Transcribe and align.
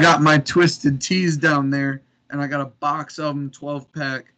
got 0.00 0.22
my 0.22 0.38
twisted 0.38 1.00
teas 1.00 1.36
down 1.36 1.70
there, 1.70 2.02
and 2.30 2.40
I 2.40 2.46
got 2.46 2.60
a 2.60 2.66
box 2.66 3.18
of 3.18 3.34
them, 3.34 3.50
12 3.50 3.92
pack. 3.92 4.32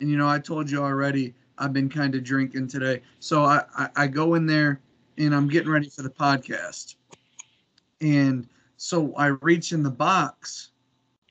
And 0.00 0.10
you 0.10 0.16
know, 0.16 0.28
I 0.28 0.38
told 0.38 0.70
you 0.70 0.82
already, 0.82 1.34
I've 1.58 1.72
been 1.72 1.88
kind 1.88 2.14
of 2.14 2.24
drinking 2.24 2.68
today. 2.68 3.02
So 3.20 3.44
I, 3.44 3.62
I, 3.76 3.88
I 3.96 4.06
go 4.06 4.34
in 4.34 4.46
there 4.46 4.80
and 5.18 5.34
I'm 5.34 5.48
getting 5.48 5.70
ready 5.70 5.88
for 5.88 6.02
the 6.02 6.10
podcast. 6.10 6.96
And 8.00 8.48
so 8.76 9.14
I 9.16 9.28
reach 9.40 9.72
in 9.72 9.82
the 9.82 9.90
box 9.90 10.70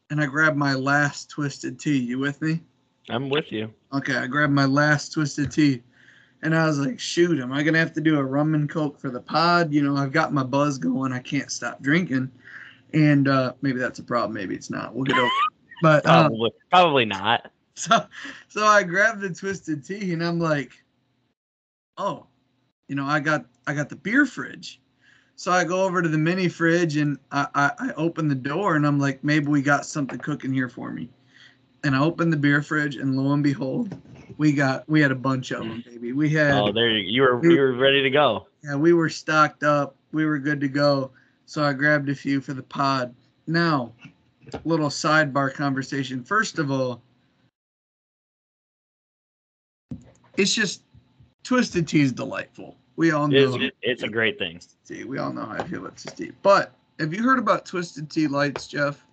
and 0.10 0.22
I 0.22 0.26
grab 0.26 0.56
my 0.56 0.74
last 0.74 1.30
twisted 1.30 1.80
tea. 1.80 1.98
You 1.98 2.20
with 2.20 2.42
me? 2.42 2.62
I'm 3.10 3.30
with 3.30 3.52
you. 3.52 3.74
Okay, 3.92 4.16
I 4.16 4.28
grabbed 4.28 4.54
my 4.54 4.66
last 4.66 5.14
twisted 5.14 5.52
tea. 5.52 5.82
And 6.42 6.56
I 6.56 6.66
was 6.66 6.80
like, 6.80 7.00
shoot, 7.00 7.40
am 7.40 7.54
I 7.54 7.64
going 7.64 7.74
to 7.74 7.80
have 7.80 7.94
to 7.94 8.02
do 8.02 8.18
a 8.18 8.24
rum 8.24 8.54
and 8.54 8.70
coke 8.70 9.00
for 9.00 9.10
the 9.10 9.22
pod? 9.22 9.72
You 9.74 9.82
know, 9.82 9.96
I've 9.96 10.12
got 10.12 10.34
my 10.34 10.44
buzz 10.44 10.78
going. 10.78 11.14
I 11.14 11.20
can't 11.20 11.52
stop 11.52 11.82
drinking. 11.82 12.30
And 12.94 13.28
uh, 13.28 13.54
maybe 13.62 13.80
that's 13.80 14.00
a 14.00 14.04
problem. 14.04 14.34
Maybe 14.34 14.56
it's 14.56 14.70
not. 14.70 14.94
We'll 14.94 15.04
get 15.04 15.18
over 15.18 15.26
it. 15.26 15.32
But 15.82 16.06
uh, 16.06 16.28
Probably, 16.30 16.52
probably 16.70 17.06
not. 17.06 17.52
so, 17.76 18.06
so 18.48 18.66
I 18.66 18.84
grabbed 18.84 19.22
the 19.22 19.34
twisted 19.34 19.84
tea 19.86 20.14
and 20.14 20.24
I'm 20.24 20.40
like, 20.40 20.72
oh, 21.98 22.26
you 22.88 22.96
know, 22.96 23.06
I 23.06 23.20
got 23.20 23.46
I 23.66 23.74
got 23.74 23.90
the 23.90 23.96
beer 23.96 24.26
fridge. 24.26 24.80
So 25.36 25.52
I 25.52 25.64
go 25.64 25.84
over 25.84 26.02
to 26.02 26.08
the 26.08 26.18
mini 26.18 26.48
fridge 26.48 26.98
and 26.98 27.18
I, 27.32 27.48
I, 27.56 27.72
I 27.80 27.94
open 27.94 28.28
the 28.28 28.36
door 28.36 28.76
and 28.76 28.86
I'm 28.86 29.00
like, 29.00 29.24
maybe 29.24 29.48
we 29.48 29.62
got 29.64 29.86
something 29.86 30.20
cooking 30.20 30.54
here 30.54 30.70
for 30.70 30.92
me. 30.92 31.10
And 31.84 31.96
I 31.96 32.00
open 32.02 32.30
the 32.30 32.38
beer 32.38 32.62
fridge 32.62 32.96
and 32.98 33.18
lo 33.18 33.34
and 33.34 33.44
behold, 33.44 34.00
we 34.38 34.54
got 34.54 34.88
we 34.88 35.02
had 35.02 35.12
a 35.12 35.16
bunch 35.16 35.52
of 35.52 35.60
them, 35.60 35.84
baby. 35.86 36.14
We 36.14 36.30
had 36.30 36.54
Oh, 36.54 36.72
there 36.72 36.92
you, 36.92 37.10
you 37.10 37.22
were 37.24 37.44
you 37.44 37.60
were 37.60 37.74
ready 37.74 38.04
to 38.04 38.10
go. 38.10 38.48
yeah, 38.64 38.76
we 38.76 38.94
were 38.94 39.10
stocked 39.10 39.64
up. 39.64 39.96
We 40.12 40.26
were 40.26 40.38
good 40.38 40.62
to 40.62 40.68
go. 40.68 41.12
So 41.54 41.64
I 41.64 41.72
grabbed 41.74 42.10
a 42.10 42.16
few 42.16 42.42
for 42.42 42.56
the 42.56 42.64
pod. 42.64 43.14
Now, 43.46 43.94
little 44.66 44.90
sidebar 44.90 45.54
conversation. 45.54 46.24
First 46.24 46.58
of 46.58 46.72
all, 46.72 47.04
it's 50.36 50.56
just 50.56 50.82
twisted 51.44 51.88
tea 51.88 52.02
is 52.02 52.12
delightful. 52.12 52.76
We 52.96 53.12
all 53.12 53.28
know 53.28 53.54
It's, 53.54 53.76
it's 53.84 54.02
a 54.02 54.08
great 54.08 54.40
thing. 54.40 54.62
See, 54.84 55.04
We 55.04 55.20
all 55.20 55.32
know 55.32 55.46
how 55.46 55.52
I 55.52 55.68
feel 55.68 55.82
about 55.82 55.92
twisted 55.92 56.18
tea. 56.18 56.32
But 56.42 56.74
have 57.00 57.14
you 57.14 57.22
heard 57.22 57.38
about 57.38 57.68
twisted 57.68 58.10
tea 58.10 58.26
lights, 58.26 58.66
Jeff? 58.66 59.06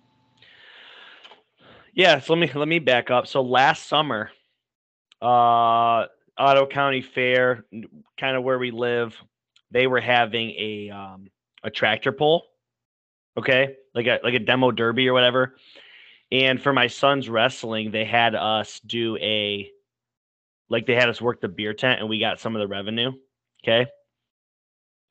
Yeah, 1.93 2.19
so 2.19 2.33
let 2.33 2.39
me 2.39 2.59
let 2.59 2.67
me 2.67 2.79
back 2.79 3.11
up. 3.11 3.27
So 3.27 3.43
last 3.43 3.87
summer, 3.87 4.31
uh 5.21 6.07
Ottawa 6.39 6.65
County 6.71 7.03
Fair, 7.03 7.65
kind 8.19 8.35
of 8.35 8.43
where 8.43 8.57
we 8.57 8.71
live, 8.71 9.15
they 9.69 9.85
were 9.85 10.01
having 10.01 10.49
a 10.57 10.89
um 10.89 11.29
a 11.63 11.69
tractor 11.69 12.11
pull. 12.11 12.45
Okay? 13.37 13.75
Like 13.93 14.07
a 14.07 14.19
like 14.23 14.33
a 14.33 14.39
demo 14.39 14.71
derby 14.71 15.07
or 15.07 15.13
whatever. 15.13 15.55
And 16.31 16.61
for 16.61 16.71
my 16.71 16.87
son's 16.87 17.29
wrestling, 17.29 17.91
they 17.91 18.05
had 18.05 18.35
us 18.35 18.79
do 18.79 19.17
a 19.17 19.69
like 20.69 20.85
they 20.85 20.95
had 20.95 21.09
us 21.09 21.21
work 21.21 21.41
the 21.41 21.49
beer 21.49 21.73
tent 21.73 21.99
and 21.99 22.09
we 22.09 22.19
got 22.19 22.39
some 22.39 22.55
of 22.55 22.59
the 22.61 22.67
revenue. 22.67 23.11
Okay. 23.63 23.87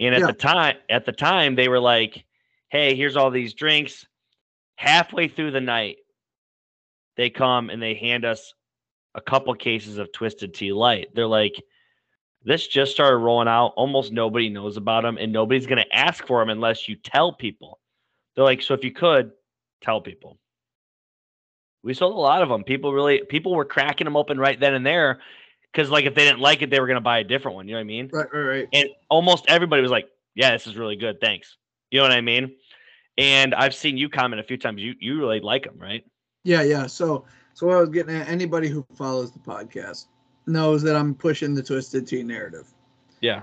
And 0.00 0.14
at 0.14 0.20
Yeah. 0.22 0.26
the 0.28 0.32
time, 0.32 0.76
at 0.88 1.04
the 1.04 1.12
time, 1.12 1.54
they 1.54 1.68
were 1.68 1.80
like, 1.80 2.24
Hey, 2.70 2.94
here's 2.94 3.16
all 3.16 3.30
these 3.30 3.54
drinks. 3.54 4.06
Halfway 4.76 5.28
through 5.28 5.50
the 5.50 5.60
night, 5.60 5.96
they 7.16 7.28
come 7.28 7.68
and 7.68 7.82
they 7.82 7.94
hand 7.94 8.24
us 8.24 8.54
a 9.14 9.20
couple 9.20 9.52
cases 9.54 9.98
of 9.98 10.10
twisted 10.12 10.54
tea 10.54 10.72
light. 10.72 11.08
They're 11.14 11.26
like, 11.26 11.62
this 12.42 12.66
just 12.66 12.92
started 12.92 13.18
rolling 13.18 13.48
out. 13.48 13.74
Almost 13.76 14.12
nobody 14.12 14.48
knows 14.48 14.76
about 14.76 15.02
them, 15.02 15.18
and 15.18 15.32
nobody's 15.32 15.66
going 15.66 15.82
to 15.82 15.96
ask 15.96 16.26
for 16.26 16.40
them 16.40 16.48
unless 16.48 16.88
you 16.88 16.96
tell 16.96 17.32
people. 17.32 17.78
They're 18.34 18.44
like, 18.44 18.62
so 18.62 18.74
if 18.74 18.84
you 18.84 18.92
could 18.92 19.32
tell 19.80 20.00
people. 20.00 20.38
We 21.82 21.94
sold 21.94 22.14
a 22.14 22.18
lot 22.18 22.42
of 22.42 22.48
them. 22.48 22.64
People 22.64 22.92
really, 22.92 23.22
people 23.28 23.54
were 23.54 23.64
cracking 23.64 24.04
them 24.04 24.16
open 24.16 24.38
right 24.38 24.58
then 24.58 24.74
and 24.74 24.84
there 24.84 25.20
because, 25.72 25.90
like, 25.90 26.04
if 26.04 26.14
they 26.14 26.24
didn't 26.24 26.40
like 26.40 26.62
it, 26.62 26.70
they 26.70 26.78
were 26.78 26.86
going 26.86 26.96
to 26.96 27.02
buy 27.02 27.18
a 27.18 27.24
different 27.24 27.54
one. 27.54 27.68
You 27.68 27.74
know 27.74 27.78
what 27.78 27.84
I 27.84 27.84
mean? 27.84 28.10
Right, 28.12 28.26
right, 28.32 28.42
right. 28.42 28.68
and 28.72 28.88
almost 29.08 29.46
everybody 29.48 29.80
was 29.80 29.90
like, 29.90 30.08
"Yeah, 30.34 30.50
this 30.50 30.66
is 30.66 30.76
really 30.76 30.96
good. 30.96 31.20
Thanks." 31.20 31.56
You 31.90 31.98
know 31.98 32.04
what 32.04 32.12
I 32.12 32.20
mean? 32.20 32.54
And 33.16 33.54
I've 33.54 33.74
seen 33.74 33.96
you 33.96 34.10
comment 34.10 34.40
a 34.40 34.42
few 34.42 34.58
times. 34.58 34.82
You 34.82 34.94
you 35.00 35.18
really 35.18 35.40
like 35.40 35.64
them, 35.64 35.78
right? 35.78 36.04
Yeah, 36.44 36.62
yeah. 36.62 36.86
So, 36.86 37.24
so 37.54 37.66
what 37.66 37.76
I 37.76 37.80
was 37.80 37.88
getting 37.88 38.14
at, 38.14 38.28
anybody 38.28 38.68
who 38.68 38.84
follows 38.94 39.32
the 39.32 39.38
podcast 39.38 40.06
knows 40.50 40.82
that 40.82 40.96
I'm 40.96 41.14
pushing 41.14 41.54
the 41.54 41.62
twisted 41.62 42.06
tea 42.06 42.22
narrative. 42.22 42.66
Yeah. 43.20 43.42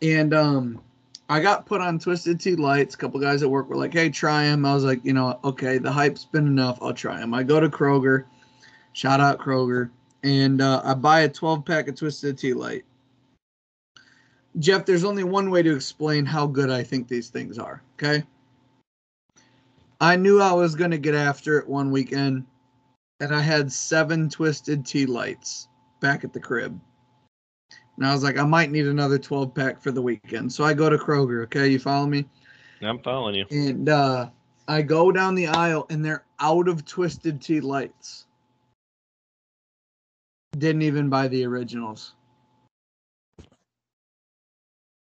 And 0.00 0.34
um, 0.34 0.82
I 1.28 1.40
got 1.40 1.64
put 1.66 1.80
on 1.80 1.98
Twisted 1.98 2.40
Tea 2.40 2.56
Lights. 2.56 2.94
A 2.94 2.98
couple 2.98 3.18
guys 3.20 3.42
at 3.42 3.50
work 3.50 3.68
were 3.68 3.76
like, 3.76 3.92
"Hey, 3.92 4.10
try 4.10 4.44
them." 4.44 4.66
I 4.66 4.74
was 4.74 4.84
like, 4.84 5.04
you 5.04 5.12
know, 5.12 5.38
okay, 5.44 5.78
the 5.78 5.90
hype's 5.90 6.24
been 6.24 6.46
enough. 6.46 6.78
I'll 6.82 6.92
try 6.92 7.20
them. 7.20 7.32
I 7.32 7.42
go 7.42 7.60
to 7.60 7.68
Kroger, 7.68 8.24
shout 8.92 9.20
out 9.20 9.38
Kroger, 9.38 9.90
and 10.22 10.60
uh, 10.60 10.82
I 10.84 10.94
buy 10.94 11.20
a 11.20 11.28
12 11.28 11.64
pack 11.64 11.88
of 11.88 11.94
Twisted 11.94 12.36
Tea 12.36 12.52
Light. 12.52 12.84
Jeff, 14.58 14.84
there's 14.84 15.04
only 15.04 15.24
one 15.24 15.50
way 15.50 15.62
to 15.62 15.74
explain 15.74 16.26
how 16.26 16.46
good 16.46 16.68
I 16.68 16.82
think 16.82 17.08
these 17.08 17.30
things 17.30 17.58
are. 17.58 17.82
Okay. 17.94 18.24
I 20.00 20.16
knew 20.16 20.40
I 20.40 20.52
was 20.52 20.74
gonna 20.74 20.98
get 20.98 21.14
after 21.14 21.58
it 21.58 21.68
one 21.68 21.92
weekend, 21.92 22.44
and 23.20 23.34
I 23.34 23.40
had 23.40 23.72
seven 23.72 24.28
Twisted 24.28 24.84
Tea 24.84 25.06
Lights 25.06 25.68
back 26.02 26.24
at 26.24 26.34
the 26.34 26.40
crib. 26.40 26.78
And 27.96 28.06
I 28.06 28.12
was 28.12 28.22
like, 28.22 28.36
I 28.38 28.44
might 28.44 28.70
need 28.70 28.86
another 28.86 29.18
12 29.18 29.54
pack 29.54 29.80
for 29.80 29.90
the 29.92 30.02
weekend. 30.02 30.52
So 30.52 30.64
I 30.64 30.74
go 30.74 30.90
to 30.90 30.98
Kroger. 30.98 31.44
Okay. 31.44 31.68
You 31.68 31.78
follow 31.78 32.06
me? 32.06 32.26
I'm 32.82 32.98
following 32.98 33.36
you. 33.36 33.46
And 33.50 33.88
uh, 33.88 34.28
I 34.68 34.82
go 34.82 35.12
down 35.12 35.34
the 35.34 35.46
aisle 35.46 35.86
and 35.88 36.04
they're 36.04 36.24
out 36.40 36.68
of 36.68 36.84
Twisted 36.84 37.40
Tea 37.40 37.60
lights. 37.60 38.26
Didn't 40.58 40.82
even 40.82 41.08
buy 41.08 41.28
the 41.28 41.44
originals. 41.46 42.14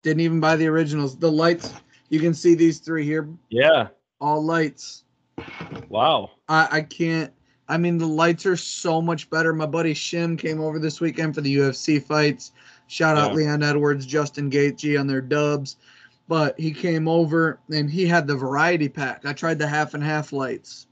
Didn't 0.02 0.20
even 0.20 0.40
buy 0.40 0.56
the 0.56 0.66
originals. 0.66 1.16
The 1.16 1.30
lights, 1.30 1.74
you 2.08 2.20
can 2.20 2.32
see 2.32 2.54
these 2.54 2.78
three 2.78 3.04
here, 3.04 3.28
Yeah. 3.50 3.88
all 4.20 4.42
lights. 4.42 5.04
Wow. 5.88 6.30
I, 6.48 6.68
I 6.70 6.80
can't. 6.82 7.32
I 7.68 7.76
mean, 7.76 7.98
the 7.98 8.06
lights 8.06 8.46
are 8.46 8.56
so 8.56 9.02
much 9.02 9.28
better. 9.28 9.52
My 9.52 9.66
buddy 9.66 9.92
Shim 9.92 10.38
came 10.38 10.60
over 10.60 10.78
this 10.78 11.00
weekend 11.00 11.34
for 11.34 11.42
the 11.42 11.56
UFC 11.56 12.02
fights. 12.02 12.52
Shout 12.86 13.18
out 13.18 13.30
Yeah. 13.30 13.36
Leon 13.36 13.62
Edwards, 13.62 14.06
Justin 14.06 14.50
Gaethje 14.50 14.98
on 14.98 15.06
their 15.06 15.20
dubs. 15.20 15.76
But 16.28 16.58
he 16.58 16.72
came 16.72 17.08
over 17.08 17.58
and 17.70 17.90
he 17.90 18.06
had 18.06 18.26
the 18.26 18.36
variety 18.36 18.88
pack. 18.88 19.24
I 19.24 19.32
tried 19.32 19.58
the 19.58 19.66
half 19.66 19.94
and 19.94 20.02
half 20.02 20.32
lights. 20.32 20.86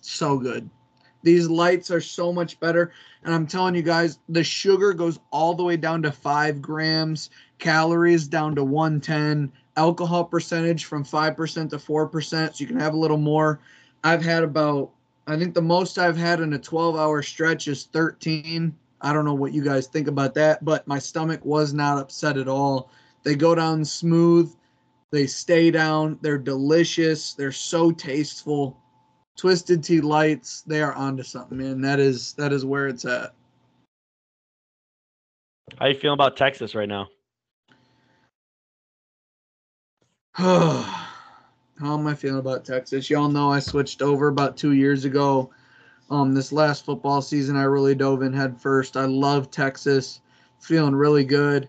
So 0.00 0.38
good. 0.38 0.68
These 1.22 1.48
lights 1.48 1.90
are 1.90 2.00
so 2.00 2.32
much 2.32 2.58
better. 2.60 2.92
And 3.24 3.34
I'm 3.34 3.46
telling 3.46 3.74
you 3.74 3.82
guys, 3.82 4.18
the 4.28 4.44
sugar 4.44 4.92
goes 4.92 5.18
all 5.32 5.54
the 5.54 5.64
way 5.64 5.76
down 5.76 6.02
to 6.02 6.12
five 6.12 6.62
grams, 6.62 7.30
calories 7.58 8.28
down 8.28 8.54
to 8.54 8.64
110, 8.64 9.52
alcohol 9.76 10.24
percentage 10.24 10.84
from 10.84 11.04
5% 11.04 11.70
to 11.70 11.76
4%. 11.76 12.30
So 12.30 12.52
you 12.58 12.66
can 12.66 12.78
have 12.78 12.94
a 12.94 12.98
little 12.98 13.18
more. 13.18 13.60
I've 14.04 14.22
had 14.22 14.42
about, 14.44 14.90
I 15.26 15.36
think 15.36 15.54
the 15.54 15.62
most 15.62 15.98
I've 15.98 16.16
had 16.16 16.40
in 16.40 16.52
a 16.52 16.58
12 16.58 16.96
hour 16.96 17.22
stretch 17.22 17.68
is 17.68 17.84
13. 17.86 18.74
I 19.00 19.12
don't 19.12 19.24
know 19.24 19.34
what 19.34 19.52
you 19.52 19.62
guys 19.62 19.86
think 19.86 20.08
about 20.08 20.34
that, 20.34 20.64
but 20.64 20.86
my 20.86 20.98
stomach 20.98 21.44
was 21.44 21.72
not 21.72 21.98
upset 21.98 22.36
at 22.36 22.48
all. 22.48 22.90
They 23.22 23.34
go 23.34 23.54
down 23.54 23.84
smooth, 23.84 24.54
they 25.10 25.26
stay 25.26 25.70
down, 25.70 26.18
they're 26.22 26.38
delicious, 26.38 27.34
they're 27.34 27.52
so 27.52 27.90
tasteful. 27.90 28.78
Twisted 29.36 29.84
Tea 29.84 30.00
Lights, 30.00 30.62
they 30.62 30.82
are 30.82 30.94
onto 30.94 31.22
something, 31.22 31.58
man. 31.58 31.80
That 31.80 32.00
is 32.00 32.32
that 32.34 32.52
is 32.52 32.64
where 32.64 32.88
it's 32.88 33.04
at. 33.04 33.34
How 35.78 35.86
you 35.86 35.94
feeling 35.94 36.14
about 36.14 36.36
Texas 36.36 36.74
right 36.74 36.88
now? 36.88 37.08
How 41.78 41.96
am 41.96 42.06
I 42.06 42.14
feeling 42.14 42.40
about 42.40 42.64
Texas? 42.64 43.08
Y'all 43.08 43.28
know 43.28 43.52
I 43.52 43.60
switched 43.60 44.02
over 44.02 44.28
about 44.28 44.56
two 44.56 44.72
years 44.72 45.04
ago. 45.04 45.50
Um, 46.10 46.34
this 46.34 46.50
last 46.50 46.84
football 46.84 47.22
season, 47.22 47.56
I 47.56 47.64
really 47.64 47.94
dove 47.94 48.22
in 48.22 48.32
head 48.32 48.60
first. 48.60 48.96
I 48.96 49.04
love 49.04 49.50
Texas. 49.50 50.20
Feeling 50.60 50.94
really 50.94 51.24
good. 51.24 51.68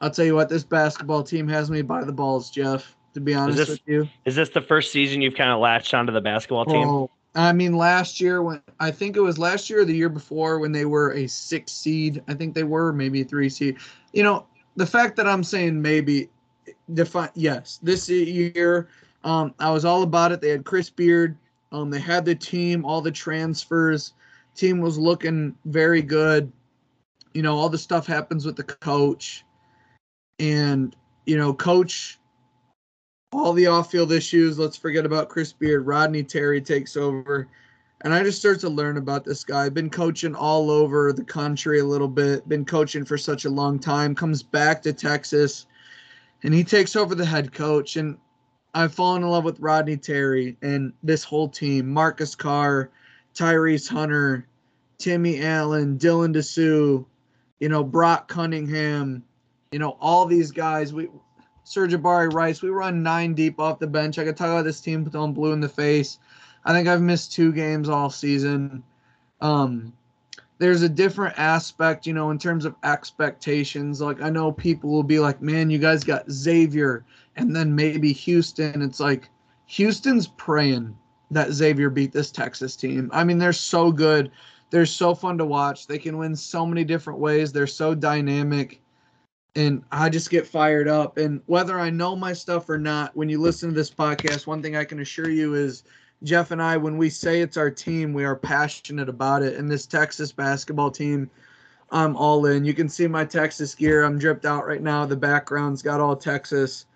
I'll 0.00 0.10
tell 0.10 0.24
you 0.24 0.34
what, 0.34 0.48
this 0.48 0.64
basketball 0.64 1.22
team 1.22 1.48
has 1.48 1.70
me 1.70 1.82
by 1.82 2.04
the 2.04 2.12
balls, 2.12 2.50
Jeff. 2.50 2.96
To 3.14 3.20
be 3.20 3.34
honest 3.34 3.58
this- 3.58 3.68
with 3.68 3.80
you. 3.86 4.08
Is 4.24 4.36
this 4.36 4.50
the 4.50 4.60
first 4.60 4.92
season 4.92 5.22
you've 5.22 5.34
kind 5.34 5.50
of 5.50 5.60
latched 5.60 5.94
onto 5.94 6.12
the 6.12 6.20
basketball 6.20 6.66
team? 6.66 6.88
Oh, 6.88 7.10
I 7.34 7.52
mean, 7.52 7.76
last 7.76 8.20
year 8.20 8.42
when 8.42 8.60
I 8.78 8.90
think 8.90 9.16
it 9.16 9.20
was 9.20 9.38
last 9.38 9.68
year 9.68 9.80
or 9.80 9.84
the 9.84 9.94
year 9.94 10.08
before 10.08 10.60
when 10.60 10.72
they 10.72 10.84
were 10.84 11.12
a 11.14 11.26
six 11.26 11.72
seed. 11.72 12.22
I 12.28 12.34
think 12.34 12.54
they 12.54 12.62
were 12.62 12.92
maybe 12.92 13.24
three 13.24 13.48
seed. 13.48 13.78
You 14.12 14.22
know, 14.22 14.46
the 14.76 14.86
fact 14.86 15.16
that 15.16 15.26
I'm 15.26 15.42
saying 15.42 15.80
maybe 15.80 16.28
define 16.92 17.30
yes, 17.34 17.78
this 17.82 18.08
year 18.08 18.88
um, 19.24 19.54
I 19.58 19.70
was 19.70 19.84
all 19.84 20.02
about 20.02 20.32
it. 20.32 20.40
They 20.40 20.50
had 20.50 20.64
Chris 20.64 20.90
Beard. 20.90 21.36
Um, 21.72 21.90
they 21.90 21.98
had 21.98 22.24
the 22.24 22.34
team, 22.34 22.84
all 22.84 23.00
the 23.00 23.10
transfers. 23.10 24.12
Team 24.54 24.80
was 24.80 24.98
looking 24.98 25.56
very 25.64 26.02
good. 26.02 26.52
You 27.32 27.42
know, 27.42 27.56
all 27.56 27.68
the 27.68 27.78
stuff 27.78 28.06
happens 28.06 28.44
with 28.46 28.54
the 28.54 28.62
coach, 28.62 29.44
and 30.38 30.94
you 31.26 31.36
know, 31.36 31.52
coach 31.52 32.20
all 33.32 33.52
the 33.52 33.66
off-field 33.66 34.12
issues. 34.12 34.58
Let's 34.58 34.76
forget 34.76 35.04
about 35.04 35.28
Chris 35.28 35.52
Beard. 35.52 35.84
Rodney 35.86 36.22
Terry 36.22 36.60
takes 36.60 36.96
over, 36.96 37.48
and 38.02 38.14
I 38.14 38.22
just 38.22 38.38
start 38.38 38.60
to 38.60 38.68
learn 38.68 38.98
about 38.98 39.24
this 39.24 39.42
guy. 39.42 39.68
Been 39.68 39.90
coaching 39.90 40.36
all 40.36 40.70
over 40.70 41.12
the 41.12 41.24
country 41.24 41.80
a 41.80 41.84
little 41.84 42.06
bit. 42.06 42.48
Been 42.48 42.64
coaching 42.64 43.04
for 43.04 43.18
such 43.18 43.46
a 43.46 43.50
long 43.50 43.80
time. 43.80 44.14
Comes 44.14 44.44
back 44.44 44.80
to 44.82 44.92
Texas, 44.92 45.66
and 46.44 46.52
he 46.54 46.62
takes 46.62 46.94
over 46.94 47.14
the 47.14 47.24
head 47.24 47.52
coach. 47.52 47.96
And 47.96 48.18
I've 48.74 48.94
fallen 48.94 49.22
in 49.22 49.28
love 49.28 49.44
with 49.44 49.58
Rodney 49.58 49.96
Terry 49.96 50.56
and 50.62 50.92
this 51.02 51.24
whole 51.24 51.48
team. 51.48 51.88
Marcus 51.88 52.34
Carr, 52.34 52.90
Tyrese 53.34 53.88
Hunter, 53.88 54.46
Timmy 54.98 55.42
Allen, 55.42 55.98
Dylan 55.98 56.34
Disu, 56.34 57.04
you 57.60 57.68
know 57.68 57.82
Brock 57.82 58.28
Cunningham, 58.28 59.24
you 59.72 59.78
know 59.78 59.96
all 60.00 60.26
these 60.26 60.52
guys. 60.52 60.92
We 60.92 61.08
Sir'Jabari 61.64 62.32
Rice. 62.32 62.62
We 62.62 62.68
run 62.68 63.02
nine 63.02 63.34
deep 63.34 63.58
off 63.58 63.78
the 63.78 63.86
bench. 63.86 64.18
I 64.18 64.24
could 64.24 64.36
talk 64.36 64.48
about 64.48 64.64
this 64.64 64.80
team 64.80 65.10
I'm 65.14 65.32
blue 65.32 65.52
in 65.52 65.60
the 65.60 65.68
face. 65.68 66.18
I 66.64 66.72
think 66.72 66.88
I've 66.88 67.00
missed 67.00 67.32
two 67.32 67.52
games 67.52 67.88
all 67.88 68.10
season. 68.10 68.82
Um, 69.40 69.94
there's 70.58 70.82
a 70.82 70.88
different 70.88 71.38
aspect, 71.38 72.06
you 72.06 72.12
know, 72.12 72.30
in 72.30 72.38
terms 72.38 72.64
of 72.64 72.74
expectations. 72.84 74.00
Like 74.00 74.20
I 74.22 74.30
know 74.30 74.52
people 74.52 74.90
will 74.90 75.02
be 75.02 75.18
like, 75.18 75.42
"Man, 75.42 75.70
you 75.70 75.78
guys 75.78 76.04
got 76.04 76.30
Xavier, 76.30 77.04
and 77.36 77.54
then 77.54 77.74
maybe 77.74 78.12
Houston." 78.12 78.82
It's 78.82 79.00
like 79.00 79.28
Houston's 79.66 80.28
praying 80.28 80.96
that 81.30 81.52
Xavier 81.52 81.90
beat 81.90 82.12
this 82.12 82.30
Texas 82.30 82.76
team. 82.76 83.10
I 83.12 83.24
mean, 83.24 83.38
they're 83.38 83.52
so 83.52 83.90
good. 83.90 84.30
They're 84.70 84.86
so 84.86 85.14
fun 85.14 85.38
to 85.38 85.44
watch. 85.44 85.86
They 85.86 85.98
can 85.98 86.18
win 86.18 86.34
so 86.36 86.66
many 86.66 86.84
different 86.84 87.18
ways. 87.18 87.52
They're 87.52 87.66
so 87.66 87.94
dynamic 87.94 88.80
and 89.56 89.84
I 89.92 90.08
just 90.08 90.30
get 90.30 90.46
fired 90.46 90.88
up. 90.88 91.16
And 91.16 91.40
whether 91.46 91.78
I 91.78 91.90
know 91.90 92.16
my 92.16 92.32
stuff 92.32 92.68
or 92.68 92.78
not, 92.78 93.16
when 93.16 93.28
you 93.28 93.40
listen 93.40 93.68
to 93.68 93.74
this 93.74 93.90
podcast, 93.90 94.46
one 94.46 94.62
thing 94.62 94.76
I 94.76 94.84
can 94.84 95.00
assure 95.00 95.30
you 95.30 95.54
is 95.54 95.84
Jeff 96.24 96.50
and 96.50 96.62
I, 96.62 96.76
when 96.76 96.96
we 96.96 97.10
say 97.10 97.40
it's 97.40 97.56
our 97.58 97.70
team, 97.70 98.14
we 98.14 98.24
are 98.24 98.34
passionate 98.34 99.08
about 99.08 99.42
it. 99.42 99.56
And 99.56 99.70
this 99.70 99.86
Texas 99.86 100.32
basketball 100.32 100.90
team, 100.90 101.30
I'm 101.90 102.16
all 102.16 102.46
in. 102.46 102.64
You 102.64 102.72
can 102.74 102.88
see 102.88 103.06
my 103.06 103.24
Texas 103.24 103.74
gear. 103.74 104.04
I'm 104.04 104.18
dripped 104.18 104.46
out 104.46 104.66
right 104.66 104.82
now. 104.82 105.04
The 105.04 105.16
background's 105.16 105.82
got 105.82 106.00
all 106.00 106.16
Texas. 106.16 106.86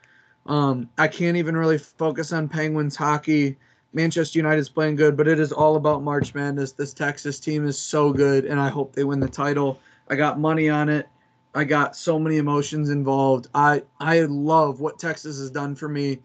Um, 0.46 0.88
I 0.96 1.08
can't 1.08 1.36
even 1.36 1.56
really 1.56 1.78
focus 1.78 2.32
on 2.32 2.48
Penguins 2.48 2.96
hockey. 2.96 3.56
Manchester 3.92 4.38
United's 4.38 4.68
playing 4.68 4.96
good, 4.96 5.16
but 5.16 5.28
it 5.28 5.38
is 5.38 5.52
all 5.52 5.76
about 5.76 6.02
March 6.02 6.34
Madness. 6.34 6.72
This 6.72 6.94
Texas 6.94 7.38
team 7.38 7.66
is 7.66 7.78
so 7.78 8.12
good, 8.12 8.46
and 8.46 8.58
I 8.58 8.68
hope 8.68 8.94
they 8.94 9.04
win 9.04 9.20
the 9.20 9.28
title. 9.28 9.80
I 10.08 10.16
got 10.16 10.38
money 10.38 10.68
on 10.68 10.88
it. 10.88 11.06
I 11.54 11.64
got 11.64 11.96
so 11.96 12.18
many 12.18 12.36
emotions 12.36 12.90
involved. 12.90 13.48
I 13.54 13.82
I 14.00 14.20
love 14.20 14.80
what 14.80 14.98
Texas 14.98 15.38
has 15.38 15.50
done 15.50 15.74
for 15.74 15.88
me 15.88 16.18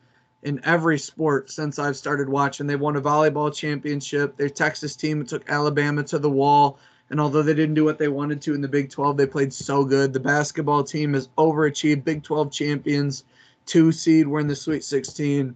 in 0.43 0.59
every 0.63 0.99
sport 0.99 1.49
since 1.49 1.79
I've 1.79 1.97
started 1.97 2.29
watching. 2.29 2.67
They 2.67 2.75
won 2.75 2.95
a 2.95 3.01
volleyball 3.01 3.53
championship. 3.53 4.37
Their 4.37 4.49
Texas 4.49 4.95
team 4.95 5.25
took 5.25 5.49
Alabama 5.49 6.03
to 6.03 6.19
the 6.19 6.29
wall. 6.29 6.79
And 7.09 7.19
although 7.19 7.41
they 7.41 7.53
didn't 7.53 7.75
do 7.75 7.83
what 7.83 7.97
they 7.97 8.07
wanted 8.07 8.41
to 8.43 8.53
in 8.53 8.61
the 8.61 8.67
Big 8.67 8.89
12, 8.89 9.17
they 9.17 9.27
played 9.27 9.53
so 9.53 9.83
good. 9.83 10.13
The 10.13 10.19
basketball 10.19 10.83
team 10.83 11.13
has 11.13 11.29
overachieved. 11.37 12.03
Big 12.03 12.23
12 12.23 12.51
champions, 12.51 13.23
two 13.65 13.91
seed. 13.91 14.27
We're 14.27 14.39
in 14.39 14.47
the 14.47 14.55
Sweet 14.55 14.83
16. 14.83 15.55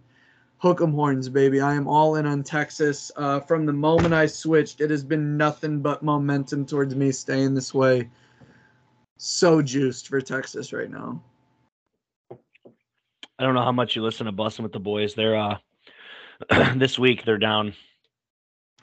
Hook 0.60 0.82
'em 0.82 0.94
horns, 0.94 1.30
baby. 1.30 1.62
I 1.62 1.76
am 1.76 1.88
all 1.88 2.16
in 2.16 2.26
on 2.26 2.44
Texas. 2.44 3.12
Uh, 3.16 3.40
from 3.40 3.66
the 3.66 3.74
moment 3.74 4.14
I 4.14 4.26
switched, 4.26 4.82
it 4.82 4.90
has 4.90 5.04
been 5.04 5.38
nothing 5.38 5.82
but 5.82 6.02
momentum 6.02 6.66
towards 6.66 6.96
me 6.96 7.12
staying 7.12 7.54
this 7.54 7.74
way 7.74 8.10
so 9.18 9.62
juiced 9.62 10.08
for 10.08 10.22
Texas 10.22 10.72
right 10.72 10.90
now. 10.90 11.22
I 13.40 13.44
don't 13.44 13.54
know 13.54 13.64
how 13.64 13.72
much 13.72 13.96
you 13.96 14.04
listen 14.04 14.26
to 14.26 14.32
Bussin' 14.32 14.62
with 14.62 14.74
the 14.74 14.80
Boys. 14.80 15.14
They're 15.14 15.38
uh 15.38 15.58
this 16.76 16.98
week 16.98 17.24
they're 17.26 17.38
down 17.38 17.74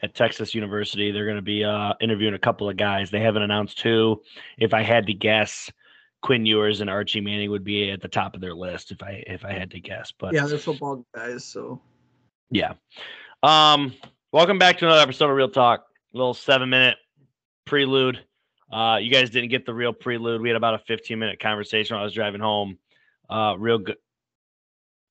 at 0.02 0.14
Texas 0.14 0.54
University. 0.54 1.10
They're 1.10 1.24
going 1.24 1.36
to 1.36 1.42
be 1.42 1.64
uh 1.64 1.94
interviewing 2.00 2.34
a 2.34 2.38
couple 2.38 2.68
of 2.68 2.76
guys. 2.76 3.10
They 3.10 3.20
haven't 3.20 3.42
announced 3.42 3.80
who. 3.80 4.22
If 4.58 4.74
I 4.74 4.82
had 4.82 5.06
to 5.06 5.14
guess, 5.14 5.70
Quinn 6.22 6.46
Ewers 6.46 6.80
and 6.80 6.90
Archie 6.90 7.20
Manning 7.20 7.50
would 7.50 7.64
be 7.64 7.90
at 7.90 8.00
the 8.00 8.08
top 8.08 8.34
of 8.34 8.40
their 8.40 8.54
list 8.54 8.90
if 8.90 9.02
I 9.02 9.24
if 9.26 9.44
I 9.44 9.52
had 9.52 9.70
to 9.72 9.80
guess. 9.80 10.12
But 10.18 10.34
yeah, 10.34 10.46
they're 10.46 10.58
football 10.58 11.04
guys, 11.14 11.44
so 11.44 11.80
yeah. 12.50 12.74
Um, 13.42 13.92
welcome 14.32 14.58
back 14.58 14.78
to 14.78 14.86
another 14.86 15.02
episode 15.02 15.30
of 15.30 15.36
Real 15.36 15.50
Talk. 15.50 15.84
A 16.14 16.16
little 16.16 16.34
seven 16.34 16.70
minute 16.70 16.96
prelude 17.64 18.20
uh, 18.74 18.96
you 18.96 19.10
guys 19.10 19.30
didn't 19.30 19.50
get 19.50 19.64
the 19.64 19.72
real 19.72 19.92
prelude. 19.92 20.40
We 20.40 20.48
had 20.48 20.56
about 20.56 20.74
a 20.74 20.78
15 20.78 21.16
minute 21.16 21.38
conversation 21.38 21.94
while 21.94 22.02
I 22.02 22.04
was 22.04 22.12
driving 22.12 22.40
home. 22.40 22.78
Uh, 23.30 23.54
real 23.56 23.78
good. 23.78 23.96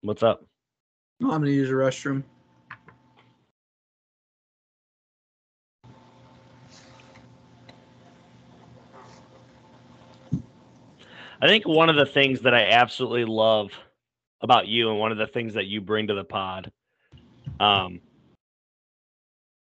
What's 0.03 0.21
up? 0.21 0.45
I'm 1.21 1.29
gonna 1.29 1.50
use 1.50 1.69
the 1.69 1.75
restroom. 1.75 2.23
I 11.41 11.47
think 11.47 11.65
one 11.65 11.89
of 11.89 11.95
the 11.95 12.05
things 12.05 12.41
that 12.41 12.53
I 12.53 12.65
absolutely 12.65 13.23
love 13.23 13.71
about 14.41 14.67
you 14.67 14.89
and 14.89 15.00
one 15.00 15.13
of 15.13 15.17
the 15.17 15.27
things 15.27 15.53
that 15.53 15.67
you 15.67 15.79
bring 15.79 16.07
to 16.07 16.13
the 16.13 16.25
pod, 16.25 16.69
um, 17.61 18.01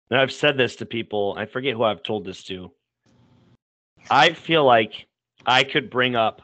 and 0.09 0.19
I've 0.19 0.33
said 0.33 0.57
this 0.57 0.75
to 0.77 0.85
people, 0.85 1.35
I 1.37 1.45
forget 1.45 1.73
who 1.73 1.83
I've 1.83 2.03
told 2.03 2.25
this 2.25 2.43
to, 2.45 2.69
I 4.11 4.33
feel 4.33 4.65
like 4.65 5.07
I 5.45 5.63
could 5.63 5.89
bring 5.89 6.17
up 6.17 6.41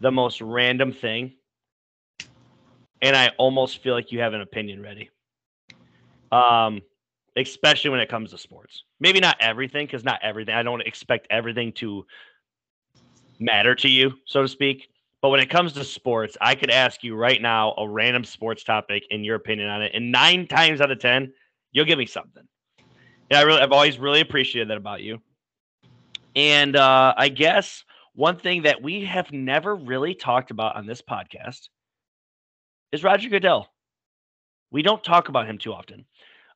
the 0.00 0.10
most 0.10 0.40
random 0.40 0.90
thing, 0.90 1.34
and 3.02 3.16
I 3.16 3.30
almost 3.38 3.82
feel 3.82 3.94
like 3.94 4.12
you 4.12 4.20
have 4.20 4.34
an 4.34 4.40
opinion 4.40 4.82
ready. 4.82 5.10
Um, 6.32 6.82
especially 7.36 7.90
when 7.90 8.00
it 8.00 8.08
comes 8.08 8.30
to 8.30 8.38
sports. 8.38 8.84
Maybe 9.00 9.20
not 9.20 9.36
everything, 9.40 9.86
because 9.86 10.04
not 10.04 10.20
everything. 10.22 10.54
I 10.54 10.62
don't 10.62 10.82
expect 10.82 11.26
everything 11.30 11.72
to 11.74 12.04
matter 13.38 13.74
to 13.76 13.88
you, 13.88 14.12
so 14.26 14.42
to 14.42 14.48
speak. 14.48 14.88
But 15.22 15.30
when 15.30 15.40
it 15.40 15.50
comes 15.50 15.72
to 15.74 15.84
sports, 15.84 16.36
I 16.40 16.54
could 16.54 16.70
ask 16.70 17.02
you 17.02 17.14
right 17.14 17.40
now 17.40 17.74
a 17.76 17.88
random 17.88 18.24
sports 18.24 18.64
topic 18.64 19.04
and 19.10 19.24
your 19.24 19.36
opinion 19.36 19.68
on 19.68 19.82
it, 19.82 19.92
and 19.94 20.12
nine 20.12 20.46
times 20.46 20.80
out 20.80 20.90
of 20.90 20.98
ten, 20.98 21.32
you'll 21.72 21.84
give 21.84 21.98
me 21.98 22.06
something. 22.06 22.42
And 23.30 23.38
I 23.38 23.42
really, 23.42 23.60
I've 23.60 23.72
always 23.72 23.98
really 23.98 24.20
appreciated 24.20 24.70
that 24.70 24.76
about 24.76 25.02
you. 25.02 25.18
And 26.34 26.74
uh, 26.76 27.14
I 27.16 27.28
guess 27.28 27.84
one 28.14 28.38
thing 28.38 28.62
that 28.62 28.82
we 28.82 29.04
have 29.04 29.30
never 29.32 29.74
really 29.74 30.14
talked 30.14 30.50
about 30.50 30.76
on 30.76 30.86
this 30.86 31.02
podcast 31.02 31.68
is 32.92 33.04
Roger 33.04 33.28
Goodell. 33.28 33.68
We 34.70 34.82
don't 34.82 35.02
talk 35.02 35.28
about 35.28 35.46
him 35.46 35.58
too 35.58 35.72
often. 35.72 36.04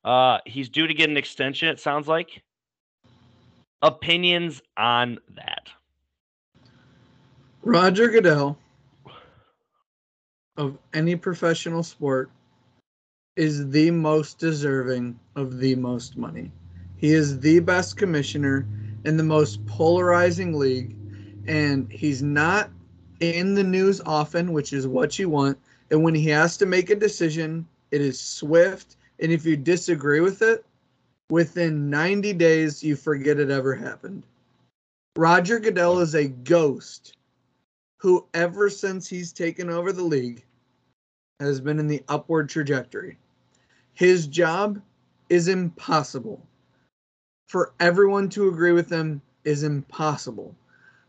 Uh, 0.05 0.38
he's 0.47 0.69
due 0.69 0.87
to 0.87 0.95
get 0.95 1.11
an 1.11 1.17
extension, 1.17 1.69
it 1.69 1.81
sounds 1.81 2.07
like. 2.07 2.43
Opinions 3.83 4.62
on 4.76 5.19
that? 5.35 5.69
Roger 7.62 8.09
Goodell, 8.09 8.59
of 10.57 10.79
any 10.93 11.17
professional 11.17 11.83
sport, 11.83 12.31
is 13.37 13.69
the 13.71 13.91
most 13.91 14.38
deserving 14.38 15.19
of 15.35 15.59
the 15.59 15.75
most 15.75 16.17
money. 16.17 16.53
He 16.97 17.12
is 17.12 17.41
the 17.41 17.61
best 17.61 17.97
commissioner 17.97 18.67
in 19.05 19.17
the 19.17 19.23
most 19.23 19.64
polarizing 19.67 20.55
league, 20.59 20.97
and 21.47 21.91
he's 21.91 22.23
not 22.23 22.71
in 23.21 23.55
the 23.55 23.64
news 23.64 24.00
often, 24.05 24.53
which 24.53 24.73
is 24.73 24.87
what 24.87 25.19
you 25.19 25.29
want. 25.29 25.59
And 25.91 26.03
when 26.03 26.14
he 26.14 26.29
has 26.29 26.57
to 26.59 26.67
make 26.67 26.91
a 26.91 26.97
decision, 26.97 27.67
it 27.91 28.00
is 28.00 28.21
swift. 28.21 28.97
And 29.21 29.31
if 29.31 29.45
you 29.45 29.57
disagree 29.57 30.21
with 30.21 30.43
it, 30.43 30.64
within 31.31 31.88
90 31.91 32.33
days, 32.35 32.83
you 32.83 32.97
forget 32.97 33.38
it 33.38 33.50
ever 33.50 33.75
happened. 33.75 34.25
Roger 35.17 35.61
Goodell 35.61 36.00
is 36.00 36.14
a 36.14 36.29
ghost 36.29 37.17
who, 37.99 38.26
ever 38.35 38.69
since 38.69 39.09
he's 39.09 39.33
taken 39.33 39.71
over 39.71 39.93
the 39.93 40.03
league, 40.03 40.45
has 41.41 41.61
been 41.61 41.79
in 41.79 41.87
the 41.87 42.03
upward 42.09 42.49
trajectory. 42.49 43.19
His 43.95 44.26
job 44.26 44.81
is 45.29 45.49
impossible 45.49 46.45
for 47.55 47.73
everyone 47.79 48.29
to 48.31 48.49
agree 48.49 48.73
with 48.73 48.91
him 48.91 49.23
is 49.45 49.62
impossible. 49.62 50.55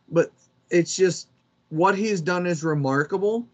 But 0.09 0.31
it's 0.69 0.95
just 0.95 1.29
what 1.69 1.97
he's 1.97 2.21
done 2.21 2.45
is 2.45 2.63
remarkable. 2.63 3.47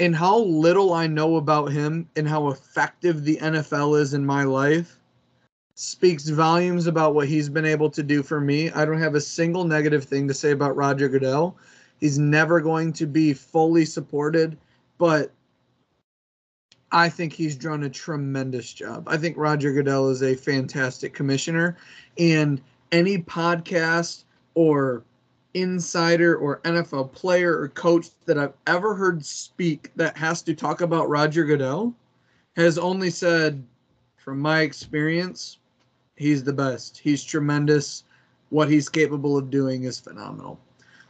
And 0.00 0.16
how 0.16 0.38
little 0.38 0.94
I 0.94 1.06
know 1.06 1.36
about 1.36 1.66
him 1.66 2.08
and 2.16 2.26
how 2.26 2.48
effective 2.48 3.22
the 3.22 3.36
NFL 3.36 4.00
is 4.00 4.14
in 4.14 4.24
my 4.24 4.44
life 4.44 4.98
speaks 5.74 6.28
volumes 6.28 6.86
about 6.86 7.14
what 7.14 7.28
he's 7.28 7.50
been 7.50 7.66
able 7.66 7.90
to 7.90 8.02
do 8.02 8.22
for 8.22 8.40
me. 8.40 8.70
I 8.70 8.86
don't 8.86 9.00
have 9.00 9.14
a 9.14 9.20
single 9.20 9.64
negative 9.64 10.04
thing 10.04 10.26
to 10.28 10.34
say 10.34 10.52
about 10.52 10.74
Roger 10.74 11.06
Goodell. 11.08 11.54
He's 11.98 12.18
never 12.18 12.60
going 12.62 12.94
to 12.94 13.06
be 13.06 13.34
fully 13.34 13.84
supported, 13.84 14.56
but 14.96 15.32
I 16.92 17.10
think 17.10 17.34
he's 17.34 17.54
done 17.54 17.82
a 17.82 17.90
tremendous 17.90 18.72
job. 18.72 19.06
I 19.06 19.18
think 19.18 19.36
Roger 19.36 19.70
Goodell 19.70 20.08
is 20.08 20.22
a 20.22 20.34
fantastic 20.34 21.12
commissioner, 21.12 21.76
and 22.18 22.60
any 22.90 23.18
podcast 23.18 24.24
or 24.54 25.04
insider 25.54 26.36
or 26.36 26.60
NFL 26.60 27.12
player 27.12 27.58
or 27.58 27.68
coach 27.68 28.08
that 28.26 28.38
I've 28.38 28.54
ever 28.66 28.94
heard 28.94 29.24
speak 29.24 29.90
that 29.96 30.16
has 30.16 30.42
to 30.42 30.54
talk 30.54 30.80
about 30.80 31.08
Roger 31.08 31.44
Goodell 31.44 31.94
has 32.56 32.78
only 32.78 33.10
said, 33.10 33.64
from 34.16 34.38
my 34.38 34.60
experience, 34.60 35.58
he's 36.16 36.44
the 36.44 36.52
best. 36.52 36.98
He's 36.98 37.24
tremendous. 37.24 38.04
What 38.50 38.70
he's 38.70 38.88
capable 38.88 39.36
of 39.36 39.50
doing 39.50 39.84
is 39.84 39.98
phenomenal. 39.98 40.60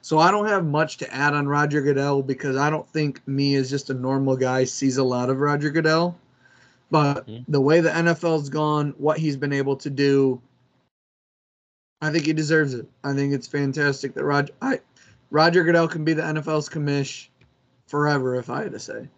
So 0.02 0.18
I 0.18 0.30
don't 0.30 0.46
have 0.46 0.64
much 0.64 0.96
to 0.98 1.14
add 1.14 1.34
on 1.34 1.46
Roger 1.46 1.82
Goodell 1.82 2.22
because 2.22 2.56
I 2.56 2.70
don't 2.70 2.88
think 2.88 3.26
me 3.28 3.54
as 3.56 3.68
just 3.68 3.90
a 3.90 3.94
normal 3.94 4.36
guy 4.36 4.64
sees 4.64 4.96
a 4.96 5.04
lot 5.04 5.28
of 5.28 5.40
Roger 5.40 5.70
Goodell. 5.70 6.18
But 6.90 7.26
mm-hmm. 7.26 7.50
the 7.50 7.60
way 7.60 7.80
the 7.80 7.90
NFL's 7.90 8.48
gone, 8.48 8.94
what 8.96 9.18
he's 9.18 9.36
been 9.36 9.52
able 9.52 9.76
to 9.76 9.90
do, 9.90 10.40
I 12.02 12.10
think 12.10 12.24
he 12.24 12.32
deserves 12.32 12.74
it. 12.74 12.86
I 13.04 13.12
think 13.12 13.34
it's 13.34 13.46
fantastic 13.46 14.14
that 14.14 14.24
Roger 14.24 14.52
I, 14.62 14.80
Roger 15.30 15.64
Goodell 15.64 15.88
can 15.88 16.04
be 16.04 16.12
the 16.12 16.22
NFL's 16.22 16.68
commish 16.68 17.28
forever, 17.86 18.36
if 18.36 18.48
I 18.50 18.62
had 18.62 18.72
to 18.72 18.78
say. 18.78 19.08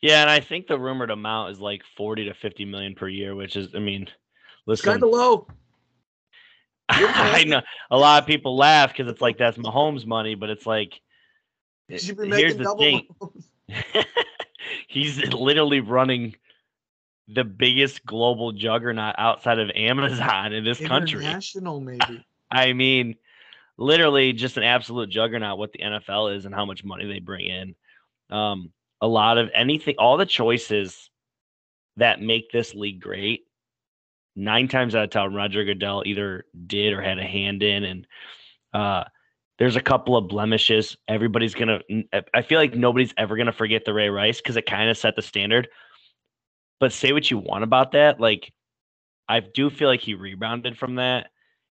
Yeah, 0.00 0.22
and 0.22 0.30
I 0.30 0.40
think 0.40 0.66
the 0.66 0.78
rumored 0.78 1.10
amount 1.10 1.52
is 1.52 1.60
like 1.60 1.82
forty 1.96 2.24
to 2.24 2.34
fifty 2.34 2.64
million 2.64 2.94
per 2.94 3.08
year, 3.08 3.34
which 3.34 3.56
is, 3.56 3.74
I 3.74 3.80
mean, 3.80 4.06
listen, 4.66 4.92
kind 4.92 5.02
of 5.02 5.10
low. 5.10 5.46
I 6.88 7.44
know 7.44 7.60
a 7.90 7.98
lot 7.98 8.22
of 8.22 8.26
people 8.26 8.56
laugh 8.56 8.90
because 8.90 9.10
it's 9.10 9.20
like 9.20 9.36
that's 9.36 9.58
Mahomes' 9.58 10.06
money, 10.06 10.34
but 10.36 10.50
it's 10.50 10.66
like 10.66 11.00
here's 11.88 12.06
the 12.06 12.74
thing: 12.78 13.06
he's 14.88 15.18
literally 15.32 15.80
running 15.80 16.34
the 17.28 17.44
biggest 17.44 18.04
global 18.06 18.52
juggernaut 18.52 19.14
outside 19.18 19.58
of 19.58 19.70
Amazon 19.74 20.52
in 20.52 20.64
this 20.64 20.80
country. 20.80 21.20
International, 21.20 21.80
maybe. 21.80 22.26
I 22.50 22.72
mean, 22.72 23.16
literally 23.76 24.32
just 24.32 24.56
an 24.56 24.62
absolute 24.62 25.10
juggernaut 25.10 25.58
what 25.58 25.72
the 25.72 25.80
NFL 25.80 26.36
is 26.36 26.46
and 26.46 26.54
how 26.54 26.64
much 26.64 26.84
money 26.84 27.06
they 27.06 27.20
bring 27.20 27.46
in. 27.46 27.74
Um, 28.30 28.72
a 29.00 29.06
lot 29.06 29.38
of 29.38 29.50
anything, 29.54 29.94
all 29.98 30.16
the 30.16 30.26
choices 30.26 31.10
that 31.96 32.20
make 32.20 32.50
this 32.50 32.74
league 32.74 33.00
great. 33.00 33.44
Nine 34.34 34.68
times 34.68 34.94
out 34.94 35.04
of 35.04 35.10
ten, 35.10 35.34
Roger 35.34 35.64
Goodell 35.64 36.04
either 36.06 36.44
did 36.66 36.92
or 36.92 37.02
had 37.02 37.18
a 37.18 37.24
hand 37.24 37.62
in, 37.62 37.84
and 37.84 38.06
uh, 38.72 39.04
there's 39.58 39.76
a 39.76 39.80
couple 39.80 40.16
of 40.16 40.28
blemishes. 40.28 40.96
Everybody's 41.08 41.54
gonna. 41.54 41.80
I 42.32 42.42
feel 42.42 42.60
like 42.60 42.74
nobody's 42.74 43.12
ever 43.16 43.36
gonna 43.36 43.52
forget 43.52 43.84
the 43.84 43.92
Ray 43.92 44.08
Rice 44.08 44.40
because 44.40 44.56
it 44.56 44.66
kind 44.66 44.90
of 44.90 44.96
set 44.96 45.16
the 45.16 45.22
standard. 45.22 45.68
But 46.80 46.92
say 46.92 47.12
what 47.12 47.30
you 47.30 47.38
want 47.38 47.64
about 47.64 47.92
that. 47.92 48.20
Like, 48.20 48.52
I 49.28 49.40
do 49.40 49.70
feel 49.70 49.88
like 49.88 50.00
he 50.00 50.14
rebounded 50.14 50.78
from 50.78 50.96
that. 50.96 51.30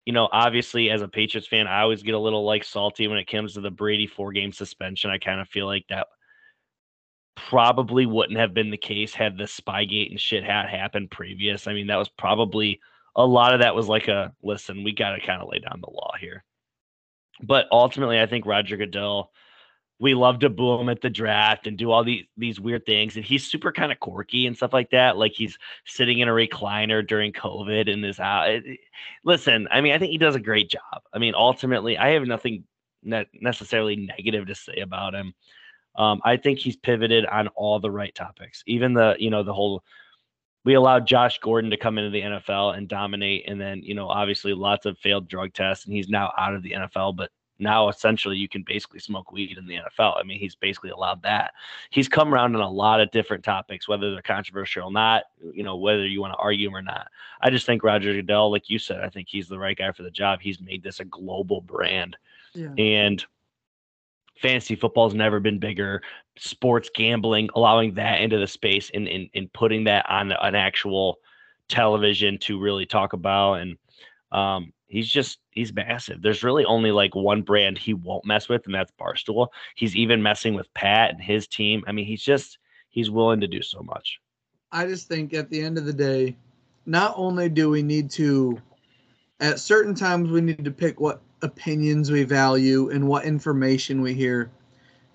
You 0.06 0.12
know, 0.12 0.28
obviously, 0.30 0.90
as 0.90 1.02
a 1.02 1.08
Patriots 1.08 1.48
fan, 1.48 1.66
I 1.66 1.80
always 1.82 2.02
get 2.02 2.14
a 2.14 2.18
little 2.18 2.44
like 2.44 2.64
salty 2.64 3.08
when 3.08 3.18
it 3.18 3.30
comes 3.30 3.54
to 3.54 3.60
the 3.60 3.70
Brady 3.70 4.06
four 4.06 4.32
game 4.32 4.52
suspension. 4.52 5.10
I 5.10 5.18
kind 5.18 5.40
of 5.40 5.48
feel 5.48 5.66
like 5.66 5.86
that 5.88 6.08
probably 7.36 8.06
wouldn't 8.06 8.38
have 8.38 8.54
been 8.54 8.70
the 8.70 8.76
case 8.76 9.14
had 9.14 9.36
the 9.36 9.44
Spygate 9.44 10.10
and 10.10 10.20
shit 10.20 10.44
had 10.44 10.68
happened 10.68 11.10
previous. 11.10 11.66
I 11.66 11.74
mean, 11.74 11.88
that 11.88 11.96
was 11.96 12.08
probably 12.08 12.80
a 13.16 13.26
lot 13.26 13.54
of 13.54 13.60
that 13.60 13.74
was 13.74 13.88
like 13.88 14.08
a 14.08 14.32
listen, 14.42 14.84
we 14.84 14.92
got 14.92 15.12
to 15.12 15.26
kind 15.26 15.42
of 15.42 15.48
lay 15.48 15.58
down 15.58 15.80
the 15.80 15.90
law 15.90 16.12
here. 16.20 16.44
But 17.42 17.66
ultimately, 17.70 18.20
I 18.20 18.26
think 18.26 18.46
Roger 18.46 18.76
Goodell 18.76 19.30
we 20.00 20.14
love 20.14 20.40
to 20.40 20.50
boo 20.50 20.78
him 20.80 20.88
at 20.88 21.00
the 21.00 21.10
draft 21.10 21.66
and 21.66 21.78
do 21.78 21.90
all 21.90 22.04
these 22.04 22.24
these 22.36 22.58
weird 22.58 22.84
things. 22.84 23.16
And 23.16 23.24
he's 23.24 23.46
super 23.46 23.72
kind 23.72 23.92
of 23.92 24.00
quirky 24.00 24.46
and 24.46 24.56
stuff 24.56 24.72
like 24.72 24.90
that. 24.90 25.16
Like 25.16 25.32
he's 25.32 25.58
sitting 25.86 26.18
in 26.18 26.28
a 26.28 26.32
recliner 26.32 27.06
during 27.06 27.32
COVID 27.32 27.92
and 27.92 28.04
is 28.04 28.18
out. 28.18 28.60
listen, 29.24 29.68
I 29.70 29.80
mean, 29.80 29.92
I 29.92 29.98
think 29.98 30.10
he 30.10 30.18
does 30.18 30.34
a 30.34 30.40
great 30.40 30.70
job. 30.70 31.02
I 31.12 31.18
mean, 31.18 31.34
ultimately, 31.36 31.96
I 31.96 32.10
have 32.10 32.24
nothing 32.24 32.64
ne- 33.02 33.28
necessarily 33.40 33.96
negative 33.96 34.46
to 34.48 34.54
say 34.54 34.78
about 34.78 35.14
him. 35.14 35.34
Um, 35.96 36.20
I 36.24 36.36
think 36.38 36.58
he's 36.58 36.76
pivoted 36.76 37.24
on 37.26 37.48
all 37.48 37.78
the 37.78 37.90
right 37.90 38.14
topics. 38.14 38.64
Even 38.66 38.94
the 38.94 39.14
you 39.18 39.30
know 39.30 39.44
the 39.44 39.54
whole 39.54 39.84
we 40.64 40.74
allowed 40.74 41.06
Josh 41.06 41.38
Gordon 41.38 41.70
to 41.70 41.76
come 41.76 41.98
into 41.98 42.10
the 42.10 42.22
NFL 42.22 42.76
and 42.76 42.88
dominate, 42.88 43.44
and 43.46 43.60
then 43.60 43.82
you 43.82 43.94
know 43.94 44.08
obviously 44.08 44.54
lots 44.54 44.86
of 44.86 44.98
failed 44.98 45.28
drug 45.28 45.52
tests, 45.52 45.84
and 45.84 45.94
he's 45.94 46.08
now 46.08 46.32
out 46.36 46.54
of 46.54 46.62
the 46.62 46.72
NFL. 46.72 47.16
But 47.16 47.30
now 47.58 47.88
essentially 47.88 48.36
you 48.36 48.48
can 48.48 48.62
basically 48.62 49.00
smoke 49.00 49.32
weed 49.32 49.56
in 49.56 49.66
the 49.66 49.76
NFL. 49.76 50.18
I 50.18 50.22
mean, 50.22 50.38
he's 50.38 50.54
basically 50.54 50.90
allowed 50.90 51.22
that. 51.22 51.52
He's 51.90 52.08
come 52.08 52.34
around 52.34 52.54
on 52.54 52.62
a 52.62 52.70
lot 52.70 53.00
of 53.00 53.10
different 53.10 53.44
topics, 53.44 53.88
whether 53.88 54.12
they're 54.12 54.22
controversial 54.22 54.84
or 54.84 54.92
not, 54.92 55.24
you 55.52 55.62
know, 55.62 55.76
whether 55.76 56.06
you 56.06 56.20
want 56.20 56.32
to 56.32 56.38
argue 56.38 56.66
them 56.66 56.76
or 56.76 56.82
not. 56.82 57.08
I 57.40 57.50
just 57.50 57.66
think 57.66 57.84
Roger 57.84 58.12
Goodell, 58.12 58.50
like 58.50 58.68
you 58.68 58.78
said, 58.78 59.00
I 59.00 59.08
think 59.08 59.28
he's 59.28 59.48
the 59.48 59.58
right 59.58 59.76
guy 59.76 59.92
for 59.92 60.02
the 60.02 60.10
job. 60.10 60.40
He's 60.40 60.60
made 60.60 60.82
this 60.82 61.00
a 61.00 61.04
global 61.04 61.60
brand. 61.60 62.16
Yeah. 62.54 62.72
And 62.78 63.24
fantasy 64.40 64.74
football's 64.74 65.14
never 65.14 65.40
been 65.40 65.58
bigger. 65.58 66.02
Sports 66.36 66.90
gambling, 66.94 67.48
allowing 67.54 67.94
that 67.94 68.20
into 68.20 68.38
the 68.38 68.46
space 68.46 68.90
and, 68.94 69.08
and, 69.08 69.28
and 69.34 69.52
putting 69.52 69.84
that 69.84 70.08
on 70.08 70.32
an 70.32 70.54
actual 70.54 71.18
television 71.68 72.38
to 72.38 72.60
really 72.60 72.86
talk 72.86 73.12
about. 73.12 73.54
And 73.54 73.76
um, 74.32 74.72
he's 74.94 75.08
just 75.08 75.40
he's 75.50 75.72
massive. 75.72 76.22
There's 76.22 76.44
really 76.44 76.64
only 76.64 76.92
like 76.92 77.14
one 77.14 77.42
brand 77.42 77.78
he 77.78 77.94
won't 77.94 78.24
mess 78.24 78.48
with, 78.48 78.64
and 78.66 78.74
that's 78.74 78.92
Barstool. 78.92 79.48
He's 79.74 79.96
even 79.96 80.22
messing 80.22 80.54
with 80.54 80.72
Pat 80.74 81.10
and 81.10 81.22
his 81.22 81.46
team. 81.46 81.82
I 81.86 81.92
mean, 81.92 82.06
he's 82.06 82.22
just 82.22 82.58
he's 82.90 83.10
willing 83.10 83.40
to 83.40 83.48
do 83.48 83.60
so 83.60 83.82
much. 83.82 84.20
I 84.70 84.86
just 84.86 85.08
think 85.08 85.34
at 85.34 85.50
the 85.50 85.60
end 85.60 85.78
of 85.78 85.84
the 85.84 85.92
day, 85.92 86.36
not 86.86 87.14
only 87.16 87.48
do 87.48 87.70
we 87.70 87.82
need 87.82 88.10
to 88.12 88.60
at 89.40 89.58
certain 89.58 89.94
times 89.94 90.30
we 90.30 90.40
need 90.40 90.64
to 90.64 90.70
pick 90.70 91.00
what 91.00 91.20
opinions 91.42 92.10
we 92.10 92.22
value 92.22 92.90
and 92.90 93.06
what 93.06 93.24
information 93.24 94.00
we 94.00 94.14
hear. 94.14 94.50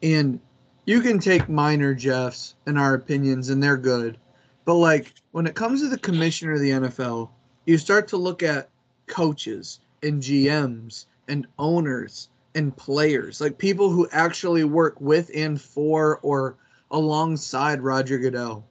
And 0.04 0.40
you 0.86 1.02
can 1.02 1.20
take 1.20 1.50
minor 1.50 1.94
Jeffs 1.94 2.56
and 2.66 2.78
our 2.78 2.94
opinions 2.94 3.50
and 3.50 3.62
they're 3.64 3.78
good. 3.78 4.18
But 4.66 4.76
like 4.76 5.14
when 5.32 5.48
it 5.48 5.56
comes 5.56 5.82
to 5.82 5.88
the 5.88 5.98
commissioner 5.98 6.54
of 6.54 6.60
the 6.60 6.72
NFL, 6.72 7.30
you 7.66 7.78
start 7.78 8.08
to 8.10 8.18
look 8.18 8.44
at 8.44 8.70
coaches 9.10 9.82
and 10.04 10.22
GMs 10.22 11.06
and 11.28 11.46
owners 11.58 12.30
and 12.56 12.76
players, 12.76 13.42
like 13.42 13.58
people 13.58 13.90
who 13.90 14.08
actually 14.12 14.64
work 14.64 15.00
with 15.02 15.30
and 15.36 15.62
for 15.62 16.20
or 16.22 16.56
alongside 16.92 17.82
Roger 17.82 18.18
Goodell. 18.18 18.66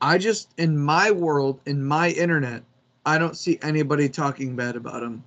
I 0.00 0.16
just, 0.16 0.48
in 0.56 0.78
my 0.78 1.10
world, 1.10 1.60
in 1.66 1.84
my 1.84 2.10
internet, 2.10 2.62
I 3.04 3.18
don't 3.18 3.36
see 3.36 3.58
anybody 3.62 4.08
talking 4.08 4.56
bad 4.56 4.76
about 4.76 5.02
him. 5.02 5.22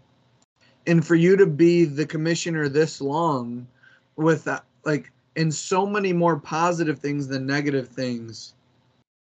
And 0.88 1.06
for 1.06 1.16
you 1.16 1.36
to 1.38 1.46
be 1.46 1.86
the 1.86 2.06
commissioner 2.06 2.68
this 2.70 3.00
long 3.00 3.68
with 4.16 4.44
that, 4.46 4.64
like, 4.86 5.12
in 5.36 5.52
so 5.52 5.86
many 5.86 6.14
more 6.14 6.38
positive 6.38 7.00
things 7.00 7.28
than 7.28 7.46
negative 7.46 7.88
things, 7.88 8.54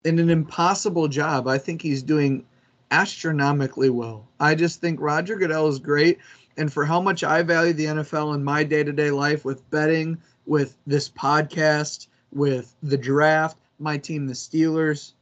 in 0.05 0.19
an 0.19 0.29
impossible 0.29 1.07
job, 1.07 1.47
I 1.47 1.57
think 1.57 1.81
he's 1.81 2.03
doing 2.03 2.45
astronomically 2.93 3.89
well. 3.89 4.29
I 4.39 4.53
just 4.53 4.79
think 4.79 5.01
Roger 5.01 5.35
Goodell 5.35 5.67
is 5.67 5.79
great. 5.79 6.19
And 6.57 6.71
for 6.71 6.85
how 6.85 7.01
much 7.01 7.23
I 7.23 7.41
value 7.41 7.73
the 7.73 7.85
NFL 7.85 8.35
in 8.35 8.43
my 8.43 8.63
day 8.63 8.83
to 8.83 8.93
day 8.93 9.09
life 9.09 9.43
with 9.43 9.67
betting, 9.71 10.17
with 10.45 10.77
this 10.85 11.09
podcast, 11.09 12.07
with 12.31 12.75
the 12.83 12.97
draft, 12.97 13.57
my 13.79 13.97
team, 13.97 14.27
the 14.27 14.33
Steelers, 14.33 15.13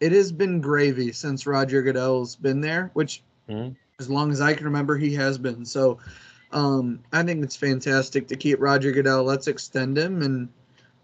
it 0.00 0.10
has 0.10 0.32
been 0.32 0.60
gravy 0.60 1.12
since 1.12 1.46
Roger 1.46 1.82
Goodell's 1.82 2.34
been 2.34 2.60
there, 2.60 2.90
which 2.94 3.22
mm-hmm. 3.48 3.74
as 4.00 4.10
long 4.10 4.32
as 4.32 4.40
I 4.40 4.52
can 4.52 4.64
remember, 4.64 4.96
he 4.96 5.14
has 5.14 5.38
been. 5.38 5.64
So 5.64 5.98
um, 6.50 6.98
I 7.12 7.22
think 7.22 7.44
it's 7.44 7.54
fantastic 7.54 8.26
to 8.26 8.36
keep 8.36 8.60
Roger 8.60 8.90
Goodell. 8.90 9.22
Let's 9.22 9.46
extend 9.46 9.96
him. 9.96 10.22
And 10.22 10.48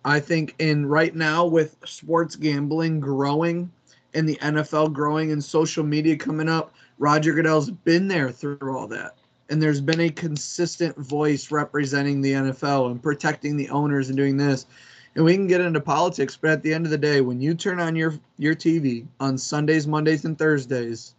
I 0.04 0.18
think 0.18 0.56
in 0.58 0.86
right 0.86 1.14
now 1.14 1.46
with 1.46 1.76
sports 1.84 2.34
gambling 2.34 2.98
growing, 2.98 3.70
in 4.14 4.26
the 4.26 4.36
NFL 4.36 4.92
growing 4.92 5.32
and 5.32 5.42
social 5.42 5.84
media 5.84 6.16
coming 6.16 6.48
up, 6.48 6.72
Roger 6.98 7.32
Goodell's 7.32 7.70
been 7.70 8.08
there 8.08 8.30
through 8.30 8.76
all 8.76 8.86
that. 8.88 9.16
And 9.50 9.62
there's 9.62 9.80
been 9.80 10.00
a 10.00 10.10
consistent 10.10 10.96
voice 10.96 11.50
representing 11.50 12.20
the 12.20 12.32
NFL 12.32 12.90
and 12.90 13.02
protecting 13.02 13.56
the 13.56 13.70
owners 13.70 14.08
and 14.08 14.16
doing 14.16 14.36
this. 14.36 14.66
And 15.14 15.24
we 15.24 15.34
can 15.34 15.46
get 15.46 15.60
into 15.60 15.80
politics, 15.80 16.36
but 16.36 16.50
at 16.50 16.62
the 16.62 16.72
end 16.72 16.84
of 16.84 16.90
the 16.90 16.98
day, 16.98 17.20
when 17.20 17.40
you 17.40 17.54
turn 17.54 17.80
on 17.80 17.96
your 17.96 18.14
your 18.36 18.54
TV 18.54 19.06
on 19.20 19.38
Sundays, 19.38 19.86
Mondays, 19.86 20.24
and 20.24 20.38
Thursdays, 20.38 21.14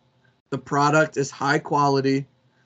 the 0.51 0.57
product 0.57 1.17
is 1.17 1.31
high 1.31 1.59
quality, 1.59 2.25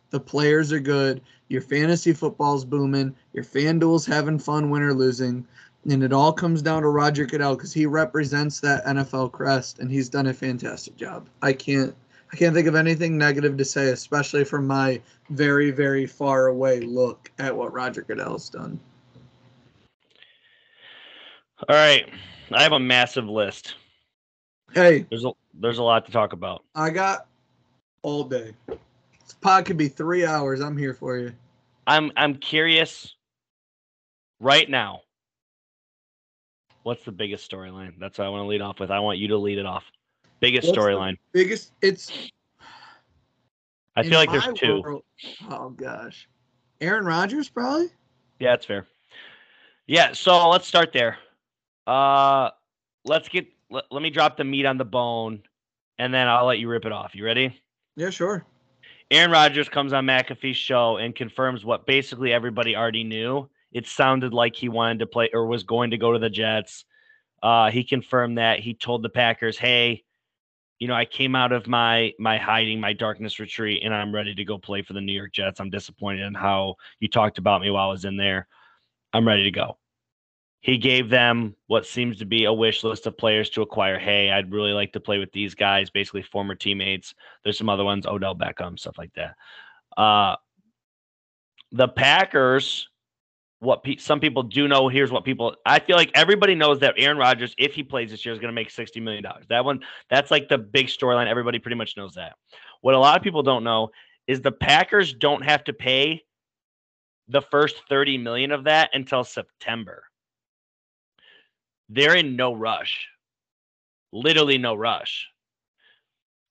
the 0.09 0.19
players 0.19 0.71
are 0.71 0.79
good, 0.79 1.21
your 1.47 1.61
fantasy 1.61 2.13
football's 2.13 2.65
booming, 2.65 3.15
your 3.33 3.43
FanDuel's 3.43 4.05
having 4.05 4.37
fun, 4.37 4.69
win 4.69 4.83
or 4.83 4.93
losing 4.93 5.47
and 5.89 6.03
it 6.03 6.13
all 6.13 6.31
comes 6.31 6.61
down 6.61 6.81
to 6.83 6.89
Roger 6.89 7.25
Goodell 7.25 7.55
because 7.55 7.73
he 7.73 7.85
represents 7.85 8.59
that 8.61 8.85
NFL 8.85 9.31
crest, 9.31 9.79
and 9.79 9.91
he's 9.91 10.09
done 10.09 10.27
a 10.27 10.33
fantastic 10.33 10.95
job. 10.95 11.27
I 11.41 11.53
can't 11.53 11.95
I 12.31 12.35
can't 12.35 12.55
think 12.55 12.67
of 12.67 12.75
anything 12.75 13.17
negative 13.17 13.57
to 13.57 13.65
say, 13.65 13.89
especially 13.89 14.43
from 14.43 14.65
my 14.65 15.01
very 15.29 15.71
very 15.71 16.05
far 16.05 16.47
away 16.47 16.79
look 16.79 17.31
at 17.39 17.55
what 17.55 17.73
Roger 17.73 18.01
Goodell's 18.01 18.49
done. 18.49 18.79
All 21.69 21.75
right, 21.75 22.09
I 22.51 22.63
have 22.63 22.73
a 22.73 22.79
massive 22.79 23.25
list. 23.25 23.75
Hey, 24.73 25.05
there's 25.09 25.25
a 25.25 25.31
there's 25.53 25.77
a 25.77 25.83
lot 25.83 26.05
to 26.05 26.11
talk 26.11 26.33
about. 26.33 26.63
I 26.75 26.89
got 26.89 27.27
all 28.01 28.23
day. 28.23 28.53
This 28.67 29.33
pod 29.39 29.65
could 29.65 29.77
be 29.77 29.87
three 29.87 30.25
hours. 30.25 30.61
I'm 30.61 30.77
here 30.77 30.93
for 30.93 31.17
you. 31.17 31.33
I'm 31.87 32.11
I'm 32.15 32.35
curious 32.35 33.15
right 34.39 34.69
now. 34.69 35.01
What's 36.83 37.03
the 37.05 37.11
biggest 37.11 37.49
storyline? 37.49 37.93
That's 37.99 38.17
what 38.17 38.25
I 38.25 38.29
want 38.29 38.43
to 38.43 38.47
lead 38.47 38.61
off 38.61 38.79
with. 38.79 38.91
I 38.91 38.99
want 38.99 39.17
you 39.17 39.27
to 39.29 39.37
lead 39.37 39.57
it 39.57 39.65
off. 39.65 39.83
Biggest 40.39 40.67
storyline. 40.67 41.17
Biggest. 41.31 41.71
It's. 41.81 42.29
I 43.95 44.03
feel 44.03 44.19
like 44.19 44.31
there's 44.31 44.47
two. 44.55 44.81
world- 44.81 45.03
oh 45.49 45.69
gosh, 45.69 46.27
Aaron 46.81 47.05
Rodgers 47.05 47.47
probably. 47.49 47.87
Yeah, 48.39 48.51
that's 48.51 48.65
fair. 48.65 48.87
Yeah, 49.87 50.13
so 50.13 50.49
let's 50.49 50.67
start 50.67 50.91
there. 50.93 51.17
Uh 51.87 52.49
let's 53.05 53.29
get 53.29 53.47
let, 53.69 53.85
let 53.91 54.01
me 54.01 54.09
drop 54.09 54.37
the 54.37 54.43
meat 54.43 54.65
on 54.65 54.77
the 54.77 54.85
bone 54.85 55.43
and 55.99 56.13
then 56.13 56.27
I'll 56.27 56.45
let 56.45 56.59
you 56.59 56.67
rip 56.69 56.85
it 56.85 56.91
off. 56.91 57.13
You 57.13 57.25
ready? 57.25 57.61
Yeah, 57.95 58.09
sure. 58.09 58.45
Aaron 59.11 59.29
Rodgers 59.31 59.69
comes 59.69 59.93
on 59.93 60.05
McAfee's 60.05 60.57
show 60.57 60.97
and 60.97 61.15
confirms 61.15 61.63
what 61.63 61.85
basically 61.85 62.33
everybody 62.33 62.75
already 62.75 63.03
knew. 63.03 63.47
It 63.73 63.87
sounded 63.87 64.33
like 64.33 64.55
he 64.55 64.69
wanted 64.69 64.99
to 64.99 65.07
play 65.07 65.29
or 65.33 65.47
was 65.47 65.63
going 65.63 65.91
to 65.91 65.97
go 65.97 66.13
to 66.13 66.19
the 66.19 66.29
Jets. 66.29 66.85
Uh, 67.41 67.71
he 67.71 67.83
confirmed 67.83 68.37
that 68.37 68.59
he 68.59 68.73
told 68.73 69.01
the 69.03 69.09
Packers, 69.09 69.57
"Hey, 69.57 70.03
you 70.79 70.87
know, 70.87 70.93
I 70.93 71.05
came 71.05 71.35
out 71.35 71.51
of 71.51 71.67
my 71.67 72.13
my 72.19 72.37
hiding, 72.37 72.79
my 72.79 72.93
darkness 72.93 73.39
retreat, 73.39 73.81
and 73.83 73.93
I'm 73.93 74.13
ready 74.13 74.35
to 74.35 74.45
go 74.45 74.57
play 74.57 74.81
for 74.81 74.93
the 74.93 75.01
New 75.01 75.13
York 75.13 75.33
Jets. 75.33 75.59
I'm 75.59 75.69
disappointed 75.69 76.21
in 76.25 76.33
how 76.33 76.75
you 76.99 77.07
talked 77.07 77.37
about 77.39 77.61
me 77.61 77.69
while 77.71 77.89
I 77.89 77.91
was 77.91 78.05
in 78.05 78.15
there. 78.15 78.47
I'm 79.11 79.27
ready 79.27 79.43
to 79.43 79.51
go." 79.51 79.77
He 80.61 80.77
gave 80.77 81.09
them 81.09 81.57
what 81.67 81.85
seems 81.85 82.19
to 82.19 82.25
be 82.25 82.45
a 82.45 82.53
wish 82.53 82.85
list 82.85 83.05
of 83.05 83.17
players 83.17 83.49
to 83.49 83.61
acquire. 83.61 83.99
Hey, 83.99 84.31
I'd 84.31 84.53
really 84.53 84.71
like 84.71 84.93
to 84.93 85.01
play 85.01 85.17
with 85.17 85.33
these 85.33 85.55
guys, 85.55 85.89
basically 85.89 86.21
former 86.21 86.55
teammates. 86.55 87.13
There's 87.43 87.57
some 87.57 87.67
other 87.67 87.83
ones, 87.83 88.07
Odell 88.07 88.33
Beckham, 88.33 88.79
stuff 88.79 88.97
like 88.97 89.11
that. 89.15 89.35
Uh, 89.97 90.37
the 91.73 91.89
Packers, 91.89 92.87
what 93.63 93.83
pe- 93.83 93.97
some 93.97 94.19
people 94.19 94.43
do 94.43 94.67
know, 94.67 94.87
here's 94.89 95.11
what 95.11 95.23
people. 95.23 95.55
I 95.65 95.79
feel 95.79 95.95
like 95.95 96.11
everybody 96.13 96.53
knows 96.53 96.79
that 96.79 96.95
Aaron 96.97 97.17
Rodgers, 97.17 97.55
if 97.57 97.73
he 97.73 97.83
plays 97.83 98.11
this 98.11 98.25
year, 98.25 98.33
is 98.33 98.39
going 98.39 98.51
to 98.51 98.55
make 98.55 98.69
sixty 98.69 98.99
million 98.99 99.23
dollars. 99.23 99.45
That 99.49 99.65
one, 99.65 99.79
that's 100.09 100.31
like 100.31 100.49
the 100.49 100.57
big 100.57 100.87
storyline. 100.87 101.27
Everybody 101.27 101.59
pretty 101.59 101.77
much 101.77 101.95
knows 101.97 102.13
that. 102.15 102.33
What 102.81 102.93
a 102.93 102.99
lot 102.99 103.17
of 103.17 103.23
people 103.23 103.43
don't 103.43 103.63
know 103.63 103.89
is 104.27 104.41
the 104.41 104.51
Packers 104.51 105.13
don't 105.13 105.43
have 105.43 105.63
to 105.65 105.73
pay 105.73 106.21
the 107.29 107.41
first 107.41 107.81
thirty 107.89 108.17
million 108.17 108.51
of 108.51 108.65
that 108.65 108.89
until 108.93 109.23
September. 109.23 110.03
They're 111.89 112.15
in 112.15 112.35
no 112.35 112.53
rush, 112.53 113.07
literally 114.11 114.57
no 114.57 114.75
rush. 114.75 115.27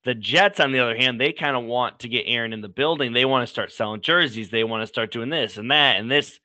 The 0.05 0.15
Jets, 0.15 0.59
on 0.59 0.73
the 0.73 0.79
other 0.79 0.97
hand, 0.97 1.19
they 1.19 1.31
kind 1.31 1.55
of 1.55 1.63
want 1.63 1.99
to 1.99 2.09
get 2.09 2.25
Aaron 2.27 2.51
in 2.51 2.59
the 2.59 2.67
building. 2.67 3.13
They 3.13 3.23
want 3.23 3.47
to 3.47 3.51
start 3.51 3.71
selling 3.71 4.01
jerseys. 4.01 4.49
They 4.49 4.65
want 4.65 4.83
to 4.83 4.87
start 4.87 5.11
doing 5.11 5.29
this 5.29 5.57
and 5.57 5.71
that 5.71 5.97
and 5.97 6.11
this. 6.11 6.39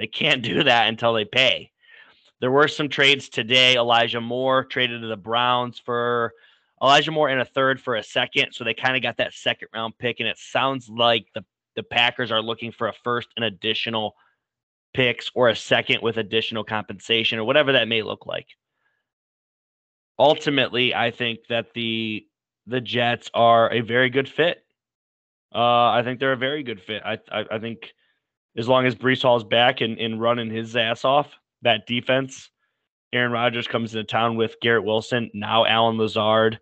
They 0.00 0.06
can't 0.06 0.42
do 0.42 0.64
that 0.64 0.88
until 0.88 1.12
they 1.12 1.26
pay. 1.26 1.72
There 2.40 2.50
were 2.50 2.68
some 2.68 2.88
trades 2.88 3.28
today. 3.28 3.76
Elijah 3.76 4.22
Moore 4.22 4.64
traded 4.64 5.02
to 5.02 5.08
the 5.08 5.16
Browns 5.16 5.78
for 5.78 6.32
Elijah 6.82 7.10
Moore 7.10 7.28
and 7.28 7.42
a 7.42 7.44
third 7.44 7.78
for 7.82 7.96
a 7.96 8.02
second. 8.02 8.52
So 8.52 8.64
they 8.64 8.72
kind 8.72 8.96
of 8.96 9.02
got 9.02 9.18
that 9.18 9.34
second 9.34 9.68
round 9.74 9.98
pick. 9.98 10.18
And 10.18 10.28
it 10.28 10.38
sounds 10.38 10.88
like 10.88 11.26
the, 11.34 11.44
the 11.76 11.82
Packers 11.82 12.32
are 12.32 12.40
looking 12.40 12.72
for 12.72 12.88
a 12.88 12.94
first 13.04 13.28
and 13.36 13.44
additional 13.44 14.14
picks 14.94 15.30
or 15.34 15.50
a 15.50 15.54
second 15.54 16.00
with 16.00 16.16
additional 16.16 16.64
compensation 16.64 17.38
or 17.38 17.44
whatever 17.44 17.72
that 17.72 17.86
may 17.86 18.00
look 18.00 18.24
like. 18.24 18.46
Ultimately, 20.18 20.94
I 20.94 21.10
think 21.10 21.40
that 21.50 21.74
the 21.74 22.26
the 22.66 22.80
Jets 22.80 23.30
are 23.34 23.70
a 23.70 23.80
very 23.80 24.08
good 24.08 24.30
fit. 24.30 24.64
Uh, 25.54 25.90
I 25.90 26.02
think 26.04 26.20
they're 26.20 26.32
a 26.32 26.38
very 26.38 26.62
good 26.62 26.80
fit. 26.80 27.02
I, 27.04 27.18
I, 27.30 27.44
I 27.52 27.58
think 27.58 27.92
as 28.56 28.68
long 28.68 28.86
as 28.86 28.94
Breece 28.94 29.22
Hall's 29.22 29.44
back 29.44 29.80
and, 29.80 29.98
and 29.98 30.20
running 30.20 30.50
his 30.50 30.76
ass 30.76 31.04
off, 31.04 31.28
that 31.62 31.86
defense, 31.86 32.50
Aaron 33.12 33.32
Rodgers 33.32 33.68
comes 33.68 33.94
into 33.94 34.04
town 34.04 34.36
with 34.36 34.56
Garrett 34.60 34.84
Wilson, 34.84 35.30
now 35.34 35.66
Allen 35.66 35.98
Lazard. 35.98 36.58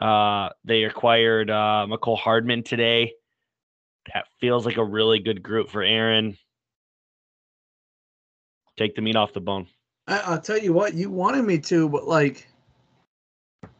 Uh, 0.00 0.50
they 0.64 0.84
acquired 0.84 1.50
uh, 1.50 1.86
Mecole 1.88 2.18
Hardman 2.18 2.62
today. 2.62 3.12
That 4.14 4.26
feels 4.40 4.64
like 4.64 4.76
a 4.76 4.84
really 4.84 5.18
good 5.18 5.42
group 5.42 5.70
for 5.70 5.82
Aaron. 5.82 6.36
Take 8.76 8.94
the 8.94 9.02
meat 9.02 9.16
off 9.16 9.32
the 9.32 9.40
bone. 9.40 9.66
I, 10.06 10.20
I'll 10.20 10.40
tell 10.40 10.58
you 10.58 10.72
what, 10.72 10.94
you 10.94 11.10
wanted 11.10 11.44
me 11.44 11.58
to, 11.58 11.88
but 11.88 12.06
like, 12.06 12.48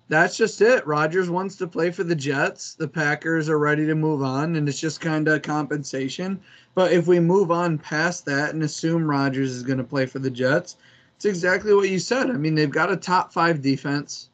that's 0.09 0.37
just 0.37 0.61
it. 0.61 0.87
Rodgers 0.87 1.29
wants 1.29 1.57
to 1.57 1.67
play 1.67 1.91
for 1.91 2.03
the 2.05 2.15
Jets. 2.15 2.75
The 2.75 2.89
Packers 2.89 3.49
are 3.49 3.59
ready 3.59 3.87
to 3.87 3.95
move 3.95 4.23
on, 4.23 4.57
and 4.57 4.69
it's 4.69 4.81
just 4.81 5.01
kind 5.01 5.29
of 5.29 5.43
compensation. 5.43 6.41
But 6.75 6.93
if 6.93 7.07
we 7.07 7.21
move 7.21 7.51
on 7.51 7.79
past 7.79 8.25
that 8.27 8.55
and 8.55 8.63
assume 8.63 9.09
Rodgers 9.09 9.51
is 9.51 9.63
going 9.63 9.79
to 9.79 9.85
play 9.85 10.07
for 10.07 10.19
the 10.19 10.31
Jets, 10.31 10.77
it's 11.17 11.25
exactly 11.25 11.75
what 11.75 11.91
you 11.91 11.99
said. 11.99 12.31
I 12.31 12.35
mean, 12.35 12.55
they've 12.55 12.71
got 12.71 12.93
a 12.93 12.97
top 12.97 13.33
five 13.33 13.61
defense. 13.61 14.31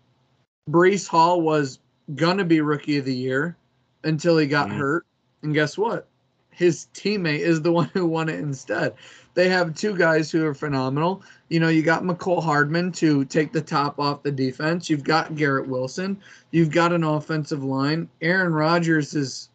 Breece 0.70 1.08
Hall 1.08 1.40
was 1.40 1.78
going 2.14 2.38
to 2.38 2.44
be 2.44 2.60
rookie 2.60 2.98
of 2.98 3.04
the 3.04 3.14
year 3.14 3.56
until 4.04 4.36
he 4.36 4.46
got 4.46 4.68
Mhm. 4.68 4.76
hurt. 4.76 5.06
And 5.42 5.54
guess 5.54 5.76
what? 5.76 6.06
His 6.50 6.86
teammate 6.94 7.40
is 7.40 7.62
the 7.62 7.72
one 7.80 7.90
who 7.94 8.06
won 8.06 8.28
it 8.28 8.38
instead. 8.38 8.94
They 9.34 9.48
have 9.48 9.74
two 9.74 9.96
guys 9.96 10.30
who 10.30 10.46
are 10.46 10.54
phenomenal. 10.54 11.22
You 11.48 11.60
know, 11.60 11.68
you 11.68 11.82
got 11.82 12.04
Mecole 12.04 12.42
Hardman 12.42 12.92
to 12.92 13.24
take 13.24 13.52
the 13.52 13.60
top 13.60 13.98
off 13.98 14.22
the 14.22 14.30
defense. 14.30 14.88
You've 14.88 15.04
got 15.04 15.34
Garrett 15.34 15.68
Wilson. 15.68 16.20
You've 16.52 16.70
got 16.70 16.92
an 16.92 17.02
offensive 17.02 17.64
line. 17.64 18.08
Aaron 18.22 18.52
Rodgers 18.52 19.14
is. 19.14 19.50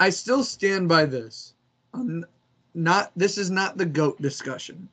I 0.00 0.10
still 0.10 0.42
stand 0.42 0.88
by 0.88 1.04
this. 1.04 1.54
I'm 1.94 2.24
not. 2.74 3.12
This 3.16 3.38
is 3.38 3.50
not 3.50 3.76
the 3.76 3.86
goat 3.86 4.20
discussion. 4.20 4.88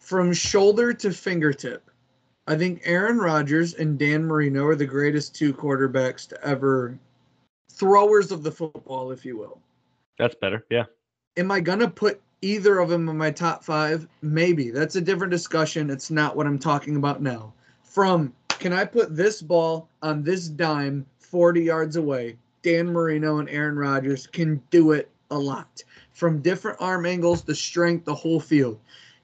From 0.00 0.32
shoulder 0.32 0.92
to 0.94 1.12
fingertip, 1.12 1.90
I 2.46 2.56
think 2.56 2.82
Aaron 2.84 3.18
Rodgers 3.18 3.74
and 3.74 3.98
Dan 3.98 4.24
Marino 4.24 4.64
are 4.66 4.76
the 4.76 4.86
greatest 4.86 5.34
two 5.34 5.52
quarterbacks 5.52 6.26
to 6.28 6.46
ever 6.46 6.98
throwers 7.70 8.32
of 8.32 8.42
the 8.42 8.52
football, 8.52 9.10
if 9.10 9.24
you 9.24 9.36
will. 9.36 9.60
That's 10.18 10.34
better. 10.34 10.64
Yeah. 10.70 10.84
Am 11.36 11.50
I 11.50 11.60
gonna 11.60 11.88
put 11.88 12.20
either 12.44 12.78
of 12.78 12.90
them 12.90 13.08
in 13.08 13.16
my 13.16 13.30
top 13.30 13.64
five? 13.64 14.06
Maybe. 14.20 14.70
That's 14.70 14.96
a 14.96 15.00
different 15.00 15.30
discussion. 15.30 15.90
It's 15.90 16.10
not 16.10 16.36
what 16.36 16.46
I'm 16.46 16.58
talking 16.58 16.96
about 16.96 17.22
now. 17.22 17.52
From 17.82 18.32
can 18.48 18.72
I 18.72 18.84
put 18.84 19.16
this 19.16 19.40
ball 19.42 19.88
on 20.02 20.22
this 20.22 20.48
dime 20.48 21.06
40 21.18 21.62
yards 21.62 21.96
away? 21.96 22.36
Dan 22.62 22.92
Marino 22.92 23.38
and 23.38 23.48
Aaron 23.48 23.76
Rodgers 23.76 24.26
can 24.26 24.62
do 24.70 24.92
it 24.92 25.10
a 25.30 25.38
lot. 25.38 25.82
From 26.12 26.40
different 26.40 26.80
arm 26.80 27.06
angles, 27.06 27.42
the 27.42 27.54
strength, 27.54 28.04
the 28.04 28.14
whole 28.14 28.40
field. 28.40 28.78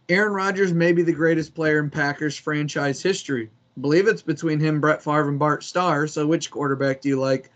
Aaron 0.08 0.32
Rodgers 0.32 0.72
may 0.72 0.92
be 0.92 1.02
the 1.02 1.12
greatest 1.12 1.54
player 1.54 1.78
in 1.78 1.90
Packers 1.90 2.36
franchise 2.36 3.02
history. 3.02 3.50
I 3.76 3.80
believe 3.80 4.08
it's 4.08 4.22
between 4.22 4.58
him, 4.58 4.80
Brett 4.80 5.02
Favre, 5.02 5.28
and 5.28 5.38
Bart 5.38 5.62
Starr. 5.62 6.06
So 6.06 6.26
which 6.26 6.50
quarterback 6.50 7.00
do 7.00 7.08
you 7.08 7.20
like? 7.20 7.50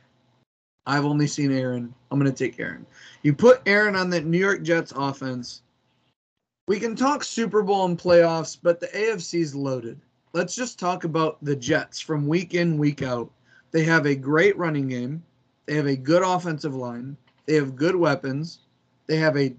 I've 0.86 1.04
only 1.04 1.26
seen 1.26 1.52
Aaron. 1.52 1.94
I'm 2.10 2.18
going 2.18 2.30
to 2.30 2.36
take 2.36 2.60
Aaron. 2.60 2.84
You 3.22 3.34
put 3.34 3.62
Aaron 3.66 3.96
on 3.96 4.10
the 4.10 4.20
New 4.20 4.38
York 4.38 4.62
Jets 4.62 4.92
offense. 4.94 5.62
We 6.66 6.80
can 6.80 6.96
talk 6.96 7.24
Super 7.24 7.62
Bowl 7.62 7.84
and 7.84 7.98
playoffs, 7.98 8.58
but 8.60 8.80
the 8.80 8.88
AFC's 8.88 9.54
loaded. 9.54 10.00
Let's 10.32 10.54
just 10.54 10.78
talk 10.78 11.04
about 11.04 11.42
the 11.42 11.56
Jets 11.56 12.00
from 12.00 12.26
week 12.26 12.54
in, 12.54 12.78
week 12.78 13.02
out. 13.02 13.30
They 13.70 13.84
have 13.84 14.06
a 14.06 14.14
great 14.14 14.56
running 14.56 14.88
game. 14.88 15.22
They 15.66 15.74
have 15.74 15.86
a 15.86 15.96
good 15.96 16.22
offensive 16.22 16.74
line. 16.74 17.16
They 17.46 17.54
have 17.54 17.76
good 17.76 17.96
weapons. 17.96 18.60
They 19.06 19.16
have 19.16 19.36
a 19.36 19.54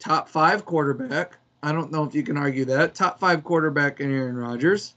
top 0.00 0.28
five 0.28 0.64
quarterback. 0.64 1.38
I 1.62 1.72
don't 1.72 1.92
know 1.92 2.04
if 2.04 2.14
you 2.14 2.22
can 2.22 2.36
argue 2.36 2.64
that. 2.66 2.94
Top 2.94 3.18
five 3.18 3.44
quarterback 3.44 4.00
in 4.00 4.10
Aaron 4.12 4.36
Rodgers. 4.36 4.94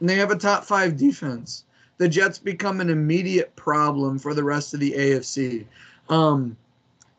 And 0.00 0.08
they 0.08 0.16
have 0.16 0.30
a 0.30 0.36
top 0.36 0.64
five 0.64 0.96
defense. 0.96 1.64
The 1.98 2.08
Jets 2.08 2.38
become 2.38 2.80
an 2.80 2.90
immediate 2.90 3.54
problem 3.56 4.18
for 4.18 4.34
the 4.34 4.44
rest 4.44 4.74
of 4.74 4.80
the 4.80 4.92
AFC. 4.92 5.64
Um, 6.08 6.56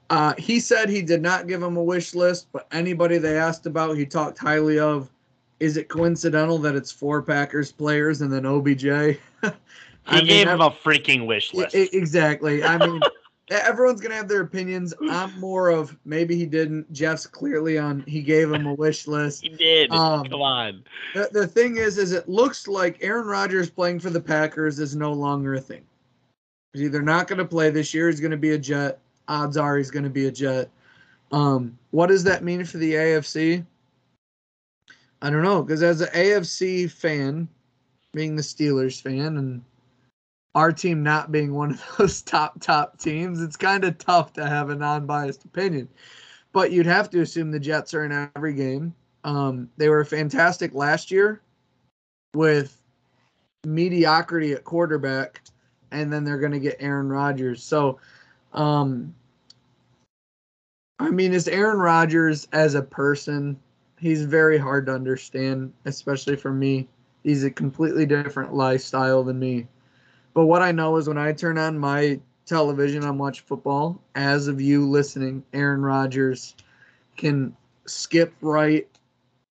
uh, 0.09 0.33
he 0.37 0.59
said 0.59 0.89
he 0.89 1.01
did 1.01 1.21
not 1.21 1.47
give 1.47 1.61
him 1.61 1.77
a 1.77 1.83
wish 1.83 2.13
list, 2.15 2.47
but 2.51 2.67
anybody 2.71 3.17
they 3.17 3.37
asked 3.37 3.65
about, 3.65 3.97
he 3.97 4.05
talked 4.05 4.37
highly 4.37 4.79
of. 4.79 5.09
Is 5.59 5.75
it 5.75 5.89
coincidental 5.89 6.59
that 6.59 6.75
it's 6.75 6.91
four 6.91 7.21
Packers 7.23 7.71
players 7.71 8.21
and 8.21 8.31
then 8.31 8.45
OBJ? 8.45 9.17
He 10.09 10.21
gave 10.21 10.47
him 10.47 10.61
a 10.61 10.71
freaking 10.71 11.27
wish 11.27 11.53
list. 11.53 11.75
exactly. 11.75 12.63
I 12.63 12.77
mean, 12.77 13.01
everyone's 13.49 14.01
gonna 14.01 14.15
have 14.15 14.27
their 14.27 14.41
opinions. 14.41 14.93
I'm 15.09 15.39
more 15.39 15.69
of 15.69 15.95
maybe 16.05 16.35
he 16.35 16.45
didn't. 16.45 16.91
Jeff's 16.91 17.25
clearly 17.25 17.77
on. 17.77 18.01
He 18.07 18.21
gave 18.21 18.51
him 18.51 18.65
a 18.67 18.73
wish 18.73 19.07
list. 19.07 19.43
he 19.43 19.49
did. 19.49 19.91
um, 19.91 20.25
Come 20.27 20.41
on. 20.41 20.83
The, 21.13 21.29
the 21.31 21.47
thing 21.47 21.77
is, 21.77 21.97
is 21.97 22.11
it 22.11 22.27
looks 22.27 22.67
like 22.67 22.97
Aaron 23.01 23.27
Rodgers 23.27 23.69
playing 23.69 23.99
for 23.99 24.09
the 24.09 24.21
Packers 24.21 24.79
is 24.79 24.95
no 24.95 25.13
longer 25.13 25.55
a 25.55 25.61
thing. 25.61 25.83
He's 26.73 26.83
either 26.83 27.01
not 27.01 27.27
going 27.27 27.39
to 27.39 27.45
play 27.45 27.69
this 27.69 27.93
year. 27.93 28.09
He's 28.09 28.19
going 28.19 28.31
to 28.31 28.37
be 28.37 28.51
a 28.51 28.57
Jet. 28.57 28.99
Odds 29.27 29.57
are 29.57 29.77
he's 29.77 29.91
going 29.91 30.03
to 30.03 30.09
be 30.09 30.27
a 30.27 30.31
Jet. 30.31 30.69
Um, 31.31 31.77
what 31.91 32.07
does 32.07 32.23
that 32.25 32.43
mean 32.43 32.63
for 32.65 32.77
the 32.77 32.93
AFC? 32.93 33.65
I 35.21 35.29
don't 35.29 35.41
know 35.43 35.63
because 35.63 35.81
as 35.81 36.01
an 36.01 36.09
AFC 36.09 36.89
fan, 36.91 37.47
being 38.13 38.35
the 38.35 38.41
Steelers 38.41 39.01
fan, 39.01 39.37
and 39.37 39.63
our 40.57 40.71
team 40.71 41.03
not 41.03 41.31
being 41.31 41.53
one 41.53 41.69
of 41.69 41.83
those 41.97 42.23
top 42.23 42.59
top 42.59 42.97
teams, 42.97 43.43
it's 43.43 43.55
kind 43.55 43.83
of 43.83 43.95
tough 43.99 44.33
to 44.33 44.45
have 44.45 44.71
a 44.71 44.75
non-biased 44.75 45.45
opinion. 45.45 45.87
But 46.51 46.71
you'd 46.71 46.87
have 46.87 47.11
to 47.11 47.21
assume 47.21 47.51
the 47.51 47.59
Jets 47.59 47.93
are 47.93 48.05
in 48.05 48.29
every 48.35 48.55
game. 48.55 48.95
Um, 49.23 49.69
they 49.77 49.87
were 49.87 50.03
fantastic 50.03 50.73
last 50.73 51.11
year 51.11 51.41
with 52.33 52.81
mediocrity 53.65 54.53
at 54.53 54.63
quarterback, 54.63 55.43
and 55.91 56.11
then 56.11 56.23
they're 56.23 56.39
going 56.39 56.53
to 56.53 56.59
get 56.59 56.77
Aaron 56.79 57.09
Rodgers. 57.09 57.63
So, 57.63 57.99
um, 58.53 59.13
I 60.97 61.11
mean, 61.11 61.33
is 61.33 61.47
Aaron 61.47 61.77
Rodgers 61.77 62.47
as 62.51 62.73
a 62.73 62.81
person? 62.81 63.59
He's 63.99 64.23
very 64.23 64.57
hard 64.57 64.87
to 64.87 64.95
understand, 64.95 65.71
especially 65.85 66.35
for 66.35 66.51
me. 66.51 66.87
He's 67.21 67.43
a 67.43 67.51
completely 67.51 68.07
different 68.07 68.55
lifestyle 68.55 69.23
than 69.23 69.37
me. 69.37 69.67
But 70.37 70.45
what 70.45 70.61
I 70.61 70.71
know 70.71 70.97
is 70.97 71.07
when 71.07 71.17
I 71.17 71.33
turn 71.33 71.57
on 71.57 71.79
my 71.79 72.19
television, 72.45 73.03
I'm 73.03 73.17
watching 73.17 73.43
football. 73.47 73.99
As 74.13 74.47
of 74.47 74.61
you 74.61 74.87
listening, 74.87 75.43
Aaron 75.51 75.81
Rodgers 75.81 76.55
can 77.15 77.57
skip 77.87 78.35
right, 78.41 78.87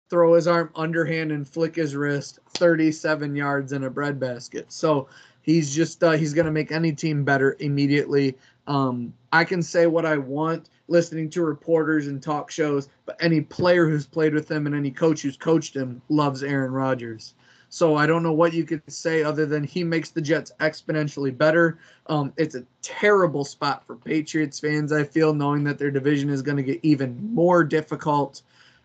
throw 0.09 0.33
his 0.33 0.47
arm 0.47 0.71
underhand, 0.73 1.31
and 1.31 1.47
flick 1.47 1.75
his 1.75 1.95
wrist 1.95 2.39
37 2.55 3.35
yards 3.35 3.73
in 3.73 3.83
a 3.83 3.91
breadbasket. 3.91 4.71
So 4.71 5.07
he's 5.43 5.71
just 5.71 6.03
uh, 6.03 6.13
he's 6.13 6.33
going 6.33 6.47
to 6.47 6.51
make 6.51 6.71
any 6.71 6.93
team 6.93 7.23
better 7.23 7.57
immediately. 7.59 8.35
Um, 8.65 9.13
I 9.31 9.43
can 9.43 9.61
say 9.61 9.85
what 9.85 10.07
I 10.07 10.17
want 10.17 10.71
listening 10.87 11.29
to 11.29 11.43
reporters 11.43 12.07
and 12.07 12.23
talk 12.23 12.49
shows, 12.49 12.89
but 13.05 13.17
any 13.19 13.41
player 13.41 13.87
who's 13.87 14.07
played 14.07 14.33
with 14.33 14.49
him 14.49 14.65
and 14.65 14.73
any 14.73 14.89
coach 14.89 15.21
who's 15.21 15.37
coached 15.37 15.75
him 15.75 16.01
loves 16.09 16.41
Aaron 16.41 16.71
Rodgers. 16.71 17.35
So 17.73 17.95
I 17.95 18.05
don't 18.05 18.21
know 18.21 18.33
what 18.33 18.51
you 18.51 18.65
could 18.65 18.81
say 18.91 19.23
other 19.23 19.45
than 19.45 19.63
he 19.63 19.81
makes 19.81 20.09
the 20.09 20.19
Jets 20.19 20.51
exponentially 20.59 21.35
better. 21.35 21.79
Um, 22.07 22.33
it's 22.35 22.55
a 22.55 22.65
terrible 22.81 23.45
spot 23.45 23.87
for 23.87 23.95
Patriots 23.95 24.59
fans, 24.59 24.91
I 24.91 25.05
feel, 25.05 25.33
knowing 25.33 25.63
that 25.63 25.79
their 25.79 25.89
division 25.89 26.29
is 26.29 26.41
going 26.41 26.57
to 26.57 26.63
get 26.63 26.81
even 26.83 27.33
more 27.33 27.63
difficult. 27.63 28.41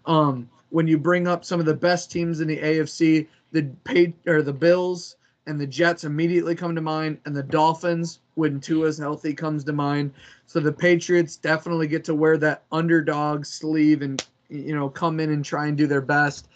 Um, 0.07 0.49
when 0.71 0.87
you 0.87 0.99
bring 0.99 1.27
up 1.27 1.45
some 1.45 1.59
of 1.59 1.67
the 1.67 1.75
best 1.75 2.13
teams 2.13 2.41
in 2.41 2.47
the 2.47 2.59
AFC, 2.59 3.27
the 3.51 3.65
paid 3.83 4.15
or 4.25 4.41
the 4.41 4.53
Bills 4.53 5.17
and 5.49 5.61
the 5.61 5.67
Jets 5.67 6.05
immediately 6.05 6.55
come 6.55 6.77
to 6.77 6.81
mind, 6.81 7.19
and 7.25 7.35
the 7.35 7.43
Dolphins 7.43 8.21
when 8.35 8.61
Tua's 8.61 8.99
healthy 8.99 9.35
comes 9.35 9.65
to 9.65 9.73
mind. 9.73 10.13
So 10.47 10.61
the 10.61 10.73
Patriots 10.73 11.37
definitely 11.37 11.89
get 11.89 12.05
to 12.05 12.15
wear 12.15 12.37
that 12.39 12.63
underdog 12.71 13.47
sleeve 13.47 14.03
and 14.03 14.25
you 14.49 14.77
know 14.77 14.89
come 14.89 15.19
in 15.19 15.31
and 15.33 15.45
try 15.45 15.67
and 15.67 15.77
do 15.77 15.89
their 15.89 16.01
best. 16.01 16.47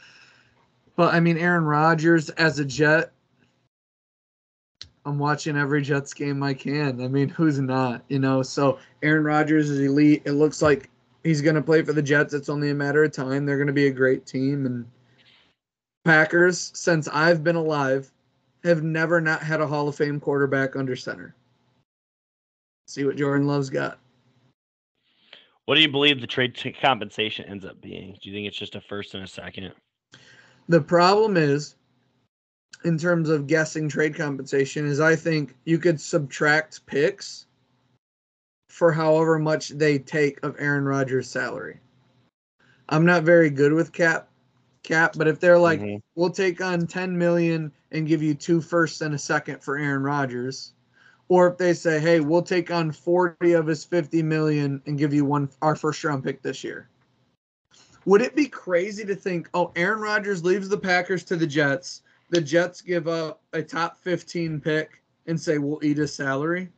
But 0.97 1.15
I 1.15 1.21
mean, 1.21 1.39
Aaron 1.39 1.65
Rodgers 1.65 2.31
as 2.31 2.59
a 2.59 2.65
Jet, 2.65 3.13
I'm 5.05 5.19
watching 5.19 5.57
every 5.57 5.83
Jets 5.83 6.13
game 6.13 6.43
I 6.43 6.55
can. 6.55 7.01
I 7.01 7.09
mean, 7.09 7.29
who's 7.29 7.59
not? 7.59 8.03
You 8.09 8.19
know, 8.19 8.43
so 8.43 8.79
Aaron 9.03 9.25
Rodgers 9.25 9.71
is 9.71 9.81
elite. 9.81 10.23
It 10.25 10.33
looks 10.33 10.61
like 10.61 10.91
he's 11.25 11.41
going 11.41 11.55
to 11.55 11.63
play 11.63 11.83
for 11.83 11.93
the 11.93 12.03
Jets. 12.03 12.35
It's 12.35 12.49
only 12.49 12.71
a 12.71 12.75
matter 12.75 13.05
of 13.05 13.13
time. 13.13 13.47
They're 13.47 13.57
going 13.57 13.67
to 13.67 13.73
be 13.73 13.87
a 13.87 13.93
great 13.93 14.27
team. 14.27 14.67
And 14.67 14.87
Packers, 16.05 16.71
since 16.75 17.09
I've 17.09 17.43
been 17.43 17.57
alive, 17.57 18.11
have 18.65 18.83
never 18.83 19.21
not 19.21 19.43
had 19.43 19.61
a 19.61 19.67
Hall 19.67 19.89
of 19.89 19.97
Fame 19.97 20.21
quarterback 20.21 20.77
under 20.77 20.97
center. 20.97 21.35
See 22.87 23.05
what 23.05 23.17
Jordan 23.17 23.47
Love's 23.47 23.71
got. 23.71 23.99
What 25.65 25.77
do 25.77 25.81
you 25.83 25.89
believe 25.89 26.21
the 26.21 26.27
trade 26.27 26.59
compensation 26.81 27.47
ends 27.47 27.65
up 27.65 27.81
being? 27.81 28.19
Do 28.21 28.29
you 28.29 28.35
think 28.35 28.49
it's 28.49 28.59
just 28.59 28.75
a 28.75 28.81
first 28.81 29.15
and 29.15 29.23
a 29.23 29.29
second? 29.29 29.73
The 30.71 30.81
problem 30.81 31.37
is, 31.37 31.75
in 32.85 32.97
terms 32.97 33.29
of 33.29 33.49
guessing 33.49 33.89
trade 33.89 34.15
compensation, 34.15 34.87
is 34.87 35.01
I 35.01 35.17
think 35.17 35.57
you 35.65 35.79
could 35.79 36.01
subtract 36.01 36.87
picks 36.87 37.47
for 38.69 38.93
however 38.93 39.41
much 39.41 39.71
they 39.71 39.99
take 39.99 40.41
of 40.45 40.55
Aaron 40.61 40.85
Rodgers' 40.85 41.29
salary. 41.29 41.81
I'm 42.89 43.05
not 43.05 43.25
very 43.25 43.51
good 43.51 43.73
with 43.73 43.93
cap 43.93 44.29
cap, 44.85 45.15
but 45.19 45.27
if 45.27 45.41
they're 45.41 45.59
like, 45.59 45.81
mm-hmm. 45.81 45.97
we'll 46.15 46.31
take 46.31 46.61
on 46.61 46.87
10 46.87 47.19
million 47.19 47.73
and 47.91 48.07
give 48.07 48.23
you 48.23 48.35
two 48.35 48.61
firsts 48.61 49.01
and 49.01 49.13
a 49.13 49.19
second 49.19 49.65
for 49.65 49.77
Aaron 49.77 50.05
Rodgers, 50.05 50.73
or 51.27 51.49
if 51.49 51.59
they 51.59 51.75
say, 51.75 51.99
hey, 51.99 52.21
we'll 52.21 52.43
take 52.43 52.71
on 52.71 52.93
40 52.93 53.55
of 53.55 53.67
his 53.67 53.83
50 53.83 54.23
million 54.23 54.81
and 54.87 54.97
give 54.97 55.13
you 55.13 55.25
one 55.25 55.51
our 55.63 55.75
first 55.75 56.05
round 56.05 56.23
pick 56.23 56.43
this 56.43 56.63
year. 56.63 56.90
Would 58.07 58.23
it 58.23 58.35
be 58.35 58.47
crazy 58.47 59.05
to 59.05 59.15
think, 59.15 59.49
oh, 59.55 59.73
Aaron 59.77 60.01
Rodgers 60.01 60.43
leaves 60.43 60.69
the 60.69 60.79
Packers 60.79 61.25
to 61.25 61.37
the 61.37 61.47
Jets, 61.47 62.03
the 62.31 62.41
Jets 62.41 62.81
give 62.81 63.09
up 63.09 63.43
a 63.53 63.63
top 63.63 63.99
15 63.99 64.61
pick 64.61 65.03
and 65.27 65.39
say 65.39 65.59
we'll 65.59 65.85
eat 65.85 65.99
his 65.99 66.15
salary? 66.15 66.69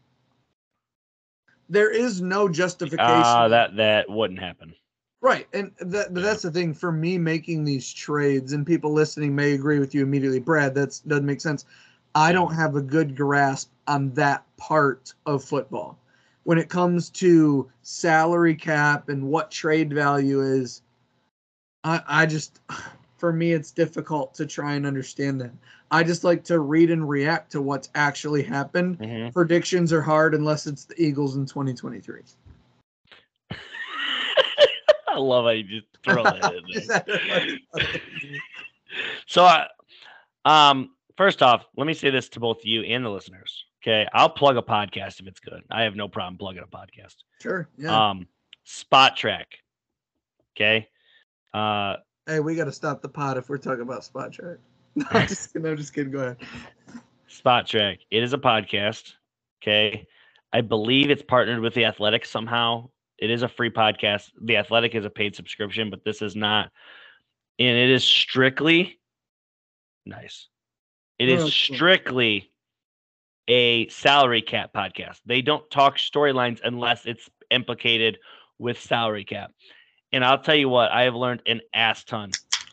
There 1.68 1.90
is 1.90 2.20
no 2.20 2.48
justification. 2.48 3.06
Uh, 3.06 3.48
that 3.48 3.76
that 3.76 4.10
wouldn't 4.10 4.40
happen. 4.40 4.74
Right, 5.20 5.46
and 5.52 5.70
that, 5.78 6.12
that's 6.12 6.42
the 6.42 6.50
thing 6.50 6.74
for 6.74 6.90
me 6.90 7.16
making 7.16 7.64
these 7.64 7.92
trades, 7.92 8.52
and 8.52 8.66
people 8.66 8.92
listening 8.92 9.36
may 9.36 9.52
agree 9.52 9.78
with 9.78 9.94
you 9.94 10.02
immediately, 10.02 10.40
Brad. 10.40 10.74
That 10.74 11.00
doesn't 11.06 11.24
make 11.24 11.40
sense. 11.40 11.64
I 12.14 12.32
don't 12.32 12.52
have 12.52 12.74
a 12.74 12.82
good 12.82 13.16
grasp 13.16 13.70
on 13.86 14.12
that 14.14 14.44
part 14.56 15.14
of 15.24 15.44
football. 15.44 15.98
When 16.42 16.58
it 16.58 16.68
comes 16.68 17.08
to 17.10 17.70
salary 17.82 18.56
cap 18.56 19.08
and 19.08 19.28
what 19.28 19.52
trade 19.52 19.92
value 19.92 20.42
is, 20.42 20.82
I, 21.84 22.00
I 22.06 22.26
just, 22.26 22.60
for 23.16 23.32
me, 23.32 23.52
it's 23.52 23.70
difficult 23.70 24.34
to 24.34 24.46
try 24.46 24.74
and 24.74 24.86
understand 24.86 25.40
that. 25.40 25.52
I 25.90 26.02
just 26.02 26.24
like 26.24 26.42
to 26.44 26.60
read 26.60 26.90
and 26.90 27.06
react 27.08 27.52
to 27.52 27.60
what's 27.60 27.90
actually 27.94 28.42
happened. 28.42 28.98
Mm-hmm. 28.98 29.28
Predictions 29.30 29.92
are 29.92 30.00
hard 30.00 30.34
unless 30.34 30.66
it's 30.66 30.86
the 30.86 31.00
Eagles 31.00 31.36
in 31.36 31.44
2023. 31.44 32.22
I 35.08 35.18
love 35.18 35.44
how 35.44 35.50
you 35.50 35.64
just 35.64 35.86
throw 36.02 36.22
that 36.22 36.54
in 36.54 36.62
there. 36.88 37.58
so, 39.26 39.44
uh, 39.44 39.66
um, 40.46 40.90
first 41.18 41.42
off, 41.42 41.66
let 41.76 41.86
me 41.86 41.92
say 41.92 42.08
this 42.08 42.30
to 42.30 42.40
both 42.40 42.64
you 42.64 42.82
and 42.82 43.04
the 43.04 43.10
listeners. 43.10 43.66
Okay, 43.82 44.08
I'll 44.14 44.30
plug 44.30 44.56
a 44.56 44.62
podcast 44.62 45.20
if 45.20 45.26
it's 45.26 45.40
good. 45.40 45.62
I 45.70 45.82
have 45.82 45.96
no 45.96 46.08
problem 46.08 46.38
plugging 46.38 46.62
a 46.62 46.66
podcast. 46.66 47.16
Sure. 47.40 47.68
Yeah. 47.76 48.10
Um, 48.10 48.28
Spotrac. 48.66 49.44
Okay. 50.56 50.88
Uh, 51.54 51.96
hey, 52.26 52.40
we 52.40 52.54
got 52.54 52.64
to 52.64 52.72
stop 52.72 53.02
the 53.02 53.08
pod 53.08 53.36
if 53.36 53.48
we're 53.48 53.58
talking 53.58 53.82
about 53.82 54.02
Spotrac. 54.02 54.58
No, 54.94 55.06
I'm 55.10 55.26
just 55.26 55.50
kidding. 55.54 55.70
I'm 55.70 55.76
just 55.78 55.94
kidding. 55.94 56.12
Go 56.12 56.18
ahead. 56.18 56.36
Spotrac. 57.26 58.00
It 58.10 58.22
is 58.22 58.34
a 58.34 58.38
podcast. 58.38 59.14
Okay. 59.62 60.06
I 60.52 60.60
believe 60.60 61.08
it's 61.08 61.22
partnered 61.22 61.60
with 61.60 61.72
the 61.72 61.86
Athletic 61.86 62.26
somehow. 62.26 62.90
It 63.16 63.30
is 63.30 63.42
a 63.42 63.48
free 63.48 63.70
podcast. 63.70 64.32
The 64.42 64.58
Athletic 64.58 64.94
is 64.94 65.06
a 65.06 65.10
paid 65.10 65.34
subscription, 65.34 65.88
but 65.88 66.04
this 66.04 66.20
is 66.20 66.36
not. 66.36 66.70
And 67.58 67.78
it 67.78 67.88
is 67.88 68.04
strictly 68.04 68.98
nice. 70.04 70.48
It 71.18 71.30
is 71.30 71.44
oh, 71.44 71.48
strictly 71.48 72.50
a 73.48 73.88
salary 73.88 74.42
cap 74.42 74.72
podcast. 74.74 75.20
They 75.24 75.40
don't 75.40 75.68
talk 75.70 75.96
storylines 75.96 76.60
unless 76.64 77.06
it's 77.06 77.30
implicated 77.50 78.18
with 78.58 78.80
salary 78.80 79.24
cap. 79.24 79.52
And 80.12 80.24
I'll 80.24 80.38
tell 80.38 80.54
you 80.54 80.68
what, 80.68 80.90
I 80.90 81.02
have 81.02 81.14
learned 81.14 81.42
an 81.46 81.60
ass 81.72 82.04
ton 82.04 82.30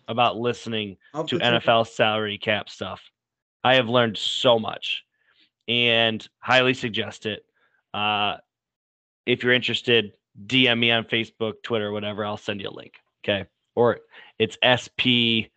about 0.08 0.38
listening 0.38 0.98
to 1.28 1.38
NFL 1.40 1.88
salary 1.88 2.38
cap 2.38 2.70
stuff. 2.70 3.02
I 3.64 3.76
have 3.76 3.88
learned 3.88 4.18
so 4.18 4.60
much 4.60 5.04
and 5.68 6.28
highly 6.40 6.74
suggest 6.74 7.26
it. 7.26 7.46
Uh, 7.94 8.38
if 9.26 9.44
you're 9.44 9.54
interested, 9.54 10.14
DM 10.46 10.80
me 10.80 10.92
on 10.92 11.04
Facebook, 11.04 11.54
Twitter, 11.64 11.92
whatever. 11.92 12.26
I'll 12.26 12.38
send 12.38 12.62
you 12.62 12.70
a 12.70 12.72
link. 12.72 12.94
Okay. 13.24 13.46
Or 13.76 14.00
it's 14.40 14.58
S 14.62 14.90
P 14.98 15.50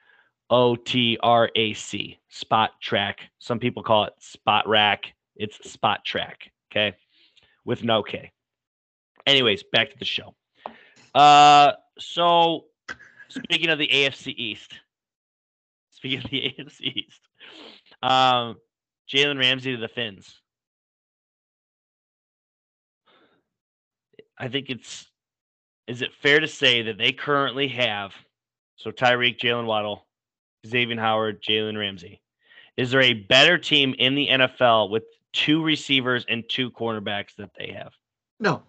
O 0.51 0.77
T 0.77 1.19
R 1.23 1.51
A 1.57 1.73
C, 1.73 2.19
spot 2.29 2.73
track. 2.81 3.21
Some 3.39 3.59
people 3.59 3.83
call 3.83 4.05
it 4.05 4.13
Spot 4.19 4.69
Rack. 4.69 5.15
It's 5.37 5.71
spot 5.71 6.05
track. 6.05 6.51
Okay. 6.71 6.95
With 7.65 7.85
no 7.85 8.03
K. 8.03 8.33
Anyways, 9.27 9.63
back 9.63 9.91
to 9.91 9.99
the 9.99 10.05
show. 10.05 10.35
Uh, 11.15 11.73
so 11.99 12.65
speaking 13.29 13.71
of 13.71 13.79
the 13.79 13.89
AFC 13.89 14.35
East, 14.37 14.73
speaking 15.91 16.19
of 16.19 16.31
the 16.31 16.55
AFC 16.59 16.81
East, 16.81 17.21
um, 18.03 18.57
Jalen 19.09 19.39
Ramsey 19.39 19.75
to 19.75 19.81
the 19.81 19.89
Fins. 19.89 20.41
I 24.39 24.49
think 24.49 24.71
it's 24.71 25.07
is 25.87 26.03
it 26.03 26.11
fair 26.23 26.41
to 26.41 26.49
say 26.49 26.83
that 26.83 26.99
they 26.99 27.13
currently 27.13 27.69
have 27.69 28.13
so 28.83 28.91
Tyreek, 28.91 29.39
Jaylen 29.39 29.67
Waddle, 29.67 30.07
Xavier 30.67 30.99
Howard, 30.99 31.43
Jalen 31.43 31.79
Ramsey. 31.79 32.21
Is 32.77 32.91
there 32.91 33.03
a 33.03 33.15
better 33.15 33.57
team 33.57 33.95
in 33.99 34.17
the 34.17 34.29
NFL 34.29 34.91
with 34.91 35.05
two 35.33 35.63
receivers 35.63 36.25
and 36.29 36.43
two 36.49 36.71
cornerbacks 36.71 37.37
that 37.37 37.51
they 37.57 37.73
have? 37.77 37.93
No. 38.41 38.63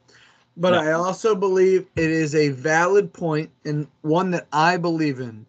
But 0.55 0.71
no. 0.71 0.79
I 0.79 0.91
also 0.91 1.35
believe 1.35 1.87
it 1.95 2.11
is 2.11 2.35
a 2.35 2.49
valid 2.49 3.11
point 3.11 3.49
and 3.65 3.87
one 4.01 4.31
that 4.31 4.47
I 4.53 4.77
believe 4.77 5.19
in. 5.19 5.45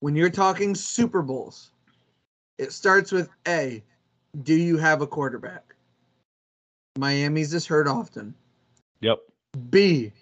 When 0.00 0.16
you're 0.16 0.30
talking 0.30 0.74
Super 0.74 1.22
Bowls, 1.22 1.70
it 2.58 2.72
starts 2.72 3.12
with 3.12 3.28
A, 3.46 3.82
do 4.42 4.54
you 4.54 4.76
have 4.78 5.02
a 5.02 5.06
quarterback? 5.06 5.74
Miami's 6.98 7.52
is 7.52 7.66
hurt 7.66 7.86
often. 7.88 8.34
Yep. 9.00 9.18
B, 9.70 10.12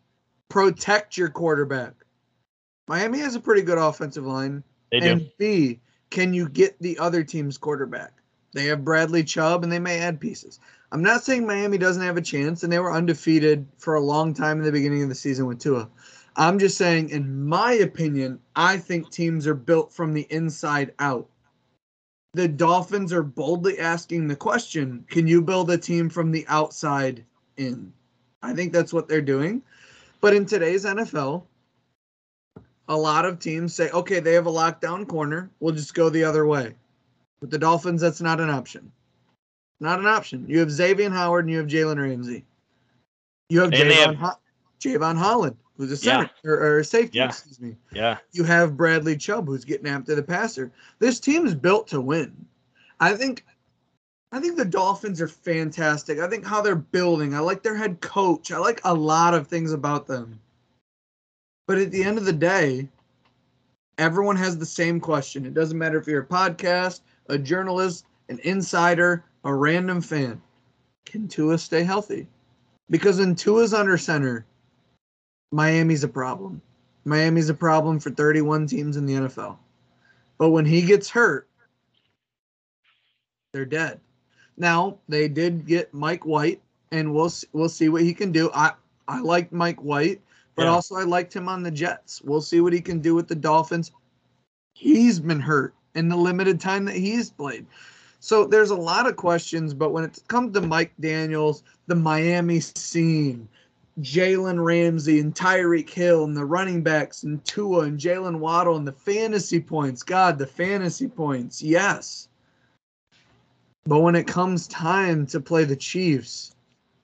protect 0.48 1.16
your 1.16 1.28
quarterback. 1.28 1.94
Miami 2.88 3.18
has 3.20 3.34
a 3.34 3.40
pretty 3.40 3.62
good 3.62 3.78
offensive 3.78 4.26
line. 4.26 4.62
They 4.90 5.00
do. 5.00 5.06
and 5.06 5.30
B, 5.38 5.80
can 6.10 6.34
you 6.34 6.48
get 6.48 6.78
the 6.80 6.98
other 6.98 7.24
team's 7.24 7.58
quarterback? 7.58 8.12
They 8.52 8.66
have 8.66 8.84
Bradley 8.84 9.24
Chubb 9.24 9.64
and 9.64 9.72
they 9.72 9.78
may 9.78 9.98
add 9.98 10.20
pieces. 10.20 10.60
I'm 10.94 11.02
not 11.02 11.24
saying 11.24 11.44
Miami 11.44 11.76
doesn't 11.76 12.04
have 12.04 12.16
a 12.16 12.22
chance, 12.22 12.62
and 12.62 12.72
they 12.72 12.78
were 12.78 12.92
undefeated 12.92 13.66
for 13.78 13.96
a 13.96 14.00
long 14.00 14.32
time 14.32 14.58
in 14.58 14.64
the 14.64 14.70
beginning 14.70 15.02
of 15.02 15.08
the 15.08 15.14
season 15.16 15.44
with 15.46 15.58
Tua. 15.58 15.88
I'm 16.36 16.56
just 16.56 16.78
saying, 16.78 17.10
in 17.10 17.44
my 17.44 17.72
opinion, 17.72 18.38
I 18.54 18.76
think 18.76 19.10
teams 19.10 19.48
are 19.48 19.56
built 19.56 19.92
from 19.92 20.14
the 20.14 20.24
inside 20.30 20.92
out. 21.00 21.28
The 22.34 22.46
Dolphins 22.46 23.12
are 23.12 23.24
boldly 23.24 23.80
asking 23.80 24.28
the 24.28 24.36
question 24.36 25.04
can 25.10 25.26
you 25.26 25.42
build 25.42 25.68
a 25.72 25.78
team 25.78 26.08
from 26.08 26.30
the 26.30 26.44
outside 26.46 27.24
in? 27.56 27.92
I 28.40 28.54
think 28.54 28.72
that's 28.72 28.92
what 28.92 29.08
they're 29.08 29.20
doing. 29.20 29.62
But 30.20 30.34
in 30.34 30.46
today's 30.46 30.84
NFL, 30.84 31.42
a 32.86 32.96
lot 32.96 33.24
of 33.24 33.40
teams 33.40 33.74
say, 33.74 33.90
okay, 33.90 34.20
they 34.20 34.34
have 34.34 34.46
a 34.46 34.52
lockdown 34.52 35.08
corner. 35.08 35.50
We'll 35.58 35.74
just 35.74 35.94
go 35.94 36.08
the 36.08 36.22
other 36.22 36.46
way. 36.46 36.76
With 37.40 37.50
the 37.50 37.58
Dolphins, 37.58 38.00
that's 38.00 38.20
not 38.20 38.38
an 38.38 38.48
option. 38.48 38.92
Not 39.84 40.00
an 40.00 40.06
option. 40.06 40.46
You 40.48 40.60
have 40.60 40.70
Xavier 40.70 41.10
Howard 41.10 41.44
and 41.44 41.52
you 41.52 41.58
have 41.58 41.66
Jalen 41.66 42.00
Ramsey. 42.00 42.42
You 43.50 43.60
have 43.60 43.70
Javon, 43.70 43.92
have- 43.92 44.16
Ho- 44.16 44.38
Javon 44.80 45.14
Holland, 45.18 45.56
who's 45.76 45.92
a 45.92 46.06
Yeah. 46.06 46.20
center 46.20 46.30
or, 46.46 46.54
or 46.58 46.78
a 46.78 46.84
safety, 46.84 47.18
Yeah. 47.18 47.26
excuse 47.26 47.60
me. 47.60 47.76
Yeah. 47.92 48.16
You 48.32 48.44
have 48.44 48.78
Bradley 48.78 49.14
Chubb, 49.18 49.46
who's 49.46 49.62
getting 49.66 49.86
after 49.86 50.14
the 50.14 50.22
passer. 50.22 50.72
This 51.00 51.20
team 51.20 51.46
is 51.46 51.54
built 51.54 51.86
to 51.88 52.00
win. 52.00 52.34
I 52.98 53.12
think 53.14 53.44
I 54.32 54.40
think 54.40 54.56
the 54.56 54.64
Dolphins 54.64 55.20
are 55.20 55.28
fantastic. 55.28 56.18
I 56.18 56.28
think 56.28 56.44
how 56.44 56.60
they're 56.60 56.74
building. 56.74 57.34
I 57.34 57.38
like 57.38 57.62
their 57.62 57.76
head 57.76 58.00
coach. 58.00 58.50
I 58.50 58.58
like 58.58 58.80
a 58.84 58.92
lot 58.92 59.32
of 59.32 59.46
things 59.46 59.72
about 59.72 60.08
them. 60.08 60.40
But 61.68 61.78
at 61.78 61.92
the 61.92 62.02
end 62.02 62.18
of 62.18 62.24
the 62.24 62.32
day, 62.32 62.88
everyone 63.98 64.36
has 64.36 64.58
the 64.58 64.66
same 64.66 64.98
question. 64.98 65.46
It 65.46 65.54
doesn't 65.54 65.78
matter 65.78 65.98
if 66.00 66.08
you're 66.08 66.22
a 66.22 66.26
podcast, 66.26 67.02
a 67.28 67.38
journalist, 67.38 68.06
an 68.28 68.40
insider, 68.42 69.24
a 69.44 69.54
random 69.54 70.00
fan. 70.00 70.40
Can 71.04 71.28
Tua 71.28 71.58
stay 71.58 71.82
healthy? 71.82 72.26
Because 72.90 73.18
when 73.18 73.34
Tua's 73.34 73.74
under 73.74 73.96
center, 73.98 74.46
Miami's 75.52 76.04
a 76.04 76.08
problem. 76.08 76.60
Miami's 77.04 77.50
a 77.50 77.54
problem 77.54 78.00
for 78.00 78.10
31 78.10 78.66
teams 78.66 78.96
in 78.96 79.06
the 79.06 79.14
NFL. 79.14 79.58
But 80.38 80.50
when 80.50 80.64
he 80.64 80.82
gets 80.82 81.08
hurt, 81.08 81.48
they're 83.52 83.64
dead. 83.64 84.00
Now 84.56 84.98
they 85.08 85.28
did 85.28 85.66
get 85.66 85.92
Mike 85.92 86.24
White, 86.26 86.60
and 86.92 87.12
we'll 87.14 87.32
we'll 87.52 87.68
see 87.68 87.88
what 87.88 88.02
he 88.02 88.14
can 88.14 88.32
do. 88.32 88.50
I 88.54 88.72
I 89.06 89.20
liked 89.20 89.52
Mike 89.52 89.80
White, 89.82 90.20
but 90.56 90.64
Yeah. 90.64 90.72
also 90.72 90.96
I 90.96 91.02
liked 91.02 91.34
him 91.34 91.48
on 91.48 91.62
the 91.62 91.70
Jets. 91.70 92.22
We'll 92.22 92.40
see 92.40 92.60
what 92.60 92.72
he 92.72 92.80
can 92.80 93.00
do 93.00 93.14
with 93.14 93.28
the 93.28 93.34
Dolphins. 93.34 93.92
He's 94.74 95.20
been 95.20 95.40
hurt 95.40 95.74
in 95.94 96.08
the 96.08 96.16
limited 96.16 96.60
time 96.60 96.84
that 96.86 96.96
he's 96.96 97.30
played. 97.30 97.66
So 98.24 98.46
there's 98.46 98.70
a 98.70 98.74
lot 98.74 99.06
of 99.06 99.16
questions, 99.16 99.74
but 99.74 99.92
when 99.92 100.02
it 100.02 100.18
comes 100.28 100.54
to 100.54 100.62
Mike 100.62 100.94
Daniels, 100.98 101.62
the 101.88 101.94
Miami 101.94 102.58
scene, 102.58 103.46
Jalen 104.00 104.64
Ramsey 104.64 105.20
and 105.20 105.34
Tyreek 105.34 105.90
Hill 105.90 106.24
and 106.24 106.34
the 106.34 106.46
running 106.46 106.82
backs 106.82 107.24
and 107.24 107.44
Tua 107.44 107.80
and 107.80 108.00
Jaylen 108.00 108.38
Waddle 108.38 108.78
and 108.78 108.88
the 108.88 108.92
fantasy 108.92 109.60
points. 109.60 110.02
God, 110.02 110.38
the 110.38 110.46
fantasy 110.46 111.06
points. 111.06 111.60
Yes. 111.60 112.30
But 113.84 114.00
when 114.00 114.14
it 114.14 114.26
comes 114.26 114.68
time 114.68 115.26
to 115.26 115.38
play 115.38 115.64
the 115.64 115.76
Chiefs 115.76 116.56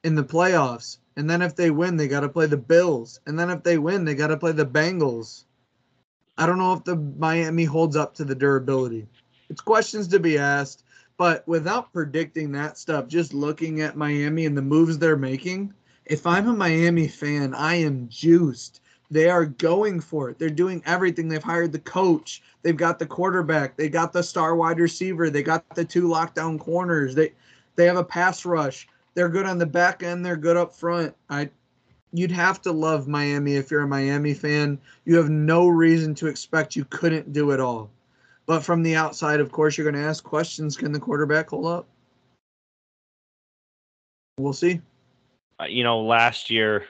in 0.03 0.15
the 0.15 0.25
playoffs, 0.25 0.97
and 1.17 1.29
then 1.29 1.43
if 1.43 1.55
they 1.55 1.71
win, 1.71 1.99
they 1.99 2.09
got 2.09 2.21
to 2.21 2.31
play 2.31 2.47
the 2.47 2.57
Bills. 2.57 3.21
And 3.27 3.39
then 3.39 3.51
if 3.51 3.63
they 3.63 3.77
win, 3.77 4.07
they 4.07 4.15
got 4.15 4.29
to 4.29 4.39
play 4.39 4.53
the 4.53 4.65
Bengals. 4.65 5.45
I 6.39 6.47
don't 6.47 6.57
know 6.57 6.73
if 6.73 6.85
the 6.85 6.97
Miami 6.97 7.65
holds 7.65 7.95
up 7.95 8.15
to 8.15 8.25
the 8.25 8.35
durability. 8.35 9.07
It's 9.51 9.61
questions 9.61 10.09
to 10.09 10.19
be 10.19 10.39
asked, 10.39 10.85
but 11.21 11.47
without 11.47 11.93
predicting 11.93 12.51
that 12.51 12.79
stuff, 12.79 13.07
just 13.07 13.35
looking 13.35 13.83
at 13.83 13.95
Miami 13.95 14.47
and 14.47 14.57
the 14.57 14.63
moves 14.63 14.97
they're 14.97 15.19
making, 15.19 15.71
if 16.07 16.27
I'm 16.27 16.49
a 16.49 16.53
Miami 16.55 17.09
fan, 17.09 17.53
I 17.53 17.75
am 17.75 18.09
juiced. 18.09 18.81
They 19.11 19.29
are 19.29 19.45
going 19.45 20.01
for 20.01 20.31
it. 20.31 20.39
They're 20.39 20.49
doing 20.49 20.83
everything. 20.87 21.29
They've 21.29 21.43
hired 21.43 21.73
the 21.73 21.79
coach. 21.81 22.43
They've 22.63 22.75
got 22.75 22.99
the 22.99 23.05
quarterback. 23.05 23.77
They 23.77 23.91
got 23.91 24.15
the 24.15 24.23
star 24.23 24.57
wide 24.57 24.79
receiver. 24.79 25.29
They 25.29 25.43
got 25.43 25.63
the 25.75 25.85
two 25.85 26.09
lockdown 26.09 26.59
corners. 26.59 27.15
They 27.15 27.35
they 27.77 27.85
have 27.85 27.99
a 27.99 28.03
pass 28.03 28.47
rush. 28.47 28.89
They're 29.13 29.29
good 29.29 29.45
on 29.45 29.59
the 29.59 29.67
back 29.67 30.03
end. 30.03 30.25
They're 30.25 30.37
good 30.37 30.57
up 30.57 30.75
front. 30.75 31.15
I 31.29 31.51
you'd 32.15 32.31
have 32.31 32.63
to 32.63 32.73
love 32.73 33.09
Miami 33.09 33.57
if 33.57 33.71
you're 33.71 33.83
a 33.83 33.87
Miami 33.87 34.33
fan. 34.33 34.79
You 35.05 35.17
have 35.17 35.29
no 35.29 35.69
reason 35.69 36.15
to 36.15 36.29
expect 36.29 36.77
you 36.77 36.87
couldn't 36.87 37.35
do 37.35 37.51
it 37.51 37.61
all. 37.61 37.91
But 38.51 38.65
from 38.65 38.83
the 38.83 38.97
outside, 38.97 39.39
of 39.39 39.53
course, 39.53 39.79
you're 39.79 39.89
going 39.89 40.03
to 40.03 40.09
ask 40.09 40.25
questions. 40.25 40.77
Can 40.77 40.91
the 40.91 40.99
quarterback 40.99 41.51
hold 41.51 41.67
up? 41.67 41.87
We'll 44.39 44.53
see. 44.53 44.81
Uh, 45.61 45.67
you 45.67 45.85
know, 45.85 46.01
last 46.01 46.51
year 46.51 46.85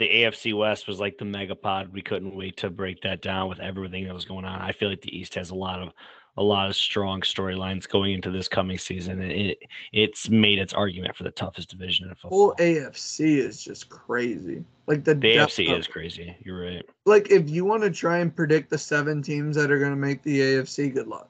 the 0.00 0.08
AFC 0.08 0.58
West 0.58 0.88
was 0.88 0.98
like 0.98 1.18
the 1.18 1.24
megapod. 1.24 1.92
We 1.92 2.02
couldn't 2.02 2.34
wait 2.34 2.56
to 2.56 2.68
break 2.68 3.00
that 3.02 3.22
down 3.22 3.48
with 3.48 3.60
everything 3.60 4.06
that 4.06 4.12
was 4.12 4.24
going 4.24 4.44
on. 4.44 4.60
I 4.60 4.72
feel 4.72 4.88
like 4.88 5.02
the 5.02 5.16
East 5.16 5.36
has 5.36 5.50
a 5.50 5.54
lot 5.54 5.80
of 5.80 5.92
a 6.36 6.42
lot 6.42 6.68
of 6.68 6.74
strong 6.74 7.20
storylines 7.20 7.88
going 7.88 8.12
into 8.12 8.30
this 8.30 8.48
coming 8.48 8.76
season, 8.78 9.20
and 9.22 9.30
it 9.30 9.58
it's 9.92 10.28
made 10.28 10.58
its 10.58 10.72
argument 10.72 11.14
for 11.16 11.22
the 11.22 11.30
toughest 11.30 11.70
division 11.70 12.08
in 12.08 12.14
football. 12.16 12.30
Whole. 12.30 12.54
AFC 12.56 13.36
is 13.38 13.62
just 13.62 13.88
crazy. 13.88 14.64
Like 14.86 15.04
the, 15.04 15.14
The 15.14 15.36
AFC 15.36 15.72
of- 15.72 15.78
is 15.78 15.86
crazy. 15.86 16.36
You're 16.44 16.60
right. 16.60 16.84
like 17.06 17.30
if 17.30 17.48
you 17.48 17.64
want 17.64 17.82
to 17.84 17.90
try 17.90 18.18
and 18.18 18.34
predict 18.34 18.70
the 18.70 18.78
seven 18.78 19.22
teams 19.22 19.56
that 19.56 19.70
are 19.70 19.78
going 19.78 19.92
to 19.92 19.96
make 19.96 20.22
the 20.22 20.40
AFC, 20.40 20.92
good 20.92 21.06
luck. 21.06 21.28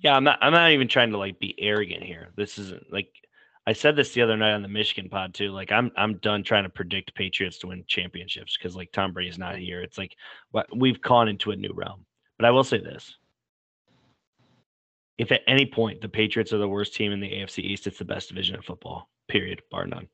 Yeah, 0.00 0.16
I'm 0.16 0.24
not. 0.24 0.38
I'm 0.42 0.52
not 0.52 0.70
even 0.72 0.88
trying 0.88 1.10
to 1.12 1.18
like 1.18 1.38
be 1.38 1.54
arrogant 1.58 2.02
here. 2.02 2.28
This 2.36 2.58
isn't 2.58 2.92
like 2.92 3.08
I 3.66 3.72
said 3.72 3.94
this 3.94 4.12
the 4.12 4.22
other 4.22 4.36
night 4.36 4.52
on 4.52 4.62
the 4.62 4.68
Michigan 4.68 5.08
pod 5.08 5.32
too. 5.32 5.50
Like 5.52 5.70
I'm 5.70 5.90
I'm 5.96 6.14
done 6.18 6.42
trying 6.42 6.64
to 6.64 6.68
predict 6.68 7.14
Patriots 7.14 7.58
to 7.58 7.68
win 7.68 7.84
championships 7.86 8.58
because 8.58 8.74
like 8.76 8.90
Tom 8.92 9.12
Brady's 9.12 9.38
not 9.38 9.56
here. 9.56 9.80
It's 9.80 9.96
like 9.96 10.16
we've 10.76 11.00
gone 11.00 11.28
into 11.28 11.52
a 11.52 11.56
new 11.56 11.72
realm. 11.72 12.04
But 12.38 12.46
I 12.46 12.50
will 12.50 12.64
say 12.64 12.78
this: 12.78 13.16
if 15.18 15.32
at 15.32 15.42
any 15.46 15.66
point 15.66 16.00
the 16.00 16.08
Patriots 16.08 16.52
are 16.52 16.58
the 16.58 16.68
worst 16.68 16.94
team 16.94 17.12
in 17.12 17.20
the 17.20 17.30
AFC 17.30 17.58
East, 17.58 17.86
it's 17.86 17.98
the 17.98 18.04
best 18.04 18.28
division 18.28 18.56
in 18.56 18.62
football. 18.62 19.08
Period, 19.28 19.62
bar 19.70 19.86
none. 19.86 20.08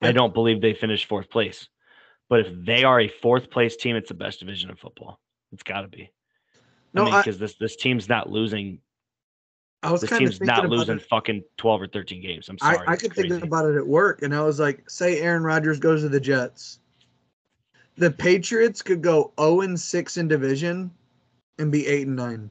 I 0.00 0.10
don't 0.10 0.34
believe 0.34 0.60
they 0.60 0.74
finished 0.74 1.06
fourth 1.06 1.30
place, 1.30 1.68
but 2.28 2.40
if 2.40 2.48
they 2.66 2.82
are 2.82 3.00
a 3.00 3.08
fourth 3.08 3.50
place 3.50 3.76
team, 3.76 3.94
it's 3.94 4.08
the 4.08 4.14
best 4.14 4.40
division 4.40 4.68
in 4.68 4.76
football. 4.76 5.20
It's 5.52 5.62
got 5.62 5.82
to 5.82 5.88
be. 5.88 6.10
No, 6.92 7.02
I 7.02 7.04
mean, 7.04 7.14
I- 7.14 7.20
because 7.20 7.38
this 7.38 7.54
this 7.54 7.76
team's 7.76 8.08
not 8.08 8.28
losing 8.28 8.80
I 9.84 9.90
was 9.90 10.00
this 10.00 10.10
kind 10.10 10.24
of 10.24 10.30
team's 10.30 10.40
not 10.46 10.68
losing 10.68 10.96
it. 10.96 11.02
fucking 11.08 11.42
12 11.56 11.82
or 11.82 11.86
13 11.88 12.22
games. 12.22 12.48
I'm 12.48 12.58
sorry. 12.58 12.86
I 12.86 12.94
it's 12.94 13.02
could 13.02 13.14
think 13.14 13.42
about 13.44 13.66
it 13.66 13.76
at 13.76 13.86
work, 13.86 14.22
and 14.22 14.34
I 14.34 14.42
was 14.42 14.60
like, 14.60 14.88
say 14.88 15.20
Aaron 15.20 15.42
Rodgers 15.42 15.80
goes 15.80 16.02
to 16.02 16.08
the 16.08 16.20
Jets. 16.20 16.78
The 17.96 18.10
Patriots 18.10 18.80
could 18.80 19.02
go 19.02 19.32
0 19.40 19.62
and 19.62 19.78
6 19.78 20.16
in 20.16 20.28
division 20.28 20.90
and 21.58 21.70
be 21.70 21.86
8 21.86 22.06
and 22.06 22.16
9. 22.16 22.50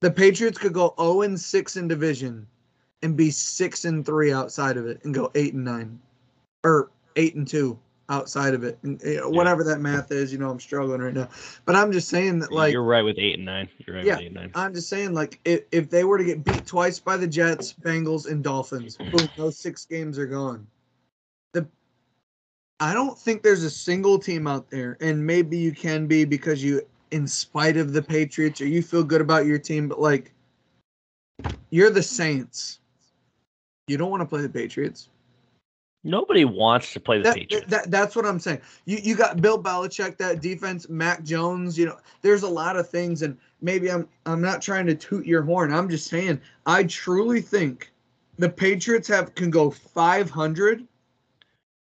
The 0.00 0.10
Patriots 0.10 0.58
could 0.58 0.72
go 0.72 0.94
0 1.00 1.22
and 1.22 1.38
6 1.38 1.76
in 1.76 1.88
division 1.88 2.46
and 3.02 3.16
be 3.16 3.30
6 3.30 3.84
and 3.84 4.04
3 4.06 4.32
outside 4.32 4.76
of 4.76 4.86
it 4.86 5.04
and 5.04 5.12
go 5.12 5.30
8 5.34 5.54
and 5.54 5.64
9 5.64 6.00
or 6.64 6.90
8 7.16 7.34
and 7.34 7.48
2 7.48 7.78
outside 8.08 8.54
of 8.54 8.64
it. 8.64 8.78
And, 8.82 9.02
eh, 9.04 9.16
know, 9.16 9.28
whatever 9.28 9.64
that 9.64 9.80
math 9.80 10.12
is, 10.12 10.32
you 10.32 10.38
know, 10.38 10.50
I'm 10.50 10.60
struggling 10.60 11.00
right 11.00 11.12
now. 11.12 11.28
But 11.64 11.76
I'm 11.76 11.92
just 11.92 12.08
saying 12.08 12.38
that 12.40 12.52
like 12.52 12.72
You're 12.72 12.82
right 12.82 13.02
with 13.02 13.18
eight 13.18 13.34
and 13.34 13.44
nine. 13.44 13.68
You're 13.86 13.96
right 13.96 14.04
Yeah. 14.04 14.14
with 14.14 14.22
eight 14.22 14.26
and 14.26 14.34
nine. 14.36 14.50
I'm 14.54 14.74
just 14.74 14.88
saying, 14.88 15.14
like, 15.14 15.40
if, 15.44 15.62
if 15.72 15.90
they 15.90 16.04
were 16.04 16.18
to 16.18 16.24
get 16.24 16.44
beat 16.44 16.64
twice 16.66 16.98
by 16.98 17.16
the 17.16 17.26
Jets, 17.26 17.74
Bengals, 17.74 18.30
and 18.30 18.42
Dolphins, 18.42 18.96
boom, 19.12 19.28
those 19.36 19.58
six 19.58 19.84
games 19.84 20.18
are 20.18 20.26
gone. 20.26 20.66
The 21.52 21.66
I 22.80 22.94
don't 22.94 23.18
think 23.18 23.42
there's 23.42 23.64
a 23.64 23.70
single 23.70 24.18
team 24.18 24.46
out 24.46 24.70
there, 24.70 24.96
and 25.00 25.26
maybe 25.26 25.58
you 25.58 25.72
can 25.72 26.06
be 26.06 26.24
because 26.24 26.62
you, 26.62 26.82
in 27.10 27.26
spite 27.26 27.76
of 27.76 27.92
the 27.92 28.02
Patriots, 28.02 28.60
or 28.60 28.66
you 28.66 28.82
feel 28.82 29.04
good 29.04 29.20
about 29.20 29.46
your 29.46 29.58
team, 29.58 29.88
but 29.88 30.00
like, 30.00 30.32
you're 31.70 31.90
the 31.90 32.02
Saints. 32.02 32.80
You 33.86 33.96
don't 33.96 34.10
want 34.10 34.20
to 34.20 34.26
play 34.26 34.42
the 34.42 34.48
Patriots. 34.48 35.08
Nobody 36.04 36.44
wants 36.44 36.92
to 36.92 37.00
play 37.00 37.18
the 37.18 37.24
That, 37.24 37.34
Patriots. 37.34 37.66
that, 37.68 37.90
that's 37.90 38.14
what 38.14 38.24
I'm 38.24 38.38
saying. 38.38 38.60
You 38.84 38.98
you 39.02 39.16
got 39.16 39.42
Bill 39.42 39.60
Belichick, 39.60 40.16
that 40.18 40.40
defense, 40.40 40.88
Mac 40.88 41.24
Jones. 41.24 41.76
You 41.76 41.86
know, 41.86 41.98
there's 42.22 42.44
a 42.44 42.48
lot 42.48 42.76
of 42.76 42.88
things, 42.88 43.22
and 43.22 43.36
maybe 43.60 43.90
I'm 43.90 44.08
I'm 44.24 44.40
not 44.40 44.62
trying 44.62 44.86
to 44.86 44.94
toot 44.94 45.26
your 45.26 45.42
horn. 45.42 45.72
I'm 45.72 45.88
just 45.88 46.08
saying 46.08 46.40
I 46.66 46.84
truly 46.84 47.40
think 47.40 47.90
the 48.38 48.48
Patriots 48.48 49.08
have 49.08 49.34
can 49.34 49.50
go 49.50 49.70
500, 49.70 50.86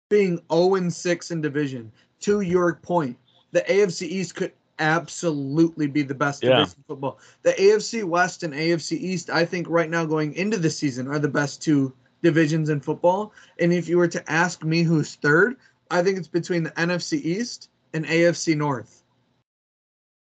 being 0.09 0.41
0 0.51 0.75
and 0.75 0.93
6 0.93 1.31
in 1.31 1.41
division. 1.41 1.91
To 2.21 2.41
your 2.41 2.75
point, 2.75 3.17
the 3.51 3.61
AFC 3.61 4.07
East 4.07 4.35
could 4.35 4.51
absolutely 4.79 5.87
be 5.87 6.01
the 6.01 6.15
best 6.15 6.43
Yeah. 6.43 6.57
division 6.57 6.75
in 6.77 6.83
football. 6.87 7.19
The 7.43 7.59
AFC 7.61 8.03
West 8.03 8.43
and 8.43 8.53
AFC 8.53 8.97
East, 8.97 9.29
I 9.29 9.45
think, 9.45 9.67
right 9.69 9.89
now 9.89 10.05
going 10.05 10.33
into 10.33 10.57
the 10.57 10.69
season, 10.69 11.07
are 11.07 11.19
the 11.19 11.27
best 11.27 11.61
two 11.61 11.93
divisions 12.21 12.69
in 12.69 12.79
football. 12.79 13.33
And 13.59 13.73
if 13.73 13.87
you 13.87 13.97
were 13.97 14.07
to 14.07 14.31
ask 14.31 14.63
me 14.63 14.83
who's 14.83 15.15
third, 15.15 15.57
I 15.91 16.01
think 16.01 16.17
it's 16.17 16.27
between 16.27 16.63
the 16.63 16.71
NFC 16.71 17.19
East 17.23 17.69
and 17.93 18.05
AFC 18.05 18.55
North. 18.55 19.03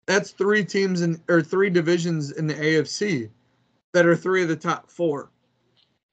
That's 0.06 0.30
three 0.30 0.64
teams 0.64 1.02
in 1.02 1.20
or 1.28 1.42
three 1.42 1.68
divisions 1.68 2.30
in 2.30 2.46
the 2.46 2.54
AFC 2.54 3.28
that 3.92 4.06
are 4.06 4.16
three 4.16 4.42
of 4.42 4.48
the 4.48 4.56
top 4.56 4.90
four. 4.90 5.30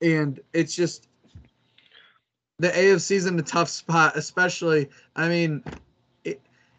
And 0.02 0.40
it's 0.54 0.76
just 0.76 1.08
the 2.60 2.70
AFC's 2.70 3.26
in 3.26 3.40
a 3.40 3.44
tough 3.44 3.70
spot, 3.70 4.18
especially. 4.18 4.90
I 5.16 5.30
mean, 5.30 5.64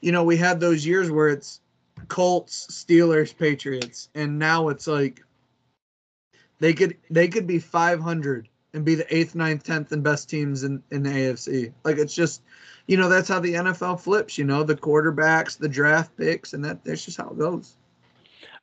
you 0.06 0.12
know, 0.12 0.22
we 0.22 0.36
had 0.36 0.60
those 0.60 0.86
years 0.86 1.10
where 1.10 1.30
it's 1.30 1.60
Colts, 2.06 2.68
Steelers, 2.70 3.36
Patriots, 3.36 4.08
and 4.14 4.38
now 4.38 4.68
it's 4.68 4.86
like 4.86 5.20
they 6.60 6.72
could 6.74 6.96
they 7.10 7.26
could 7.26 7.44
be 7.44 7.58
500 7.58 8.48
and 8.72 8.84
be 8.84 8.94
the 8.94 9.12
eighth, 9.12 9.34
ninth, 9.34 9.64
tenth, 9.64 9.90
and 9.90 10.04
best 10.04 10.30
teams 10.30 10.62
in 10.62 10.80
in 10.92 11.02
the 11.02 11.10
AFC. 11.10 11.72
Like 11.82 11.98
it's 11.98 12.14
just, 12.14 12.42
you 12.86 12.96
know, 12.96 13.08
that's 13.08 13.28
how 13.28 13.40
the 13.40 13.54
NFL 13.54 13.98
flips. 13.98 14.38
You 14.38 14.44
know, 14.44 14.62
the 14.62 14.76
quarterbacks, 14.76 15.58
the 15.58 15.68
draft 15.68 16.16
picks, 16.16 16.52
and 16.52 16.64
that 16.64 16.84
that's 16.84 17.04
just 17.04 17.16
how 17.16 17.30
it 17.30 17.38
goes. 17.38 17.74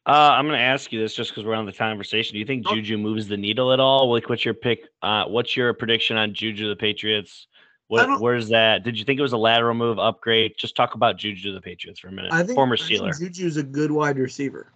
Uh, 0.05 0.31
I'm 0.31 0.47
going 0.47 0.57
to 0.57 0.63
ask 0.63 0.93
you 0.93 0.99
this 1.01 1.13
just 1.13 1.31
because 1.31 1.43
we're 1.43 1.55
on 1.55 1.65
the 1.65 1.73
conversation. 1.73 2.35
Do 2.35 2.39
you 2.39 2.45
think 2.45 2.63
Oh. 2.67 2.73
Juju 2.73 2.97
moves 2.97 3.27
the 3.27 3.37
needle 3.37 3.73
at 3.73 3.81
all? 3.81 4.09
Like, 4.09 4.29
what's 4.29 4.45
your 4.45 4.53
pick? 4.53 4.87
Uh, 5.01 5.25
what's 5.25 5.57
your 5.57 5.73
prediction 5.73 6.15
on 6.15 6.33
Juju 6.33 6.69
the 6.69 6.75
Patriots? 6.77 7.47
What, 7.93 8.19
where's 8.19 8.49
that? 8.49 8.83
Did 8.83 8.97
you 8.97 9.05
think 9.05 9.19
it 9.19 9.21
was 9.21 9.33
a 9.33 9.37
lateral 9.37 9.75
move 9.75 9.99
upgrade? 9.99 10.55
Just 10.57 10.75
talk 10.75 10.95
about 10.95 11.15
Juju 11.15 11.49
to 11.49 11.53
the 11.53 11.61
Patriots 11.61 11.99
for 11.99 12.07
a 12.07 12.11
minute. 12.11 12.33
I 12.33 12.41
think 12.41 12.55
Former 12.55 12.73
I 12.73 12.77
think 12.83 13.01
Steeler. 13.01 13.19
Juju's 13.19 13.57
a 13.57 13.61
good 13.61 13.91
wide 13.91 14.17
receiver. 14.17 14.71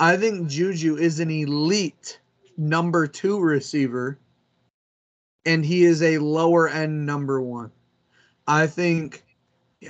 I 0.00 0.16
think 0.16 0.48
Juju 0.48 0.96
is 0.96 1.20
an 1.20 1.30
elite 1.30 2.18
number 2.56 3.06
two 3.06 3.38
receiver, 3.38 4.18
and 5.44 5.66
he 5.66 5.84
is 5.84 6.02
a 6.02 6.16
lower 6.16 6.66
end 6.66 7.04
number 7.04 7.42
one. 7.42 7.70
I 8.46 8.66
think, 8.66 9.22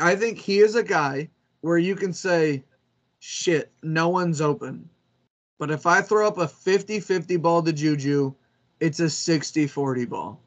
I 0.00 0.16
think 0.16 0.38
he 0.38 0.58
is 0.58 0.74
a 0.74 0.82
guy 0.82 1.28
where 1.60 1.78
you 1.78 1.94
can 1.94 2.12
say, 2.12 2.64
"Shit, 3.20 3.70
no 3.84 4.08
one's 4.08 4.40
open," 4.40 4.90
but 5.60 5.70
if 5.70 5.86
I 5.86 6.02
throw 6.02 6.26
up 6.26 6.38
a 6.38 6.48
50-50 6.48 7.40
ball 7.40 7.62
to 7.62 7.72
Juju, 7.72 8.34
it's 8.80 8.98
a 8.98 9.04
60-40 9.04 10.08
ball. 10.08 10.40